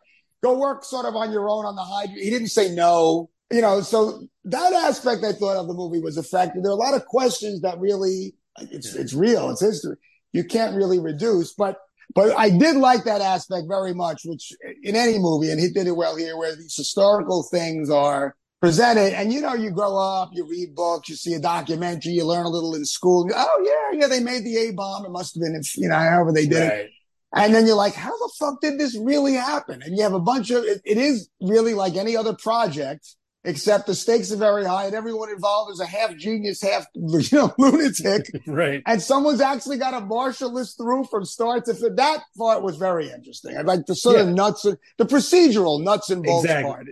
go 0.42 0.58
work 0.58 0.84
sort 0.84 1.06
of 1.06 1.16
on 1.16 1.32
your 1.32 1.48
own 1.48 1.64
on 1.64 1.74
the 1.74 1.82
high. 1.82 2.06
He 2.06 2.28
didn't 2.28 2.48
say 2.48 2.74
no, 2.74 3.30
you 3.50 3.62
know. 3.62 3.80
So 3.80 4.28
that 4.44 4.74
aspect 4.74 5.24
I 5.24 5.32
thought 5.32 5.56
of 5.56 5.68
the 5.68 5.74
movie 5.74 6.00
was 6.00 6.18
effective. 6.18 6.62
There 6.62 6.70
are 6.70 6.74
a 6.74 6.78
lot 6.78 6.92
of 6.92 7.06
questions 7.06 7.62
that 7.62 7.78
really, 7.78 8.34
it's 8.58 8.94
it's 8.94 9.14
real, 9.14 9.48
it's 9.48 9.62
history. 9.62 9.96
You 10.34 10.44
can't 10.44 10.76
really 10.76 10.98
reduce, 10.98 11.54
but 11.54 11.78
but 12.14 12.38
I 12.38 12.50
did 12.50 12.76
like 12.76 13.04
that 13.04 13.22
aspect 13.22 13.64
very 13.68 13.94
much, 13.94 14.22
which 14.26 14.52
in 14.82 14.96
any 14.96 15.18
movie, 15.18 15.50
and 15.50 15.58
he 15.58 15.70
did 15.70 15.86
it 15.86 15.96
well 15.96 16.16
here, 16.16 16.36
where 16.36 16.54
these 16.54 16.76
historical 16.76 17.42
things 17.50 17.88
are 17.88 18.36
presented. 18.64 19.12
And 19.12 19.32
you 19.32 19.40
know, 19.40 19.54
you 19.54 19.70
grow 19.70 19.96
up, 19.96 20.30
you 20.32 20.46
read 20.46 20.74
books, 20.74 21.08
you 21.08 21.16
see 21.16 21.34
a 21.34 21.38
documentary, 21.38 22.12
you 22.12 22.24
learn 22.24 22.46
a 22.46 22.48
little 22.48 22.74
in 22.74 22.84
school. 22.84 23.28
oh 23.34 23.90
yeah, 23.92 24.00
yeah, 24.00 24.06
they 24.06 24.20
made 24.20 24.44
the 24.44 24.56
A 24.56 24.72
bomb. 24.72 25.04
It 25.04 25.10
must 25.10 25.34
have 25.34 25.42
been, 25.42 25.60
you 25.76 25.88
know, 25.88 25.98
however 25.98 26.32
they 26.32 26.46
did 26.46 26.60
right. 26.60 26.78
it. 26.80 26.90
And 27.36 27.54
then 27.54 27.66
you're 27.66 27.76
like, 27.76 27.94
how 27.94 28.10
the 28.10 28.32
fuck 28.38 28.60
did 28.60 28.78
this 28.78 28.96
really 28.96 29.34
happen? 29.34 29.82
And 29.82 29.96
you 29.96 30.02
have 30.04 30.14
a 30.14 30.20
bunch 30.20 30.50
of, 30.50 30.62
it, 30.64 30.80
it 30.84 30.98
is 30.98 31.28
really 31.40 31.74
like 31.74 31.96
any 31.96 32.16
other 32.16 32.32
project, 32.32 33.16
except 33.42 33.86
the 33.86 33.94
stakes 33.94 34.30
are 34.30 34.36
very 34.36 34.64
high 34.64 34.86
and 34.86 34.94
everyone 34.94 35.30
involved 35.30 35.72
is 35.72 35.80
a 35.80 35.86
half 35.86 36.16
genius, 36.16 36.62
half, 36.62 36.86
you 36.94 37.20
know, 37.32 37.52
lunatic. 37.58 38.30
right. 38.46 38.82
And 38.86 39.02
someone's 39.02 39.40
actually 39.40 39.78
got 39.78 39.90
to 39.90 40.00
marshal 40.00 40.54
this 40.54 40.74
through 40.74 41.04
from 41.10 41.24
start 41.24 41.64
to 41.64 41.74
finish. 41.74 41.96
That 41.96 42.20
part 42.38 42.62
was 42.62 42.76
very 42.76 43.10
interesting. 43.10 43.58
I 43.58 43.62
like 43.62 43.86
the 43.86 43.96
sort 43.96 44.16
yeah. 44.16 44.22
of 44.22 44.28
nuts, 44.28 44.62
the 44.62 45.04
procedural 45.04 45.82
nuts 45.82 46.10
and 46.10 46.22
bolts 46.22 46.44
exactly. 46.44 46.70
part. 46.70 46.86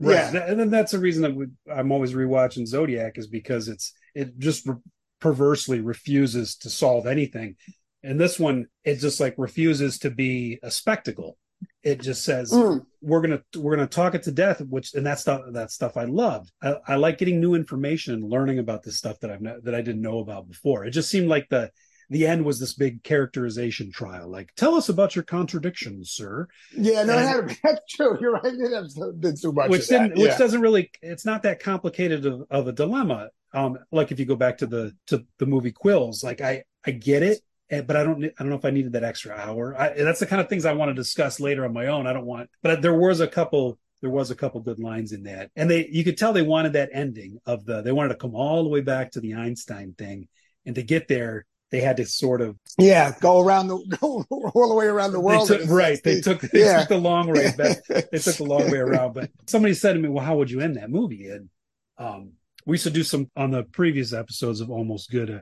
Right. 0.00 0.32
Yeah. 0.32 0.44
And 0.46 0.58
then 0.58 0.70
that's 0.70 0.92
the 0.92 0.98
reason 0.98 1.22
that 1.22 1.34
we, 1.34 1.46
I'm 1.72 1.92
always 1.92 2.12
rewatching 2.12 2.66
Zodiac 2.66 3.16
is 3.16 3.28
because 3.28 3.68
it's 3.68 3.92
it 4.14 4.38
just 4.38 4.66
re- 4.66 4.76
perversely 5.20 5.80
refuses 5.80 6.56
to 6.56 6.70
solve 6.70 7.06
anything. 7.06 7.56
And 8.02 8.20
this 8.20 8.38
one, 8.38 8.66
it 8.84 8.96
just 8.96 9.20
like 9.20 9.34
refuses 9.38 9.98
to 10.00 10.10
be 10.10 10.58
a 10.62 10.70
spectacle. 10.70 11.36
It 11.82 12.00
just 12.00 12.24
says 12.24 12.52
mm. 12.52 12.84
we're 13.00 13.20
gonna 13.20 13.42
we're 13.56 13.74
gonna 13.74 13.88
talk 13.88 14.14
it 14.14 14.22
to 14.24 14.32
death, 14.32 14.60
which 14.60 14.94
and 14.94 15.06
that 15.06 15.18
stuff 15.18 15.42
that 15.52 15.70
stuff 15.70 15.96
I 15.96 16.04
loved. 16.04 16.52
I, 16.62 16.76
I 16.86 16.94
like 16.96 17.18
getting 17.18 17.40
new 17.40 17.54
information 17.54 18.14
and 18.14 18.24
learning 18.24 18.58
about 18.58 18.82
this 18.82 18.96
stuff 18.96 19.18
that 19.20 19.30
I've 19.30 19.40
not, 19.40 19.64
that 19.64 19.74
I 19.74 19.82
didn't 19.82 20.02
know 20.02 20.18
about 20.18 20.48
before. 20.48 20.84
It 20.84 20.90
just 20.90 21.10
seemed 21.10 21.28
like 21.28 21.48
the 21.48 21.70
the 22.10 22.26
end 22.26 22.44
was 22.44 22.58
this 22.58 22.74
big 22.74 23.02
characterization 23.02 23.92
trial. 23.92 24.28
Like, 24.28 24.54
tell 24.56 24.74
us 24.74 24.88
about 24.88 25.14
your 25.14 25.24
contradictions, 25.24 26.10
sir. 26.10 26.48
Yeah, 26.76 27.02
no, 27.04 27.18
and, 27.18 27.50
that's 27.62 27.80
true. 27.94 28.16
You're 28.20 28.32
right. 28.32 28.44
It 28.44 29.20
did 29.20 29.40
too 29.40 29.52
much. 29.52 29.70
Which 29.70 29.88
didn't, 29.88 30.18
which 30.18 30.36
doesn't 30.38 30.60
really. 30.60 30.90
It's 31.02 31.24
not 31.24 31.42
that 31.42 31.60
complicated 31.60 32.26
of, 32.26 32.44
of 32.50 32.68
a 32.68 32.72
dilemma. 32.72 33.30
Um, 33.52 33.78
like 33.90 34.12
if 34.12 34.18
you 34.18 34.26
go 34.26 34.36
back 34.36 34.58
to 34.58 34.66
the 34.66 34.94
to 35.08 35.24
the 35.38 35.46
movie 35.46 35.72
Quills, 35.72 36.22
like 36.22 36.40
I 36.40 36.64
I 36.84 36.92
get 36.92 37.22
it, 37.22 37.40
eh, 37.70 37.82
but 37.82 37.96
I 37.96 38.04
don't 38.04 38.24
I 38.24 38.30
don't 38.38 38.50
know 38.50 38.56
if 38.56 38.64
I 38.64 38.70
needed 38.70 38.92
that 38.92 39.04
extra 39.04 39.34
hour. 39.34 39.78
I, 39.78 39.90
that's 39.90 40.20
the 40.20 40.26
kind 40.26 40.40
of 40.40 40.48
things 40.48 40.64
I 40.64 40.72
want 40.72 40.90
to 40.90 40.94
discuss 40.94 41.40
later 41.40 41.64
on 41.64 41.72
my 41.72 41.86
own. 41.86 42.06
I 42.06 42.12
don't 42.12 42.26
want, 42.26 42.50
but 42.62 42.82
there 42.82 42.94
was 42.94 43.20
a 43.20 43.28
couple 43.28 43.78
there 44.00 44.10
was 44.10 44.30
a 44.30 44.36
couple 44.36 44.60
good 44.60 44.78
lines 44.78 45.10
in 45.10 45.24
that 45.24 45.50
and 45.56 45.68
they 45.68 45.88
you 45.88 46.04
could 46.04 46.16
tell 46.16 46.32
they 46.32 46.40
wanted 46.40 46.74
that 46.74 46.90
ending 46.92 47.36
of 47.46 47.64
the 47.64 47.82
they 47.82 47.90
wanted 47.90 48.10
to 48.10 48.14
come 48.14 48.32
all 48.32 48.62
the 48.62 48.68
way 48.68 48.80
back 48.80 49.10
to 49.10 49.20
the 49.20 49.34
einstein 49.34 49.92
thing 49.98 50.28
and 50.64 50.76
to 50.76 50.82
get 50.84 51.08
there 51.08 51.46
they 51.70 51.80
had 51.80 51.96
to 51.98 52.06
sort 52.06 52.40
of 52.40 52.56
yeah 52.78 53.14
go 53.20 53.40
around 53.40 53.68
the 53.68 53.78
go 54.00 54.24
all 54.30 54.68
the 54.68 54.74
way 54.74 54.86
around 54.86 55.12
the 55.12 55.20
world. 55.20 55.48
They 55.48 55.58
took, 55.58 55.70
right, 55.70 56.02
they 56.02 56.20
took 56.20 56.40
they 56.52 56.60
yeah. 56.60 56.80
took 56.80 56.88
the 56.88 56.98
long 56.98 57.30
way 57.30 57.52
back. 57.56 57.78
they 57.86 58.18
took 58.18 58.36
the 58.36 58.44
long 58.44 58.70
way 58.70 58.78
around. 58.78 59.14
But 59.14 59.30
somebody 59.46 59.74
said 59.74 59.94
to 59.94 59.98
me, 59.98 60.08
"Well, 60.08 60.24
how 60.24 60.36
would 60.36 60.50
you 60.50 60.60
end 60.60 60.76
that 60.76 60.90
movie?" 60.90 61.28
And 61.28 61.48
um, 61.98 62.32
we 62.66 62.74
used 62.74 62.84
to 62.84 62.90
do 62.90 63.02
some 63.02 63.30
on 63.36 63.50
the 63.50 63.64
previous 63.64 64.12
episodes 64.12 64.60
of 64.60 64.70
Almost 64.70 65.10
Good. 65.10 65.30
Uh, 65.30 65.40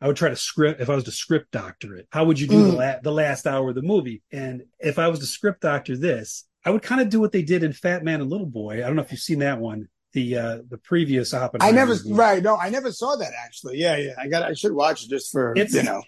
I 0.00 0.06
would 0.06 0.16
try 0.16 0.28
to 0.28 0.36
script 0.36 0.80
if 0.80 0.90
I 0.90 0.94
was 0.94 1.04
to 1.04 1.12
script 1.12 1.50
doctor 1.50 1.96
it. 1.96 2.08
How 2.10 2.24
would 2.24 2.38
you 2.38 2.46
do 2.46 2.56
mm. 2.56 2.70
the, 2.70 2.76
la- 2.76 3.00
the 3.02 3.12
last 3.12 3.46
hour 3.46 3.70
of 3.70 3.74
the 3.74 3.82
movie? 3.82 4.22
And 4.32 4.64
if 4.78 4.98
I 4.98 5.08
was 5.08 5.20
to 5.20 5.26
script 5.26 5.62
doctor 5.62 5.96
this, 5.96 6.44
I 6.64 6.70
would 6.70 6.82
kind 6.82 7.00
of 7.00 7.08
do 7.08 7.20
what 7.20 7.32
they 7.32 7.42
did 7.42 7.62
in 7.62 7.72
Fat 7.72 8.04
Man 8.04 8.20
and 8.20 8.28
Little 8.28 8.46
Boy. 8.46 8.78
I 8.78 8.86
don't 8.86 8.96
know 8.96 9.02
if 9.02 9.12
you've 9.12 9.20
seen 9.20 9.38
that 9.38 9.60
one 9.60 9.88
the 10.14 10.36
uh 10.36 10.58
the 10.68 10.78
previous 10.78 11.34
Oppenheimer. 11.34 11.68
I 11.68 11.74
never 11.74 11.94
movie. 11.94 12.12
right 12.14 12.42
no 12.42 12.56
I 12.56 12.70
never 12.70 12.90
saw 12.90 13.16
that 13.16 13.32
actually 13.44 13.78
yeah 13.78 13.96
yeah 13.96 14.14
I 14.18 14.28
got 14.28 14.44
I 14.44 14.54
should 14.54 14.72
watch 14.72 15.04
it 15.04 15.10
just 15.10 15.30
for 15.30 15.52
it's 15.56 15.74
you 15.74 15.82
know 15.82 16.02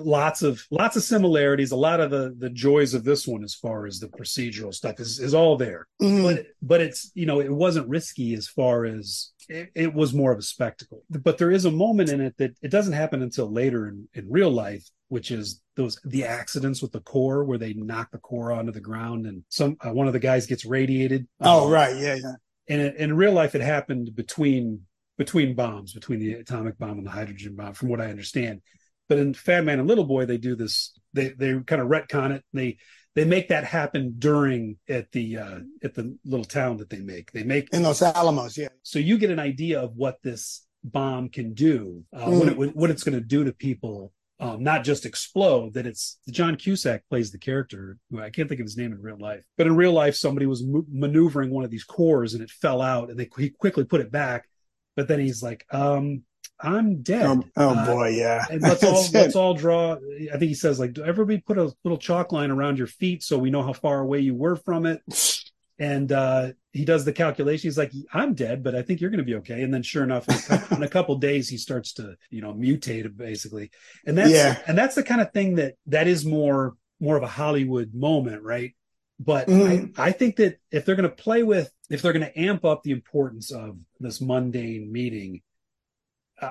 lots 0.00 0.42
of 0.42 0.64
lots 0.70 0.96
of 0.96 1.02
similarities 1.02 1.70
a 1.70 1.76
lot 1.76 2.00
of 2.00 2.10
the 2.10 2.34
the 2.36 2.50
joys 2.50 2.94
of 2.94 3.04
this 3.04 3.26
one 3.26 3.44
as 3.44 3.54
far 3.54 3.86
as 3.86 4.00
the 4.00 4.08
procedural 4.08 4.74
stuff 4.74 4.98
is 4.98 5.20
is 5.20 5.34
all 5.34 5.56
there 5.56 5.86
mm-hmm. 6.00 6.24
but 6.24 6.46
but 6.60 6.80
it's 6.80 7.12
you 7.14 7.26
know 7.26 7.40
it 7.40 7.52
wasn't 7.52 7.88
risky 7.88 8.34
as 8.34 8.48
far 8.48 8.84
as 8.84 9.30
it, 9.48 9.70
it, 9.74 9.92
was 9.92 10.14
more 10.14 10.32
of 10.32 10.38
a 10.38 10.42
spectacle 10.42 11.02
but 11.10 11.36
there 11.36 11.50
is 11.50 11.64
a 11.64 11.70
moment 11.70 12.08
in 12.08 12.20
it 12.20 12.36
that 12.38 12.56
it 12.62 12.70
doesn't 12.70 12.94
happen 12.94 13.22
until 13.22 13.52
later 13.52 13.88
in 13.88 14.08
in 14.14 14.30
real 14.30 14.50
life 14.50 14.88
which 15.12 15.30
is 15.30 15.60
those 15.76 16.00
the 16.04 16.24
accidents 16.24 16.80
with 16.80 16.90
the 16.90 17.00
core 17.00 17.44
where 17.44 17.58
they 17.58 17.74
knock 17.74 18.10
the 18.12 18.18
core 18.18 18.50
onto 18.50 18.72
the 18.72 18.80
ground 18.80 19.26
and 19.26 19.42
some 19.50 19.76
uh, 19.82 19.92
one 19.92 20.06
of 20.06 20.14
the 20.14 20.18
guys 20.18 20.46
gets 20.46 20.64
radiated. 20.64 21.28
Oh 21.38 21.66
um, 21.66 21.70
right, 21.70 21.94
yeah, 21.96 22.14
yeah 22.14 22.32
and 22.68 22.80
in 22.80 23.16
real 23.16 23.32
life, 23.32 23.54
it 23.54 23.60
happened 23.60 24.14
between 24.14 24.82
between 25.18 25.54
bombs, 25.54 25.92
between 25.92 26.20
the 26.20 26.34
atomic 26.34 26.78
bomb 26.78 26.98
and 26.98 27.06
the 27.06 27.10
hydrogen 27.10 27.54
bomb, 27.54 27.74
from 27.74 27.88
what 27.88 28.00
I 28.00 28.10
understand. 28.10 28.62
But 29.08 29.18
in 29.18 29.34
Fat 29.34 29.64
Man 29.64 29.78
and 29.78 29.88
Little 29.88 30.04
Boy, 30.04 30.26
they 30.26 30.38
do 30.38 30.56
this. 30.56 30.92
They 31.12 31.28
they 31.30 31.58
kind 31.66 31.82
of 31.82 31.88
retcon 31.88 32.32
it. 32.32 32.44
They 32.52 32.78
they 33.14 33.24
make 33.24 33.48
that 33.48 33.64
happen 33.64 34.14
during 34.18 34.78
at 34.88 35.12
the 35.12 35.38
uh, 35.38 35.58
at 35.82 35.94
the 35.94 36.16
little 36.24 36.44
town 36.44 36.78
that 36.78 36.88
they 36.88 37.00
make. 37.00 37.32
They 37.32 37.42
make 37.42 37.68
in 37.72 37.82
Los 37.82 38.02
Alamos, 38.02 38.56
yeah. 38.56 38.68
So 38.82 38.98
you 38.98 39.18
get 39.18 39.30
an 39.30 39.40
idea 39.40 39.80
of 39.80 39.96
what 39.96 40.22
this 40.22 40.66
bomb 40.82 41.28
can 41.28 41.54
do, 41.54 42.04
uh, 42.14 42.26
mm. 42.26 42.38
what 42.38 42.48
it 42.68 42.76
what 42.76 42.90
it's 42.90 43.02
going 43.02 43.18
to 43.18 43.24
do 43.24 43.44
to 43.44 43.52
people 43.52 44.12
um, 44.42 44.62
not 44.64 44.82
just 44.82 45.06
explode. 45.06 45.74
That 45.74 45.86
it's 45.86 46.18
John 46.28 46.56
Cusack 46.56 47.04
plays 47.08 47.30
the 47.30 47.38
character. 47.38 47.98
I 48.18 48.28
can't 48.30 48.48
think 48.48 48.60
of 48.60 48.66
his 48.66 48.76
name 48.76 48.92
in 48.92 49.00
real 49.00 49.18
life, 49.18 49.44
but 49.56 49.68
in 49.68 49.76
real 49.76 49.92
life, 49.92 50.16
somebody 50.16 50.46
was 50.46 50.64
maneuvering 50.66 51.50
one 51.50 51.64
of 51.64 51.70
these 51.70 51.84
cores 51.84 52.34
and 52.34 52.42
it 52.42 52.50
fell 52.50 52.82
out, 52.82 53.08
and 53.08 53.18
they 53.18 53.30
he 53.38 53.50
quickly 53.50 53.84
put 53.84 54.00
it 54.00 54.10
back. 54.10 54.48
But 54.96 55.06
then 55.06 55.20
he's 55.20 55.44
like, 55.44 55.64
um, 55.70 56.24
"I'm 56.60 57.02
dead." 57.02 57.24
Oh, 57.24 57.44
oh 57.56 57.70
uh, 57.70 57.86
boy, 57.86 58.08
yeah. 58.08 58.44
And 58.50 58.60
let's 58.60 58.82
all 58.82 59.06
let's 59.12 59.36
all 59.36 59.54
draw. 59.54 59.92
I 59.94 60.38
think 60.38 60.48
he 60.48 60.54
says 60.54 60.80
like, 60.80 60.94
Do 60.94 61.04
everybody 61.04 61.38
put 61.38 61.58
a 61.58 61.72
little 61.84 61.98
chalk 61.98 62.32
line 62.32 62.50
around 62.50 62.78
your 62.78 62.88
feet 62.88 63.22
so 63.22 63.38
we 63.38 63.50
know 63.50 63.62
how 63.62 63.72
far 63.72 64.00
away 64.00 64.18
you 64.18 64.34
were 64.34 64.56
from 64.56 64.86
it. 64.86 65.02
and 65.78 66.12
uh, 66.12 66.52
he 66.72 66.84
does 66.84 67.04
the 67.04 67.12
calculation. 67.12 67.68
He's 67.68 67.78
like, 67.78 67.92
"I'm 68.12 68.34
dead, 68.34 68.62
but 68.62 68.74
I 68.74 68.82
think 68.82 69.00
you're 69.00 69.10
going 69.10 69.18
to 69.18 69.24
be 69.24 69.36
okay." 69.36 69.62
And 69.62 69.72
then, 69.72 69.82
sure 69.82 70.04
enough, 70.04 70.28
in 70.28 70.34
a, 70.34 70.38
couple, 70.40 70.76
in 70.76 70.82
a 70.82 70.88
couple 70.88 71.16
days, 71.16 71.48
he 71.48 71.56
starts 71.56 71.94
to, 71.94 72.16
you 72.30 72.40
know, 72.40 72.52
mutate 72.52 73.16
basically. 73.16 73.70
And 74.06 74.16
that's 74.16 74.30
yeah. 74.30 74.58
and 74.66 74.76
that's 74.76 74.94
the 74.94 75.02
kind 75.02 75.20
of 75.20 75.32
thing 75.32 75.56
that 75.56 75.74
that 75.86 76.06
is 76.06 76.24
more 76.24 76.74
more 77.00 77.16
of 77.16 77.22
a 77.22 77.28
Hollywood 77.28 77.92
moment, 77.94 78.42
right? 78.42 78.74
But 79.18 79.48
mm-hmm. 79.48 80.00
I, 80.00 80.08
I 80.08 80.12
think 80.12 80.36
that 80.36 80.58
if 80.70 80.84
they're 80.84 80.96
going 80.96 81.08
to 81.08 81.14
play 81.14 81.42
with, 81.42 81.72
if 81.90 82.02
they're 82.02 82.12
going 82.12 82.26
to 82.26 82.38
amp 82.38 82.64
up 82.64 82.82
the 82.82 82.90
importance 82.90 83.52
of 83.52 83.76
this 84.00 84.20
mundane 84.20 84.90
meeting, 84.90 85.42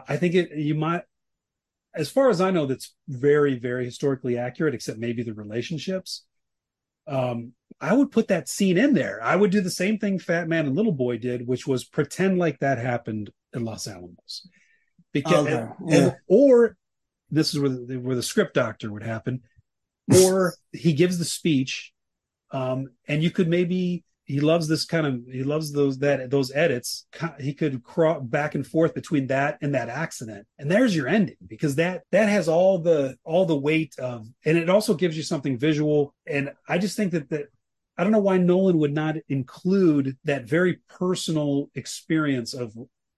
I 0.07 0.17
think 0.17 0.35
it 0.35 0.51
you 0.55 0.75
might. 0.75 1.03
As 1.93 2.09
far 2.09 2.29
as 2.29 2.39
I 2.39 2.51
know, 2.51 2.65
that's 2.65 2.95
very, 3.09 3.59
very 3.59 3.83
historically 3.83 4.37
accurate, 4.37 4.73
except 4.73 4.97
maybe 4.97 5.23
the 5.23 5.33
relationships. 5.33 6.23
Um, 7.07 7.51
I 7.81 7.93
would 7.93 8.11
put 8.11 8.27
that 8.27 8.47
scene 8.47 8.77
in 8.77 8.93
there. 8.93 9.19
I 9.23 9.35
would 9.35 9.51
do 9.51 9.59
the 9.59 9.71
same 9.71 9.97
thing 9.97 10.19
Fat 10.19 10.47
Man 10.47 10.67
and 10.67 10.75
Little 10.75 10.91
Boy 10.91 11.17
did, 11.17 11.47
which 11.47 11.65
was 11.65 11.83
pretend 11.83 12.37
like 12.37 12.59
that 12.59 12.77
happened 12.77 13.31
in 13.53 13.65
Los 13.65 13.87
Alamos. 13.87 14.47
Because 15.11 15.47
okay. 15.47 15.55
and, 15.55 15.71
yeah. 15.87 15.97
and, 15.97 16.15
or 16.27 16.77
this 17.31 17.53
is 17.53 17.59
where 17.59 17.69
the, 17.69 17.97
where 17.97 18.15
the 18.15 18.23
script 18.23 18.53
doctor 18.53 18.91
would 18.91 19.03
happen, 19.03 19.41
or 20.23 20.53
he 20.71 20.93
gives 20.93 21.17
the 21.17 21.25
speech, 21.25 21.91
um, 22.51 22.91
and 23.07 23.23
you 23.23 23.31
could 23.31 23.47
maybe 23.47 24.03
he 24.25 24.39
loves 24.39 24.67
this 24.67 24.85
kind 24.85 25.05
of 25.05 25.21
he 25.29 25.43
loves 25.43 25.73
those 25.73 25.97
that 25.99 26.29
those 26.29 26.53
edits 26.53 27.05
he 27.39 27.53
could 27.53 27.83
crawl 27.83 28.21
back 28.21 28.55
and 28.55 28.65
forth 28.65 28.93
between 28.93 29.27
that 29.27 29.57
and 29.61 29.73
that 29.73 29.89
accident 29.89 30.47
and 30.57 30.71
there's 30.71 30.95
your 30.95 31.07
ending 31.07 31.35
because 31.47 31.75
that 31.75 32.03
that 32.11 32.29
has 32.29 32.47
all 32.47 32.77
the 32.77 33.17
all 33.25 33.45
the 33.45 33.57
weight 33.57 33.93
of 33.99 34.25
and 34.45 34.57
it 34.57 34.69
also 34.69 34.93
gives 34.93 35.17
you 35.17 35.23
something 35.23 35.57
visual 35.57 36.13
and 36.25 36.51
i 36.69 36.77
just 36.77 36.95
think 36.95 37.11
that 37.11 37.29
that 37.29 37.47
i 38.01 38.03
don't 38.03 38.11
know 38.11 38.19
why 38.19 38.37
nolan 38.37 38.77
would 38.77 38.93
not 38.93 39.15
include 39.29 40.17
that 40.23 40.45
very 40.45 40.79
personal 40.89 41.69
experience 41.75 42.53
of 42.53 42.73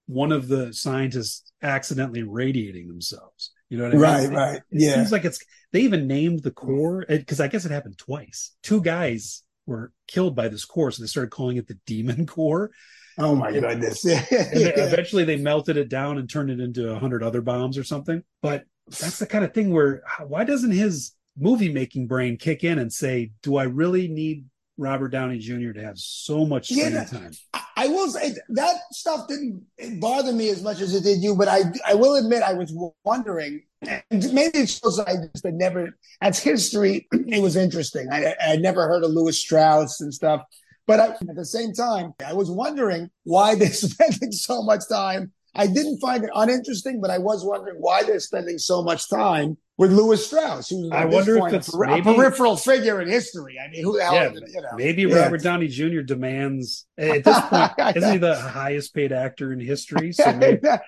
one 0.08 0.32
of 0.32 0.50
the 0.50 0.74
scientists 0.74 1.52
accidentally 1.62 2.24
radiating 2.24 2.88
themselves 2.88 3.52
you 3.74 3.80
know 3.80 3.86
what 3.86 3.94
I 3.94 3.96
mean? 3.96 4.02
Right, 4.04 4.38
right. 4.38 4.62
Yeah. 4.70 4.86
It 4.86 4.90
yeah. 4.90 4.94
seems 4.94 5.12
like 5.12 5.26
it's 5.26 5.40
they 5.72 5.80
even 5.80 6.06
named 6.06 6.44
the 6.44 6.52
core 6.52 7.06
because 7.10 7.42
I 7.42 7.48
guess 7.48 7.66
it 7.66 7.72
happened 7.72 7.98
twice. 7.98 8.52
Two 8.62 8.84
guys 8.84 9.42
were 9.66 9.92
killed 10.08 10.36
by 10.36 10.48
this 10.48 10.64
core, 10.64 10.92
so 10.92 11.02
they 11.02 11.08
started 11.08 11.32
calling 11.32 11.58
it 11.58 11.68
the 11.68 11.80
Demon 11.88 12.26
Core. 12.28 12.70
Oh 13.18 13.36
my 13.36 13.52
goodness! 13.52 14.06
and 14.06 14.26
eventually, 14.32 15.24
they 15.24 15.38
melted 15.38 15.78
it 15.78 15.90
down 15.90 16.20
and 16.20 16.30
turned 16.30 16.52
it 16.52 16.60
into 16.60 16.92
a 16.92 17.00
hundred 17.00 17.24
other 17.24 17.42
bombs 17.42 17.76
or 17.76 17.84
something. 17.84 18.22
But 18.44 18.66
that's 18.88 19.18
the 19.18 19.26
kind 19.26 19.44
of 19.44 19.56
thing 19.56 19.72
where 19.72 20.04
why 20.28 20.44
doesn't 20.44 20.70
his 20.70 21.14
movie 21.36 21.74
making 21.74 22.06
brain 22.06 22.38
kick 22.38 22.64
in 22.64 22.78
and 22.78 22.94
say, 22.94 23.32
"Do 23.42 23.56
I 23.56 23.64
really 23.64 24.08
need 24.08 24.46
Robert 24.78 25.10
Downey 25.10 25.40
Jr. 25.40 25.72
to 25.72 25.84
have 25.84 25.98
so 25.98 26.46
much 26.46 26.70
screen 26.70 26.94
yeah, 26.94 27.06
time. 27.06 27.32
I 27.76 27.88
will 27.88 28.10
say 28.10 28.34
that 28.50 28.76
stuff 28.92 29.28
didn't 29.28 29.66
bother 30.00 30.34
me 30.34 30.50
as 30.50 30.64
much 30.64 30.82
as 30.82 30.96
it 30.96 31.04
did 31.04 31.22
you, 31.22 31.36
but 31.36 31.48
I 31.48 31.62
I 31.86 31.94
will 31.94 32.16
admit 32.16 32.44
I 32.44 32.54
was 32.54 32.74
wondering, 33.04 33.64
and 33.82 34.34
maybe 34.34 34.60
it 34.60 34.70
shows 34.70 35.00
I 35.00 35.16
just 35.32 35.46
had 35.46 35.56
never 35.56 35.98
as 36.22 36.40
history 36.40 37.08
it 37.12 37.42
was 37.42 37.56
interesting. 37.56 38.08
I 38.12 38.36
I 38.42 38.56
never 38.56 38.88
heard 38.88 39.04
of 39.04 39.12
Lewis 39.12 39.40
Strauss 39.40 40.02
and 40.02 40.14
stuff, 40.14 40.42
but 40.88 41.00
I, 41.00 41.08
at 41.08 41.36
the 41.36 41.46
same 41.46 41.74
time 41.74 42.14
I 42.26 42.34
was 42.34 42.50
wondering 42.50 43.10
why 43.24 43.56
they're 43.56 43.68
spending 43.72 44.32
so 44.32 44.64
much 44.64 44.84
time. 44.90 45.32
I 45.56 45.68
didn't 45.68 46.00
find 46.00 46.24
it 46.24 46.32
uninteresting, 46.34 47.00
but 47.00 47.12
I 47.12 47.20
was 47.20 47.46
wondering 47.46 47.78
why 47.80 48.02
they're 48.02 48.20
spending 48.20 48.58
so 48.58 48.82
much 48.82 49.08
time 49.08 49.58
with 49.78 49.92
Lewis 49.92 50.26
Strauss, 50.26 50.70
who's 50.70 50.92
I 50.92 51.06
wonder 51.06 51.38
if 51.48 51.54
it's 51.54 51.74
a, 51.74 51.80
maybe, 51.80 52.10
a 52.10 52.14
peripheral 52.14 52.58
figure 52.58 53.02
in 53.02 53.08
history. 53.08 53.58
I 53.60 53.70
mean, 53.70 53.84
who 53.84 53.98
the 53.98 54.04
hell? 54.04 54.14
Yeah, 54.14 54.32
you 54.32 54.62
know? 54.62 54.70
Maybe 54.76 55.04
yeah. 55.04 55.16
Robert 55.16 55.42
Downey 55.42 55.68
Jr. 55.68 56.02
demands 56.02 56.86
at 56.98 57.24
this 57.24 57.40
point. 57.50 57.98
isn't 57.98 58.12
he 58.12 58.18
the 58.20 58.36
highest 58.36 58.94
paid 58.94 59.12
actor 59.12 59.52
in 59.52 59.60
history? 59.60 60.14
So 60.24 60.32
maybe, 60.32 60.68
I 60.70 60.80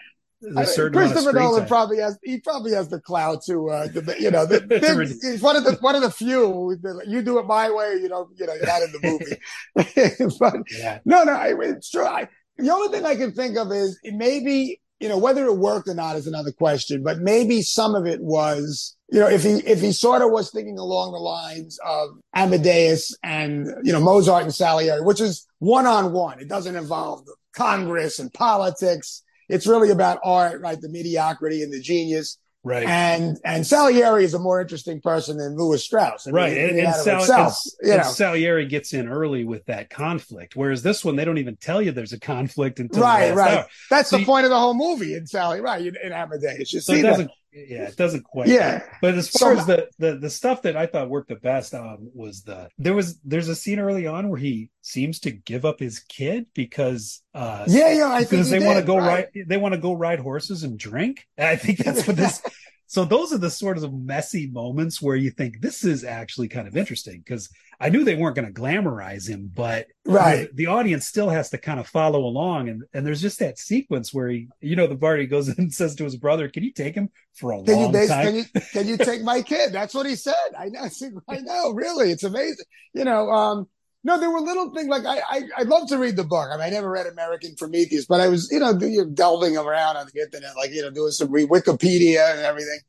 mean, 0.43 0.91
Christopher 0.91 1.33
Nolan 1.33 1.61
time. 1.61 1.67
probably 1.67 1.97
has 1.97 2.19
he 2.23 2.39
probably 2.39 2.71
has 2.73 2.87
the 2.89 3.01
clout 3.01 3.43
to 3.45 3.69
uh 3.69 3.87
the, 3.87 4.15
you 4.19 4.29
know 4.29 4.45
the, 4.45 5.17
he's 5.21 5.41
one 5.41 5.55
of 5.55 5.63
the 5.63 5.73
one 5.81 5.95
of 5.95 6.01
the 6.01 6.11
few 6.11 6.77
you 7.07 7.21
do 7.21 7.39
it 7.39 7.45
my 7.45 7.71
way 7.71 7.95
you 7.95 8.07
know 8.07 8.29
you 8.35 8.45
know 8.45 8.53
you're 8.53 8.65
not 8.65 8.81
in 8.83 8.91
the 8.91 8.99
movie 9.01 10.37
but 10.39 10.63
yeah. 10.71 10.99
no 11.05 11.23
no 11.23 11.41
it's 11.61 11.89
true 11.89 12.05
I, 12.05 12.27
the 12.57 12.71
only 12.71 12.89
thing 12.89 13.05
I 13.05 13.15
can 13.15 13.31
think 13.31 13.57
of 13.57 13.71
is 13.71 13.99
maybe 14.03 14.81
you 15.05 15.09
know, 15.09 15.19
whether 15.19 15.45
it 15.45 15.57
worked 15.57 15.87
or 15.87 15.93
not 15.93 16.15
is 16.15 16.25
another 16.25 16.51
question, 16.51 17.03
but 17.03 17.19
maybe 17.19 17.61
some 17.61 17.93
of 17.93 18.07
it 18.07 18.19
was, 18.21 18.97
you 19.11 19.19
know, 19.19 19.27
if 19.27 19.43
he, 19.43 19.51
if 19.57 19.79
he 19.79 19.91
sort 19.91 20.23
of 20.23 20.31
was 20.31 20.49
thinking 20.49 20.79
along 20.79 21.11
the 21.11 21.19
lines 21.19 21.77
of 21.85 22.09
Amadeus 22.33 23.15
and, 23.21 23.67
you 23.83 23.93
know, 23.93 23.99
Mozart 23.99 24.41
and 24.41 24.51
Salieri, 24.51 25.03
which 25.03 25.21
is 25.21 25.45
one 25.59 25.85
on 25.85 26.11
one. 26.11 26.39
It 26.39 26.49
doesn't 26.49 26.75
involve 26.75 27.23
Congress 27.55 28.17
and 28.17 28.33
politics. 28.33 29.21
It's 29.47 29.67
really 29.67 29.91
about 29.91 30.21
art, 30.23 30.59
right? 30.59 30.81
The 30.81 30.89
mediocrity 30.89 31.61
and 31.61 31.71
the 31.71 31.79
genius. 31.79 32.39
Right. 32.65 32.87
And 32.87 33.37
and 33.45 33.65
Salieri 33.65 34.23
is 34.23 34.33
a 34.33 34.39
more 34.39 34.59
interesting 34.59 34.99
person 34.99 35.37
than 35.37 35.55
Lewis 35.55 35.83
Strauss. 35.83 36.25
I 36.25 36.31
mean, 36.31 36.35
right. 36.35 36.57
And, 36.57 36.79
and, 36.79 36.95
Sal- 36.95 37.19
itself, 37.19 37.57
and, 37.79 37.91
and 37.91 38.05
Salieri 38.05 38.65
gets 38.65 38.91
in 38.93 39.07
early 39.07 39.43
with 39.43 39.63
that 39.67 39.91
conflict, 39.91 40.55
whereas 40.55 40.81
this 40.81 41.05
one 41.05 41.15
they 41.15 41.25
don't 41.25 41.37
even 41.37 41.57
tell 41.57 41.79
you 41.79 41.91
there's 41.91 42.13
a 42.13 42.19
conflict 42.19 42.79
until 42.79 43.03
right, 43.03 43.35
right. 43.35 43.59
Hour. 43.59 43.67
That's 43.91 44.09
so 44.09 44.15
the 44.15 44.21
you, 44.21 44.25
point 44.25 44.45
of 44.45 44.49
the 44.49 44.59
whole 44.59 44.73
movie 44.73 45.13
in 45.13 45.27
Sally, 45.27 45.61
right? 45.61 45.85
In, 45.85 45.95
in 46.03 46.11
Amadeus, 46.11 46.73
you 46.73 46.79
so 46.79 46.95
see 46.95 47.03
that. 47.03 47.29
Yeah, 47.55 47.87
it 47.87 47.95
doesn't 47.95 48.23
quite. 48.23 48.47
Yeah, 48.47 48.83
but 49.01 49.15
as 49.15 49.29
far 49.29 49.55
so, 49.55 49.59
as 49.61 49.65
the, 49.65 49.89
the 49.97 50.17
the 50.17 50.29
stuff 50.29 50.63
that 50.63 50.75
I 50.75 50.87
thought 50.87 51.09
worked 51.09 51.29
the 51.29 51.35
best 51.35 51.73
um, 51.73 52.09
was 52.13 52.43
the 52.43 52.67
there 52.77 52.93
was 52.93 53.17
there's 53.23 53.47
a 53.47 53.55
scene 53.55 53.79
early 53.79 54.05
on 54.05 54.27
where 54.27 54.39
he 54.39 54.69
seems 54.81 55.19
to 55.21 55.31
give 55.31 55.63
up 55.63 55.79
his 55.79 55.99
kid 55.99 56.47
because 56.53 57.23
uh 57.33 57.63
yeah 57.67 57.93
yeah 57.93 58.07
I 58.09 58.23
because 58.23 58.49
they 58.49 58.59
want 58.59 58.79
to 58.79 58.85
go 58.85 58.97
right. 58.97 59.29
ride 59.33 59.45
they 59.47 59.55
want 59.55 59.73
to 59.73 59.79
go 59.79 59.93
ride 59.93 60.19
horses 60.19 60.63
and 60.63 60.77
drink. 60.77 61.25
And 61.37 61.47
I 61.47 61.55
think 61.55 61.79
that's 61.79 62.05
what 62.05 62.17
this 62.17 62.41
so 62.87 63.05
those 63.05 63.33
are 63.33 63.37
the 63.37 63.49
sort 63.49 63.77
of 63.77 63.93
messy 63.93 64.47
moments 64.47 65.01
where 65.01 65.15
you 65.15 65.31
think 65.31 65.61
this 65.61 65.83
is 65.83 66.03
actually 66.03 66.47
kind 66.47 66.67
of 66.67 66.77
interesting 66.77 67.19
because 67.19 67.49
I 67.79 67.89
knew 67.89 68.03
they 68.03 68.15
weren't 68.15 68.35
going 68.35 68.51
to 68.51 68.53
glamorize 68.53 69.27
him, 69.27 69.51
but 69.53 69.87
right. 70.05 70.47
the, 70.49 70.65
the, 70.65 70.67
audience 70.67 71.05
still 71.05 71.29
has 71.29 71.49
to 71.49 71.57
kind 71.57 71.79
of 71.79 71.87
follow 71.87 72.19
along. 72.19 72.69
And, 72.69 72.83
and 72.93 73.05
there's 73.05 73.21
just 73.21 73.39
that 73.39 73.57
sequence 73.57 74.13
where 74.13 74.29
he, 74.29 74.47
you 74.61 74.75
know, 74.75 74.87
the 74.87 74.95
party 74.95 75.25
goes 75.25 75.47
and 75.57 75.73
says 75.73 75.95
to 75.95 76.03
his 76.03 76.15
brother, 76.15 76.47
can 76.47 76.63
you 76.63 76.71
take 76.71 76.95
him 76.95 77.09
for 77.33 77.51
a 77.51 77.63
can 77.63 77.75
long 77.75 77.95
you, 77.95 78.07
time? 78.07 78.25
Can 78.25 78.35
you, 78.35 78.45
can 78.71 78.87
you 78.87 78.97
take 78.99 79.23
my 79.23 79.41
kid? 79.41 79.73
That's 79.73 79.93
what 79.93 80.05
he 80.05 80.15
said. 80.15 80.33
I 80.57 80.69
know. 80.69 80.87
I 81.27 81.39
know. 81.39 81.71
Really. 81.71 82.11
It's 82.11 82.23
amazing. 82.23 82.65
You 82.93 83.03
know, 83.03 83.29
um, 83.29 83.67
No, 84.05 84.19
there 84.19 84.29
were 84.29 84.39
little 84.39 84.69
things 84.69 84.87
like 84.87 85.03
I, 85.03 85.17
I 85.29 85.41
I'd 85.57 85.67
love 85.67 85.89
to 85.89 85.97
read 85.97 86.15
the 86.15 86.23
book. 86.23 86.47
I 86.51 86.57
mean, 86.57 86.67
I 86.67 86.69
never 86.69 86.91
read 86.91 87.07
American 87.07 87.55
Prometheus, 87.55 88.05
but 88.05 88.21
I 88.21 88.27
was 88.27 88.51
you 88.51 88.59
know 88.59 88.71
delving 88.71 89.57
around 89.57 89.97
on 89.97 90.07
the 90.13 90.21
internet, 90.21 90.55
like 90.55 90.71
you 90.71 90.83
know 90.83 90.91
doing 90.91 91.11
some 91.11 91.31
re- 91.31 91.47
Wikipedia 91.47 92.31
and 92.31 92.41
everything. 92.41 92.79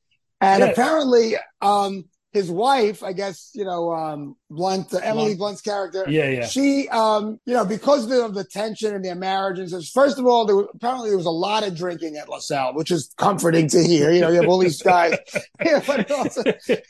And 0.42 0.60
yeah. 0.60 0.66
apparently, 0.66 1.36
um, 1.62 2.04
his 2.36 2.50
wife, 2.50 3.02
I 3.02 3.14
guess, 3.14 3.50
you 3.54 3.64
know, 3.64 3.94
um, 3.94 4.36
Blunt, 4.50 4.92
uh, 4.92 4.98
Emily 4.98 5.28
Blunt. 5.28 5.38
Blunt's 5.38 5.62
character. 5.62 6.04
Yeah, 6.06 6.28
yeah. 6.28 6.46
She, 6.46 6.86
um, 6.90 7.40
you 7.46 7.54
know, 7.54 7.64
because 7.64 8.04
of 8.04 8.10
the, 8.10 8.22
of 8.22 8.34
the 8.34 8.44
tension 8.44 8.94
in 8.94 9.00
their 9.00 9.14
marriage, 9.14 9.58
and 9.58 9.70
says, 9.70 9.88
first 9.88 10.18
of 10.18 10.26
all, 10.26 10.44
there 10.44 10.54
was, 10.54 10.66
apparently 10.74 11.08
there 11.08 11.16
was 11.16 11.24
a 11.24 11.30
lot 11.30 11.66
of 11.66 11.74
drinking 11.74 12.16
at 12.16 12.28
LaSalle, 12.28 12.74
which 12.74 12.90
is 12.90 13.14
comforting 13.16 13.68
to 13.68 13.82
hear. 13.82 14.10
You 14.10 14.20
know, 14.20 14.28
you 14.28 14.36
have 14.36 14.50
all 14.50 14.58
these 14.58 14.82
guys, 14.82 15.16
yeah, 15.64 15.82
but 15.86 16.10
also, 16.10 16.42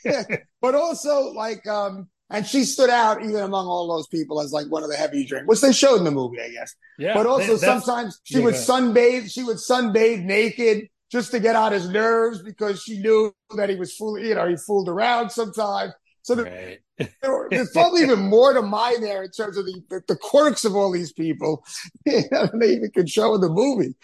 yeah, 0.03 0.23
but 0.61 0.75
also 0.75 1.31
like, 1.31 1.65
um, 1.65 2.09
and 2.29 2.45
she 2.45 2.63
stood 2.63 2.89
out 2.89 3.23
even 3.23 3.41
among 3.41 3.67
all 3.67 3.87
those 3.87 4.07
people 4.07 4.41
as 4.41 4.51
like 4.51 4.67
one 4.67 4.83
of 4.83 4.89
the 4.89 4.97
heavy 4.97 5.25
drinkers, 5.25 5.47
which 5.47 5.61
they 5.61 5.71
showed 5.71 5.97
in 5.97 6.03
the 6.03 6.11
movie, 6.11 6.41
I 6.41 6.49
guess. 6.49 6.75
Yeah. 6.97 7.13
But 7.13 7.25
also 7.25 7.55
sometimes 7.57 8.19
she 8.23 8.39
yeah, 8.39 8.45
would 8.45 8.55
sunbathe. 8.55 9.31
She 9.31 9.43
would 9.43 9.57
sunbathe 9.57 10.23
naked 10.23 10.89
just 11.09 11.31
to 11.31 11.39
get 11.39 11.55
on 11.55 11.71
his 11.71 11.89
nerves 11.89 12.41
because 12.41 12.81
she 12.81 12.99
knew 12.99 13.33
that 13.55 13.69
he 13.69 13.75
was 13.75 13.95
fooling, 13.95 14.25
you 14.25 14.35
know, 14.35 14.47
he 14.47 14.57
fooled 14.57 14.89
around 14.89 15.29
sometimes. 15.29 15.93
So 16.21 16.35
the, 16.35 16.43
right. 16.43 16.79
there, 17.21 17.47
there's 17.49 17.71
probably 17.71 18.01
even 18.01 18.19
more 18.19 18.51
to 18.51 18.61
mine 18.61 18.99
there 18.99 19.23
in 19.23 19.31
terms 19.31 19.55
of 19.55 19.65
the, 19.65 19.81
the, 19.89 20.01
the 20.09 20.17
quirks 20.17 20.65
of 20.65 20.75
all 20.75 20.91
these 20.91 21.13
people 21.13 21.63
you 22.05 22.23
know, 22.31 22.49
they 22.53 22.73
even 22.73 22.91
could 22.91 23.09
show 23.09 23.35
in 23.35 23.41
the 23.41 23.49
movie. 23.49 23.95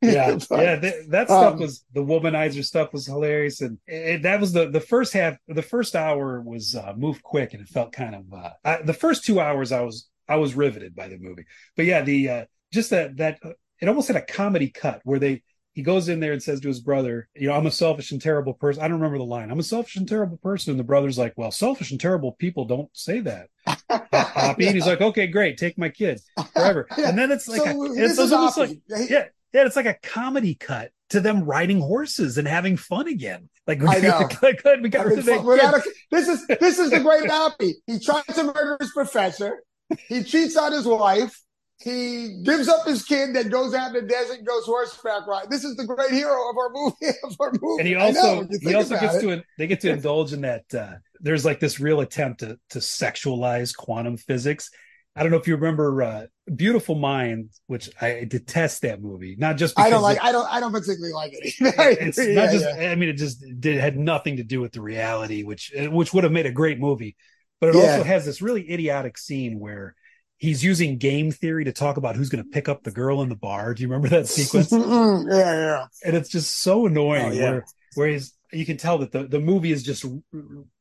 Yeah, 0.00 0.38
yeah, 0.50 0.76
that, 0.76 1.06
that 1.08 1.26
stuff 1.28 1.54
um, 1.54 1.60
was 1.60 1.84
the 1.92 2.00
womanizer 2.00 2.64
stuff 2.64 2.92
was 2.92 3.06
hilarious, 3.06 3.60
and 3.60 3.78
it, 3.86 4.22
that 4.22 4.40
was 4.40 4.52
the 4.52 4.70
the 4.70 4.80
first 4.80 5.12
half. 5.12 5.36
The 5.48 5.62
first 5.62 5.96
hour 5.96 6.40
was 6.40 6.76
uh, 6.76 6.94
moved 6.96 7.22
quick, 7.22 7.52
and 7.52 7.62
it 7.62 7.68
felt 7.68 7.92
kind 7.92 8.14
of 8.14 8.32
uh, 8.32 8.50
I, 8.64 8.82
the 8.82 8.94
first 8.94 9.24
two 9.24 9.40
hours. 9.40 9.72
I 9.72 9.80
was 9.80 10.08
I 10.28 10.36
was 10.36 10.54
riveted 10.54 10.94
by 10.94 11.08
the 11.08 11.18
movie, 11.18 11.44
but 11.76 11.84
yeah, 11.84 12.02
the 12.02 12.28
uh, 12.28 12.44
just 12.72 12.90
that 12.90 13.16
that 13.16 13.38
uh, 13.44 13.50
it 13.80 13.88
almost 13.88 14.08
had 14.08 14.16
a 14.16 14.24
comedy 14.24 14.70
cut 14.70 15.00
where 15.02 15.18
they 15.18 15.42
he 15.78 15.82
goes 15.82 16.08
in 16.08 16.18
there 16.18 16.32
and 16.32 16.42
says 16.42 16.58
to 16.58 16.66
his 16.66 16.80
brother, 16.80 17.28
you 17.36 17.46
know, 17.46 17.54
I'm 17.54 17.66
a 17.66 17.70
selfish 17.70 18.10
and 18.10 18.20
terrible 18.20 18.52
person. 18.52 18.82
I 18.82 18.88
don't 18.88 18.96
remember 18.96 19.18
the 19.18 19.24
line. 19.24 19.48
I'm 19.48 19.60
a 19.60 19.62
selfish 19.62 19.94
and 19.94 20.08
terrible 20.08 20.36
person. 20.38 20.72
And 20.72 20.80
the 20.80 20.82
brother's 20.82 21.16
like, 21.16 21.34
well, 21.36 21.52
selfish 21.52 21.92
and 21.92 22.00
terrible 22.00 22.32
people 22.32 22.64
don't 22.64 22.90
say 22.92 23.20
that. 23.20 23.46
Oppie. 23.88 24.56
And 24.66 24.74
he's 24.74 24.86
like, 24.88 25.00
okay, 25.00 25.28
great. 25.28 25.56
Take 25.56 25.78
my 25.78 25.88
kid 25.88 26.20
forever. 26.52 26.88
yeah. 26.98 27.10
And 27.10 27.16
then 27.16 27.30
it's 27.30 27.46
like, 27.46 27.62
so 27.62 27.84
a, 27.84 27.92
it's 27.94 28.18
almost 28.18 28.58
like, 28.58 28.76
yeah, 28.88 29.26
yeah, 29.52 29.66
it's 29.66 29.76
like 29.76 29.86
a 29.86 29.96
comedy 30.02 30.54
cut 30.54 30.90
to 31.10 31.20
them 31.20 31.44
riding 31.44 31.80
horses 31.80 32.38
and 32.38 32.46
having 32.46 32.76
fun 32.76 33.08
again. 33.08 33.48
Like, 33.66 33.82
I 33.82 33.98
know. 34.00 34.28
Good, 34.40 34.82
we 34.82 34.88
got 34.88 35.06
I 35.06 35.10
mean, 35.10 35.18
a, 35.28 35.82
this 36.10 36.28
is, 36.28 36.46
this 36.46 36.78
is 36.78 36.90
the 36.90 37.00
great 37.00 37.30
Oppie. 37.30 37.74
He 37.86 37.98
tries 37.98 38.24
to 38.26 38.44
murder 38.44 38.76
his 38.80 38.92
professor. 38.92 39.62
He 40.08 40.22
cheats 40.22 40.56
on 40.56 40.72
his 40.72 40.86
wife 40.86 41.34
he 41.80 42.40
gives 42.42 42.68
up 42.68 42.86
his 42.86 43.04
kid 43.04 43.34
that 43.34 43.50
goes 43.50 43.72
out 43.72 43.94
in 43.94 44.02
the 44.02 44.08
desert 44.08 44.38
and 44.38 44.46
goes 44.46 44.64
horseback 44.64 45.26
ride. 45.28 45.48
This 45.48 45.62
is 45.62 45.76
the 45.76 45.84
great 45.84 46.10
hero 46.10 46.50
of 46.50 46.56
our 46.58 46.70
movie. 46.72 46.96
Of 47.22 47.36
our 47.40 47.52
movie. 47.52 47.80
And 47.80 47.88
he 47.88 47.94
also 47.94 48.48
he 48.60 48.74
also 48.74 48.98
gets 48.98 49.16
it. 49.16 49.22
to 49.22 49.44
they 49.58 49.66
get 49.66 49.80
to 49.80 49.90
indulge 49.90 50.32
in 50.32 50.40
that. 50.40 50.64
Uh, 50.74 50.94
there's 51.20 51.44
like 51.44 51.60
this 51.60 51.78
real 51.78 52.00
attempt 52.00 52.40
to 52.40 52.58
to 52.70 52.80
sexualize 52.80 53.76
quantum 53.76 54.16
physics. 54.16 54.70
I 55.18 55.22
don't 55.22 55.32
know 55.32 55.38
if 55.38 55.48
you 55.48 55.56
remember 55.56 56.02
uh, 56.02 56.26
Beautiful 56.54 56.94
Mind, 56.94 57.50
which 57.66 57.90
I 58.00 58.24
detest 58.24 58.82
that 58.82 59.02
movie. 59.02 59.34
Not 59.36 59.56
just 59.56 59.78
I 59.78 59.90
don't 59.90 60.02
like. 60.02 60.18
It, 60.18 60.24
I 60.24 60.32
don't. 60.32 60.48
I 60.48 60.60
don't 60.60 60.70
particularly 60.70 61.12
like 61.12 61.32
it. 61.32 61.54
it's 61.60 62.18
yeah, 62.18 62.34
not 62.34 62.50
just. 62.50 62.64
Yeah. 62.64 62.92
I 62.92 62.94
mean, 62.94 63.08
it 63.08 63.14
just 63.14 63.44
did 63.58 63.80
had 63.80 63.98
nothing 63.98 64.36
to 64.36 64.44
do 64.44 64.60
with 64.60 64.72
the 64.72 64.80
reality, 64.80 65.42
which 65.42 65.72
which 65.76 66.14
would 66.14 66.22
have 66.22 66.32
made 66.32 66.46
a 66.46 66.52
great 66.52 66.78
movie. 66.78 67.16
But 67.60 67.70
it 67.70 67.76
yeah. 67.76 67.92
also 67.92 68.04
has 68.04 68.24
this 68.24 68.40
really 68.40 68.70
idiotic 68.70 69.18
scene 69.18 69.58
where 69.58 69.96
he's 70.36 70.62
using 70.62 70.98
game 70.98 71.32
theory 71.32 71.64
to 71.64 71.72
talk 71.72 71.96
about 71.96 72.14
who's 72.14 72.28
going 72.28 72.44
to 72.44 72.50
pick 72.50 72.68
up 72.68 72.84
the 72.84 72.92
girl 72.92 73.20
in 73.22 73.28
the 73.28 73.36
bar. 73.36 73.74
Do 73.74 73.82
you 73.82 73.88
remember 73.88 74.08
that 74.10 74.28
sequence? 74.28 74.70
yeah, 74.72 75.26
yeah. 75.28 75.86
And 76.04 76.16
it's 76.16 76.28
just 76.28 76.62
so 76.62 76.86
annoying. 76.86 77.26
Oh, 77.26 77.32
yeah. 77.32 77.50
Where, 77.50 77.64
whereas 77.96 78.32
you 78.52 78.64
can 78.64 78.76
tell 78.76 78.98
that 78.98 79.10
the, 79.10 79.24
the 79.24 79.40
movie 79.40 79.72
is 79.72 79.82
just 79.82 80.04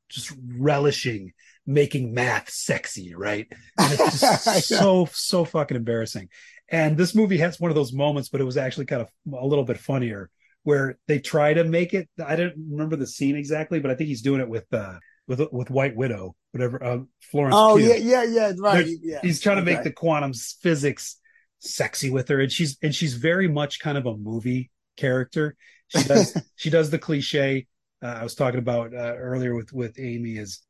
just 0.10 0.32
relishing 0.58 1.34
making 1.68 2.14
math 2.14 2.50
sexy, 2.50 3.14
right? 3.14 3.48
And 3.78 3.94
it's 4.00 4.22
just 4.22 4.68
so 4.68 5.08
so 5.12 5.46
fucking 5.46 5.78
embarrassing. 5.78 6.30
And 6.70 6.98
this 6.98 7.14
movie 7.14 7.38
has 7.38 7.60
one 7.60 7.70
of 7.70 7.76
those 7.76 7.94
moments, 7.94 8.30
but 8.30 8.42
it 8.42 8.46
was 8.46 8.58
actually 8.58 8.86
kind 8.86 9.02
of 9.02 9.10
a 9.40 9.46
little 9.46 9.64
bit 9.64 9.78
funnier 9.78 10.30
where 10.64 10.98
they 11.08 11.20
try 11.20 11.54
to 11.54 11.64
make 11.64 11.94
it. 11.94 12.10
I 12.26 12.36
don't 12.36 12.54
remember 12.72 12.96
the 12.96 13.08
scene 13.08 13.36
exactly, 13.36 13.80
but 13.80 13.92
I 13.92 13.96
think 13.96 14.08
he's 14.08 14.22
doing 14.22 14.42
it 14.42 14.50
with 14.50 14.66
uh, 14.74 15.00
with 15.28 15.42
with 15.52 15.70
White 15.70 15.96
Widow, 15.96 16.36
whatever. 16.52 16.84
Uh, 16.84 17.00
Florence. 17.22 17.56
Oh 17.58 17.76
Pugh. 17.78 17.88
yeah, 17.88 17.96
yeah, 17.96 18.24
yeah, 18.24 18.54
right. 18.58 18.88
Yeah. 19.02 19.20
He's 19.22 19.42
trying 19.42 19.58
to 19.58 19.64
make 19.64 19.84
the 19.84 19.92
quantum 19.92 20.34
physics 20.34 21.20
sexy 21.60 22.10
with 22.10 22.30
her, 22.30 22.40
and 22.40 22.52
she's 22.52 22.78
and 22.82 22.96
she's 22.96 23.14
very 23.14 23.48
much 23.48 23.80
kind 23.80 23.98
of 23.98 24.06
a 24.06 24.16
movie 24.16 24.72
character. 24.96 25.56
She 25.90 26.04
does 26.04 26.38
she 26.56 26.70
does 26.70 26.90
the 26.90 27.00
cliche 27.00 27.68
uh, 28.04 28.18
I 28.20 28.24
was 28.24 28.36
talking 28.36 28.60
about 28.60 28.94
uh, 28.94 29.16
earlier 29.16 29.56
with 29.56 29.74
with 29.74 30.00
Amy 30.00 30.38
is 30.38 30.62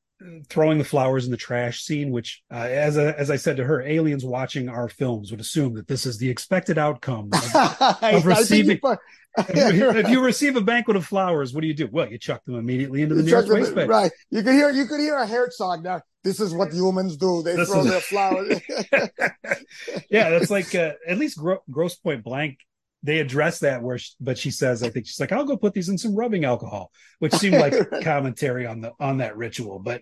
throwing 0.49 0.78
the 0.78 0.84
flowers 0.84 1.26
in 1.26 1.32
the 1.32 1.38
trash 1.38 1.82
scene, 1.82 2.11
which, 2.11 2.41
uh, 2.51 2.55
as 2.55 2.97
a, 2.97 3.18
as 3.20 3.30
I 3.30 3.36
said 3.36 3.57
to 3.57 3.63
her, 3.63 3.82
aliens 3.82 4.26
watching 4.26 4.70
our 4.70 4.89
films 4.89 5.32
would 5.32 5.39
assume 5.39 5.76
that 5.76 5.88
this 5.88 6.05
is 6.05 6.18
the 6.18 6.30
expected 6.30 6.78
outcome 6.78 7.30
of, 7.34 7.76
of 8.01 8.26
receiving. 8.26 8.80
if, 9.38 9.95
if, 9.95 10.09
you 10.09 10.22
receive 10.22 10.55
a 10.55 10.61
banquet 10.61 10.97
of 10.97 11.05
flowers, 11.05 11.53
what 11.53 11.61
do 11.61 11.68
you 11.68 11.74
do? 11.74 11.88
Well, 11.91 12.09
you 12.09 12.18
chuck 12.18 12.43
them 12.45 12.55
immediately 12.55 13.03
into 13.03 13.13
the 13.13 13.22
you 13.22 13.28
nearest 13.28 13.49
waste 13.49 13.76
bin. 13.76 13.88
Right. 13.88 14.11
You 14.32 14.41
could 14.41 14.53
hear 14.53 14.72
you 14.72 14.86
could 14.86 14.99
hear 14.99 15.15
a 15.18 15.28
Herzog 15.28 15.84
now. 15.84 16.01
This 16.24 16.39
is 16.39 16.53
what 16.53 16.74
humans 16.74 17.18
do. 17.18 17.43
They 17.43 17.55
this 17.55 17.70
throw 17.70 17.82
is... 17.82 17.89
their 17.89 18.01
flowers. 18.01 18.61
yeah, 20.09 20.32
that's 20.32 20.49
like 20.49 20.74
uh, 20.74 20.93
at 21.07 21.18
least 21.18 21.38
Gro- 21.38 21.61
Grosse 21.70 21.95
Pointe 21.95 22.24
Blank 22.24 22.57
they 23.04 23.20
address 23.20 23.60
that 23.60 23.82
where 23.82 23.98
she, 23.98 24.12
but 24.20 24.38
she 24.38 24.52
says 24.52 24.84
i 24.84 24.89
think 24.89 25.06
she's 25.06 25.20
like 25.20 25.32
i'll 25.32 25.45
go 25.45 25.58
put 25.58 25.74
these 25.74 25.89
in 25.89 25.98
some 25.98 26.16
rubbing 26.16 26.45
alcohol 26.45 26.91
which 27.20 27.34
seemed 27.34 27.56
like 27.56 27.74
commentary 28.04 28.66
on 28.66 28.82
the 28.82 28.91
on 29.00 29.18
that 29.18 29.38
ritual 29.38 29.80
but 29.80 30.02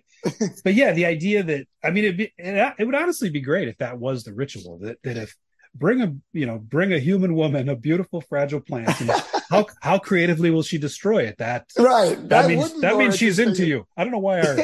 but 0.64 0.74
yeah 0.74 0.92
the 0.92 1.06
idea 1.06 1.42
that 1.42 1.66
i 1.84 1.90
mean 1.90 2.04
it 2.04 2.20
it, 2.38 2.74
it 2.78 2.84
would 2.84 2.94
honestly 2.94 3.30
be 3.30 3.40
great 3.40 3.68
if 3.68 3.76
that 3.78 3.98
was 3.98 4.24
the 4.24 4.32
ritual 4.32 4.78
that 4.78 4.96
that 5.02 5.16
if 5.16 5.36
bring 5.74 6.00
a 6.00 6.14
you 6.32 6.46
know 6.46 6.58
bring 6.58 6.92
a 6.92 6.98
human 6.98 7.34
woman 7.34 7.68
a 7.68 7.76
beautiful 7.76 8.22
fragile 8.22 8.60
plant 8.60 9.00
and 9.00 9.10
how 9.50 9.66
how 9.82 9.98
creatively 9.98 10.50
will 10.50 10.62
she 10.62 10.78
destroy 10.78 11.22
it 11.24 11.36
that 11.38 11.66
right 11.78 12.16
that, 12.16 12.28
that 12.28 12.48
means 12.48 12.80
that 12.80 12.96
means 12.96 13.16
she's 13.16 13.38
into 13.38 13.66
you 13.66 13.86
i 13.96 14.02
don't 14.02 14.12
know 14.12 14.18
why 14.18 14.40
our 14.40 14.56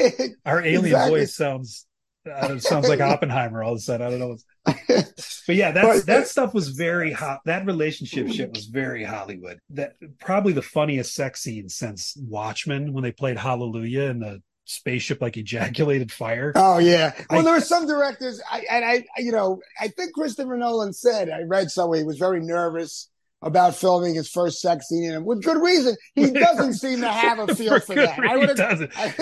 our 0.45 0.61
alien 0.61 0.85
exactly. 0.85 1.19
voice 1.19 1.35
sounds 1.35 1.85
uh, 2.31 2.57
sounds 2.57 2.87
like 2.87 3.01
Oppenheimer 3.01 3.63
all 3.63 3.73
of 3.73 3.77
a 3.77 3.81
sudden. 3.81 4.05
I 4.05 4.09
don't 4.09 4.19
know. 4.19 4.37
but 4.87 5.55
yeah, 5.55 5.71
that 5.71 6.05
that 6.05 6.27
stuff 6.27 6.53
was 6.53 6.69
very 6.69 7.11
hot. 7.11 7.41
That 7.45 7.65
relationship 7.65 8.29
shit 8.29 8.53
was 8.53 8.65
very 8.65 9.03
Hollywood. 9.03 9.59
That 9.71 9.95
probably 10.19 10.53
the 10.53 10.61
funniest 10.61 11.13
sex 11.13 11.41
scene 11.41 11.67
since 11.67 12.15
Watchmen 12.17 12.93
when 12.93 13.03
they 13.03 13.11
played 13.11 13.37
Hallelujah 13.37 14.09
and 14.09 14.21
the 14.21 14.41
spaceship 14.65 15.21
like 15.21 15.35
ejaculated 15.35 16.11
fire. 16.11 16.53
Oh 16.55 16.77
yeah. 16.77 17.11
Well, 17.29 17.41
I, 17.41 17.43
there 17.43 17.53
were 17.53 17.61
some 17.61 17.87
directors, 17.87 18.41
I, 18.49 18.65
and 18.69 18.85
I, 18.85 19.05
you 19.17 19.31
know, 19.31 19.59
I 19.79 19.89
think 19.89 20.13
Christopher 20.13 20.57
Nolan 20.57 20.93
said 20.93 21.29
I 21.29 21.41
read 21.41 21.69
somewhere 21.69 21.99
he 21.99 22.05
was 22.05 22.17
very 22.17 22.39
nervous 22.39 23.09
about 23.43 23.75
filming 23.75 24.15
his 24.15 24.29
first 24.29 24.61
sex 24.61 24.87
scene 24.87 25.03
in 25.03 25.11
him 25.11 25.25
with 25.25 25.43
good 25.43 25.61
reason. 25.61 25.95
He 26.15 26.31
doesn't 26.31 26.73
seem 26.73 27.01
to 27.01 27.11
have 27.11 27.39
a 27.39 27.55
feel 27.55 27.79
for, 27.79 27.81
for 27.81 27.95
that. 27.95 28.19
I 28.19 28.37
would 28.37 28.55
doesn't. 28.55 28.91
I, 28.97 29.13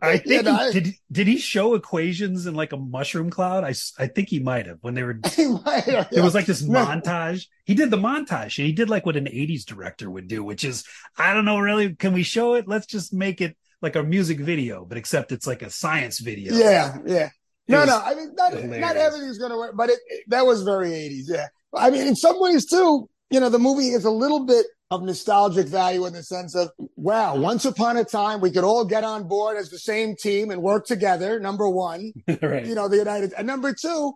I 0.00 0.18
think 0.18 0.26
you 0.26 0.42
know, 0.42 0.70
he, 0.70 0.80
did. 0.80 0.94
Did 1.10 1.26
he 1.26 1.38
show 1.38 1.74
equations 1.74 2.46
in 2.46 2.54
like 2.54 2.72
a 2.72 2.76
mushroom 2.76 3.30
cloud? 3.30 3.64
I, 3.64 3.74
I 3.98 4.06
think 4.06 4.28
he 4.28 4.38
might 4.38 4.66
have 4.66 4.78
when 4.82 4.94
they 4.94 5.02
were. 5.02 5.18
Might, 5.38 5.86
yeah. 5.86 6.06
There 6.10 6.22
was 6.22 6.34
like 6.34 6.46
this 6.46 6.62
no. 6.62 6.84
montage. 6.84 7.46
He 7.64 7.74
did 7.74 7.90
the 7.90 7.96
montage 7.96 8.58
and 8.58 8.66
he 8.66 8.72
did 8.72 8.88
like 8.88 9.06
what 9.06 9.16
an 9.16 9.26
'80s 9.26 9.64
director 9.64 10.10
would 10.10 10.28
do, 10.28 10.44
which 10.44 10.64
is 10.64 10.84
I 11.18 11.34
don't 11.34 11.44
know 11.44 11.58
really. 11.58 11.94
Can 11.94 12.12
we 12.12 12.22
show 12.22 12.54
it? 12.54 12.68
Let's 12.68 12.86
just 12.86 13.12
make 13.12 13.40
it 13.40 13.56
like 13.82 13.96
a 13.96 14.02
music 14.02 14.40
video, 14.40 14.84
but 14.84 14.98
except 14.98 15.32
it's 15.32 15.46
like 15.46 15.62
a 15.62 15.70
science 15.70 16.18
video. 16.18 16.54
Yeah, 16.54 16.96
yeah. 17.06 17.30
It 17.66 17.72
no, 17.72 17.84
no. 17.84 18.00
I 18.04 18.14
mean, 18.14 18.34
not, 18.34 18.52
not 18.52 18.96
everything's 18.96 19.38
going 19.38 19.50
to 19.50 19.56
work, 19.56 19.74
but 19.74 19.88
it, 19.88 19.98
it, 20.08 20.24
that 20.28 20.44
was 20.44 20.62
very 20.62 20.90
80s. 20.90 21.24
Yeah. 21.28 21.46
I 21.74 21.90
mean, 21.90 22.06
in 22.06 22.14
some 22.14 22.40
ways 22.40 22.66
too, 22.66 23.08
you 23.30 23.40
know, 23.40 23.48
the 23.48 23.58
movie 23.58 23.88
is 23.88 24.04
a 24.04 24.10
little 24.10 24.44
bit 24.46 24.66
of 24.90 25.02
nostalgic 25.02 25.66
value 25.66 26.06
in 26.06 26.12
the 26.12 26.22
sense 26.22 26.54
of, 26.54 26.70
wow, 26.96 27.36
once 27.36 27.64
upon 27.64 27.96
a 27.96 28.04
time 28.04 28.40
we 28.40 28.50
could 28.50 28.64
all 28.64 28.84
get 28.84 29.02
on 29.02 29.26
board 29.26 29.56
as 29.56 29.70
the 29.70 29.78
same 29.78 30.14
team 30.16 30.50
and 30.50 30.62
work 30.62 30.86
together. 30.86 31.40
Number 31.40 31.68
one, 31.68 32.12
right. 32.42 32.64
you 32.64 32.74
know, 32.74 32.88
the 32.88 32.98
United, 32.98 33.32
and 33.36 33.46
number 33.46 33.74
two, 33.74 34.12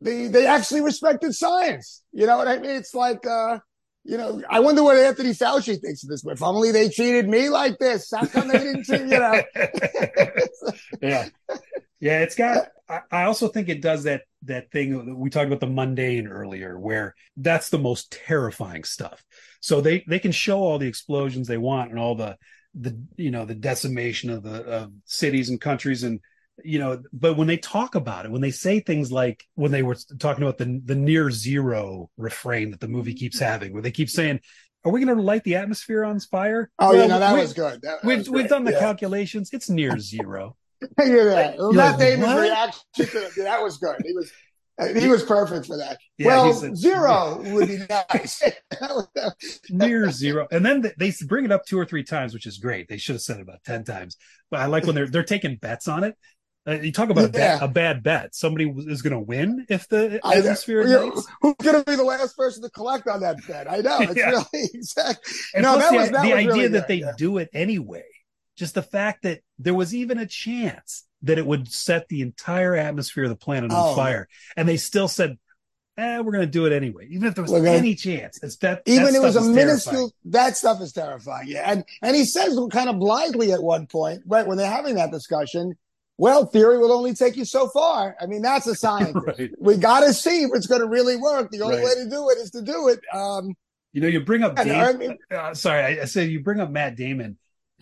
they, 0.00 0.26
they 0.28 0.46
actually 0.46 0.80
respected 0.80 1.34
science. 1.34 2.02
You 2.12 2.26
know 2.26 2.36
what 2.36 2.48
I 2.48 2.58
mean? 2.58 2.70
It's 2.70 2.94
like, 2.94 3.26
uh, 3.26 3.58
you 4.04 4.16
know, 4.16 4.42
I 4.48 4.60
wonder 4.60 4.82
what 4.82 4.96
Anthony 4.96 5.30
Fauci 5.30 5.80
thinks 5.80 6.02
of 6.02 6.08
this. 6.08 6.24
If 6.24 6.42
only 6.42 6.72
they 6.72 6.88
treated 6.88 7.28
me 7.28 7.48
like 7.48 7.78
this, 7.78 8.10
how 8.14 8.26
come 8.26 8.48
they 8.48 8.58
didn't 8.58 8.84
treat, 8.84 9.02
you 9.02 9.06
know? 9.06 9.42
yeah. 11.02 11.28
Yeah. 12.00 12.20
It's 12.20 12.34
got, 12.34 12.68
I 13.10 13.24
also 13.24 13.48
think 13.48 13.68
it 13.68 13.80
does 13.80 14.04
that 14.04 14.22
that 14.44 14.70
thing 14.70 15.18
we 15.18 15.30
talked 15.30 15.46
about 15.46 15.60
the 15.60 15.66
mundane 15.66 16.26
earlier, 16.26 16.78
where 16.78 17.14
that's 17.36 17.70
the 17.70 17.78
most 17.78 18.12
terrifying 18.12 18.84
stuff. 18.84 19.24
So 19.60 19.80
they 19.80 20.04
they 20.08 20.18
can 20.18 20.32
show 20.32 20.58
all 20.58 20.78
the 20.78 20.88
explosions 20.88 21.48
they 21.48 21.58
want 21.58 21.90
and 21.90 21.98
all 21.98 22.14
the 22.14 22.36
the 22.74 23.00
you 23.16 23.30
know 23.30 23.44
the 23.44 23.54
decimation 23.54 24.30
of 24.30 24.42
the 24.42 24.62
of 24.62 24.92
cities 25.04 25.48
and 25.48 25.60
countries 25.60 26.02
and 26.02 26.20
you 26.64 26.78
know, 26.78 27.02
but 27.12 27.36
when 27.36 27.46
they 27.48 27.56
talk 27.56 27.94
about 27.94 28.24
it, 28.24 28.30
when 28.30 28.40
they 28.40 28.50
say 28.50 28.80
things 28.80 29.10
like 29.12 29.44
when 29.54 29.72
they 29.72 29.82
were 29.82 29.96
talking 30.18 30.42
about 30.42 30.58
the 30.58 30.80
the 30.84 30.94
near 30.94 31.30
zero 31.30 32.10
refrain 32.16 32.70
that 32.70 32.80
the 32.80 32.88
movie 32.88 33.14
keeps 33.14 33.36
mm-hmm. 33.36 33.44
having, 33.44 33.72
where 33.72 33.82
they 33.82 33.90
keep 33.90 34.10
saying, 34.10 34.40
"Are 34.84 34.92
we 34.92 35.04
going 35.04 35.16
to 35.16 35.22
light 35.22 35.44
the 35.44 35.56
atmosphere 35.56 36.04
on 36.04 36.20
fire?" 36.20 36.70
Oh, 36.78 36.90
Well, 36.90 36.96
yeah, 36.96 37.06
no, 37.06 37.18
that 37.18 37.34
we- 37.34 37.40
was 37.40 37.52
good. 37.52 37.82
That- 37.82 38.02
that 38.02 38.04
We've 38.04 38.18
was 38.18 38.30
we've 38.30 38.48
done 38.48 38.64
the 38.64 38.72
yeah. 38.72 38.80
calculations. 38.80 39.50
It's 39.52 39.68
near 39.70 39.98
zero. 39.98 40.56
yeah, 40.98 41.24
that. 41.24 41.58
Well, 41.58 41.72
Matt 41.72 41.98
like, 41.98 42.08
Damon's 42.08 42.40
reaction 42.40 42.82
to 42.96 43.30
yeah, 43.36 43.44
that 43.44 43.62
was 43.62 43.78
good. 43.78 43.96
He 44.04 44.12
was 44.12 44.32
he 45.00 45.06
was 45.06 45.22
perfect 45.22 45.66
for 45.66 45.76
that. 45.76 45.98
Yeah, 46.18 46.28
well, 46.28 46.64
a- 46.64 46.74
zero 46.76 47.42
would 47.52 47.68
be 47.68 47.78
nice. 47.78 48.40
That 48.40 48.80
was- 48.80 49.08
that 49.14 49.34
was- 49.40 49.60
near 49.70 50.10
zero. 50.10 50.48
And 50.50 50.64
then 50.64 50.80
they- 50.80 50.94
they 50.98 51.12
bring 51.26 51.44
it 51.44 51.52
up 51.52 51.64
two 51.66 51.78
or 51.78 51.84
three 51.84 52.02
times, 52.02 52.34
which 52.34 52.46
is 52.46 52.58
great. 52.58 52.88
They 52.88 52.96
should 52.96 53.14
have 53.14 53.22
said 53.22 53.36
it 53.36 53.42
about 53.42 53.62
ten 53.64 53.84
times. 53.84 54.16
But 54.50 54.60
I 54.60 54.66
like 54.66 54.84
when 54.84 54.94
they're 54.94 55.08
they're 55.08 55.22
taking 55.24 55.56
bets 55.56 55.88
on 55.88 56.04
it. 56.04 56.16
Uh, 56.66 56.72
you 56.74 56.92
talk 56.92 57.10
about 57.10 57.24
a, 57.24 57.28
bet, 57.28 57.60
Yeah. 57.60 57.64
a 57.64 57.68
bad 57.68 58.02
bet. 58.04 58.34
Somebody 58.36 58.72
is 58.86 59.02
going 59.02 59.14
to 59.14 59.18
win 59.18 59.66
if 59.68 59.88
the 59.88 60.20
I 60.22 60.36
atmosphere 60.36 60.86
Yeah. 60.86 61.10
Who's 61.40 61.56
going 61.56 61.76
to 61.76 61.84
be 61.84 61.96
the 61.96 62.04
last 62.04 62.36
person 62.36 62.62
to 62.62 62.70
collect 62.70 63.08
on 63.08 63.20
that 63.22 63.38
bet? 63.48 63.68
I 63.70 63.78
know. 63.78 63.98
It's 64.00 64.16
Yeah. 64.16 64.30
really 64.30 64.70
exactly. 64.74 65.32
And 65.54 65.64
No, 65.64 65.78
that 65.78 65.90
the, 65.90 65.96
was- 65.96 66.10
that 66.10 66.22
the 66.22 66.28
was 66.28 66.36
idea 66.36 66.52
really 66.52 66.68
that 66.68 66.86
they 66.88 66.94
yeah. 66.96 67.12
do 67.18 67.38
it 67.38 67.48
anyway. 67.52 68.04
Just 68.56 68.74
the 68.74 68.82
fact 68.82 69.22
that 69.24 69.40
there 69.58 69.74
was 69.74 69.92
even 69.94 70.18
a 70.18 70.26
chance 70.26 71.04
that 71.22 71.38
it 71.38 71.46
would 71.46 71.66
set 71.72 72.08
the 72.08 72.20
entire 72.20 72.76
atmosphere 72.76 73.24
of 73.24 73.30
the 73.30 73.36
planet 73.36 73.72
on 73.72 73.92
Oh. 73.92 73.94
fire, 73.96 74.28
and 74.56 74.68
they 74.68 74.76
still 74.76 75.08
said, 75.08 75.38
"Eh, 75.96 76.18
we're 76.20 76.32
going 76.32 76.44
to 76.46 76.50
do 76.50 76.66
it 76.66 76.72
anyway." 76.72 77.06
Even 77.10 77.28
if 77.28 77.34
there 77.34 77.42
was 77.42 77.50
gonna- 77.50 77.70
any 77.70 77.94
chance, 77.94 78.38
it's 78.42 78.56
that 78.58 78.82
Even 78.86 79.04
that 79.06 79.14
it 79.14 79.20
was 79.22 79.36
a 79.36 79.40
minuscule. 79.40 80.12
That 80.26 80.56
stuff 80.56 80.80
is 80.82 80.92
terrifying. 80.92 81.48
Yeah, 81.48 81.62
and 81.70 81.84
and 82.02 82.14
he 82.14 82.24
says 82.24 82.58
kind 82.70 82.88
of 82.90 82.98
blithely 82.98 83.52
at 83.52 83.62
one 83.62 83.86
point, 83.86 84.22
right 84.26 84.46
when 84.46 84.58
they're 84.58 84.70
having 84.70 84.94
that 84.96 85.10
discussion. 85.10 85.74
Well, 86.18 86.46
theory 86.46 86.78
will 86.78 86.92
only 86.92 87.14
take 87.14 87.36
you 87.36 87.44
so 87.44 87.68
far. 87.68 88.14
I 88.20 88.26
mean, 88.26 88.42
that's 88.42 88.66
a 88.66 88.74
science. 88.84 89.16
Right. 89.26 89.50
We 89.58 89.76
got 89.76 90.00
to 90.00 90.12
see 90.14 90.42
if 90.42 90.50
it's 90.54 90.66
going 90.66 90.80
to 90.82 90.86
really 90.88 91.16
work. 91.16 91.50
The 91.50 91.62
only 91.62 91.76
Right. 91.76 91.84
way 91.84 91.94
to 92.04 92.10
do 92.10 92.28
it 92.30 92.38
is 92.38 92.50
to 92.52 92.62
do 92.62 92.88
it. 92.88 93.00
Um, 93.12 93.54
You 93.92 94.00
know, 94.02 94.08
you 94.08 94.20
bring 94.20 94.42
up. 94.42 94.54
I 94.58 94.92
mean, 94.92 95.18
uh, 95.30 95.54
sorry, 95.54 95.82
I, 95.98 96.02
I 96.02 96.04
said 96.06 96.28
you 96.30 96.40
bring 96.42 96.60
up 96.60 96.70
Matt 96.70 96.96
Damon. 96.96 97.38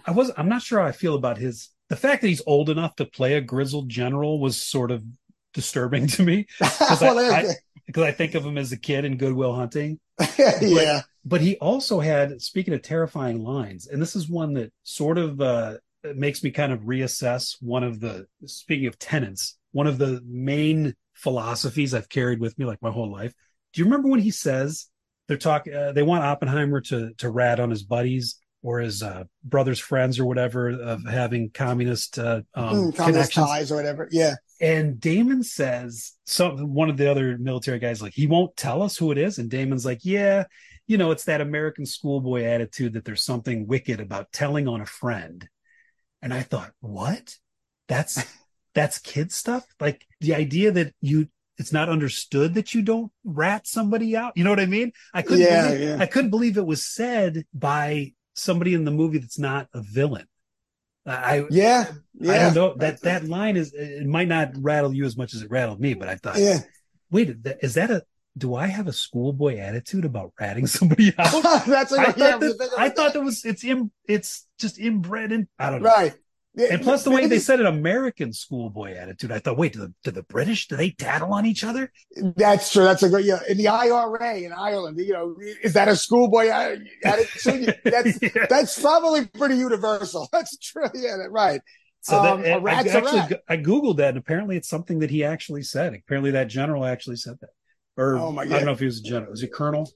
I 0.06 0.12
was 0.12 0.30
I'm 0.36 0.48
not 0.48 0.62
sure 0.62 0.80
how 0.80 0.86
I 0.86 0.92
feel 0.92 1.14
about 1.14 1.36
his 1.38 1.68
the 1.88 1.96
fact 1.96 2.22
that 2.22 2.28
he's 2.28 2.42
old 2.46 2.70
enough 2.70 2.96
to 2.96 3.04
play 3.04 3.34
a 3.34 3.40
grizzled 3.40 3.88
general 3.88 4.40
was 4.40 4.62
sort 4.62 4.90
of 4.90 5.04
disturbing 5.52 6.06
to 6.06 6.22
me 6.22 6.46
well, 6.60 7.18
I- 7.18 7.54
because 7.86 8.02
I 8.10 8.12
think 8.12 8.34
of 8.34 8.44
him 8.44 8.56
as 8.56 8.70
a 8.72 8.76
kid 8.78 9.04
in 9.04 9.16
Good 9.18 9.34
Will 9.34 9.52
Hunting. 9.54 9.98
yeah, 10.38 11.02
But 11.24 11.40
he 11.40 11.56
also 11.56 11.98
had 12.00 12.40
speaking 12.40 12.72
of 12.74 12.82
terrifying 12.82 13.42
lines, 13.42 13.86
and 13.88 14.00
this 14.00 14.14
is 14.16 14.28
one 14.28 14.54
that 14.54 14.72
sort 14.84 15.18
of 15.18 15.40
uh, 15.40 15.78
makes 16.14 16.42
me 16.42 16.50
kind 16.50 16.72
of 16.72 16.80
reassess 16.80 17.56
one 17.60 17.84
of 17.84 18.00
the 18.00 18.26
speaking 18.46 18.86
of 18.86 18.98
tenants, 18.98 19.58
one 19.72 19.86
of 19.86 19.98
the 19.98 20.20
main 20.26 20.94
philosophies 21.14 21.94
I've 21.94 22.08
carried 22.08 22.40
with 22.40 22.58
me 22.58 22.64
like 22.64 22.80
my 22.82 22.90
whole 22.90 23.10
life. 23.12 23.32
Do 23.72 23.80
you 23.80 23.84
remember 23.84 24.08
when 24.08 24.20
he 24.20 24.30
says 24.30 24.86
they're 25.28 25.36
talking? 25.36 25.74
Uh, 25.74 25.92
they 25.92 26.02
want 26.02 26.24
Oppenheimer 26.24 26.80
to 26.82 27.12
to 27.18 27.30
rat 27.30 27.60
on 27.60 27.70
his 27.70 27.82
buddies 27.82 28.36
or 28.62 28.80
his 28.80 29.02
uh, 29.02 29.24
brother's 29.44 29.78
friends 29.78 30.18
or 30.18 30.26
whatever 30.26 30.70
of 30.70 31.04
having 31.06 31.50
communist 31.50 32.18
uh, 32.18 32.42
um, 32.54 32.90
Mm, 32.90 32.94
communist 32.96 33.32
connections. 33.32 33.46
ties 33.46 33.72
or 33.72 33.76
whatever. 33.76 34.08
Yeah, 34.10 34.34
And 34.60 35.00
Damon 35.00 35.42
says 35.42 36.12
some 36.26 36.74
one 36.74 36.90
of 36.90 36.96
the 36.96 37.10
other 37.10 37.38
military 37.38 37.78
guys 37.78 38.02
like 38.02 38.12
he 38.14 38.26
won't 38.26 38.56
tell 38.56 38.82
us 38.82 38.96
who 38.96 39.12
it 39.12 39.18
is, 39.18 39.38
and 39.38 39.50
Damon's 39.50 39.86
like, 39.86 40.00
yeah, 40.02 40.44
you 40.86 40.98
know, 40.98 41.10
it's 41.10 41.24
that 41.24 41.40
American 41.40 41.86
schoolboy 41.86 42.42
attitude 42.44 42.94
that 42.94 43.04
there's 43.04 43.22
something 43.22 43.66
wicked 43.66 44.00
about 44.00 44.32
telling 44.32 44.68
on 44.68 44.80
a 44.80 44.86
friend. 44.86 45.48
And 46.22 46.34
I 46.34 46.42
thought, 46.42 46.72
what? 46.80 47.36
That's 47.88 48.24
that's 48.74 48.98
kid 48.98 49.32
stuff. 49.32 49.66
Like 49.80 50.06
the 50.20 50.34
idea 50.34 50.70
that 50.72 50.94
you 51.00 51.28
it's 51.58 51.72
not 51.72 51.90
understood 51.90 52.54
that 52.54 52.72
you 52.74 52.82
don't 52.82 53.12
rat 53.24 53.66
somebody 53.66 54.16
out. 54.16 54.32
You 54.36 54.44
know 54.44 54.50
what 54.50 54.60
I 54.60 54.66
mean? 54.66 54.92
I 55.12 55.22
couldn't 55.22 55.42
Yeah, 55.44 55.68
believe, 55.68 55.80
yeah. 55.80 55.96
I 55.98 56.06
couldn't 56.06 56.30
believe 56.30 56.56
it 56.56 56.64
was 56.66 56.84
said 56.86 57.44
by 57.52 58.12
somebody 58.34 58.72
in 58.74 58.84
the 58.84 58.90
movie 58.90 59.18
that's 59.18 59.38
not 59.38 59.68
a 59.74 59.82
villain. 59.82 60.26
I 61.06 61.46
yeah, 61.50 61.92
yeah. 62.14 62.32
I 62.32 62.38
don't 62.38 62.54
know 62.54 62.74
that 62.78 63.02
that 63.02 63.24
line 63.24 63.56
is 63.56 63.72
it 63.74 64.06
might 64.06 64.28
not 64.28 64.52
rattle 64.56 64.94
you 64.94 65.04
as 65.04 65.16
much 65.16 65.34
as 65.34 65.42
it 65.42 65.50
rattled 65.50 65.80
me, 65.80 65.94
but 65.94 66.08
I 66.08 66.16
thought, 66.16 66.36
Yeah, 66.36 66.60
wait, 67.10 67.36
is 67.62 67.74
that 67.74 67.90
a 67.90 68.04
do 68.36 68.54
I 68.54 68.66
have 68.66 68.86
a 68.86 68.92
schoolboy 68.92 69.58
attitude 69.58 70.04
about 70.04 70.32
ratting 70.40 70.66
somebody 70.78 71.12
out? 71.18 71.42
that's 71.66 71.92
I 71.92 71.96
like, 71.96 72.16
thought 72.16 72.18
yeah, 72.18 72.36
when 72.36 72.56
that, 72.58 72.70
I 72.76 72.86
it 72.86 72.96
thought 72.96 73.12
that 73.14 73.22
was 73.22 73.44
it's 73.44 73.64
in 73.64 73.90
it's 74.06 74.46
just 74.58 74.78
inbred 74.78 75.32
and 75.32 75.46
I 75.58 75.70
don't 75.70 75.82
know. 75.82 75.88
right. 75.88 76.14
And 76.56 76.82
plus 76.82 77.04
the 77.04 77.12
way 77.12 77.26
they 77.26 77.38
said 77.38 77.60
an 77.60 77.66
American 77.66 78.32
schoolboy 78.32 78.94
attitude, 78.96 79.30
I 79.30 79.38
thought, 79.38 79.56
wait, 79.56 79.72
do 79.72 79.78
the 79.80 79.94
do 80.02 80.10
the 80.10 80.24
British 80.24 80.66
do 80.66 80.76
they 80.76 80.90
tattle 80.90 81.32
on 81.32 81.46
each 81.46 81.62
other? 81.62 81.92
That's 82.36 82.72
true. 82.72 82.82
That's 82.84 83.04
a 83.04 83.08
great. 83.08 83.24
Yeah, 83.24 83.38
in 83.48 83.56
the 83.56 83.68
IRA 83.68 84.38
in 84.38 84.52
Ireland, 84.52 84.98
you 84.98 85.12
know, 85.12 85.36
is 85.62 85.74
that 85.74 85.86
a 85.86 85.94
schoolboy 85.94 86.48
attitude? 87.04 87.78
That's 87.84 88.18
Yeah. 88.20 88.46
that's 88.50 88.80
probably 88.80 89.26
pretty 89.26 89.56
universal. 89.56 90.28
That's 90.32 90.58
true. 90.58 90.86
Yeah, 90.92 91.18
right. 91.30 91.60
So 92.00 92.20
that, 92.20 92.32
Um, 92.32 92.44
a 92.44 92.68
I 92.68 92.80
actually. 92.80 93.36
I 93.48 93.56
googled 93.56 93.98
that, 93.98 94.10
and 94.10 94.18
apparently 94.18 94.56
it's 94.56 94.68
something 94.68 94.98
that 95.00 95.10
he 95.10 95.22
actually 95.22 95.62
said. 95.62 95.94
Apparently 95.94 96.32
that 96.32 96.48
general 96.48 96.84
actually 96.84 97.16
said 97.16 97.36
that, 97.40 97.50
or 97.96 98.16
Oh, 98.16 98.32
my 98.32 98.44
God. 98.44 98.52
I 98.54 98.56
don't 98.58 98.66
know 98.66 98.72
if 98.72 98.80
he 98.80 98.86
was 98.86 99.00
a 99.00 99.02
general. 99.02 99.30
Was 99.30 99.40
he 99.40 99.48
colonel? 99.48 99.90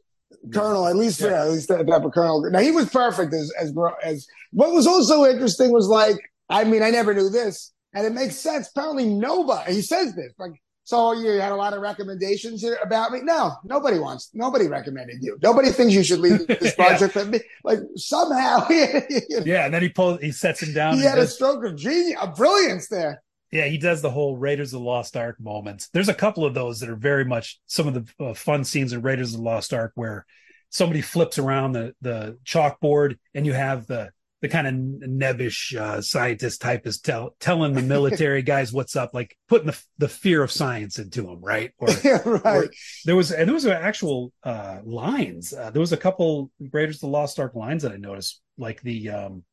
Colonel, 0.52 0.86
at 0.86 0.96
least 0.96 1.20
Yeah. 1.20 1.28
yeah, 1.28 1.42
at 1.44 1.50
least 1.50 1.68
that 1.68 1.86
type 1.86 2.02
of 2.04 2.12
colonel. 2.12 2.48
Now 2.50 2.58
he 2.60 2.70
was 2.70 2.88
perfect 2.90 3.32
as 3.32 3.52
as 3.58 3.72
as. 4.02 4.26
What 4.52 4.72
was 4.72 4.86
also 4.86 5.24
interesting 5.24 5.72
was 5.72 5.86
like, 5.88 6.16
I 6.50 6.64
mean, 6.64 6.82
I 6.82 6.90
never 6.90 7.14
knew 7.14 7.28
this, 7.30 7.72
and 7.94 8.06
it 8.06 8.12
makes 8.12 8.36
sense. 8.36 8.68
Apparently, 8.68 9.06
nobody. 9.06 9.74
He 9.74 9.82
says 9.82 10.14
this 10.14 10.32
like. 10.38 10.52
So 10.86 11.12
you 11.12 11.40
had 11.40 11.50
a 11.50 11.56
lot 11.56 11.72
of 11.72 11.80
recommendations 11.80 12.60
here 12.60 12.76
about 12.82 13.10
me. 13.10 13.22
No, 13.22 13.52
nobody 13.64 13.98
wants. 13.98 14.28
Nobody 14.34 14.68
recommended 14.68 15.16
you. 15.22 15.38
Nobody 15.42 15.70
thinks 15.70 15.94
you 15.94 16.04
should 16.04 16.18
leave 16.20 16.46
this 16.46 16.74
Yeah. 16.78 16.98
project. 16.98 17.14
But 17.14 17.40
like 17.64 17.78
somehow, 17.96 18.66
Yeah, 18.68 19.64
and 19.64 19.72
then 19.72 19.80
he 19.80 19.88
pulls, 19.88 20.20
he 20.20 20.30
sets 20.30 20.62
him 20.62 20.74
down. 20.74 20.98
he 20.98 21.02
had 21.04 21.16
a 21.18 21.26
stroke 21.26 21.64
of 21.64 21.76
genius, 21.76 22.20
of 22.20 22.34
brilliance 22.36 22.88
there. 22.88 23.22
Yeah, 23.54 23.66
he 23.66 23.78
does 23.78 24.02
the 24.02 24.10
whole 24.10 24.36
Raiders 24.36 24.74
of 24.74 24.80
the 24.80 24.84
Lost 24.84 25.16
Ark 25.16 25.36
moments. 25.40 25.88
There's 25.92 26.08
a 26.08 26.14
couple 26.14 26.44
of 26.44 26.54
those 26.54 26.80
that 26.80 26.90
are 26.90 26.96
very 26.96 27.24
much 27.24 27.60
some 27.66 27.86
of 27.86 27.94
the 27.94 28.24
uh, 28.24 28.34
fun 28.34 28.64
scenes 28.64 28.92
in 28.92 29.00
Raiders 29.00 29.32
of 29.32 29.38
the 29.38 29.44
Lost 29.44 29.72
Ark 29.72 29.92
where 29.94 30.26
somebody 30.70 31.00
flips 31.00 31.38
around 31.38 31.70
the 31.70 31.94
the 32.00 32.36
chalkboard 32.44 33.16
and 33.32 33.46
you 33.46 33.52
have 33.52 33.86
the 33.86 34.10
the 34.42 34.48
kind 34.48 34.66
of 34.66 34.74
nebbish 35.08 35.74
uh, 35.74 36.02
scientist 36.02 36.60
type 36.60 36.84
is 36.84 36.98
tell, 36.98 37.36
telling 37.38 37.74
the 37.74 37.80
military 37.80 38.42
guys 38.54 38.72
what's 38.72 38.96
up, 38.96 39.14
like 39.14 39.38
putting 39.48 39.68
the 39.68 39.80
the 39.98 40.08
fear 40.08 40.42
of 40.42 40.50
science 40.50 40.98
into 40.98 41.22
them, 41.22 41.40
right? 41.40 41.70
Or 41.78 41.88
Yeah, 42.04 42.22
right. 42.26 42.68
there 43.04 43.14
was 43.14 43.30
and 43.30 43.48
there 43.48 43.54
was 43.54 43.66
actual 43.66 44.32
uh 44.42 44.80
lines 44.82 45.54
uh, 45.54 45.70
there 45.70 45.80
was 45.80 45.92
a 45.92 45.96
couple 45.96 46.50
raiders 46.72 46.96
of 46.96 47.02
the 47.02 47.06
lost 47.06 47.38
ark 47.38 47.54
lines 47.54 47.84
that 47.84 47.92
i 47.92 47.96
noticed 47.96 48.42
like 48.58 48.82
the 48.82 49.10
um 49.10 49.44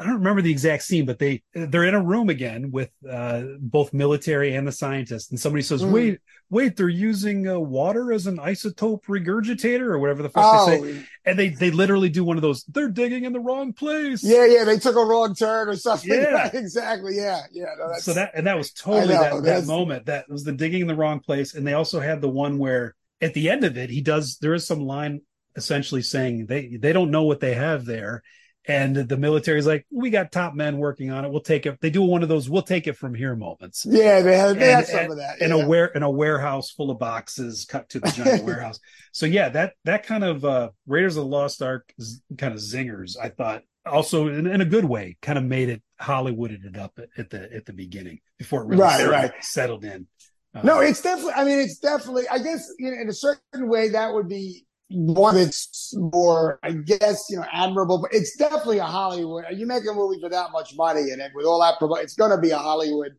i 0.00 0.04
don't 0.04 0.14
remember 0.14 0.42
the 0.42 0.50
exact 0.50 0.82
scene 0.82 1.04
but 1.06 1.18
they 1.18 1.42
they're 1.54 1.84
in 1.84 1.94
a 1.94 2.02
room 2.02 2.28
again 2.28 2.70
with 2.72 2.90
uh 3.08 3.42
both 3.60 3.92
military 3.92 4.54
and 4.54 4.66
the 4.66 4.72
scientists 4.72 5.30
and 5.30 5.38
somebody 5.38 5.62
says 5.62 5.82
Mm. 5.82 5.92
wait 5.92 6.18
wait 6.48 6.76
they're 6.76 6.88
using 6.88 7.46
uh, 7.48 7.58
water 7.58 8.12
as 8.12 8.26
an 8.26 8.38
isotope 8.38 9.04
regurgitator 9.04 9.82
or 9.82 9.98
whatever 9.98 10.22
the 10.22 10.28
fuck 10.30 10.66
they 10.66 10.78
Oh, 10.78 10.84
say 10.84 11.06
and 11.24 11.38
they 11.38 11.48
they 11.50 11.70
literally 11.70 12.08
do 12.08 12.24
one 12.24 12.36
of 12.36 12.42
those 12.42 12.64
they're 12.64 12.88
digging 12.88 13.24
in 13.24 13.32
the 13.32 13.40
wrong 13.40 13.72
place 13.72 14.24
yeah, 14.24 14.46
yeah. 14.46 14.64
They 14.64 14.78
took 14.78 14.96
a 14.96 15.04
wrong 15.04 15.34
turn 15.34 15.68
or 15.68 15.76
something. 15.76 16.10
Yeah. 16.10 16.50
Exactly. 16.54 17.16
Yeah, 17.16 17.42
yeah. 17.52 17.66
No, 17.78 17.92
so 17.98 18.12
that 18.14 18.32
and 18.34 18.46
that 18.46 18.56
was 18.56 18.72
totally 18.72 19.14
know, 19.14 19.40
that, 19.40 19.42
that 19.44 19.66
moment 19.66 20.06
that 20.06 20.28
was 20.28 20.44
the 20.44 20.52
digging 20.52 20.80
in 20.82 20.86
the 20.86 20.94
wrong 20.94 21.20
place 21.20 21.54
and 21.54 21.66
they 21.66 21.74
also 21.74 22.00
had 22.00 22.20
the 22.20 22.28
one 22.28 22.58
where 22.58 22.94
at 23.20 23.34
the 23.34 23.48
end 23.50 23.64
of 23.64 23.76
it 23.76 23.90
he 23.90 24.00
does 24.00 24.38
there 24.40 24.54
is 24.54 24.66
some 24.66 24.80
line 24.80 25.20
essentially 25.56 26.02
saying 26.02 26.46
they 26.46 26.76
they 26.76 26.92
don't 26.92 27.10
know 27.10 27.24
what 27.24 27.40
they 27.40 27.54
have 27.54 27.84
there 27.84 28.22
and 28.70 28.96
the 28.96 29.16
military's 29.16 29.66
like 29.66 29.84
we 29.90 30.10
got 30.10 30.30
top 30.30 30.54
men 30.54 30.78
working 30.78 31.10
on 31.10 31.24
it 31.24 31.30
we'll 31.30 31.40
take 31.40 31.66
it 31.66 31.78
they 31.80 31.90
do 31.90 32.02
one 32.02 32.22
of 32.22 32.28
those 32.28 32.48
we'll 32.48 32.62
take 32.62 32.86
it 32.86 32.94
from 32.96 33.14
here 33.14 33.34
moments 33.34 33.84
yeah. 33.88 34.20
They 34.20 34.36
had, 34.36 34.58
they 34.58 34.72
And- 34.72 34.76
had 34.76 34.86
some 34.86 34.98
and- 35.00 35.12
of 35.12 35.18
that. 35.18 35.40
in 35.40 35.50
yeah. 35.50 35.62
a 35.62 35.66
ware 35.66 35.86
in 35.86 36.02
a 36.02 36.10
warehouse 36.10 36.70
full 36.70 36.90
of 36.90 36.98
boxes 36.98 37.64
cut 37.64 37.88
to 37.90 38.00
the 38.00 38.10
giant 38.10 38.44
warehouse 38.48 38.78
so 39.12 39.26
yeah 39.26 39.48
that 39.50 39.74
that 39.84 40.04
kind 40.06 40.24
of 40.24 40.44
uh 40.44 40.70
raiders 40.86 41.16
of 41.16 41.24
the 41.24 41.30
lost 41.30 41.62
ark 41.62 41.92
z- 42.00 42.20
kind 42.38 42.54
of 42.54 42.60
zingers 42.60 43.16
i 43.20 43.28
thought 43.28 43.62
also 43.86 44.28
in, 44.28 44.46
in 44.46 44.60
a 44.60 44.64
good 44.66 44.84
way 44.84 45.16
kind 45.22 45.38
of 45.38 45.44
made 45.44 45.68
it 45.68 45.82
hollywooded 46.00 46.64
it 46.64 46.76
up 46.76 46.92
at, 46.98 47.08
at 47.18 47.30
the 47.30 47.52
at 47.54 47.64
the 47.66 47.72
beginning 47.72 48.20
before 48.38 48.62
it 48.62 48.66
really 48.66 48.82
Right, 48.82 48.96
settled, 48.98 49.12
right. 49.12 49.32
settled 49.44 49.84
in 49.84 50.06
Uh, 50.54 50.62
No, 50.64 50.80
it's 50.80 51.00
definitely. 51.00 51.34
I 51.34 51.44
mean, 51.44 51.60
it's 51.60 51.78
definitely. 51.78 52.24
I 52.28 52.38
guess 52.38 52.62
you 52.78 52.90
know, 52.90 53.00
in 53.00 53.08
a 53.08 53.12
certain 53.12 53.68
way, 53.68 53.90
that 53.90 54.12
would 54.12 54.28
be 54.28 54.66
one 54.90 55.34
that's 55.36 55.94
more, 55.96 56.58
I 56.62 56.72
guess, 56.72 57.24
you 57.30 57.36
know, 57.36 57.44
admirable. 57.52 57.98
But 58.02 58.12
it's 58.12 58.36
definitely 58.36 58.78
a 58.78 58.84
Hollywood. 58.84 59.44
You 59.52 59.66
make 59.66 59.84
a 59.88 59.94
movie 59.94 60.20
for 60.20 60.28
that 60.28 60.50
much 60.52 60.74
money 60.76 61.10
in 61.12 61.20
it 61.20 61.32
with 61.34 61.46
all 61.46 61.60
that. 61.60 61.74
promo- 61.80 62.02
It's 62.02 62.14
going 62.14 62.30
to 62.32 62.38
be 62.38 62.50
a 62.50 62.58
Hollywood. 62.58 63.12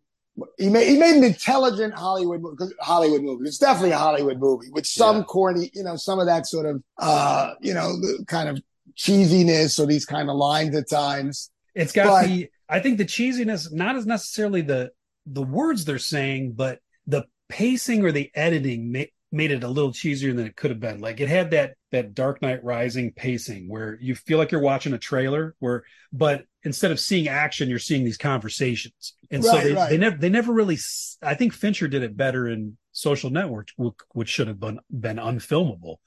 He 0.57 0.69
made 0.69 0.87
he 0.87 0.97
made 0.97 1.15
an 1.17 1.23
intelligent 1.23 1.93
Hollywood 1.93 2.41
movie. 2.41 2.73
Hollywood 2.79 3.21
movie. 3.21 3.45
It's 3.47 3.57
definitely 3.57 3.91
a 3.91 3.97
Hollywood 3.97 4.39
movie 4.39 4.67
with 4.71 4.85
some 4.85 5.17
Yeah. 5.17 5.23
corny, 5.23 5.71
you 5.73 5.83
know, 5.83 5.95
some 5.97 6.19
of 6.19 6.25
that 6.27 6.47
sort 6.47 6.65
of, 6.65 6.81
uh, 6.97 7.53
you 7.61 7.73
know, 7.73 7.95
kind 8.27 8.47
of 8.49 8.59
cheesiness 8.97 9.79
or 9.79 9.85
these 9.85 10.05
kind 10.05 10.29
of 10.29 10.35
lines 10.35 10.75
at 10.75 10.89
times. 10.89 11.49
it's 11.73 11.93
got 11.93 12.05
but- 12.07 12.27
the 12.27 12.49
i 12.67 12.79
think 12.81 12.97
the 12.97 13.05
cheesiness 13.05 13.71
not 13.71 13.95
as 13.95 14.05
necessarily 14.05 14.61
the 14.61 14.91
the 15.25 15.41
words 15.43 15.85
they're 15.85 15.99
saying, 15.99 16.51
but 16.53 16.79
the 17.07 17.23
pacing 17.47 18.03
or 18.03 18.11
the 18.11 18.29
editing 18.33 18.91
made 19.31 19.51
it 19.51 19.63
a 19.63 19.67
little 19.67 19.91
cheesier 19.91 20.35
than 20.35 20.45
it 20.45 20.55
could 20.55 20.71
have 20.71 20.79
been. 20.79 20.99
Like 20.99 21.19
it 21.19 21.29
had 21.29 21.51
that 21.51 21.75
that 21.91 22.13
Dark 22.13 22.41
Knight 22.41 22.63
Rising 22.63 23.11
pacing 23.13 23.69
where 23.69 23.97
you 24.01 24.15
feel 24.15 24.37
like 24.37 24.51
you're 24.51 24.61
watching 24.61 24.93
a 24.93 24.97
trailer, 24.97 25.55
where 25.59 25.83
but 26.11 26.45
instead 26.63 26.91
of 26.91 26.99
seeing 26.99 27.27
action, 27.27 27.69
you're 27.69 27.79
seeing 27.79 28.03
these 28.03 28.17
conversations, 28.17 29.13
and 29.29 29.43
right, 29.43 29.51
so 29.51 29.67
they, 29.67 29.73
right. 29.73 29.89
they 29.89 29.97
never 29.97 30.17
they 30.17 30.29
never 30.29 30.53
really. 30.53 30.77
I 31.21 31.35
think 31.35 31.53
Fincher 31.53 31.87
did 31.87 32.03
it 32.03 32.17
better 32.17 32.47
in 32.47 32.77
Social 32.91 33.29
Network, 33.29 33.69
which 34.13 34.29
should 34.29 34.47
have 34.47 34.59
been 34.59 34.79
been 34.89 35.17
unfilmable. 35.17 35.97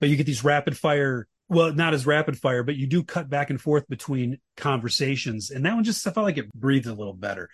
But 0.00 0.08
you 0.08 0.16
get 0.16 0.26
these 0.26 0.44
rapid 0.44 0.76
fire 0.76 1.26
well, 1.48 1.72
not 1.72 1.94
as 1.94 2.06
rapid 2.06 2.38
fire, 2.38 2.62
but 2.62 2.76
you 2.76 2.86
do 2.86 3.02
cut 3.02 3.30
back 3.30 3.50
and 3.50 3.60
forth 3.60 3.88
between 3.88 4.38
conversations. 4.56 5.50
And 5.50 5.64
that 5.64 5.74
one 5.74 5.84
just 5.84 6.06
I 6.06 6.10
felt 6.10 6.24
like 6.24 6.38
it 6.38 6.52
breathed 6.52 6.86
a 6.86 6.92
little 6.92 7.14
better. 7.14 7.48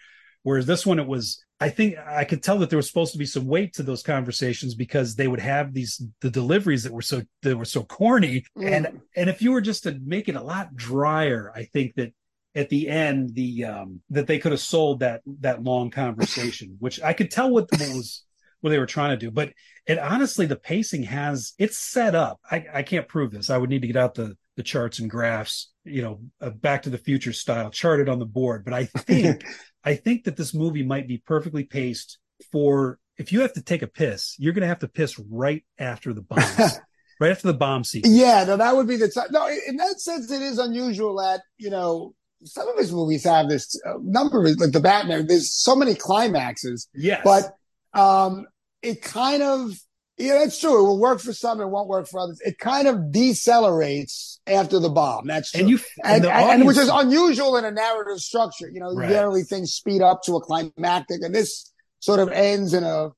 Whereas 0.45 0.67
this 0.67 0.85
one, 0.85 0.99
it 0.99 1.07
was, 1.07 1.43
I 1.59 1.71
think 1.71 1.97
I 1.99 2.25
could 2.25 2.43
tell 2.43 2.59
that 2.59 2.69
there 2.69 2.77
was 2.77 2.87
supposed 2.87 3.13
to 3.13 3.19
be 3.19 3.25
some 3.27 3.47
weight 3.47 3.73
to 3.75 3.83
those 3.83 4.03
conversations 4.03 4.75
because 4.75 5.17
they 5.17 5.27
would 5.27 5.41
have 5.41 5.73
these 5.73 6.01
the 6.21 6.31
deliveries 6.31 6.85
that 6.85 6.93
were 6.93 7.03
so 7.03 7.23
that 7.43 7.57
were 7.57 7.65
so 7.65 7.83
corny. 7.83 8.45
Mm. 8.57 8.73
And 8.73 9.01
and 9.17 9.31
if 9.31 9.41
you 9.41 9.53
were 9.53 9.63
just 9.63 9.85
to 9.85 9.99
make 10.05 10.29
it 10.29 10.37
a 10.37 10.43
lot 10.43 10.77
drier, 10.77 11.51
I 11.55 11.65
think 11.65 11.95
that 11.97 12.13
at 12.55 12.69
the 12.69 12.89
end 12.89 13.35
the 13.35 13.65
um 13.65 14.01
that 14.11 14.27
they 14.27 14.39
could 14.39 14.53
have 14.53 14.61
sold 14.61 15.01
that 15.01 15.23
that 15.41 15.63
long 15.63 15.91
conversation, 15.91 16.77
which 16.79 17.01
I 17.03 17.15
could 17.15 17.31
tell 17.31 17.51
what, 17.51 17.71
what 17.73 17.81
was 17.81 18.25
what 18.61 18.71
they 18.71 18.79
were 18.79 18.87
trying 18.87 19.11
to 19.11 19.17
do. 19.17 19.31
But 19.31 19.53
it 19.87 19.99
honestly, 19.99 20.45
the 20.45 20.57
pacing 20.57 21.05
has 21.05 21.55
it's 21.59 21.79
set 21.79 22.15
up. 22.15 22.39
I, 22.51 22.67
I 22.73 22.83
can't 22.83 23.09
prove 23.09 23.31
this. 23.31 23.49
I 23.49 23.57
would 23.57 23.71
need 23.71 23.83
to 23.83 23.89
get 23.89 23.97
out 23.97 24.15
the 24.15 24.37
the 24.57 24.63
charts 24.63 24.99
and 24.99 25.11
graphs, 25.11 25.73
you 25.85 26.03
know, 26.03 26.21
a 26.41 26.51
Back 26.51 26.83
to 26.83 26.91
the 26.91 26.99
Future 26.99 27.33
style, 27.33 27.71
charted 27.71 28.09
on 28.09 28.19
the 28.19 28.27
board. 28.27 28.65
But 28.65 28.75
I 28.75 28.85
think 28.85 29.45
I 29.85 29.95
think 29.95 30.25
that 30.25 30.37
this 30.37 30.55
movie 30.55 30.83
might 30.83 31.07
be 31.07 31.19
perfectly 31.19 31.65
paced 31.65 32.19
for 32.51 32.99
if 33.17 33.33
you 33.33 33.41
have 33.41 33.53
to 33.53 33.63
take 33.63 33.83
a 33.83 33.87
piss, 33.87 34.35
you're 34.39 34.53
going 34.53 34.63
to 34.63 34.69
have 34.69 34.81
to 34.81 34.89
piss 34.89 35.19
right 35.19 35.65
after 35.79 36.13
the 36.13 36.23
bombs, 36.23 36.59
right 37.21 37.31
after 37.31 37.47
the 37.47 37.55
bomb 37.55 37.85
sequence. 37.85 38.15
Yeah, 38.15 38.45
no, 38.45 38.57
that 38.57 38.75
would 38.75 38.89
be 38.89 38.97
the 38.97 39.09
time. 39.09 39.29
No, 39.31 39.49
in 39.49 39.77
that 39.77 40.01
sense, 40.01 40.31
it 40.31 40.43
is 40.43 40.59
unusual 40.59 41.17
that 41.17 41.43
you 41.59 41.71
know 41.71 42.15
some 42.45 42.69
of 42.69 42.77
his 42.77 42.93
movies 42.93 43.25
have 43.25 43.49
this 43.49 43.81
uh, 43.87 43.95
number 44.03 44.45
of 44.45 44.59
like 44.59 44.73
the 44.73 44.81
Batman. 44.81 45.27
There's 45.27 45.55
so 45.55 45.77
many 45.77 45.95
climaxes. 45.95 46.89
Yes, 46.95 47.23
but 47.25 47.55
um, 47.93 48.47
it 48.83 49.03
kind 49.03 49.43
of 49.43 49.79
yeah, 50.17 50.39
that's 50.39 50.61
true. 50.61 50.79
It 50.79 50.87
will 50.87 51.01
work 51.01 51.21
for 51.21 51.33
some, 51.33 51.61
it 51.61 51.67
won't 51.67 51.89
work 51.89 52.07
for 52.07 52.21
others. 52.21 52.41
It 52.45 52.59
kind 52.59 52.87
of 52.87 52.97
decelerates 53.11 54.39
after 54.47 54.79
the 54.79 54.89
bomb. 54.89 55.27
That's 55.27 55.51
true. 55.51 55.61
And 55.61 55.71
you 55.71 55.79
and, 56.05 56.25
and, 56.25 56.27
audience... 56.27 56.53
and 56.53 56.67
which 56.67 56.77
is 56.77 56.89
unusual 56.89 57.57
in 57.57 57.65
a 57.65 57.71
narrative 57.71 58.21
structure. 58.21 58.69
You 58.71 58.81
know, 58.81 58.95
right. 58.95 59.09
generally 59.09 59.43
things 59.43 59.73
speed 59.73 60.03
up 60.03 60.23
to 60.25 60.37
a 60.37 60.41
climactic, 60.41 61.23
and 61.23 61.35
this 61.35 61.73
sort 61.99 62.21
of 62.21 62.31
ends 62.31 62.75
in 62.75 62.85
a 62.85 63.11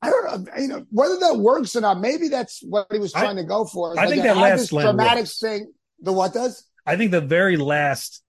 I 0.00 0.10
don't 0.10 0.24
know, 0.46 0.52
you 0.60 0.68
know, 0.68 0.86
whether 0.90 1.16
that 1.18 1.38
works 1.38 1.74
or 1.74 1.80
not. 1.80 2.00
Maybe 2.00 2.28
that's 2.28 2.62
what 2.62 2.86
he 2.92 2.98
was 2.98 3.12
trying 3.12 3.38
I, 3.38 3.42
to 3.42 3.48
go 3.48 3.64
for. 3.64 3.98
I 3.98 4.04
like 4.04 4.10
think 4.10 4.22
that 4.22 4.36
last 4.36 4.70
dramatic 4.70 5.22
works. 5.22 5.38
thing. 5.40 5.72
The 6.00 6.12
what 6.12 6.32
does? 6.32 6.64
I 6.86 6.96
think 6.96 7.10
the 7.10 7.20
very 7.20 7.56
last 7.56 8.22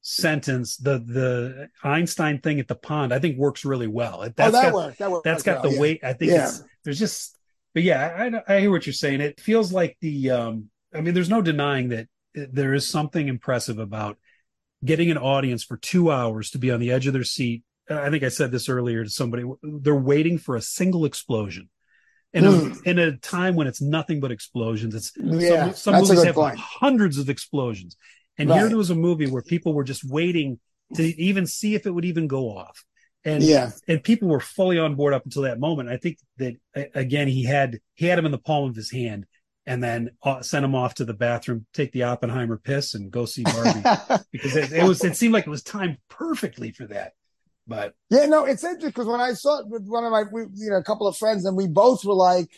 sentence, 0.00 0.76
the 0.78 0.98
the 0.98 1.68
Einstein 1.84 2.40
thing 2.40 2.58
at 2.58 2.66
the 2.66 2.74
pond, 2.74 3.14
I 3.14 3.20
think 3.20 3.38
works 3.38 3.64
really 3.64 3.86
well. 3.86 4.22
Oh, 4.22 4.28
that's 4.34 4.48
oh, 4.48 4.50
that 4.50 4.62
got, 4.62 4.74
worked. 4.74 4.98
That 4.98 5.10
worked. 5.10 5.24
That's 5.24 5.42
got 5.44 5.62
well, 5.62 5.70
the 5.70 5.76
yeah. 5.76 5.80
weight. 5.80 6.00
I 6.02 6.12
think 6.12 6.32
yeah. 6.32 6.50
there's 6.84 6.98
just 6.98 7.38
but 7.74 7.82
yeah, 7.82 8.40
I, 8.48 8.54
I 8.54 8.60
hear 8.60 8.70
what 8.70 8.86
you're 8.86 8.92
saying. 8.92 9.20
It 9.20 9.40
feels 9.40 9.72
like 9.72 9.96
the, 10.00 10.30
um, 10.30 10.70
I 10.94 11.00
mean, 11.00 11.14
there's 11.14 11.30
no 11.30 11.42
denying 11.42 11.88
that 11.88 12.08
there 12.34 12.74
is 12.74 12.86
something 12.86 13.28
impressive 13.28 13.78
about 13.78 14.18
getting 14.84 15.10
an 15.10 15.18
audience 15.18 15.64
for 15.64 15.76
two 15.76 16.10
hours 16.10 16.50
to 16.50 16.58
be 16.58 16.70
on 16.70 16.80
the 16.80 16.90
edge 16.90 17.06
of 17.06 17.12
their 17.12 17.24
seat. 17.24 17.62
I 17.88 18.10
think 18.10 18.22
I 18.22 18.28
said 18.28 18.50
this 18.52 18.68
earlier 18.68 19.04
to 19.04 19.10
somebody. 19.10 19.44
They're 19.62 19.94
waiting 19.94 20.38
for 20.38 20.56
a 20.56 20.62
single 20.62 21.04
explosion. 21.04 21.68
In 22.34 22.46
a, 22.46 22.48
mm. 22.48 22.86
in 22.86 22.98
a 22.98 23.18
time 23.18 23.56
when 23.56 23.66
it's 23.66 23.82
nothing 23.82 24.18
but 24.18 24.32
explosions, 24.32 24.94
it's 24.94 25.12
yeah, 25.16 25.72
some, 25.72 25.94
some 25.94 25.94
movies 25.96 26.24
have 26.24 26.34
point. 26.34 26.58
hundreds 26.58 27.18
of 27.18 27.28
explosions, 27.28 27.94
and 28.38 28.48
right. 28.48 28.58
here 28.58 28.68
there 28.68 28.78
was 28.78 28.88
a 28.88 28.94
movie 28.94 29.26
where 29.26 29.42
people 29.42 29.74
were 29.74 29.84
just 29.84 30.02
waiting 30.02 30.58
to 30.94 31.02
even 31.20 31.46
see 31.46 31.74
if 31.74 31.84
it 31.84 31.90
would 31.90 32.06
even 32.06 32.26
go 32.28 32.56
off 32.56 32.86
and 33.24 33.42
yeah. 33.42 33.70
and 33.88 34.02
people 34.02 34.28
were 34.28 34.40
fully 34.40 34.78
on 34.78 34.94
board 34.94 35.14
up 35.14 35.24
until 35.24 35.42
that 35.42 35.60
moment. 35.60 35.88
I 35.88 35.96
think 35.96 36.18
that 36.38 36.56
again 36.94 37.28
he 37.28 37.44
had 37.44 37.80
he 37.94 38.06
had 38.06 38.18
him 38.18 38.26
in 38.26 38.32
the 38.32 38.38
palm 38.38 38.68
of 38.68 38.76
his 38.76 38.90
hand 38.90 39.26
and 39.64 39.82
then 39.82 40.10
uh, 40.24 40.42
sent 40.42 40.64
him 40.64 40.74
off 40.74 40.94
to 40.94 41.04
the 41.04 41.14
bathroom 41.14 41.66
take 41.72 41.92
the 41.92 42.02
oppenheimer 42.02 42.56
piss 42.56 42.94
and 42.94 43.10
go 43.10 43.24
see 43.24 43.42
barbie. 43.42 43.82
Because 44.32 44.56
it, 44.56 44.72
it, 44.72 44.82
was 44.84 45.04
it 45.04 45.16
seemed 45.16 45.34
like 45.34 45.46
it 45.46 45.50
was 45.50 45.62
timed 45.62 45.98
perfectly 46.08 46.72
for 46.72 46.86
that. 46.86 47.12
But 47.66 47.94
yeah 48.10 48.26
no 48.26 48.44
it's 48.44 48.64
interesting 48.64 48.90
because 48.90 49.06
when 49.06 49.20
i 49.20 49.34
saw 49.34 49.60
it 49.60 49.68
with 49.68 49.86
one 49.86 50.04
of 50.04 50.10
my 50.10 50.24
we, 50.32 50.42
you 50.54 50.70
know 50.70 50.78
a 50.78 50.82
couple 50.82 51.06
of 51.06 51.16
friends 51.16 51.44
and 51.44 51.56
we 51.56 51.68
both 51.68 52.04
were 52.04 52.12
like 52.12 52.50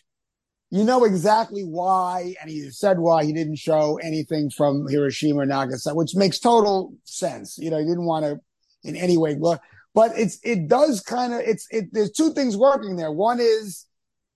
you 0.70 0.82
know 0.82 1.04
exactly 1.04 1.62
why 1.62 2.34
and 2.40 2.48
he 2.48 2.70
said 2.70 2.98
why 2.98 3.22
he 3.22 3.34
didn't 3.34 3.56
show 3.56 3.98
anything 4.02 4.48
from 4.48 4.88
hiroshima 4.88 5.40
or 5.40 5.46
nagasaki 5.46 5.94
which 5.94 6.16
makes 6.16 6.38
total 6.38 6.94
sense. 7.04 7.58
You 7.58 7.70
know 7.70 7.78
he 7.78 7.84
didn't 7.84 8.06
want 8.06 8.24
to 8.24 8.40
in 8.82 8.96
any 8.96 9.18
way 9.18 9.36
look 9.38 9.60
but 9.94 10.12
it's 10.18 10.38
it 10.42 10.68
does 10.68 11.00
kind 11.00 11.32
of 11.32 11.40
it's 11.40 11.66
it 11.70 11.86
there's 11.92 12.10
two 12.10 12.32
things 12.32 12.56
working 12.56 12.96
there 12.96 13.12
one 13.12 13.38
is 13.40 13.86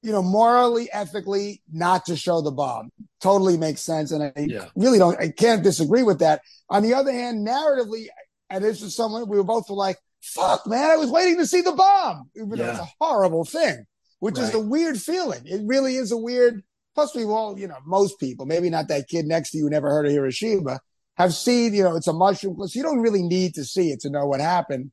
you 0.03 0.13
know 0.13 0.23
morally 0.23 0.89
ethically 0.93 1.61
not 1.73 2.07
to 2.07 2.17
show 2.17 2.41
the 2.41 2.51
bomb 2.51 2.91
totally 3.21 3.57
makes 3.57 3.81
sense 3.81 4.13
and 4.13 4.23
i 4.23 4.33
yeah. 4.37 4.67
really 4.77 4.99
don't 4.99 5.21
i 5.21 5.29
can't 5.29 5.63
disagree 5.63 6.03
with 6.03 6.21
that 6.21 6.41
on 6.71 6.83
the 6.83 6.95
other 6.95 7.13
hand 7.13 7.47
narratively 7.47 8.07
and 8.51 8.65
this 8.65 8.83
is 8.83 8.95
someone 8.95 9.29
we 9.29 9.37
were 9.37 9.45
both 9.45 9.69
like 9.69 9.99
fuck 10.23 10.67
man 10.67 10.91
i 10.91 10.97
was 10.97 11.11
waiting 11.11 11.37
to 11.37 11.47
see 11.47 11.61
the 11.61 11.73
bomb 11.73 12.31
yeah. 12.35 12.71
it's 12.71 12.81
a 12.81 12.89
horrible 13.01 13.45
thing 13.45 13.85
which 14.21 14.37
right. 14.37 14.45
is 14.45 14.55
a 14.55 14.61
weird 14.61 14.99
feeling 15.01 15.43
it 15.45 15.61
really 15.65 15.97
is 15.97 16.13
a 16.13 16.17
weird 16.17 16.63
plus 16.95 17.15
we've 17.15 17.29
all 17.29 17.59
you 17.59 17.69
know 17.69 17.79
most 17.87 18.19
people 18.19 18.47
maybe 18.47 18.71
not 18.71 18.89
that 18.89 19.09
kid 19.09 19.27
next 19.27 19.51
to 19.51 19.59
you 19.59 19.65
who 19.65 19.71
never 19.71 19.89
heard 19.89 20.07
of 20.07 20.13
hiroshima 20.13 20.81
have 21.17 21.35
seen 21.35 21.75
you 21.75 21.83
know 21.83 21.97
it's 21.97 22.09
a 22.09 22.13
mushroom 22.13 22.55
plus 22.55 22.75
you 22.75 22.83
don't 22.83 23.01
really 23.01 23.23
need 23.23 23.55
to 23.55 23.65
see 23.65 23.91
it 23.91 24.01
to 24.01 24.11
know 24.11 24.27
what 24.27 24.41
happened 24.41 24.91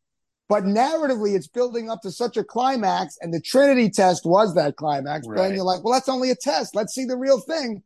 but 0.47 0.63
narratively, 0.63 1.35
it's 1.35 1.47
building 1.47 1.89
up 1.89 2.01
to 2.01 2.11
such 2.11 2.37
a 2.37 2.43
climax, 2.43 3.17
and 3.21 3.33
the 3.33 3.41
Trinity 3.41 3.89
test 3.89 4.25
was 4.25 4.55
that 4.55 4.75
climax. 4.75 5.27
Right. 5.27 5.37
Then 5.37 5.55
you're 5.55 5.63
like, 5.63 5.83
well, 5.83 5.93
that's 5.93 6.09
only 6.09 6.29
a 6.29 6.35
test. 6.35 6.75
Let's 6.75 6.93
see 6.93 7.05
the 7.05 7.17
real 7.17 7.39
thing. 7.39 7.81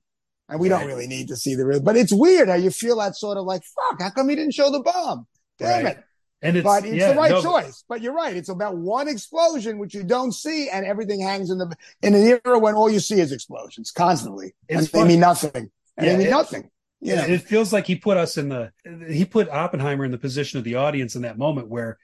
And 0.49 0.60
we 0.60 0.70
right. 0.70 0.80
don't 0.80 0.88
really 0.88 1.07
need 1.07 1.28
to 1.28 1.36
see 1.36 1.55
the 1.55 1.66
real, 1.66 1.80
but 1.80 1.95
it's 1.95 2.12
weird 2.12 2.49
how 2.49 2.55
you 2.55 2.72
feel 2.72 2.97
that 2.97 3.16
sort 3.16 3.38
of 3.38 3.45
like, 3.45 3.62
fuck, 3.64 4.01
how 4.01 4.10
come 4.10 4.30
he 4.30 4.36
didn't 4.36 4.55
show 4.55 4.72
the 4.72 4.82
bomb? 4.82 5.28
Damn 5.60 5.86
right. 5.86 5.97
it. 5.97 6.03
And 6.41 6.57
it's, 6.57 6.64
but 6.64 6.86
it's 6.86 6.95
yeah, 6.95 7.12
the 7.12 7.18
right 7.18 7.32
no, 7.32 7.41
choice. 7.41 7.84
But 7.88 8.01
you're 8.01 8.14
right. 8.14 8.36
It's 8.36 8.49
about 8.49 8.78
one 8.78 9.07
explosion, 9.07 9.78
which 9.78 9.93
you 9.93 10.03
don't 10.03 10.34
see, 10.34 10.70
and 10.70 10.86
everything 10.86 11.22
hangs 11.22 11.49
in 11.49 11.57
the 11.57 11.76
in 12.01 12.16
an 12.16 12.39
era 12.45 12.57
when 12.57 12.76
all 12.76 12.89
you 12.89 13.01
see 13.01 13.20
is 13.20 13.32
explosions 13.32 13.91
constantly, 13.91 14.55
and 14.70 14.88
they 14.88 15.03
mean 15.03 15.20
nothing. 15.20 15.70
And 15.97 16.05
yeah, 16.07 16.14
they 16.14 16.18
mean 16.18 16.28
it, 16.28 16.32
nothing. 16.32 16.70
Yeah, 17.01 17.26
it 17.26 17.41
feels 17.41 17.74
like 17.74 17.88
he 17.88 17.95
put 17.95 18.18
us 18.18 18.38
in 18.38 18.49
the 18.49 18.72
he 19.10 19.26
put 19.26 19.49
Oppenheimer 19.49 20.05
in 20.05 20.12
the 20.12 20.18
position 20.18 20.57
of 20.60 20.64
the 20.64 20.76
audience 20.76 21.16
in 21.16 21.24
that 21.24 21.38
moment 21.38 21.68
where 21.68 21.97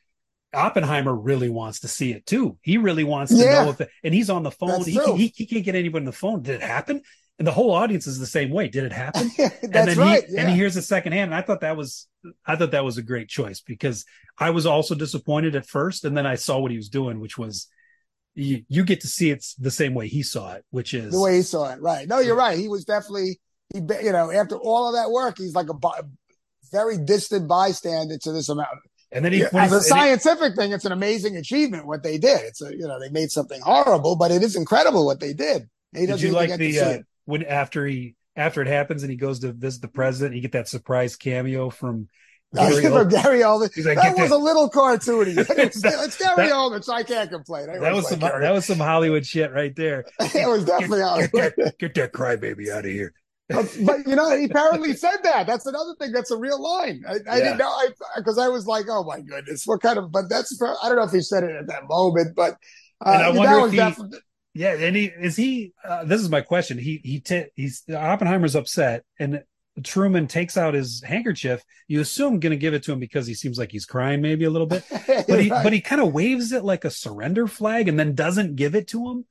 Oppenheimer 0.55 1.13
really 1.13 1.49
wants 1.49 1.81
to 1.81 1.87
see 1.87 2.11
it 2.11 2.25
too. 2.25 2.57
He 2.61 2.77
really 2.77 3.03
wants 3.03 3.31
to 3.33 3.37
yeah. 3.37 3.63
know 3.63 3.69
if, 3.71 3.81
it, 3.81 3.89
and 4.03 4.13
he's 4.13 4.29
on 4.29 4.43
the 4.43 4.51
phone. 4.51 4.83
He, 4.83 4.99
he, 5.15 5.33
he, 5.35 5.45
can't 5.45 5.65
get 5.65 5.75
anyone 5.75 6.01
on 6.01 6.05
the 6.05 6.11
phone. 6.11 6.41
Did 6.41 6.55
it 6.55 6.61
happen? 6.61 7.01
And 7.37 7.47
the 7.47 7.51
whole 7.51 7.71
audience 7.71 8.07
is 8.07 8.17
the 8.17 8.25
same 8.25 8.49
way. 8.49 8.69
Did 8.69 8.85
it 8.85 8.93
happen? 8.93 9.29
That's 9.37 9.63
and 9.63 9.73
then 9.73 9.97
right. 9.97 10.23
He, 10.25 10.33
yeah. 10.33 10.41
And 10.41 10.49
he 10.49 10.55
hears 10.55 10.77
it 10.77 10.83
secondhand. 10.83 11.33
And 11.33 11.35
I 11.35 11.41
thought 11.41 11.61
that 11.61 11.75
was, 11.75 12.07
I 12.45 12.55
thought 12.55 12.71
that 12.71 12.85
was 12.85 12.97
a 12.97 13.03
great 13.03 13.27
choice 13.27 13.59
because 13.59 14.05
I 14.37 14.51
was 14.51 14.65
also 14.65 14.95
disappointed 14.95 15.55
at 15.55 15.67
first. 15.67 16.05
And 16.05 16.15
then 16.15 16.25
I 16.25 16.35
saw 16.35 16.59
what 16.59 16.71
he 16.71 16.77
was 16.77 16.89
doing, 16.89 17.19
which 17.19 17.37
was 17.37 17.67
you, 18.35 18.63
you 18.69 18.83
get 18.83 19.01
to 19.01 19.07
see 19.07 19.31
it 19.31 19.45
the 19.59 19.71
same 19.71 19.93
way 19.93 20.07
he 20.07 20.23
saw 20.23 20.53
it, 20.53 20.65
which 20.69 20.93
is 20.93 21.11
the 21.11 21.19
way 21.19 21.37
he 21.37 21.41
saw 21.41 21.73
it. 21.73 21.81
Right. 21.81 22.07
No, 22.07 22.19
you're 22.19 22.35
right. 22.35 22.57
He 22.57 22.69
was 22.69 22.85
definitely, 22.85 23.39
he, 23.73 23.79
you 23.79 24.11
know, 24.11 24.31
after 24.31 24.57
all 24.57 24.87
of 24.87 24.95
that 24.95 25.11
work, 25.11 25.37
he's 25.37 25.55
like 25.55 25.67
a 25.69 26.03
very 26.71 26.97
distant 26.97 27.47
bystander 27.47 28.17
to 28.19 28.31
this 28.31 28.49
amount 28.49 28.69
and 29.11 29.23
then 29.23 29.31
he, 29.31 29.39
yeah, 29.39 29.49
as 29.53 29.71
a 29.71 29.81
scientific 29.81 30.55
thing, 30.55 30.71
it's 30.71 30.85
an 30.85 30.91
amazing 30.91 31.37
achievement 31.37 31.85
what 31.85 32.03
they 32.03 32.17
did. 32.17 32.41
It's 32.41 32.61
a 32.61 32.71
you 32.71 32.87
know 32.87 32.99
they 32.99 33.09
made 33.09 33.31
something 33.31 33.61
horrible, 33.61 34.15
but 34.15 34.31
it 34.31 34.43
is 34.43 34.55
incredible 34.55 35.05
what 35.05 35.19
they 35.19 35.33
did. 35.33 35.69
He 35.95 36.05
did 36.05 36.21
you 36.21 36.31
like 36.31 36.57
the 36.57 36.79
uh, 36.79 36.97
when 37.25 37.43
after 37.43 37.85
he 37.85 38.15
after 38.35 38.61
it 38.61 38.67
happens 38.67 39.03
and 39.03 39.11
he 39.11 39.17
goes 39.17 39.39
to 39.39 39.53
visit 39.53 39.81
the 39.81 39.87
president, 39.87 40.35
you 40.35 40.41
get 40.41 40.53
that 40.53 40.67
surprise 40.67 41.15
cameo 41.15 41.69
from 41.69 42.09
Gary, 42.55 42.83
Oldman. 42.83 43.11
Gary 43.11 43.39
Oldman. 43.39 43.85
Like, 43.85 43.97
that 43.97 44.17
was 44.17 44.29
that. 44.29 44.35
a 44.35 44.37
little 44.37 44.69
cartoony. 44.69 45.37
it's, 45.57 45.83
it's 45.83 46.17
Gary 46.17 46.47
that, 46.47 46.53
Oldman, 46.53 46.83
so 46.83 46.93
I 46.93 47.03
can't 47.03 47.29
complain. 47.29 47.69
I 47.69 47.79
that 47.79 47.93
was 47.93 48.09
some 48.09 48.19
Gary. 48.19 48.41
that 48.41 48.51
was 48.51 48.65
some 48.65 48.77
Hollywood 48.77 49.25
shit 49.25 49.51
right 49.51 49.75
there. 49.75 50.05
it 50.19 50.47
was 50.47 50.65
definitely 50.65 50.99
get, 50.99 51.07
Hollywood. 51.07 51.31
Get 51.31 51.55
that, 51.57 51.79
get 51.79 51.95
that 51.95 52.13
crybaby 52.13 52.69
out 52.69 52.85
of 52.85 52.91
here 52.91 53.13
but, 53.49 53.77
but, 53.85 54.07
you 54.07 54.15
know, 54.15 54.35
he 54.35 54.45
apparently 54.45 54.93
said 54.93 55.17
that. 55.23 55.45
That's 55.45 55.65
another 55.65 55.93
thing. 55.99 56.11
That's 56.11 56.31
a 56.31 56.37
real 56.37 56.61
line. 56.61 57.03
I, 57.07 57.13
I 57.13 57.37
yeah. 57.37 57.43
didn't 57.43 57.57
know. 57.59 57.67
I 57.69 57.89
because 58.17 58.37
I 58.37 58.47
was 58.47 58.65
like, 58.65 58.85
oh 58.89 59.03
my 59.03 59.21
goodness, 59.21 59.65
what 59.65 59.81
kind 59.81 59.97
of? 59.97 60.11
But 60.11 60.29
that's 60.29 60.59
I 60.61 60.87
don't 60.87 60.97
know 60.97 61.03
if 61.03 61.11
he 61.11 61.21
said 61.21 61.43
it 61.43 61.55
at 61.55 61.67
that 61.67 61.87
moment, 61.87 62.35
but 62.35 62.53
uh, 63.05 63.11
and 63.11 63.23
I 63.23 63.29
wonder 63.29 63.65
if 63.65 63.71
he. 63.71 63.77
Definitely, 63.77 64.19
yeah, 64.53 64.73
and 64.73 64.95
he 64.95 65.05
is 65.05 65.35
he. 65.35 65.73
Uh, 65.87 66.05
this 66.05 66.21
is 66.21 66.29
my 66.29 66.41
question. 66.41 66.77
He 66.77 67.01
he 67.03 67.19
t- 67.19 67.45
he's 67.55 67.83
Oppenheimer's 67.89 68.55
upset, 68.55 69.03
and 69.19 69.43
Truman 69.83 70.27
takes 70.27 70.57
out 70.57 70.73
his 70.73 71.03
handkerchief, 71.05 71.61
you 71.87 71.99
assume 71.99 72.39
going 72.39 72.51
to 72.51 72.57
give 72.57 72.73
it 72.73 72.83
to 72.83 72.93
him 72.93 72.99
because 72.99 73.27
he 73.27 73.33
seems 73.33 73.57
like 73.57 73.71
he's 73.71 73.85
crying 73.85 74.21
maybe 74.21 74.45
a 74.45 74.49
little 74.49 74.67
bit, 74.67 74.83
but 75.27 75.41
he 75.41 75.51
Right. 75.51 75.63
but 75.63 75.73
he 75.73 75.81
kind 75.81 76.01
of 76.01 76.13
waves 76.13 76.51
it 76.51 76.63
like 76.63 76.85
a 76.85 76.89
surrender 76.89 77.47
flag 77.47 77.87
and 77.87 77.99
then 77.99 78.15
doesn't 78.15 78.55
give 78.55 78.73
it 78.75 78.87
to 78.89 79.09
him. 79.09 79.25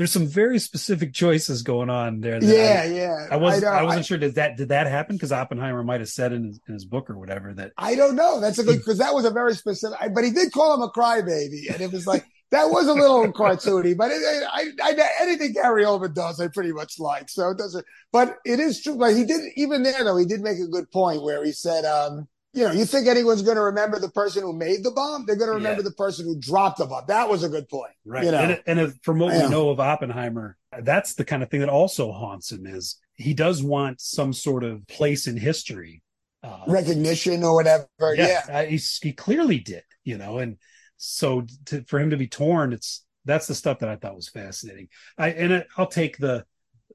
There's 0.00 0.12
some 0.12 0.26
very 0.28 0.58
specific 0.58 1.12
choices 1.12 1.60
going 1.62 1.90
on 1.90 2.20
there. 2.20 2.42
yeah, 2.42 2.84
yeah. 2.84 3.26
I, 3.30 3.34
I 3.34 3.36
was 3.36 3.60
know. 3.60 3.68
I, 3.68 3.82
wasn't 3.82 4.06
sure 4.06 4.16
did 4.16 4.36
that 4.36 4.56
did 4.56 4.70
that 4.70 4.86
happen 4.86 5.14
because 5.16 5.30
Oppenheimer 5.30 5.84
might 5.84 6.00
have 6.00 6.08
said 6.08 6.32
in 6.32 6.44
his, 6.46 6.60
in 6.66 6.72
his 6.72 6.86
book 6.86 7.10
or 7.10 7.18
whatever 7.18 7.52
that 7.52 7.72
I 7.76 7.96
don't 7.96 8.16
know. 8.16 8.40
That's 8.40 8.58
a 8.58 8.64
good 8.64 8.78
because 8.78 8.96
that 8.96 9.12
was 9.12 9.26
a 9.26 9.30
very 9.30 9.52
specific. 9.52 9.98
I- 10.00 10.08
But 10.08 10.24
he 10.24 10.30
did 10.30 10.52
call 10.52 10.72
him 10.74 10.80
a 10.80 10.88
crybaby, 10.90 11.70
and 11.70 11.82
it 11.82 11.92
was 11.92 12.06
like 12.06 12.24
that 12.50 12.70
was 12.70 12.86
a 12.86 12.94
little 12.94 13.30
cartoony. 13.34 13.94
But 13.94 14.10
it, 14.10 14.22
I, 14.50 14.70
I, 14.82 15.10
anything 15.20 15.52
Gary 15.52 15.84
Oldman 15.84 16.14
does, 16.14 16.40
I 16.40 16.48
pretty 16.48 16.72
much 16.72 16.98
like. 16.98 17.28
So 17.28 17.50
it 17.50 17.58
doesn't. 17.58 17.84
But 18.10 18.36
it 18.46 18.58
is 18.58 18.82
true. 18.82 18.94
Like 18.94 19.16
he 19.16 19.24
did 19.26 19.52
even 19.56 19.82
there 19.82 20.02
though. 20.02 20.16
He 20.16 20.24
did 20.24 20.40
make 20.40 20.58
a 20.60 20.66
good 20.66 20.90
point 20.90 21.22
where 21.22 21.44
he 21.44 21.52
said, 21.52 21.84
um, 21.84 22.26
you 22.52 22.64
know, 22.64 22.72
you 22.72 22.84
think 22.84 23.06
anyone's 23.06 23.42
going 23.42 23.56
to 23.56 23.62
remember 23.62 23.98
the 23.98 24.10
person 24.10 24.42
who 24.42 24.52
made 24.52 24.82
the 24.82 24.90
bomb? 24.90 25.24
They're 25.26 25.36
going 25.36 25.50
to 25.50 25.54
remember 25.56 25.82
Yeah. 25.82 25.88
the 25.88 25.94
person 25.94 26.26
who 26.26 26.38
dropped 26.38 26.78
the 26.78 26.86
bomb. 26.86 27.04
That 27.08 27.28
was 27.28 27.44
a 27.44 27.48
good 27.48 27.68
point. 27.68 27.92
right 28.04 28.24
You 28.24 28.32
know. 28.32 28.38
and, 28.38 28.62
and 28.66 28.80
if- 28.80 28.94
from 29.02 29.18
what 29.20 29.32
Yeah. 29.34 29.44
we 29.44 29.50
know 29.50 29.70
of 29.70 29.78
Oppenheimer, 29.80 30.56
that's 30.82 31.14
the 31.14 31.24
kind 31.24 31.42
of 31.42 31.50
thing 31.50 31.60
that 31.60 31.68
also 31.68 32.10
haunts 32.12 32.50
him 32.52 32.66
is 32.66 32.96
he 33.14 33.34
does 33.34 33.62
want 33.62 34.00
some 34.00 34.32
sort 34.32 34.64
of 34.64 34.86
place 34.88 35.26
in 35.26 35.36
history. 35.36 36.02
Uh, 36.42 36.60
Recognition 36.66 37.44
or 37.44 37.54
whatever. 37.54 37.86
Yeah. 38.14 38.42
uh, 38.50 38.64
he's, 38.64 38.98
he 38.98 39.12
clearly 39.12 39.58
did, 39.60 39.82
you 40.04 40.16
know, 40.18 40.38
and 40.38 40.56
so 40.96 41.44
to, 41.66 41.82
for 41.84 42.00
him 42.00 42.10
to 42.10 42.16
be 42.16 42.26
torn, 42.28 42.72
it's 42.72 43.04
that's 43.26 43.46
the 43.46 43.54
stuff 43.54 43.80
that 43.80 43.88
I 43.90 43.96
thought 43.96 44.16
was 44.16 44.28
fascinating. 44.30 44.88
I 45.18 45.28
and 45.30 45.54
I, 45.54 45.64
I'll 45.76 45.86
take 45.86 46.16
the 46.16 46.44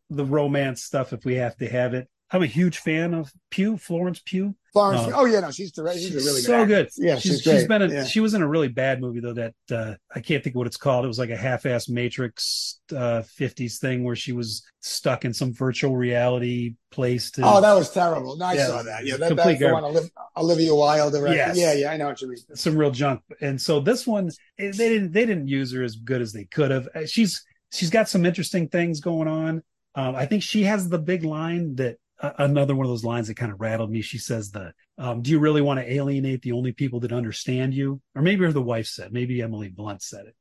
the 0.10 0.26
romance 0.26 0.82
stuff 0.84 1.14
if 1.14 1.23
we 1.26 1.36
have 1.36 1.56
to 1.57 1.68
have 1.69 1.94
it. 1.94 2.07
I'm 2.36 2.44
a 2.44 2.48
huge 2.48 2.80
fan 2.80 3.14
of 3.14 3.32
Pugh, 3.49 3.78
Florence 3.78 4.22
Pugh. 4.26 4.56
Florence. 4.74 5.07
No. 5.07 5.14
oh 5.22 5.26
yeah, 5.26 5.40
no, 5.40 5.52
she's 5.52 5.72
terrific. 5.72 6.02
She's, 6.02 6.14
a 6.14 6.18
really 6.20 6.41
good. 6.41 6.45
so 6.45 6.62
actress. 6.62 6.95
good. 6.98 7.06
Yeah, 7.06 7.16
she's, 7.16 7.22
she's 7.32 7.41
she's 7.44 7.66
great. 7.66 7.68
been 7.70 7.82
a, 7.82 7.94
Yeah. 7.94 8.03
she 8.03 8.20
was 8.20 8.34
in 8.34 8.41
a 8.41 8.48
really 8.48 8.68
bad 8.68 8.99
movie 8.99 9.22
though 9.22 9.34
that 9.34 9.53
uh, 9.72 9.94
I 10.14 10.20
can't 10.20 10.44
think 10.44 10.53
of 10.56 10.57
what 10.57 10.68
it's 10.68 10.76
called. 10.76 11.06
It 11.06 11.07
was 11.07 11.18
like 11.18 11.30
a 11.30 11.38
half-ass 11.38 11.88
Matrix 11.88 12.82
uh, 12.91 13.24
50s 13.40 13.78
thing 13.80 14.03
where 14.03 14.18
she 14.18 14.34
was 14.34 14.64
stuck 14.82 15.24
in 15.24 15.34
some 15.34 15.53
virtual 15.53 15.95
reality 15.95 16.76
place. 16.91 17.32
To, 17.32 17.41
Oh, 17.45 17.62
that 17.62 17.74
was 17.74 17.90
terrible. 17.91 18.36
No, 18.36 18.45
I 18.45 18.53
Yeah. 18.56 18.68
saw 18.68 18.84
that. 18.84 19.06
Yeah, 19.06 19.16
that, 19.18 19.30
Complete 19.30 19.60
that's 19.60 19.62
the 19.62 19.74
one 19.74 20.10
Olivia, 20.36 20.76
Wilde 20.76 21.14
directed. 21.14 21.36
Yes. 21.38 21.57
Yeah, 21.57 21.74
yeah, 21.74 21.91
I 21.91 21.98
know 21.98 22.07
what 22.07 22.22
you 22.22 22.28
mean. 22.28 22.38
some 22.53 22.76
real 22.76 22.91
junk. 22.91 23.22
And 23.40 23.62
so 23.62 23.80
this 23.80 24.06
one, 24.06 24.30
eh, 24.60 24.72
they 24.76 24.90
didn't 24.90 25.14
they 25.14 25.26
didn't 25.26 25.48
use 25.48 25.72
her 25.72 25.84
as 25.84 25.95
good 25.95 26.22
as 26.22 26.34
they 26.34 26.44
could 26.45 26.72
have. 26.72 26.90
Uh, 26.94 27.06
She's 27.06 27.45
she's 27.72 27.90
got 27.90 28.10
some 28.10 28.26
interesting 28.26 28.68
things 28.68 28.99
going 28.99 29.30
on. 29.30 29.64
Um, 29.98 30.16
I 30.16 30.26
think 30.26 30.44
she 30.44 30.64
has 30.64 30.90
the 30.90 30.99
big 30.99 31.24
line 31.24 31.76
that 31.76 31.94
uh, 31.94 31.95
another 32.21 32.75
one 32.75 32.85
of 32.85 32.91
those 32.91 33.03
lines 33.03 33.27
that 33.27 33.37
kind 33.37 33.51
of 33.51 33.59
rattled 33.59 33.91
me. 33.91 34.01
She 34.01 34.17
says 34.17 34.51
the, 34.51 34.73
um, 34.97 35.21
"Do 35.21 35.31
you 35.31 35.39
really 35.39 35.61
want 35.61 35.79
to 35.79 35.91
alienate 35.91 36.41
the 36.41 36.53
only 36.53 36.71
people 36.71 37.01
that 37.01 37.11
understand 37.11 37.73
you?" 37.73 38.01
Or 38.15 38.21
maybe 38.21 38.45
her 38.45 38.51
the 38.51 38.61
wife 38.61 38.87
said. 38.87 39.11
Maybe 39.11 39.41
Emily 39.41 39.69
Blunt 39.69 40.01
said 40.01 40.25
it. 40.27 40.35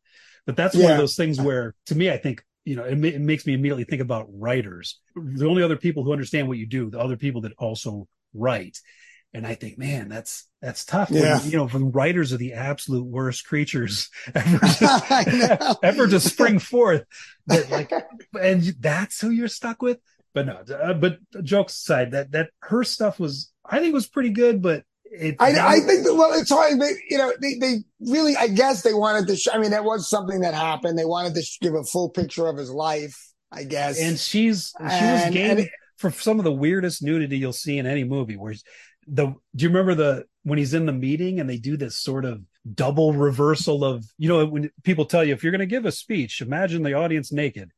But 0.46 0.56
that's 0.56 0.76
one 0.76 0.92
of 0.92 0.98
those 0.98 1.16
things 1.16 1.40
where, 1.40 1.74
to 1.86 1.94
me, 1.94 2.10
I 2.10 2.18
think 2.18 2.44
you 2.64 2.76
know 2.76 2.84
it, 2.84 2.96
ma- 2.96 3.08
it 3.08 3.20
makes 3.20 3.46
me 3.46 3.54
immediately 3.54 3.84
think 3.84 4.02
about 4.02 4.26
writers. 4.30 5.00
The 5.16 5.46
only 5.46 5.62
other 5.62 5.76
people 5.76 6.04
who 6.04 6.12
understand 6.12 6.48
what 6.48 6.58
you 6.58 6.66
do, 6.66 6.90
the 6.90 7.00
other 7.00 7.16
people 7.16 7.42
that 7.42 7.52
also 7.58 8.08
write. 8.34 8.78
And 9.32 9.44
I 9.44 9.56
think, 9.56 9.78
man, 9.78 10.08
that's 10.08 10.48
that's 10.62 10.84
tough. 10.84 11.10
when, 11.10 11.50
you 11.50 11.56
know, 11.56 11.66
from 11.66 11.90
writers 11.90 12.32
are 12.32 12.36
the 12.36 12.52
absolute 12.52 13.04
worst 13.04 13.44
creatures 13.46 14.08
ever 14.34 14.60
know. 14.80 15.76
ever 15.82 16.06
to 16.06 16.20
spring 16.20 16.60
forth. 16.60 17.04
That 17.48 17.68
like, 17.68 17.92
and 18.40 18.62
that's 18.78 19.20
who 19.20 19.30
you're 19.30 19.48
stuck 19.48 19.82
with. 19.82 19.98
But 20.34 20.46
no, 20.46 20.62
uh, 20.74 20.94
but 20.94 21.18
jokes 21.42 21.74
aside, 21.74 22.10
that 22.10 22.32
that 22.32 22.50
her 22.60 22.82
stuff 22.84 23.18
was, 23.20 23.52
I 23.64 23.78
think, 23.78 23.94
was 23.94 24.08
pretty 24.08 24.30
good. 24.30 24.60
But 24.60 24.82
it, 25.04 25.36
I, 25.38 25.76
I 25.76 25.80
think 25.80 26.04
that, 26.04 26.14
well, 26.14 26.32
it's 26.38 26.50
hard. 26.50 26.80
They, 26.80 26.90
you 27.08 27.18
know, 27.18 27.32
they, 27.40 27.54
they 27.54 27.74
really, 28.00 28.36
I 28.36 28.48
guess 28.48 28.82
they 28.82 28.94
wanted 28.94 29.28
to, 29.28 29.36
sh- 29.36 29.46
I 29.52 29.58
mean, 29.58 29.70
that 29.70 29.84
was 29.84 30.10
something 30.10 30.40
that 30.40 30.54
happened. 30.54 30.98
They 30.98 31.04
wanted 31.04 31.34
to 31.36 31.42
sh- 31.42 31.60
give 31.60 31.74
a 31.74 31.84
full 31.84 32.10
picture 32.10 32.48
of 32.48 32.56
his 32.56 32.68
life, 32.70 33.16
I 33.52 33.62
guess. 33.62 34.00
and 34.00 34.18
she's 34.18 34.72
she 34.76 34.82
was 34.82 34.92
And- 35.22 35.34
game 35.34 35.50
and 35.52 35.60
it- 35.60 35.70
for 35.98 36.10
some 36.10 36.40
of 36.40 36.44
the 36.44 36.52
weirdest 36.52 37.00
nudity 37.04 37.38
you'll 37.38 37.52
see 37.52 37.78
in 37.78 37.86
any 37.86 38.02
movie. 38.02 38.36
Where 38.36 38.54
the 39.06 39.26
do 39.54 39.62
you 39.62 39.68
remember 39.68 39.94
the 39.94 40.24
when 40.42 40.58
he's 40.58 40.74
in 40.74 40.86
the 40.86 40.92
meeting 40.92 41.38
and 41.38 41.48
they 41.48 41.58
do 41.58 41.76
this 41.76 41.94
sort 41.96 42.24
of 42.24 42.42
double 42.74 43.12
reversal 43.12 43.84
of 43.84 44.04
you 44.18 44.28
know 44.28 44.44
when 44.46 44.70
people 44.82 45.04
tell 45.04 45.22
you 45.22 45.32
if 45.32 45.44
you're 45.44 45.52
going 45.52 45.60
to 45.60 45.66
give 45.66 45.84
a 45.86 45.92
speech, 45.92 46.40
imagine 46.40 46.82
the 46.82 46.94
audience 46.94 47.30
naked. 47.30 47.70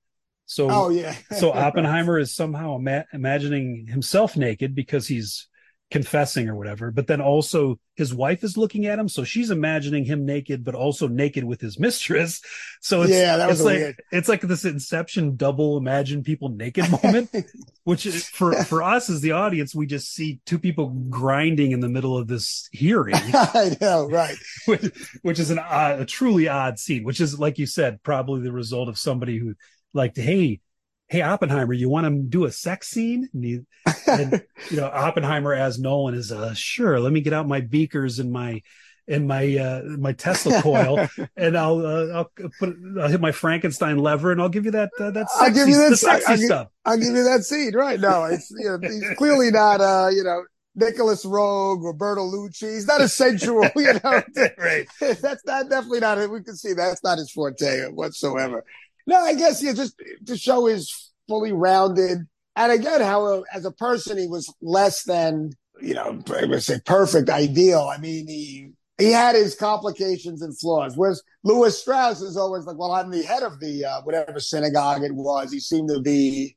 So 0.47 0.69
oh, 0.71 0.89
yeah. 0.91 1.15
so 1.39 1.53
Oppenheimer 1.53 2.19
is 2.19 2.35
somehow 2.35 2.77
ima- 2.77 3.07
imagining 3.13 3.87
himself 3.89 4.37
naked 4.37 4.75
because 4.75 5.07
he's 5.07 5.49
confessing 5.89 6.49
or 6.49 6.57
whatever, 6.57 6.91
but 6.91 7.07
then 7.07 7.21
also 7.21 7.79
his 7.95 8.13
wife 8.13 8.43
is 8.43 8.57
looking 8.57 8.87
at 8.87 8.99
him, 8.99 9.09
so 9.09 9.23
she's 9.23 9.51
imagining 9.53 10.05
him 10.05 10.27
naked, 10.27 10.65
but 10.65 10.75
also 10.75 11.07
naked 11.07 11.45
with 11.45 11.61
his 11.61 11.79
mistress. 11.79 12.43
So 12.81 13.03
it's 13.03 13.13
Yeah, 13.13 13.37
that 13.37 13.49
was 13.49 13.61
it's 13.61 13.65
like 13.65 13.77
weird. 13.79 14.03
it's 14.11 14.29
like 14.29 14.41
this 14.41 14.65
Inception 14.65 15.37
double 15.37 15.79
imagine 15.79 16.25
people 16.25 16.49
naked 16.49 16.91
moment, 16.91 17.31
which 17.85 18.05
is- 18.05 18.27
for 18.29 18.53
for 18.65 18.83
us 18.83 19.09
as 19.09 19.21
the 19.21 19.31
audience, 19.33 19.77
we 19.77 19.87
just 19.87 20.13
see 20.13 20.41
two 20.45 20.59
people 20.59 20.89
grinding 21.09 21.71
in 21.71 21.79
the 21.79 21.89
middle 21.89 22.19
of 22.19 22.27
this 22.27 22.69
hearing, 22.73 23.15
I 23.33 23.77
know, 23.81 24.09
right. 24.09 24.37
which, 24.67 24.83
which 25.23 25.39
is 25.39 25.51
an 25.51 25.61
odd, 25.61 26.01
a 26.01 26.05
truly 26.05 26.49
odd 26.49 26.81
scene, 26.81 27.05
which 27.05 27.21
is 27.21 27.39
like 27.39 27.59
you 27.59 27.67
said, 27.67 28.03
probably 28.03 28.41
the 28.43 28.53
result 28.53 28.89
of 28.89 28.99
somebody 28.99 29.39
who 29.39 29.55
like, 29.97 30.17
hey, 30.17 30.61
hey 31.09 31.23
Oppenheimer, 31.23 31.73
you 31.73 31.89
want 31.89 32.07
to 32.07 32.23
do 32.23 32.45
a 32.45 32.53
sex 32.53 32.89
scene? 32.89 33.29
And, 33.33 33.45
he, 33.45 33.61
and 34.07 34.45
you 34.71 34.77
know, 34.77 34.87
Oppenheimer 34.87 35.53
as 35.53 35.79
Nolan 35.79 36.15
is, 36.15 36.33
uh, 36.33 36.55
sure. 36.55 37.01
Let 37.01 37.13
me 37.13 37.21
get 37.21 37.33
out 37.33 37.49
my 37.49 37.61
beakers 37.61 38.19
and 38.19 38.31
my 38.31 38.63
and 39.09 39.29
my 39.29 39.57
uh, 39.57 39.83
my 39.99 40.13
Tesla 40.13 40.61
coil, 40.63 41.07
and 41.37 41.57
I'll 41.57 41.85
uh, 41.85 42.07
I'll 42.09 42.31
put 42.59 42.77
I'll 43.01 43.09
hit 43.09 43.21
my 43.21 43.33
Frankenstein 43.33 43.99
lever, 43.99 44.33
and 44.33 44.41
I'll 44.41 44.49
give 44.49 44.65
you 44.65 44.73
that 44.73 44.91
uh, 44.99 45.11
that 45.13 45.29
I'll 45.37 45.53
give 45.53 45.69
you 45.69 45.77
that 45.77 45.91
I'll 45.91 45.97
sexy 45.97 46.37
give- 46.37 46.47
stuff. 46.47 46.69
I'll 46.85 46.97
give 46.97 47.15
you 47.15 47.25
that 47.25 47.45
scene. 47.45 47.75
Right. 47.75 48.01
No, 48.01 48.25
it's, 48.25 48.51
you 48.51 48.65
know, 48.65 48.79
he's 48.81 49.17
clearly 49.17 49.51
not, 49.51 49.81
uh, 49.81 50.09
you 50.13 50.23
know, 50.23 50.45
Nicolas 50.77 51.25
Roeg, 51.25 51.83
Roberto 51.83 52.23
Lucci. 52.23 52.75
He's 52.75 52.87
not 52.87 53.01
a 53.01 53.09
sensual, 53.09 53.69
you 53.75 53.93
know. 53.93 54.23
right. 54.59 54.87
that's 55.01 55.45
not 55.45 55.69
definitely 55.69 56.01
not 56.01 56.19
it. 56.19 56.31
We 56.31 56.43
can 56.43 56.57
see 56.57 56.75
that's 56.75 57.03
not 57.03 57.19
his 57.19 57.31
forte 57.31 57.87
whatsoever. 57.89 58.65
No, 59.07 59.17
I 59.17 59.35
guess 59.35 59.63
yeah, 59.63 59.73
just 59.73 60.01
the 60.23 60.37
show 60.37 60.67
is 60.67 61.13
fully 61.29 61.53
rounded, 61.53 62.27
and 62.57 62.73
again, 62.73 63.01
how 63.01 63.45
as 63.53 63.65
a 63.65 63.73
person 63.73 64.19
he 64.19 64.27
was 64.27 64.53
less 64.61 65.05
than 65.05 65.53
you 65.81 65.95
know, 65.95 66.23
I 66.35 66.45
would 66.45 66.63
say 66.63 66.81
perfect, 66.85 67.29
ideal. 67.29 67.91
I 67.93 67.99
mean, 67.99 68.27
he 68.27 68.71
he 68.99 69.11
had 69.13 69.35
his 69.35 69.55
complications 69.55 70.43
and 70.43 70.59
flaws. 70.59 70.97
Whereas 70.97 71.23
Lewis 71.45 71.81
Strauss 71.81 72.23
is 72.23 72.37
always 72.37 72.65
like, 72.65 72.79
well, 72.79 72.93
I'm 72.93 73.11
the 73.11 73.23
head 73.23 73.43
of 73.43 73.61
the 73.61 73.85
uh, 73.85 74.01
whatever 74.03 74.41
synagogue 74.41 75.03
it 75.03 75.15
was. 75.15 75.53
He 75.53 75.61
seemed 75.61 75.91
to 75.91 76.01
be 76.01 76.57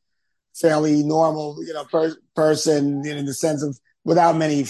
fairly 0.55 1.03
normal, 1.03 1.57
you 1.65 1.73
know, 1.73 1.85
per- 1.85 2.17
person 2.35 3.05
in 3.05 3.25
the 3.25 3.33
sense 3.33 3.61
of 3.63 3.77
without 4.05 4.37
many, 4.37 4.65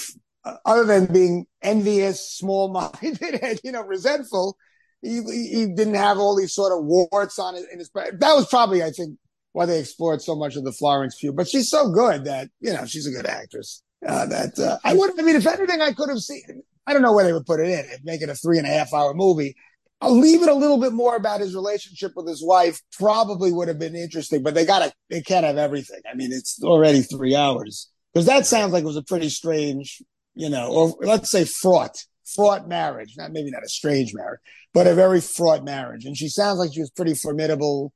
other 0.65 0.83
than 0.83 1.05
being 1.05 1.45
envious, 1.61 2.31
small-minded, 2.31 3.21
and 3.43 3.59
you 3.63 3.71
know, 3.71 3.83
resentful. 3.83 4.57
He, 5.01 5.21
he 5.21 5.67
didn't 5.67 5.95
have 5.95 6.17
all 6.17 6.35
these 6.35 6.53
sort 6.53 6.73
of 6.73 6.85
warts 6.85 7.39
on 7.39 7.55
it 7.55 7.63
in 7.71 7.79
his. 7.79 7.89
That 7.93 8.33
was 8.33 8.47
probably, 8.47 8.83
I 8.83 8.91
think, 8.91 9.17
why 9.53 9.65
they 9.65 9.79
explored 9.79 10.21
so 10.21 10.35
much 10.35 10.55
of 10.55 10.63
the 10.63 10.71
Florence 10.71 11.15
Pugh. 11.19 11.33
But 11.33 11.47
she's 11.47 11.69
so 11.69 11.89
good 11.89 12.25
that 12.25 12.49
you 12.59 12.73
know 12.73 12.85
she's 12.85 13.07
a 13.07 13.11
good 13.11 13.25
actress. 13.25 13.81
Uh, 14.05 14.25
that 14.25 14.57
uh, 14.59 14.77
I 14.83 14.93
would. 14.93 15.19
I 15.19 15.23
mean, 15.23 15.35
if 15.35 15.47
anything, 15.47 15.81
I 15.81 15.93
could 15.93 16.09
have 16.09 16.19
seen. 16.19 16.63
I 16.87 16.93
don't 16.93 17.01
know 17.01 17.13
where 17.13 17.25
they 17.25 17.33
would 17.33 17.45
put 17.45 17.59
it 17.59 17.67
in. 17.67 17.85
it 17.91 18.01
Make 18.03 18.21
it 18.21 18.29
a 18.29 18.35
three 18.35 18.57
and 18.57 18.67
a 18.67 18.69
half 18.69 18.93
hour 18.93 19.13
movie. 19.13 19.55
I'll 20.01 20.17
leave 20.17 20.41
it 20.41 20.49
a 20.49 20.53
little 20.53 20.79
bit 20.79 20.93
more 20.93 21.17
about 21.17 21.41
his 21.41 21.53
relationship 21.53 22.13
with 22.15 22.27
his 22.27 22.43
wife. 22.43 22.81
Probably 22.97 23.51
would 23.51 23.67
have 23.67 23.79
been 23.79 23.95
interesting, 23.95 24.43
but 24.43 24.53
they 24.53 24.65
gotta. 24.65 24.93
They 25.09 25.21
can't 25.21 25.45
have 25.45 25.57
everything. 25.57 26.01
I 26.09 26.15
mean, 26.15 26.31
it's 26.31 26.61
already 26.63 27.01
three 27.01 27.35
hours 27.35 27.89
because 28.13 28.25
that 28.25 28.45
sounds 28.45 28.73
like 28.73 28.83
it 28.83 28.87
was 28.87 28.97
a 28.97 29.03
pretty 29.03 29.29
strange, 29.29 30.01
you 30.35 30.49
know, 30.49 30.67
or 30.71 30.95
let's 31.01 31.29
say 31.29 31.45
fraught, 31.45 31.97
fraught 32.35 32.67
marriage. 32.67 33.15
Not 33.17 33.31
maybe 33.31 33.51
not 33.51 33.63
a 33.63 33.69
strange 33.69 34.13
marriage, 34.13 34.39
but 34.73 34.87
a 34.87 34.93
very 34.93 35.21
fraught 35.21 35.63
marriage. 35.63 36.05
And 36.05 36.15
she 36.17 36.29
sounds 36.29 36.59
like 36.59 36.73
she 36.73 36.81
was 36.81 36.91
pretty 36.91 37.13
formidable 37.15 37.93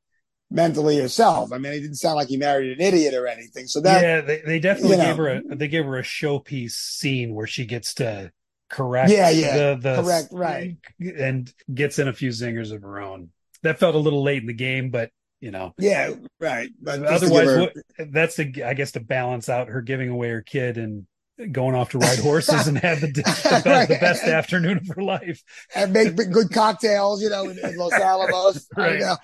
mentally 0.52 0.98
herself. 1.00 1.52
I 1.52 1.58
mean, 1.58 1.74
it 1.74 1.80
didn't 1.82 1.96
sound 1.96 2.16
like 2.16 2.28
he 2.28 2.38
married 2.38 2.78
an 2.78 2.86
idiot 2.86 3.14
or 3.14 3.28
anything. 3.28 3.68
So 3.68 3.82
that 3.82 4.02
yeah, 4.04 4.22
they, 4.22 4.42
they 4.46 4.60
definitely 4.60 4.98
you 4.98 5.04
know. 5.04 5.06
gave 5.06 5.18
her 5.18 5.28
a 5.30 5.56
they 5.56 5.68
gave 5.68 5.86
her 5.86 5.98
a 5.98 6.04
showpiece 6.04 6.72
scene 6.72 7.34
where 7.34 7.48
she 7.48 7.66
gets 7.66 7.96
to 7.96 8.32
correct 8.70 9.12
Yeah, 9.12 9.30
yeah. 9.30 9.58
the, 9.76 9.80
the 9.82 10.02
Correct, 10.04 10.28
right. 10.32 10.78
and 11.00 11.52
gets 11.74 12.00
in 12.00 12.08
a 12.08 12.14
few 12.14 12.30
zingers 12.30 12.72
of 12.72 12.82
her 12.82 13.00
own. 13.02 13.30
That 13.64 13.80
felt 13.80 13.96
a 13.96 14.00
little 14.00 14.24
late 14.24 14.42
in 14.42 14.48
the 14.48 14.54
game, 14.54 14.90
but 14.90 15.10
you 15.40 15.52
know, 15.52 15.74
Yeah, 15.78 16.14
right. 16.40 16.70
But 16.82 17.04
otherwise, 17.04 17.48
her- 17.48 17.60
what, 17.62 17.74
that's 18.12 18.36
the 18.36 18.64
I 18.64 18.74
guess 18.74 18.94
to 18.94 19.00
balance 19.00 19.50
out 19.50 19.68
her 19.70 19.82
giving 19.82 20.10
away 20.10 20.30
her 20.30 20.42
kid 20.42 20.78
and 20.78 21.06
going 21.52 21.76
off 21.76 21.90
to 21.92 21.98
ride 21.98 22.20
horses 22.20 22.68
and 22.68 22.78
have 22.78 23.02
the, 23.02 23.08
the, 23.12 23.62
best, 23.64 23.90
the 23.90 23.98
best 24.00 24.24
afternoon 24.24 24.78
of 24.78 24.88
her 24.96 25.02
life. 25.02 25.42
and 25.76 25.94
make 25.94 26.16
good 26.16 26.52
cocktails, 26.52 27.22
you 27.22 27.30
know, 27.30 27.50
in, 27.50 27.58
in 27.60 27.78
Los 27.78 27.94
Alamos. 28.02 28.68
Right. 28.76 28.94
You 28.94 29.00
know. 29.00 29.16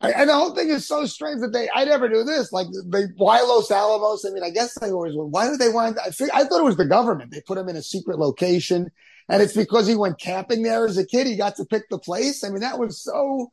I, 0.00 0.10
and 0.10 0.28
the 0.28 0.34
whole 0.34 0.54
thing 0.54 0.68
is 0.68 0.86
so 0.86 1.06
strange 1.06 1.40
that 1.40 1.52
they, 1.52 1.68
I 1.74 1.84
never 1.84 2.08
knew 2.08 2.22
this. 2.22 2.52
Like, 2.52 2.66
they, 2.86 3.04
why 3.16 3.40
Los 3.40 3.70
Alamos? 3.70 4.24
I 4.24 4.30
mean, 4.30 4.44
I 4.44 4.50
guess 4.50 4.78
they 4.78 4.90
always. 4.90 5.14
Why 5.16 5.48
did 5.48 5.58
they 5.58 5.70
want, 5.70 5.98
I, 5.98 6.08
I 6.34 6.44
thought 6.44 6.60
it 6.60 6.64
was 6.64 6.76
the 6.76 6.84
government. 6.84 7.30
They 7.30 7.40
put 7.40 7.58
him 7.58 7.68
in 7.68 7.76
a 7.76 7.82
secret 7.82 8.18
location. 8.18 8.90
And 9.28 9.42
it's 9.42 9.56
because 9.56 9.86
he 9.86 9.96
went 9.96 10.20
camping 10.20 10.62
there 10.62 10.86
as 10.86 10.98
a 10.98 11.06
kid. 11.06 11.26
He 11.26 11.36
got 11.36 11.56
to 11.56 11.64
pick 11.64 11.88
the 11.88 11.98
place. 11.98 12.44
I 12.44 12.50
mean, 12.50 12.60
that 12.60 12.78
was 12.78 13.02
so 13.02 13.50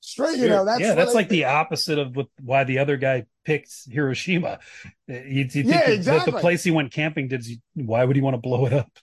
straight. 0.00 0.38
You 0.38 0.48
know, 0.48 0.66
that's 0.66 0.80
yeah, 0.80 0.94
that's 0.94 1.14
like 1.14 1.30
the 1.30 1.44
opposite 1.44 1.98
of 1.98 2.14
what, 2.14 2.26
why 2.42 2.64
the 2.64 2.78
other 2.78 2.98
guy 2.98 3.24
picked 3.44 3.72
Hiroshima. 3.90 4.58
Uh, 5.08 5.12
you, 5.12 5.20
you 5.44 5.48
think 5.48 5.66
Yeah, 5.66 5.90
exactly. 5.90 6.32
the 6.32 6.38
place 6.40 6.64
he 6.64 6.70
went 6.70 6.92
camping 6.92 7.28
did, 7.28 7.44
why 7.74 8.04
would 8.04 8.16
he 8.16 8.22
want 8.22 8.34
to 8.34 8.40
blow 8.40 8.66
it 8.66 8.72
up? 8.72 8.90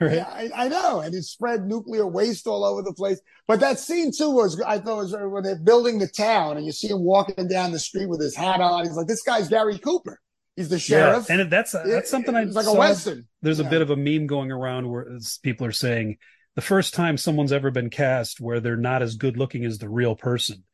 Right? 0.00 0.14
Yeah, 0.14 0.26
I, 0.28 0.50
I 0.64 0.68
know, 0.68 1.00
and 1.02 1.14
it 1.14 1.22
spread 1.22 1.66
nuclear 1.68 2.04
waste 2.04 2.48
all 2.48 2.64
over 2.64 2.82
the 2.82 2.92
place. 2.92 3.20
But 3.46 3.60
that 3.60 3.78
scene 3.78 4.10
too 4.10 4.28
was, 4.28 4.60
I 4.60 4.78
thought, 4.78 4.96
was 4.96 5.12
when 5.16 5.44
they're 5.44 5.54
building 5.56 6.00
the 6.00 6.08
town, 6.08 6.56
and 6.56 6.66
you 6.66 6.72
see 6.72 6.88
him 6.88 6.98
walking 7.04 7.46
down 7.46 7.70
the 7.70 7.78
street 7.78 8.08
with 8.08 8.20
his 8.20 8.34
hat 8.34 8.60
on. 8.60 8.84
He's 8.84 8.96
like, 8.96 9.06
"This 9.06 9.22
guy's 9.22 9.48
Gary 9.48 9.78
Cooper. 9.78 10.20
He's 10.56 10.68
the 10.68 10.80
sheriff." 10.80 11.30
and 11.30 11.48
that's 11.48 11.70
that's 11.70 12.10
something 12.10 12.34
I 12.34 12.42
It's 12.42 12.56
like 12.56 12.66
a 12.66 12.70
saw. 12.70 12.78
western. 12.78 13.28
There's 13.42 13.60
a 13.60 13.64
bit 13.64 13.82
of 13.82 13.90
a 13.90 13.96
meme 13.96 14.26
going 14.26 14.50
around 14.50 14.90
where 14.90 15.16
people 15.44 15.64
are 15.64 15.72
saying 15.72 16.16
the 16.56 16.60
first 16.60 16.92
time 16.94 17.16
someone's 17.16 17.52
ever 17.52 17.70
been 17.70 17.88
cast 17.88 18.40
where 18.40 18.58
they're 18.58 18.76
not 18.76 19.00
as 19.00 19.14
good 19.14 19.36
looking 19.36 19.64
as 19.64 19.78
the 19.78 19.88
real 19.88 20.16
person. 20.16 20.64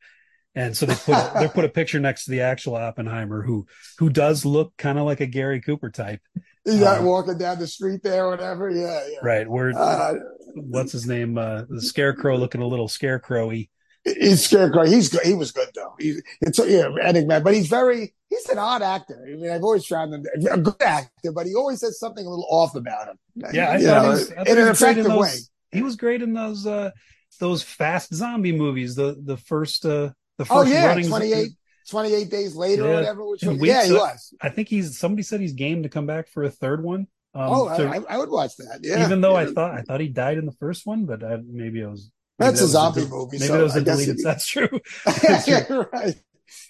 And 0.55 0.75
so 0.75 0.85
they 0.85 0.95
put 0.95 1.17
a, 1.17 1.31
they 1.39 1.47
put 1.47 1.65
a 1.65 1.69
picture 1.69 1.99
next 1.99 2.25
to 2.25 2.31
the 2.31 2.41
actual 2.41 2.75
Oppenheimer 2.75 3.41
who 3.43 3.67
who 3.99 4.09
does 4.09 4.45
look 4.45 4.75
kind 4.77 4.99
of 4.99 5.05
like 5.05 5.21
a 5.21 5.25
Gary 5.27 5.61
Cooper 5.61 5.89
type, 5.89 6.21
He's 6.65 6.81
Uh, 6.81 6.99
walking 7.01 7.37
down 7.37 7.59
the 7.59 7.67
street 7.67 8.01
there, 8.03 8.25
or 8.25 8.31
whatever. 8.31 8.69
Yeah, 8.69 9.03
yeah. 9.09 9.17
right? 9.23 9.47
Where 9.49 9.73
Uh, 9.75 10.13
what's 10.55 10.91
his 10.91 11.07
name? 11.07 11.37
Uh, 11.37 11.63
the 11.69 11.81
Scarecrow 11.81 12.37
looking 12.37 12.61
a 12.61 12.67
little 12.67 12.87
scarecrowy. 12.87 13.69
he's 14.03 14.43
scarecrow. 14.45 14.85
He's 14.85 15.09
good. 15.09 15.21
He 15.23 15.33
was 15.33 15.51
good 15.51 15.69
though. 15.75 15.93
He's 15.99 16.21
it's 16.41 16.59
yeah, 16.59 16.89
enigma, 17.07 17.41
but 17.41 17.53
he's 17.53 17.67
very. 17.67 18.13
He's 18.29 18.47
an 18.49 18.59
odd 18.59 18.81
actor. 18.81 19.21
I 19.27 19.35
mean, 19.35 19.51
I've 19.51 19.63
always 19.63 19.85
found 19.85 20.13
him 20.13 20.25
a 20.49 20.57
good 20.57 20.81
actor, 20.81 21.33
but 21.33 21.45
he 21.47 21.53
always 21.53 21.81
has 21.81 21.99
something 21.99 22.25
a 22.25 22.29
little 22.29 22.47
off 22.49 22.75
about 22.75 23.09
him. 23.09 23.19
Yeah, 23.51 23.71
I 23.71 23.77
You 23.77 23.85
thought 23.85 24.03
know, 24.03 24.09
was, 24.09 24.31
I 24.37 24.43
in 24.45 24.57
an 24.57 24.67
was 24.67 24.71
great 24.71 24.97
in 24.97 25.05
effective 25.05 25.05
those, 25.05 25.19
way. 25.19 25.33
He 25.71 25.81
was 25.81 25.95
great 25.95 26.21
in 26.21 26.33
those 26.33 26.65
uh 26.65 26.91
those 27.39 27.63
fast 27.63 28.13
zombie 28.13 28.51
movies. 28.51 28.95
The 28.95 29.17
the 29.21 29.37
first 29.37 29.85
uh 29.85 30.11
the 30.41 30.45
first 30.45 30.69
Oh 30.69 30.71
yeah, 30.71 30.87
running 30.87 31.07
28, 31.07 31.51
28 31.89 32.29
days 32.29 32.55
later 32.55 32.83
Yeah. 32.83 32.89
or 32.89 32.93
whatever. 32.95 33.29
Which 33.29 33.43
was, 33.43 33.57
yeah, 33.61 33.85
he 33.85 33.91
uh, 33.95 33.99
was. 33.99 34.33
I 34.41 34.49
think 34.49 34.67
he's 34.67 34.97
somebody 34.97 35.23
said 35.23 35.39
he's 35.39 35.53
game 35.53 35.83
to 35.83 35.89
come 35.89 36.05
back 36.05 36.27
for 36.29 36.43
a 36.43 36.49
third 36.49 36.83
one. 36.83 37.07
Um, 37.33 37.47
oh, 37.49 37.67
I, 37.69 38.01
I- 38.09 38.17
would 38.17 38.29
watch 38.29 38.57
that. 38.57 38.79
Yeah, 38.83 39.05
even 39.05 39.21
though 39.21 39.35
I 39.35 39.45
thought 39.45 39.71
I 39.71 39.81
thought 39.83 40.01
he 40.01 40.07
died 40.09 40.37
in 40.37 40.45
the 40.45 40.51
first 40.53 40.85
one, 40.85 41.05
but 41.05 41.23
I, 41.23 41.37
maybe 41.45 41.83
I 41.83 41.87
was 41.87 42.11
maybe 42.39 42.47
that's 42.49 42.59
that 42.59 42.65
a 42.65 42.69
zombie 42.69 43.01
de- 43.03 43.07
movie. 43.07 43.37
Maybe 43.37 43.47
so 43.47 43.57
that 43.57 43.63
was 43.63 43.75
a 43.75 43.81
deleted. 43.81 44.19
it- 44.19 44.23
That's 44.23 44.45
true. 44.47 44.67
yeah, 45.47 45.83
right. 45.93 46.15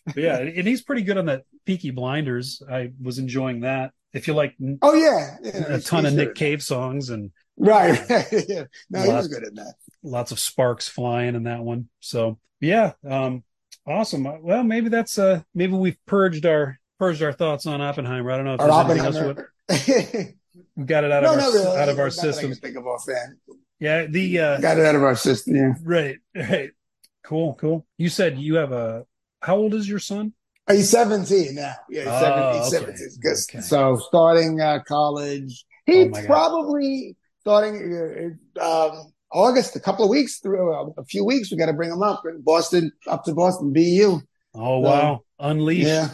But 0.05 0.17
yeah, 0.17 0.37
and 0.37 0.67
he's 0.67 0.83
pretty 0.83 1.01
good 1.01 1.17
on 1.17 1.25
that 1.25 1.43
Peaky 1.65 1.89
Blinders. 1.91 2.61
I 2.69 2.91
was 3.01 3.17
enjoying 3.17 3.61
that. 3.61 3.91
If 4.13 4.27
you 4.27 4.33
like 4.35 4.55
Oh 4.81 4.93
yeah, 4.93 5.37
yeah 5.41 5.73
a 5.75 5.79
ton 5.79 6.05
of 6.05 6.13
Nick 6.13 6.35
Cave 6.35 6.61
songs 6.61 7.09
and. 7.09 7.31
Right. 7.57 7.99
yeah. 8.49 8.63
No, 8.89 9.01
he 9.01 9.07
was 9.09 9.27
good 9.27 9.43
at 9.43 9.55
that. 9.55 9.75
lots 10.03 10.31
of 10.31 10.39
sparks 10.39 10.87
flying 10.87 11.35
in 11.35 11.43
that 11.43 11.61
one. 11.61 11.89
So 11.99 12.39
yeah, 12.59 12.93
um, 13.07 13.43
awesome. 13.87 14.25
Uh, 14.27 14.37
Well, 14.41 14.63
maybe 14.63 14.89
that's 14.89 15.17
uh 15.19 15.41
maybe 15.53 15.73
we've 15.73 15.97
purged 16.05 16.45
our 16.45 16.79
purged 16.99 17.21
our 17.23 17.33
thoughts 17.33 17.65
on 17.65 17.81
Oppenheimer. 17.81 18.31
I 18.31 18.37
don't 18.37 18.45
know 18.45 18.53
if 18.55 18.59
there's 18.59 18.71
anything 18.71 20.25
else 20.25 20.35
we, 20.77 20.85
got 20.85 21.03
it 21.03 21.11
out 21.11 21.23
no, 21.23 21.33
of 21.33 21.39
our 21.39 21.51
really. 21.51 21.77
out 21.79 21.89
of 21.89 21.99
our 21.99 22.05
Not 22.07 22.15
that 22.15 22.21
I 22.21 22.23
can 22.23 22.33
systems. 22.33 22.59
Think 22.59 22.77
of 22.77 22.85
offhand. 22.87 23.37
Yeah, 23.79 24.05
the 24.05 24.39
uh 24.39 24.59
Got 24.61 24.77
it 24.77 24.85
out 24.85 24.95
of 24.95 25.03
our 25.03 25.15
system. 25.15 25.55
Yeah. 25.55 25.73
right, 25.83 26.17
right. 26.35 26.71
Cool, 27.23 27.55
cool. 27.55 27.85
You 27.97 28.09
said 28.09 28.37
you 28.37 28.55
have 28.55 28.71
a 28.71 29.05
how 29.41 29.55
old 29.57 29.73
is 29.73 29.87
your 29.89 29.99
son? 29.99 30.33
Oh, 30.67 30.73
He's 30.75 30.89
17 30.91 31.55
now. 31.55 31.73
Yeah, 31.89 32.01
he's, 32.03 32.07
Oh, 32.07 32.21
17, 32.21 32.61
okay. 32.61 32.69
17. 32.69 33.09
'Cause- 33.23 33.47
Okay. 33.49 33.61
So 33.61 33.95
starting 33.97 34.61
uh, 34.61 34.79
college, 34.87 35.65
Oh, 35.89 35.91
he 35.91 36.05
God. 36.05 36.25
probably 36.27 37.17
starting 37.41 38.37
uh, 38.59 38.63
um, 38.89 39.10
August, 39.33 39.75
a 39.75 39.79
couple 39.79 40.03
of 40.05 40.09
weeks 40.09 40.39
through 40.39 40.73
uh, 40.73 40.89
a 40.97 41.05
few 41.05 41.23
weeks. 41.25 41.51
We 41.51 41.57
got 41.57 41.67
to 41.67 41.73
bring 41.73 41.91
him 41.91 42.03
up 42.03 42.23
Boston, 42.39 42.91
up 43.07 43.23
to 43.25 43.33
Boston, 43.33 43.71
BU. 43.73 44.19
Oh 44.53 44.79
wow, 44.79 45.21
Unleashed. 45.39 45.87
Yeah, 45.87 46.09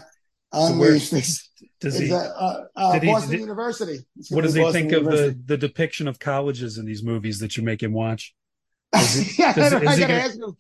unleashed. 0.54 1.50
Does 1.80 1.98
he? 2.00 2.12
uh, 2.12 2.18
uh, 2.18 2.64
uh, 2.76 3.00
he- 3.00 3.08
Boston 3.08 3.32
did- 3.32 3.40
University. 3.42 4.00
What 4.30 4.42
does 4.44 4.54
he 4.54 4.62
Boston 4.62 4.90
think 4.90 4.94
of 4.94 5.06
the 5.06 5.38
the 5.46 5.58
depiction 5.58 6.08
of 6.08 6.20
colleges 6.20 6.78
in 6.78 6.86
these 6.86 7.04
movies 7.04 7.40
that 7.40 7.58
you 7.58 7.64
make 7.64 7.82
him 7.82 7.94
watch? 7.94 8.34
Is 8.96 9.38
yeah, 9.40 9.54
does- 9.54 9.74
I, 9.74 9.80
is 9.82 9.88
I 9.88 9.94
he 9.96 10.00
gotta 10.02 10.14
gonna- 10.14 10.14
ask 10.24 10.36
him. 10.40 10.58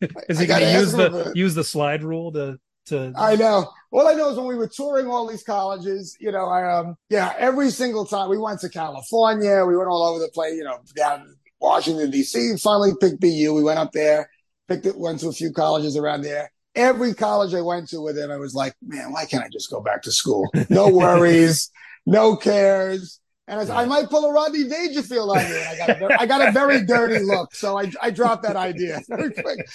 Is 0.28 0.38
he 0.38 0.46
going 0.46 0.60
gotta 0.60 0.78
use 0.78 0.92
the 0.92 1.06
about- 1.06 1.36
use 1.36 1.54
the 1.56 1.64
slide 1.64 2.04
rule 2.04 2.30
to 2.32 2.58
to? 2.86 3.12
I 3.16 3.34
know. 3.34 3.68
All 3.90 4.06
I 4.06 4.12
know 4.14 4.30
is 4.30 4.36
when 4.36 4.46
we 4.46 4.54
were 4.54 4.68
touring 4.68 5.08
all 5.08 5.26
these 5.26 5.42
colleges, 5.42 6.16
you 6.20 6.30
know, 6.30 6.46
I 6.46 6.78
um 6.78 6.94
yeah, 7.10 7.32
every 7.36 7.70
single 7.70 8.04
time 8.04 8.28
we 8.30 8.38
went 8.38 8.60
to 8.60 8.68
California, 8.68 9.64
we 9.64 9.76
went 9.76 9.88
all 9.88 10.04
over 10.04 10.20
the 10.20 10.28
place, 10.32 10.54
you 10.54 10.62
know, 10.62 10.78
down 10.94 11.20
to 11.24 11.32
Washington 11.60 12.10
D.C. 12.10 12.56
Finally 12.56 12.92
picked 13.00 13.20
BU. 13.20 13.52
We 13.54 13.62
went 13.62 13.78
up 13.78 13.92
there, 13.92 14.30
picked 14.68 14.86
it, 14.86 14.96
went 14.96 15.20
to 15.20 15.28
a 15.28 15.32
few 15.32 15.52
colleges 15.52 15.96
around 15.96 16.22
there. 16.22 16.50
Every 16.74 17.14
college 17.14 17.54
I 17.54 17.60
went 17.60 17.88
to 17.90 18.00
with 18.00 18.16
him, 18.16 18.30
I 18.30 18.36
was 18.36 18.54
like, 18.54 18.74
man, 18.86 19.12
why 19.12 19.24
can't 19.24 19.44
I 19.44 19.48
just 19.48 19.70
go 19.70 19.80
back 19.80 20.02
to 20.02 20.12
school? 20.12 20.48
No 20.68 20.88
worries, 20.94 21.70
no 22.06 22.36
cares. 22.36 23.20
And 23.48 23.58
I, 23.58 23.64
said, 23.64 23.76
I 23.76 23.86
might 23.86 24.10
pull 24.10 24.26
a 24.26 24.32
Rodney 24.32 24.68
Dangerfield 24.68 25.30
on 25.30 25.48
you. 25.48 25.58
I 25.58 25.76
got 25.78 25.90
a, 25.90 25.94
ver- 25.94 26.16
I 26.18 26.26
got 26.26 26.46
a 26.46 26.52
very 26.52 26.84
dirty 26.84 27.24
look, 27.24 27.54
so 27.54 27.78
I 27.78 27.90
I 28.02 28.10
dropped 28.10 28.42
that 28.42 28.56
idea 28.56 29.00
very 29.08 29.32
quick. 29.32 29.66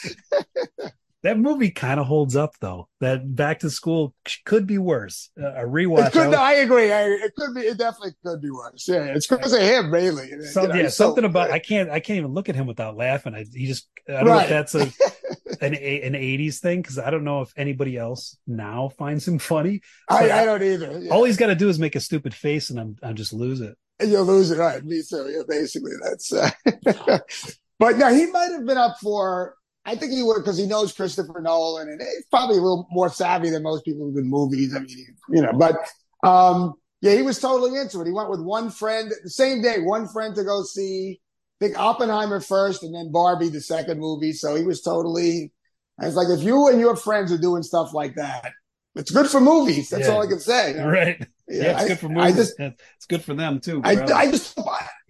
That 1.23 1.39
movie 1.39 1.71
kind 1.71 1.99
of 1.99 2.05
holds 2.05 2.35
up 2.35 2.55
though. 2.59 2.89
That 2.99 3.35
Back 3.35 3.59
to 3.61 3.69
School 3.69 4.13
could 4.45 4.67
be 4.67 4.77
worse. 4.77 5.29
Uh, 5.41 5.53
a 5.53 5.65
rewatch. 5.65 6.11
Could, 6.11 6.21
I 6.23 6.27
would- 6.27 6.35
I 6.37 6.53
agree. 6.55 6.91
I, 6.91 7.03
it 7.07 7.33
could 7.37 7.53
be. 7.55 7.61
It 7.61 7.77
definitely 7.77 8.13
could 8.25 8.41
be 8.41 8.51
worse. 8.51 8.85
Yeah, 8.87 9.05
it's 9.05 9.27
because 9.27 9.53
of 9.53 9.61
him 9.61 9.89
mainly. 9.89 10.29
You 10.29 10.37
know, 10.37 10.73
yeah, 10.75 10.83
so- 10.89 11.05
something 11.05 11.23
about 11.25 11.51
I 11.51 11.59
can't 11.59 11.89
I 11.89 11.99
can't 11.99 12.17
even 12.19 12.33
look 12.33 12.49
at 12.49 12.55
him 12.55 12.67
without 12.67 12.97
laughing. 12.97 13.33
I 13.33 13.45
he 13.51 13.65
just 13.67 13.87
I 14.07 14.13
don't 14.13 14.25
know 14.25 14.31
Right. 14.31 14.43
if 14.43 14.49
that's 14.49 14.75
a 14.75 14.81
an 15.65 15.73
an 15.75 16.15
eighties 16.15 16.59
thing 16.59 16.81
because 16.81 16.99
I 16.99 17.09
don't 17.09 17.23
know 17.23 17.41
if 17.41 17.53
anybody 17.55 17.97
else 17.97 18.37
now 18.45 18.89
finds 18.89 19.25
him 19.27 19.39
funny. 19.39 19.81
I, 20.09 20.29
I 20.29 20.45
don't 20.45 20.61
either. 20.61 20.99
Yeah. 20.99 21.11
All 21.13 21.23
he's 21.23 21.37
got 21.37 21.47
to 21.47 21.55
do 21.55 21.69
is 21.69 21.79
make 21.79 21.95
a 21.95 21.99
stupid 22.01 22.33
face 22.33 22.69
and 22.69 22.79
I'm 22.79 22.95
I 23.01 23.13
just 23.13 23.31
lose 23.33 23.61
it. 23.61 23.77
You'll 24.05 24.25
lose 24.25 24.51
it. 24.51 24.57
Right. 24.57 24.83
Me 24.83 25.01
too. 25.07 25.29
Yeah, 25.33 25.43
basically, 25.47 25.93
that's. 26.03 26.33
Uh, 26.33 26.49
but 27.79 27.97
now 27.97 28.11
he 28.13 28.25
might 28.25 28.51
have 28.51 28.65
been 28.65 28.77
up 28.77 28.97
for. 29.01 29.55
I 29.85 29.95
think 29.95 30.14
he 30.14 30.23
would 30.23 30.35
because 30.39 30.57
he 30.57 30.65
knows 30.65 30.93
Christopher 30.93 31.41
Nolan 31.41 31.89
and 31.89 32.01
he's 32.01 32.26
probably 32.31 32.57
a 32.57 32.61
little 32.61 32.88
more 32.91 33.10
savvy 33.10 33.49
than 33.49 33.64
most 33.64 33.84
people 33.84 34.05
who 34.05 34.11
with 34.14 34.23
movies. 34.26 34.73
I 34.76 34.80
mean, 34.80 35.15
you 35.30 35.41
know, 35.41 35.51
but 35.53 35.76
um, 36.23 36.73
yeah, 37.01 37.15
he 37.15 37.22
was 37.22 37.39
totally 37.39 37.77
into 37.80 37.99
it. 38.01 38.05
He 38.07 38.14
went 38.14 38.30
with 38.30 38.39
one 38.41 38.69
friend 38.69 39.11
the 39.23 39.30
same 39.30 39.61
day, 39.61 39.80
one 39.80 40.07
friend 40.07 40.34
to 40.35 40.43
go 40.43 40.64
see. 40.64 41.19
I 41.61 41.65
think 41.65 41.80
Oppenheimer 41.80 42.39
first, 42.39 42.84
and 42.84 42.93
then 42.95 43.11
Barbie 43.11 43.49
the 43.49 43.61
second 43.61 43.99
movie. 43.99 44.34
So 44.34 44.55
he 44.55 44.64
was 44.64 44.81
totally. 44.81 45.51
I 45.99 46.05
was 46.07 46.15
like, 46.15 46.27
if 46.30 46.43
you 46.43 46.68
and 46.69 46.80
your 46.80 46.95
friends 46.95 47.31
are 47.31 47.38
doing 47.38 47.61
stuff 47.61 47.93
like 47.93 48.15
that, 48.15 48.51
it's 48.95 49.11
good 49.11 49.27
for 49.27 49.39
movies. 49.39 49.89
That's 49.89 50.07
Yeah. 50.07 50.14
all 50.14 50.23
I 50.23 50.27
can 50.27 50.39
say. 50.39 50.73
Right. 50.84 51.27
Yeah, 51.47 51.73
it's 51.73 51.81
I- 51.84 51.88
good 51.89 51.99
for 51.99 52.10
movies. 52.10 52.35
just, 52.35 52.60
it's 52.60 53.05
good 53.07 53.23
for 53.23 53.34
them 53.34 53.60
too. 53.60 53.81
I. 53.84 54.01
I 54.01 54.31
just, 54.31 54.57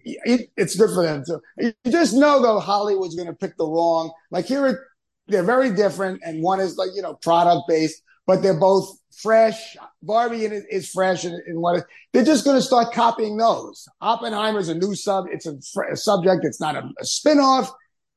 it, 0.04 0.50
it's 0.56 0.76
good 0.76 0.90
for 0.94 1.02
them 1.02 1.24
too. 1.26 1.40
You 1.58 1.72
just 1.90 2.14
know 2.14 2.40
though, 2.42 2.60
Hollywood's 2.60 3.14
going 3.14 3.28
to 3.28 3.34
pick 3.34 3.56
the 3.56 3.66
wrong. 3.66 4.12
Like 4.30 4.46
here, 4.46 4.86
they're 5.28 5.42
very 5.42 5.70
different, 5.74 6.20
and 6.24 6.42
one 6.42 6.60
is 6.60 6.76
like 6.76 6.90
you 6.94 7.02
know 7.02 7.14
product 7.14 7.62
based, 7.68 8.02
but 8.26 8.42
they're 8.42 8.58
both 8.58 8.88
fresh. 9.22 9.76
Barbie 10.02 10.44
is, 10.44 10.64
is 10.70 10.90
fresh, 10.90 11.24
and, 11.24 11.34
and 11.46 11.60
what 11.60 11.76
it- 11.76 11.84
they're 12.12 12.24
just 12.24 12.44
going 12.44 12.56
to 12.56 12.62
start 12.62 12.92
copying 12.92 13.36
those. 13.36 13.86
Oppenheimer's 14.00 14.68
a 14.68 14.74
new 14.74 14.94
sub. 14.94 15.26
It's 15.32 15.46
a, 15.46 15.54
fr- 15.72 15.84
a 15.92 15.96
subject. 15.96 16.44
It's 16.44 16.60
not 16.60 16.76
a, 16.76 16.82
a 17.00 17.04
spin 17.04 17.38
off, 17.38 17.70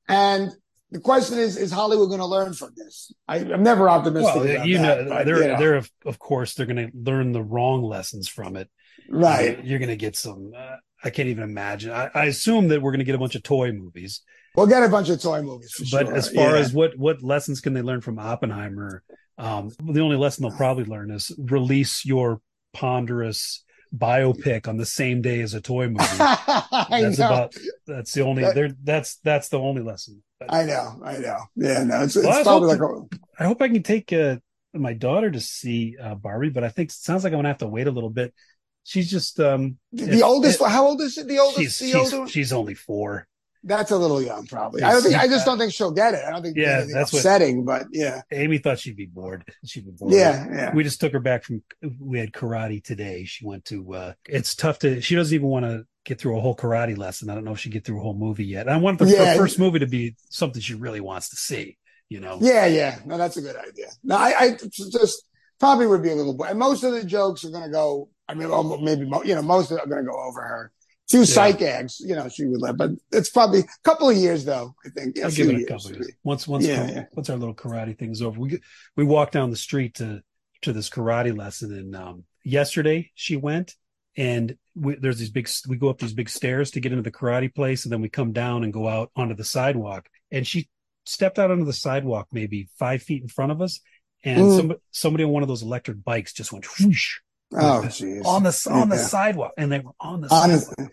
and. 0.07 0.51
The 0.89 1.01
question 1.01 1.37
is: 1.37 1.57
Is 1.57 1.69
Hollywood 1.69 2.07
going 2.07 2.21
to 2.21 2.25
learn 2.25 2.53
from 2.53 2.71
this? 2.77 3.11
I, 3.27 3.39
I'm 3.39 3.61
never 3.61 3.89
optimistic. 3.89 4.35
well, 4.35 4.49
about 4.49 4.67
you 4.69 4.77
that, 4.77 5.03
know, 5.03 5.09
but, 5.09 5.25
they're 5.25 5.41
you 5.41 5.47
know. 5.49 5.59
they're 5.59 5.75
of, 5.75 5.91
of 6.05 6.17
course 6.17 6.53
they're 6.53 6.65
going 6.65 6.77
to 6.77 6.97
learn 6.97 7.33
the 7.33 7.43
wrong 7.43 7.83
lessons 7.83 8.29
from 8.29 8.55
it. 8.55 8.69
right. 9.09 9.61
You're 9.65 9.79
going 9.79 9.89
to 9.89 9.97
get 9.97 10.15
some. 10.15 10.53
Uh, 10.57 10.77
I 11.03 11.09
can't 11.09 11.29
even 11.29 11.43
imagine. 11.43 11.91
I, 11.91 12.09
I 12.13 12.25
assume 12.25 12.69
that 12.69 12.81
we're 12.81 12.91
going 12.91 12.99
to 12.99 13.05
get 13.05 13.15
a 13.15 13.19
bunch 13.19 13.35
of 13.35 13.43
toy 13.43 13.71
movies. 13.71 14.21
We'll 14.55 14.67
get 14.67 14.83
a 14.83 14.89
bunch 14.89 15.09
of 15.09 15.21
toy 15.21 15.41
movies 15.43 15.71
for 15.71 15.83
but 15.91 16.07
sure. 16.07 16.15
as 16.15 16.29
far 16.29 16.55
Yeah. 16.55 16.61
as 16.61 16.73
what 16.73 16.97
what 16.97 17.21
lessons 17.21 17.61
can 17.61 17.73
they 17.73 17.81
learn 17.83 18.01
from 18.01 18.17
Oppenheimer? 18.17 19.03
Um, 19.37 19.71
the 19.83 20.01
only 20.01 20.17
lesson 20.17 20.41
they'll 20.43 20.57
probably 20.57 20.85
learn 20.85 21.11
is 21.11 21.31
release 21.37 22.03
your 22.05 22.41
ponderous 22.73 23.63
biopic 23.95 24.67
on 24.67 24.77
the 24.77 24.85
same 24.85 25.21
day 25.21 25.41
as 25.41 25.53
a 25.53 25.61
toy 25.61 25.87
movie. 25.89 26.05
That's 26.17 27.17
about 27.19 27.53
that's 27.85 28.13
the 28.13 28.21
only 28.23 28.43
That- 28.43 28.75
that's 28.83 29.17
that's 29.23 29.49
the 29.49 29.59
only 29.59 29.81
lesson. 29.83 30.23
I 30.49 30.63
know. 30.63 30.99
I 31.03 31.17
know. 31.17 31.37
Yeah, 31.55 31.83
no, 31.83 32.03
it's, 32.03 32.15
it's 32.15 32.25
Well, 32.25 32.39
I 32.39 32.43
probably 32.43 32.69
like 32.69 32.79
hope 32.79 33.13
a, 33.13 33.43
I 33.43 33.45
hope 33.47 33.61
I 33.61 33.69
can 33.69 33.81
take 33.83 34.11
uh, 34.13 34.37
my 34.73 34.93
daughter 34.93 35.31
to 35.31 35.39
see 35.39 35.95
uh, 36.01 36.13
Barbie, 36.15 36.49
but 36.49 36.63
I 36.63 36.69
think 36.69 36.89
it 36.89 36.93
sounds 36.93 37.23
like 37.23 37.33
I'm 37.33 37.39
gonna 37.39 37.47
have 37.49 37.57
to 37.59 37.67
wait 37.67 37.87
a 37.87 37.91
little 37.91 38.09
bit. 38.11 38.33
She's 38.87 39.11
just 39.11 39.37
um 39.41 39.77
the, 39.91 40.19
It- 40.19 40.21
oldest. 40.23 40.61
it- 40.61 40.69
how 40.69 40.87
old 40.87 41.01
is 41.01 41.17
it? 41.17 41.27
The 41.27 41.39
oldest. 41.39 41.59
she's 41.59 41.79
the 41.79 41.99
she's, 41.99 42.13
older. 42.13 42.31
she's 42.31 42.53
only 42.53 42.73
four. 42.73 43.27
That's 43.63 43.91
a 43.91 43.97
little 43.97 44.21
young, 44.21 44.45
probably. 44.47 44.81
I 44.81 44.93
don't 44.93 45.01
think. 45.01 45.15
I 45.15 45.27
just 45.27 45.45
don't 45.45 45.57
think 45.57 45.73
she'll 45.73 45.91
get 45.91 46.13
it. 46.13 46.21
I 46.25 46.31
don't 46.31 46.41
think. 46.41 46.55
Yeah, 46.55 46.85
yeah, 46.85 46.93
that's 46.93 47.11
what- 47.11 47.19
upsetting, 47.19 47.65
but 47.65 47.87
yeah, 47.91 48.21
Amy 48.31 48.59
thought 48.59 48.79
she'd 48.79 48.95
be 48.95 49.07
bored. 49.07 49.43
She'd 49.65 49.83
be 49.85 49.91
bored. 49.91 50.13
yeah, 50.13 50.47
yeah. 50.49 50.73
We 50.73 50.83
just 50.85 51.01
took 51.01 51.11
her 51.11 51.19
back 51.19 51.43
from. 51.43 51.61
We 51.99 52.17
had 52.19 52.31
karate 52.31 52.81
today. 52.81 53.25
She 53.25 53.45
went 53.45 53.65
to. 53.65 53.93
uh 53.93 54.13
It's 54.25 54.55
tough 54.55 54.79
to. 54.79 55.01
She 55.01 55.15
doesn't 55.15 55.35
even 55.35 55.47
want 55.47 55.65
to 55.65 55.85
get 56.05 56.17
through 56.21 56.37
a 56.37 56.41
whole 56.41 56.55
karate 56.55 56.97
lesson. 56.97 57.29
I 57.29 57.35
don't 57.35 57.43
know 57.43 57.51
if 57.51 57.59
she 57.59 57.69
get 57.69 57.83
through 57.83 57.99
a 57.99 58.03
whole 58.03 58.13
movie 58.13 58.45
yet. 58.45 58.69
I 58.69 58.77
want 58.77 58.99
the 58.99 59.05
Yeah. 59.09 59.33
her 59.33 59.37
first 59.37 59.59
movie 59.59 59.79
to 59.79 59.87
be 59.87 60.15
something 60.29 60.61
she 60.61 60.75
really 60.75 61.01
wants 61.01 61.29
to 61.31 61.35
see. 61.35 61.77
You 62.07 62.21
know. 62.21 62.37
Yeah, 62.39 62.67
yeah. 62.67 62.99
No, 63.05 63.17
that's 63.17 63.35
a 63.35 63.41
good 63.41 63.57
idea. 63.57 63.87
No, 64.01 64.15
I, 64.15 64.33
I 64.39 64.51
just 64.51 65.26
probably 65.59 65.87
would 65.87 66.03
be 66.03 66.11
a 66.11 66.15
little. 66.15 66.33
bo- 66.35 66.45
And 66.45 66.59
most 66.59 66.83
of 66.83 66.91
the 66.93 67.03
jokes 67.03 67.43
are 67.45 67.49
going 67.49 67.63
to 67.63 67.69
go. 67.69 68.09
I 68.27 68.33
mean, 68.33 68.49
well, 68.49 68.79
maybe 68.81 69.09
you 69.25 69.35
know, 69.35 69.41
most 69.41 69.71
of 69.71 69.77
it 69.77 69.83
are 69.83 69.87
going 69.87 70.03
to 70.05 70.09
go 70.11 70.19
over 70.19 70.41
her. 70.41 70.71
Few 71.09 71.23
psych 71.23 71.59
gags, 71.59 72.01
you 72.01 72.15
know, 72.15 72.27
she 72.27 72.45
would 72.45 72.59
let, 72.59 72.75
but 72.75 72.91
it's 73.13 73.29
probably 73.29 73.59
a 73.59 73.65
couple 73.85 74.09
of 74.09 74.17
years 74.17 74.43
though. 74.43 74.75
I 74.85 74.89
think. 74.89 75.15
Yeah, 75.15 75.25
I'll 75.25 75.31
give 75.31 75.47
it 75.47 75.55
a 75.55 75.59
years. 75.59 75.69
couple 75.69 75.91
years. 75.93 76.11
Once 76.25 76.45
once 76.49 76.65
Yeah, 76.67 76.85
yeah. 76.85 77.03
once 77.13 77.29
our 77.29 77.37
little 77.37 77.55
karate 77.55 77.97
thing's 77.97 78.21
over, 78.21 78.37
we 78.37 78.59
we 78.97 79.05
walked 79.05 79.31
down 79.31 79.49
the 79.49 79.55
street 79.55 79.95
to 79.95 80.21
to 80.63 80.73
this 80.73 80.89
karate 80.89 81.35
lesson, 81.37 81.71
and 81.73 81.95
um, 81.95 82.25
yesterday 82.43 83.09
she 83.15 83.37
went, 83.37 83.75
and 84.17 84.57
we, 84.75 84.95
there's 84.95 85.17
these 85.19 85.29
big 85.29 85.47
we 85.69 85.77
go 85.77 85.87
up 85.87 85.97
these 85.99 86.11
big 86.13 86.27
stairs 86.27 86.71
to 86.71 86.81
get 86.81 86.91
into 86.91 87.03
the 87.03 87.11
karate 87.17 87.55
place, 87.55 87.85
and 87.85 87.93
then 87.93 88.01
we 88.01 88.09
come 88.09 88.33
down 88.33 88.65
and 88.65 88.73
go 88.73 88.85
out 88.89 89.09
onto 89.15 89.33
the 89.33 89.45
sidewalk, 89.45 90.09
and 90.29 90.45
she 90.45 90.67
stepped 91.05 91.39
out 91.39 91.51
onto 91.51 91.63
the 91.63 91.71
sidewalk 91.71 92.27
maybe 92.33 92.67
five 92.77 93.01
feet 93.01 93.21
in 93.21 93.29
front 93.29 93.53
of 93.53 93.61
us, 93.61 93.79
and 94.23 94.47
Mm. 94.47 94.55
somebody 94.55 94.79
somebody 94.91 95.23
on 95.23 95.29
one 95.31 95.43
of 95.43 95.47
those 95.49 95.63
electric 95.63 96.03
bikes 96.03 96.33
just 96.33 96.51
went 96.51 96.65
whoosh 96.79 97.19
Oh, 97.53 97.81
on 98.25 98.43
the 98.43 98.67
on 98.71 98.89
the 98.89 98.97
sidewalk, 98.97 99.53
and 99.57 99.71
they 99.71 99.79
were 99.79 99.91
on 99.99 100.21
the 100.21 100.29
sidewalk. 100.29 100.75
Honestly, 100.77 100.87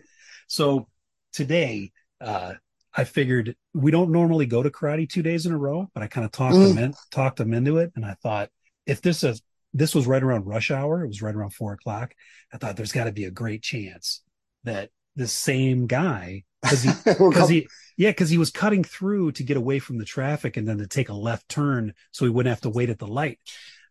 So 0.47 0.87
today, 1.33 1.91
uh, 2.21 2.53
I 2.93 3.03
figured 3.03 3.55
we 3.73 3.91
don't 3.91 4.11
normally 4.11 4.45
go 4.45 4.63
to 4.63 4.69
karate 4.69 5.09
two 5.09 5.21
days 5.21 5.45
in 5.45 5.51
a 5.51 5.57
row, 5.57 5.89
but 5.93 6.01
I 6.01 6.07
kind 6.07 6.23
of 6.23 6.31
talked 6.31 6.55
Mm. 6.55 6.69
them 6.69 6.77
in, 6.77 6.93
talked 7.11 7.37
them 7.37 7.53
into 7.53 7.77
it, 7.77 7.91
and 7.95 8.05
I 8.05 8.13
thought 8.23 8.49
if 8.85 9.01
this 9.01 9.23
is 9.23 9.41
this 9.73 9.93
was 9.93 10.07
right 10.07 10.23
around 10.23 10.45
rush 10.45 10.71
hour, 10.71 11.03
it 11.03 11.07
was 11.07 11.21
right 11.21 11.35
around 11.35 11.49
four 11.49 11.73
o'clock. 11.73 12.13
I 12.53 12.57
thought 12.57 12.77
there's 12.77 12.93
got 12.93 13.03
to 13.05 13.11
be 13.11 13.25
a 13.25 13.31
great 13.31 13.61
chance 13.61 14.21
that 14.63 14.91
this 15.17 15.33
same 15.33 15.87
guy, 15.87 16.45
because 16.65 16.83
he 16.83 16.91
because 17.29 17.49
he 17.49 17.67
yeah 17.97 18.09
because 18.09 18.29
he 18.29 18.37
was 18.37 18.51
cutting 18.51 18.83
through 18.83 19.31
to 19.33 19.43
get 19.43 19.57
away 19.57 19.79
from 19.79 19.97
the 19.97 20.05
traffic 20.05 20.57
and 20.57 20.67
then 20.67 20.77
to 20.77 20.87
take 20.87 21.09
a 21.09 21.13
left 21.13 21.47
turn 21.47 21.93
so 22.11 22.25
he 22.25 22.31
wouldn't 22.31 22.51
have 22.51 22.61
to 22.61 22.69
wait 22.69 22.89
at 22.89 22.99
the 22.99 23.07
light. 23.07 23.39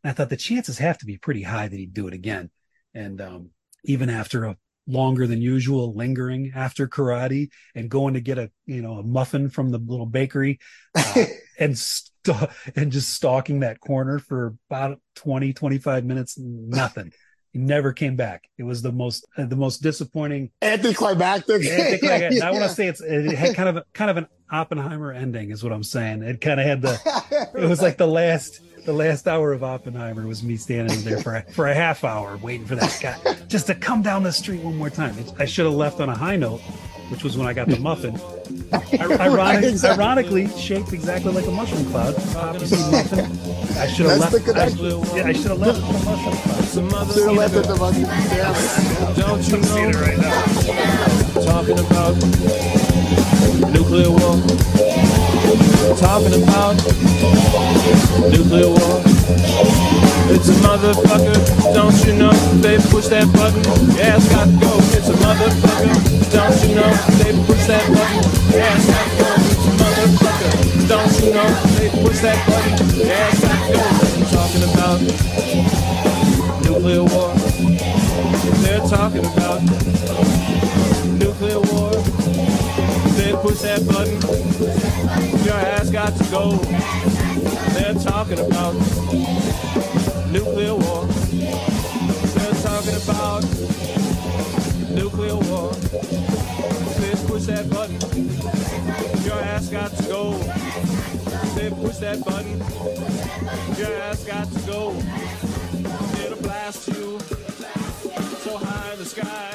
And 0.02 0.10
i 0.10 0.14
thought 0.14 0.30
the 0.30 0.36
chances 0.36 0.78
have 0.78 0.98
to 0.98 1.06
be 1.06 1.16
pretty 1.16 1.42
high 1.42 1.68
that 1.68 1.78
he'd 1.78 1.94
do 1.94 2.06
it 2.08 2.14
again. 2.14 2.50
And 2.94 3.20
um, 3.20 3.50
even 3.84 4.10
after 4.10 4.44
a 4.44 4.56
longer 4.86 5.26
than 5.26 5.40
usual 5.40 5.94
lingering 5.94 6.52
after 6.54 6.86
karate 6.86 7.48
and 7.74 7.88
going 7.88 8.14
to 8.14 8.20
get 8.20 8.38
a 8.38 8.50
you 8.66 8.82
know 8.82 8.98
a 8.98 9.02
muffin 9.02 9.48
from 9.48 9.70
the 9.70 9.78
little 9.78 10.06
bakery 10.06 10.58
uh, 10.94 11.24
and 11.58 11.78
st- 11.78 12.50
and 12.76 12.92
just 12.92 13.12
stalking 13.12 13.60
that 13.60 13.80
corner 13.80 14.18
for 14.18 14.56
about 14.70 15.00
20 15.16 15.52
25 15.54 16.04
minutes 16.04 16.38
nothing 16.38 17.12
he 17.54 17.58
never 17.60 17.92
came 17.92 18.16
back 18.16 18.48
it 18.58 18.64
was 18.64 18.82
the 18.82 18.92
most 18.92 19.24
uh, 19.38 19.46
the 19.46 19.56
most 19.56 19.78
disappointing 19.82 20.50
anticlimactic. 20.60 21.64
anticlimactic. 21.64 22.32
Yeah, 22.38 22.48
I 22.48 22.50
want 22.50 22.64
to 22.64 22.68
say 22.68 22.88
it's 22.88 23.00
it 23.00 23.32
had 23.34 23.54
kind 23.56 23.68
of 23.70 23.76
a, 23.78 23.84
kind 23.94 24.10
of 24.10 24.16
an 24.18 24.26
Oppenheimer 24.50 25.10
ending, 25.12 25.50
is 25.50 25.64
what 25.64 25.72
I'm 25.72 25.82
saying. 25.82 26.22
It 26.22 26.40
kind 26.40 26.60
of 26.60 26.66
had 26.66 26.82
the 26.82 27.48
it 27.56 27.66
was 27.68 27.80
like 27.80 27.96
the 27.96 28.06
last 28.06 28.60
the 28.84 28.92
last 28.92 29.26
hour 29.26 29.52
of 29.52 29.64
Oppenheimer 29.64 30.26
was 30.26 30.42
me 30.42 30.56
standing 30.56 31.00
there 31.02 31.18
for 31.20 31.36
a, 31.36 31.42
for 31.52 31.66
a 31.68 31.74
half 31.74 32.04
hour 32.04 32.36
waiting 32.36 32.66
for 32.66 32.74
that 32.76 32.98
guy 33.00 33.34
just 33.48 33.66
to 33.68 33.74
come 33.74 34.02
down 34.02 34.22
the 34.22 34.32
street 34.32 34.60
one 34.62 34.76
more 34.76 34.90
time. 34.90 35.18
It- 35.18 35.32
I 35.38 35.46
should 35.46 35.64
have 35.64 35.74
left 35.74 36.00
on 36.00 36.08
a 36.10 36.14
high 36.14 36.36
note, 36.36 36.60
which 37.10 37.22
was 37.24 37.36
when 37.36 37.46
I 37.46 37.52
got 37.52 37.68
the 37.68 37.78
muffin. 37.78 38.18
Ironic. 39.20 39.84
Ironically, 39.84 40.48
shaped 40.58 40.92
exactly 40.92 41.32
like 41.32 41.46
a 41.46 41.50
mushroom 41.50 41.84
cloud. 41.86 42.14
Poppy 42.32 42.66
seed 42.66 42.92
muffin. 42.92 43.20
I 43.78 43.86
should 43.86 44.06
have 44.06 44.18
left. 44.18 44.32
the 44.32 44.40
connection. 44.40 44.86
I, 44.86 45.16
yeah, 45.16 45.26
I 45.26 45.32
should 45.32 45.46
have 45.46 45.58
left 45.58 45.80
the 45.80 46.82
mushroom 46.82 46.88
cloud. 46.88 47.12
Should 47.12 47.26
have 47.26 47.36
left 47.36 47.68
the 47.68 47.76
monkey. 47.76 48.00
Yeah. 48.00 49.14
Don't 49.16 49.42
you 49.48 49.56
I'm 49.56 49.62
it 49.62 49.92
know? 49.92 50.00
right 50.00 50.18
now. 50.18 50.42
Talking 51.44 51.78
about 51.78 52.14
nuclear 53.72 54.10
war. 54.10 54.36
Talking 55.96 56.42
about 56.42 56.76
nuclear 58.30 58.68
war. 58.68 59.93
It's 60.26 60.48
a 60.48 60.52
motherfucker, 60.64 61.36
don't 61.74 62.06
you 62.06 62.14
know? 62.14 62.32
They 62.60 62.78
push 62.78 63.08
that 63.08 63.30
button, 63.32 63.60
it's 63.96 64.28
got 64.32 64.46
to 64.48 64.56
go. 64.56 64.72
It's 64.96 65.08
a 65.08 65.16
motherfucker, 65.20 65.92
don't 66.32 66.56
you 66.64 66.74
know? 66.76 66.90
They 67.20 67.32
push 67.44 67.66
that 67.66 67.84
button, 67.92 68.24
it's 68.54 68.86
got 68.88 69.04
to 69.04 69.16
go. 69.20 69.28
It's 69.36 69.64
a 69.64 69.72
motherfucker, 69.76 70.88
don't 70.88 71.12
you 71.20 71.28
know? 71.34 71.48
They 71.76 71.88
push 72.02 72.20
that 72.20 72.40
button, 72.48 72.72
it's 73.00 73.40
got 73.40 73.58
to 73.64 73.72
go. 73.74 73.84
I'm 74.14 74.24
talking 74.32 74.64
about 74.72 74.98
nuclear 76.64 77.04
war. 77.04 77.30
They're 78.64 78.84
talking 78.88 79.24
about 79.24 79.60
nuclear 81.20 81.60
war. 81.60 81.92
They 83.14 83.32
push 83.44 83.60
that 83.60 83.84
button. 83.86 84.18
Your 85.44 85.54
ass 85.54 85.90
got 85.90 86.16
to 86.16 86.24
go. 86.30 86.56
They're 87.74 87.94
talking 87.94 88.40
about 88.40 88.74
nuclear 90.34 90.74
war. 90.74 91.06
They're 92.34 92.60
talking 92.62 92.96
about 93.04 93.44
nuclear 94.90 95.36
war. 95.36 95.72
They 96.98 97.14
push 97.28 97.44
that 97.44 97.70
button. 97.70 98.00
Your 99.24 99.38
ass 99.38 99.68
got 99.68 99.92
to 99.92 100.02
go. 100.02 100.32
They 101.54 101.70
push 101.70 101.98
that 101.98 102.24
button. 102.24 102.58
Your 103.78 103.94
ass 104.02 104.24
got 104.24 104.50
to 104.50 104.58
go. 104.66 104.90
It'll 106.24 106.42
blast 106.42 106.88
you 106.88 107.20
so 108.42 108.56
high 108.58 108.92
in 108.92 108.98
the 108.98 109.04
sky. 109.04 109.54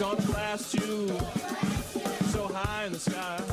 Gonna 0.00 0.20
blast 0.22 0.74
you 0.74 1.06
so 2.32 2.48
high 2.48 2.86
in 2.86 2.92
the 2.92 2.98
sky. 2.98 3.43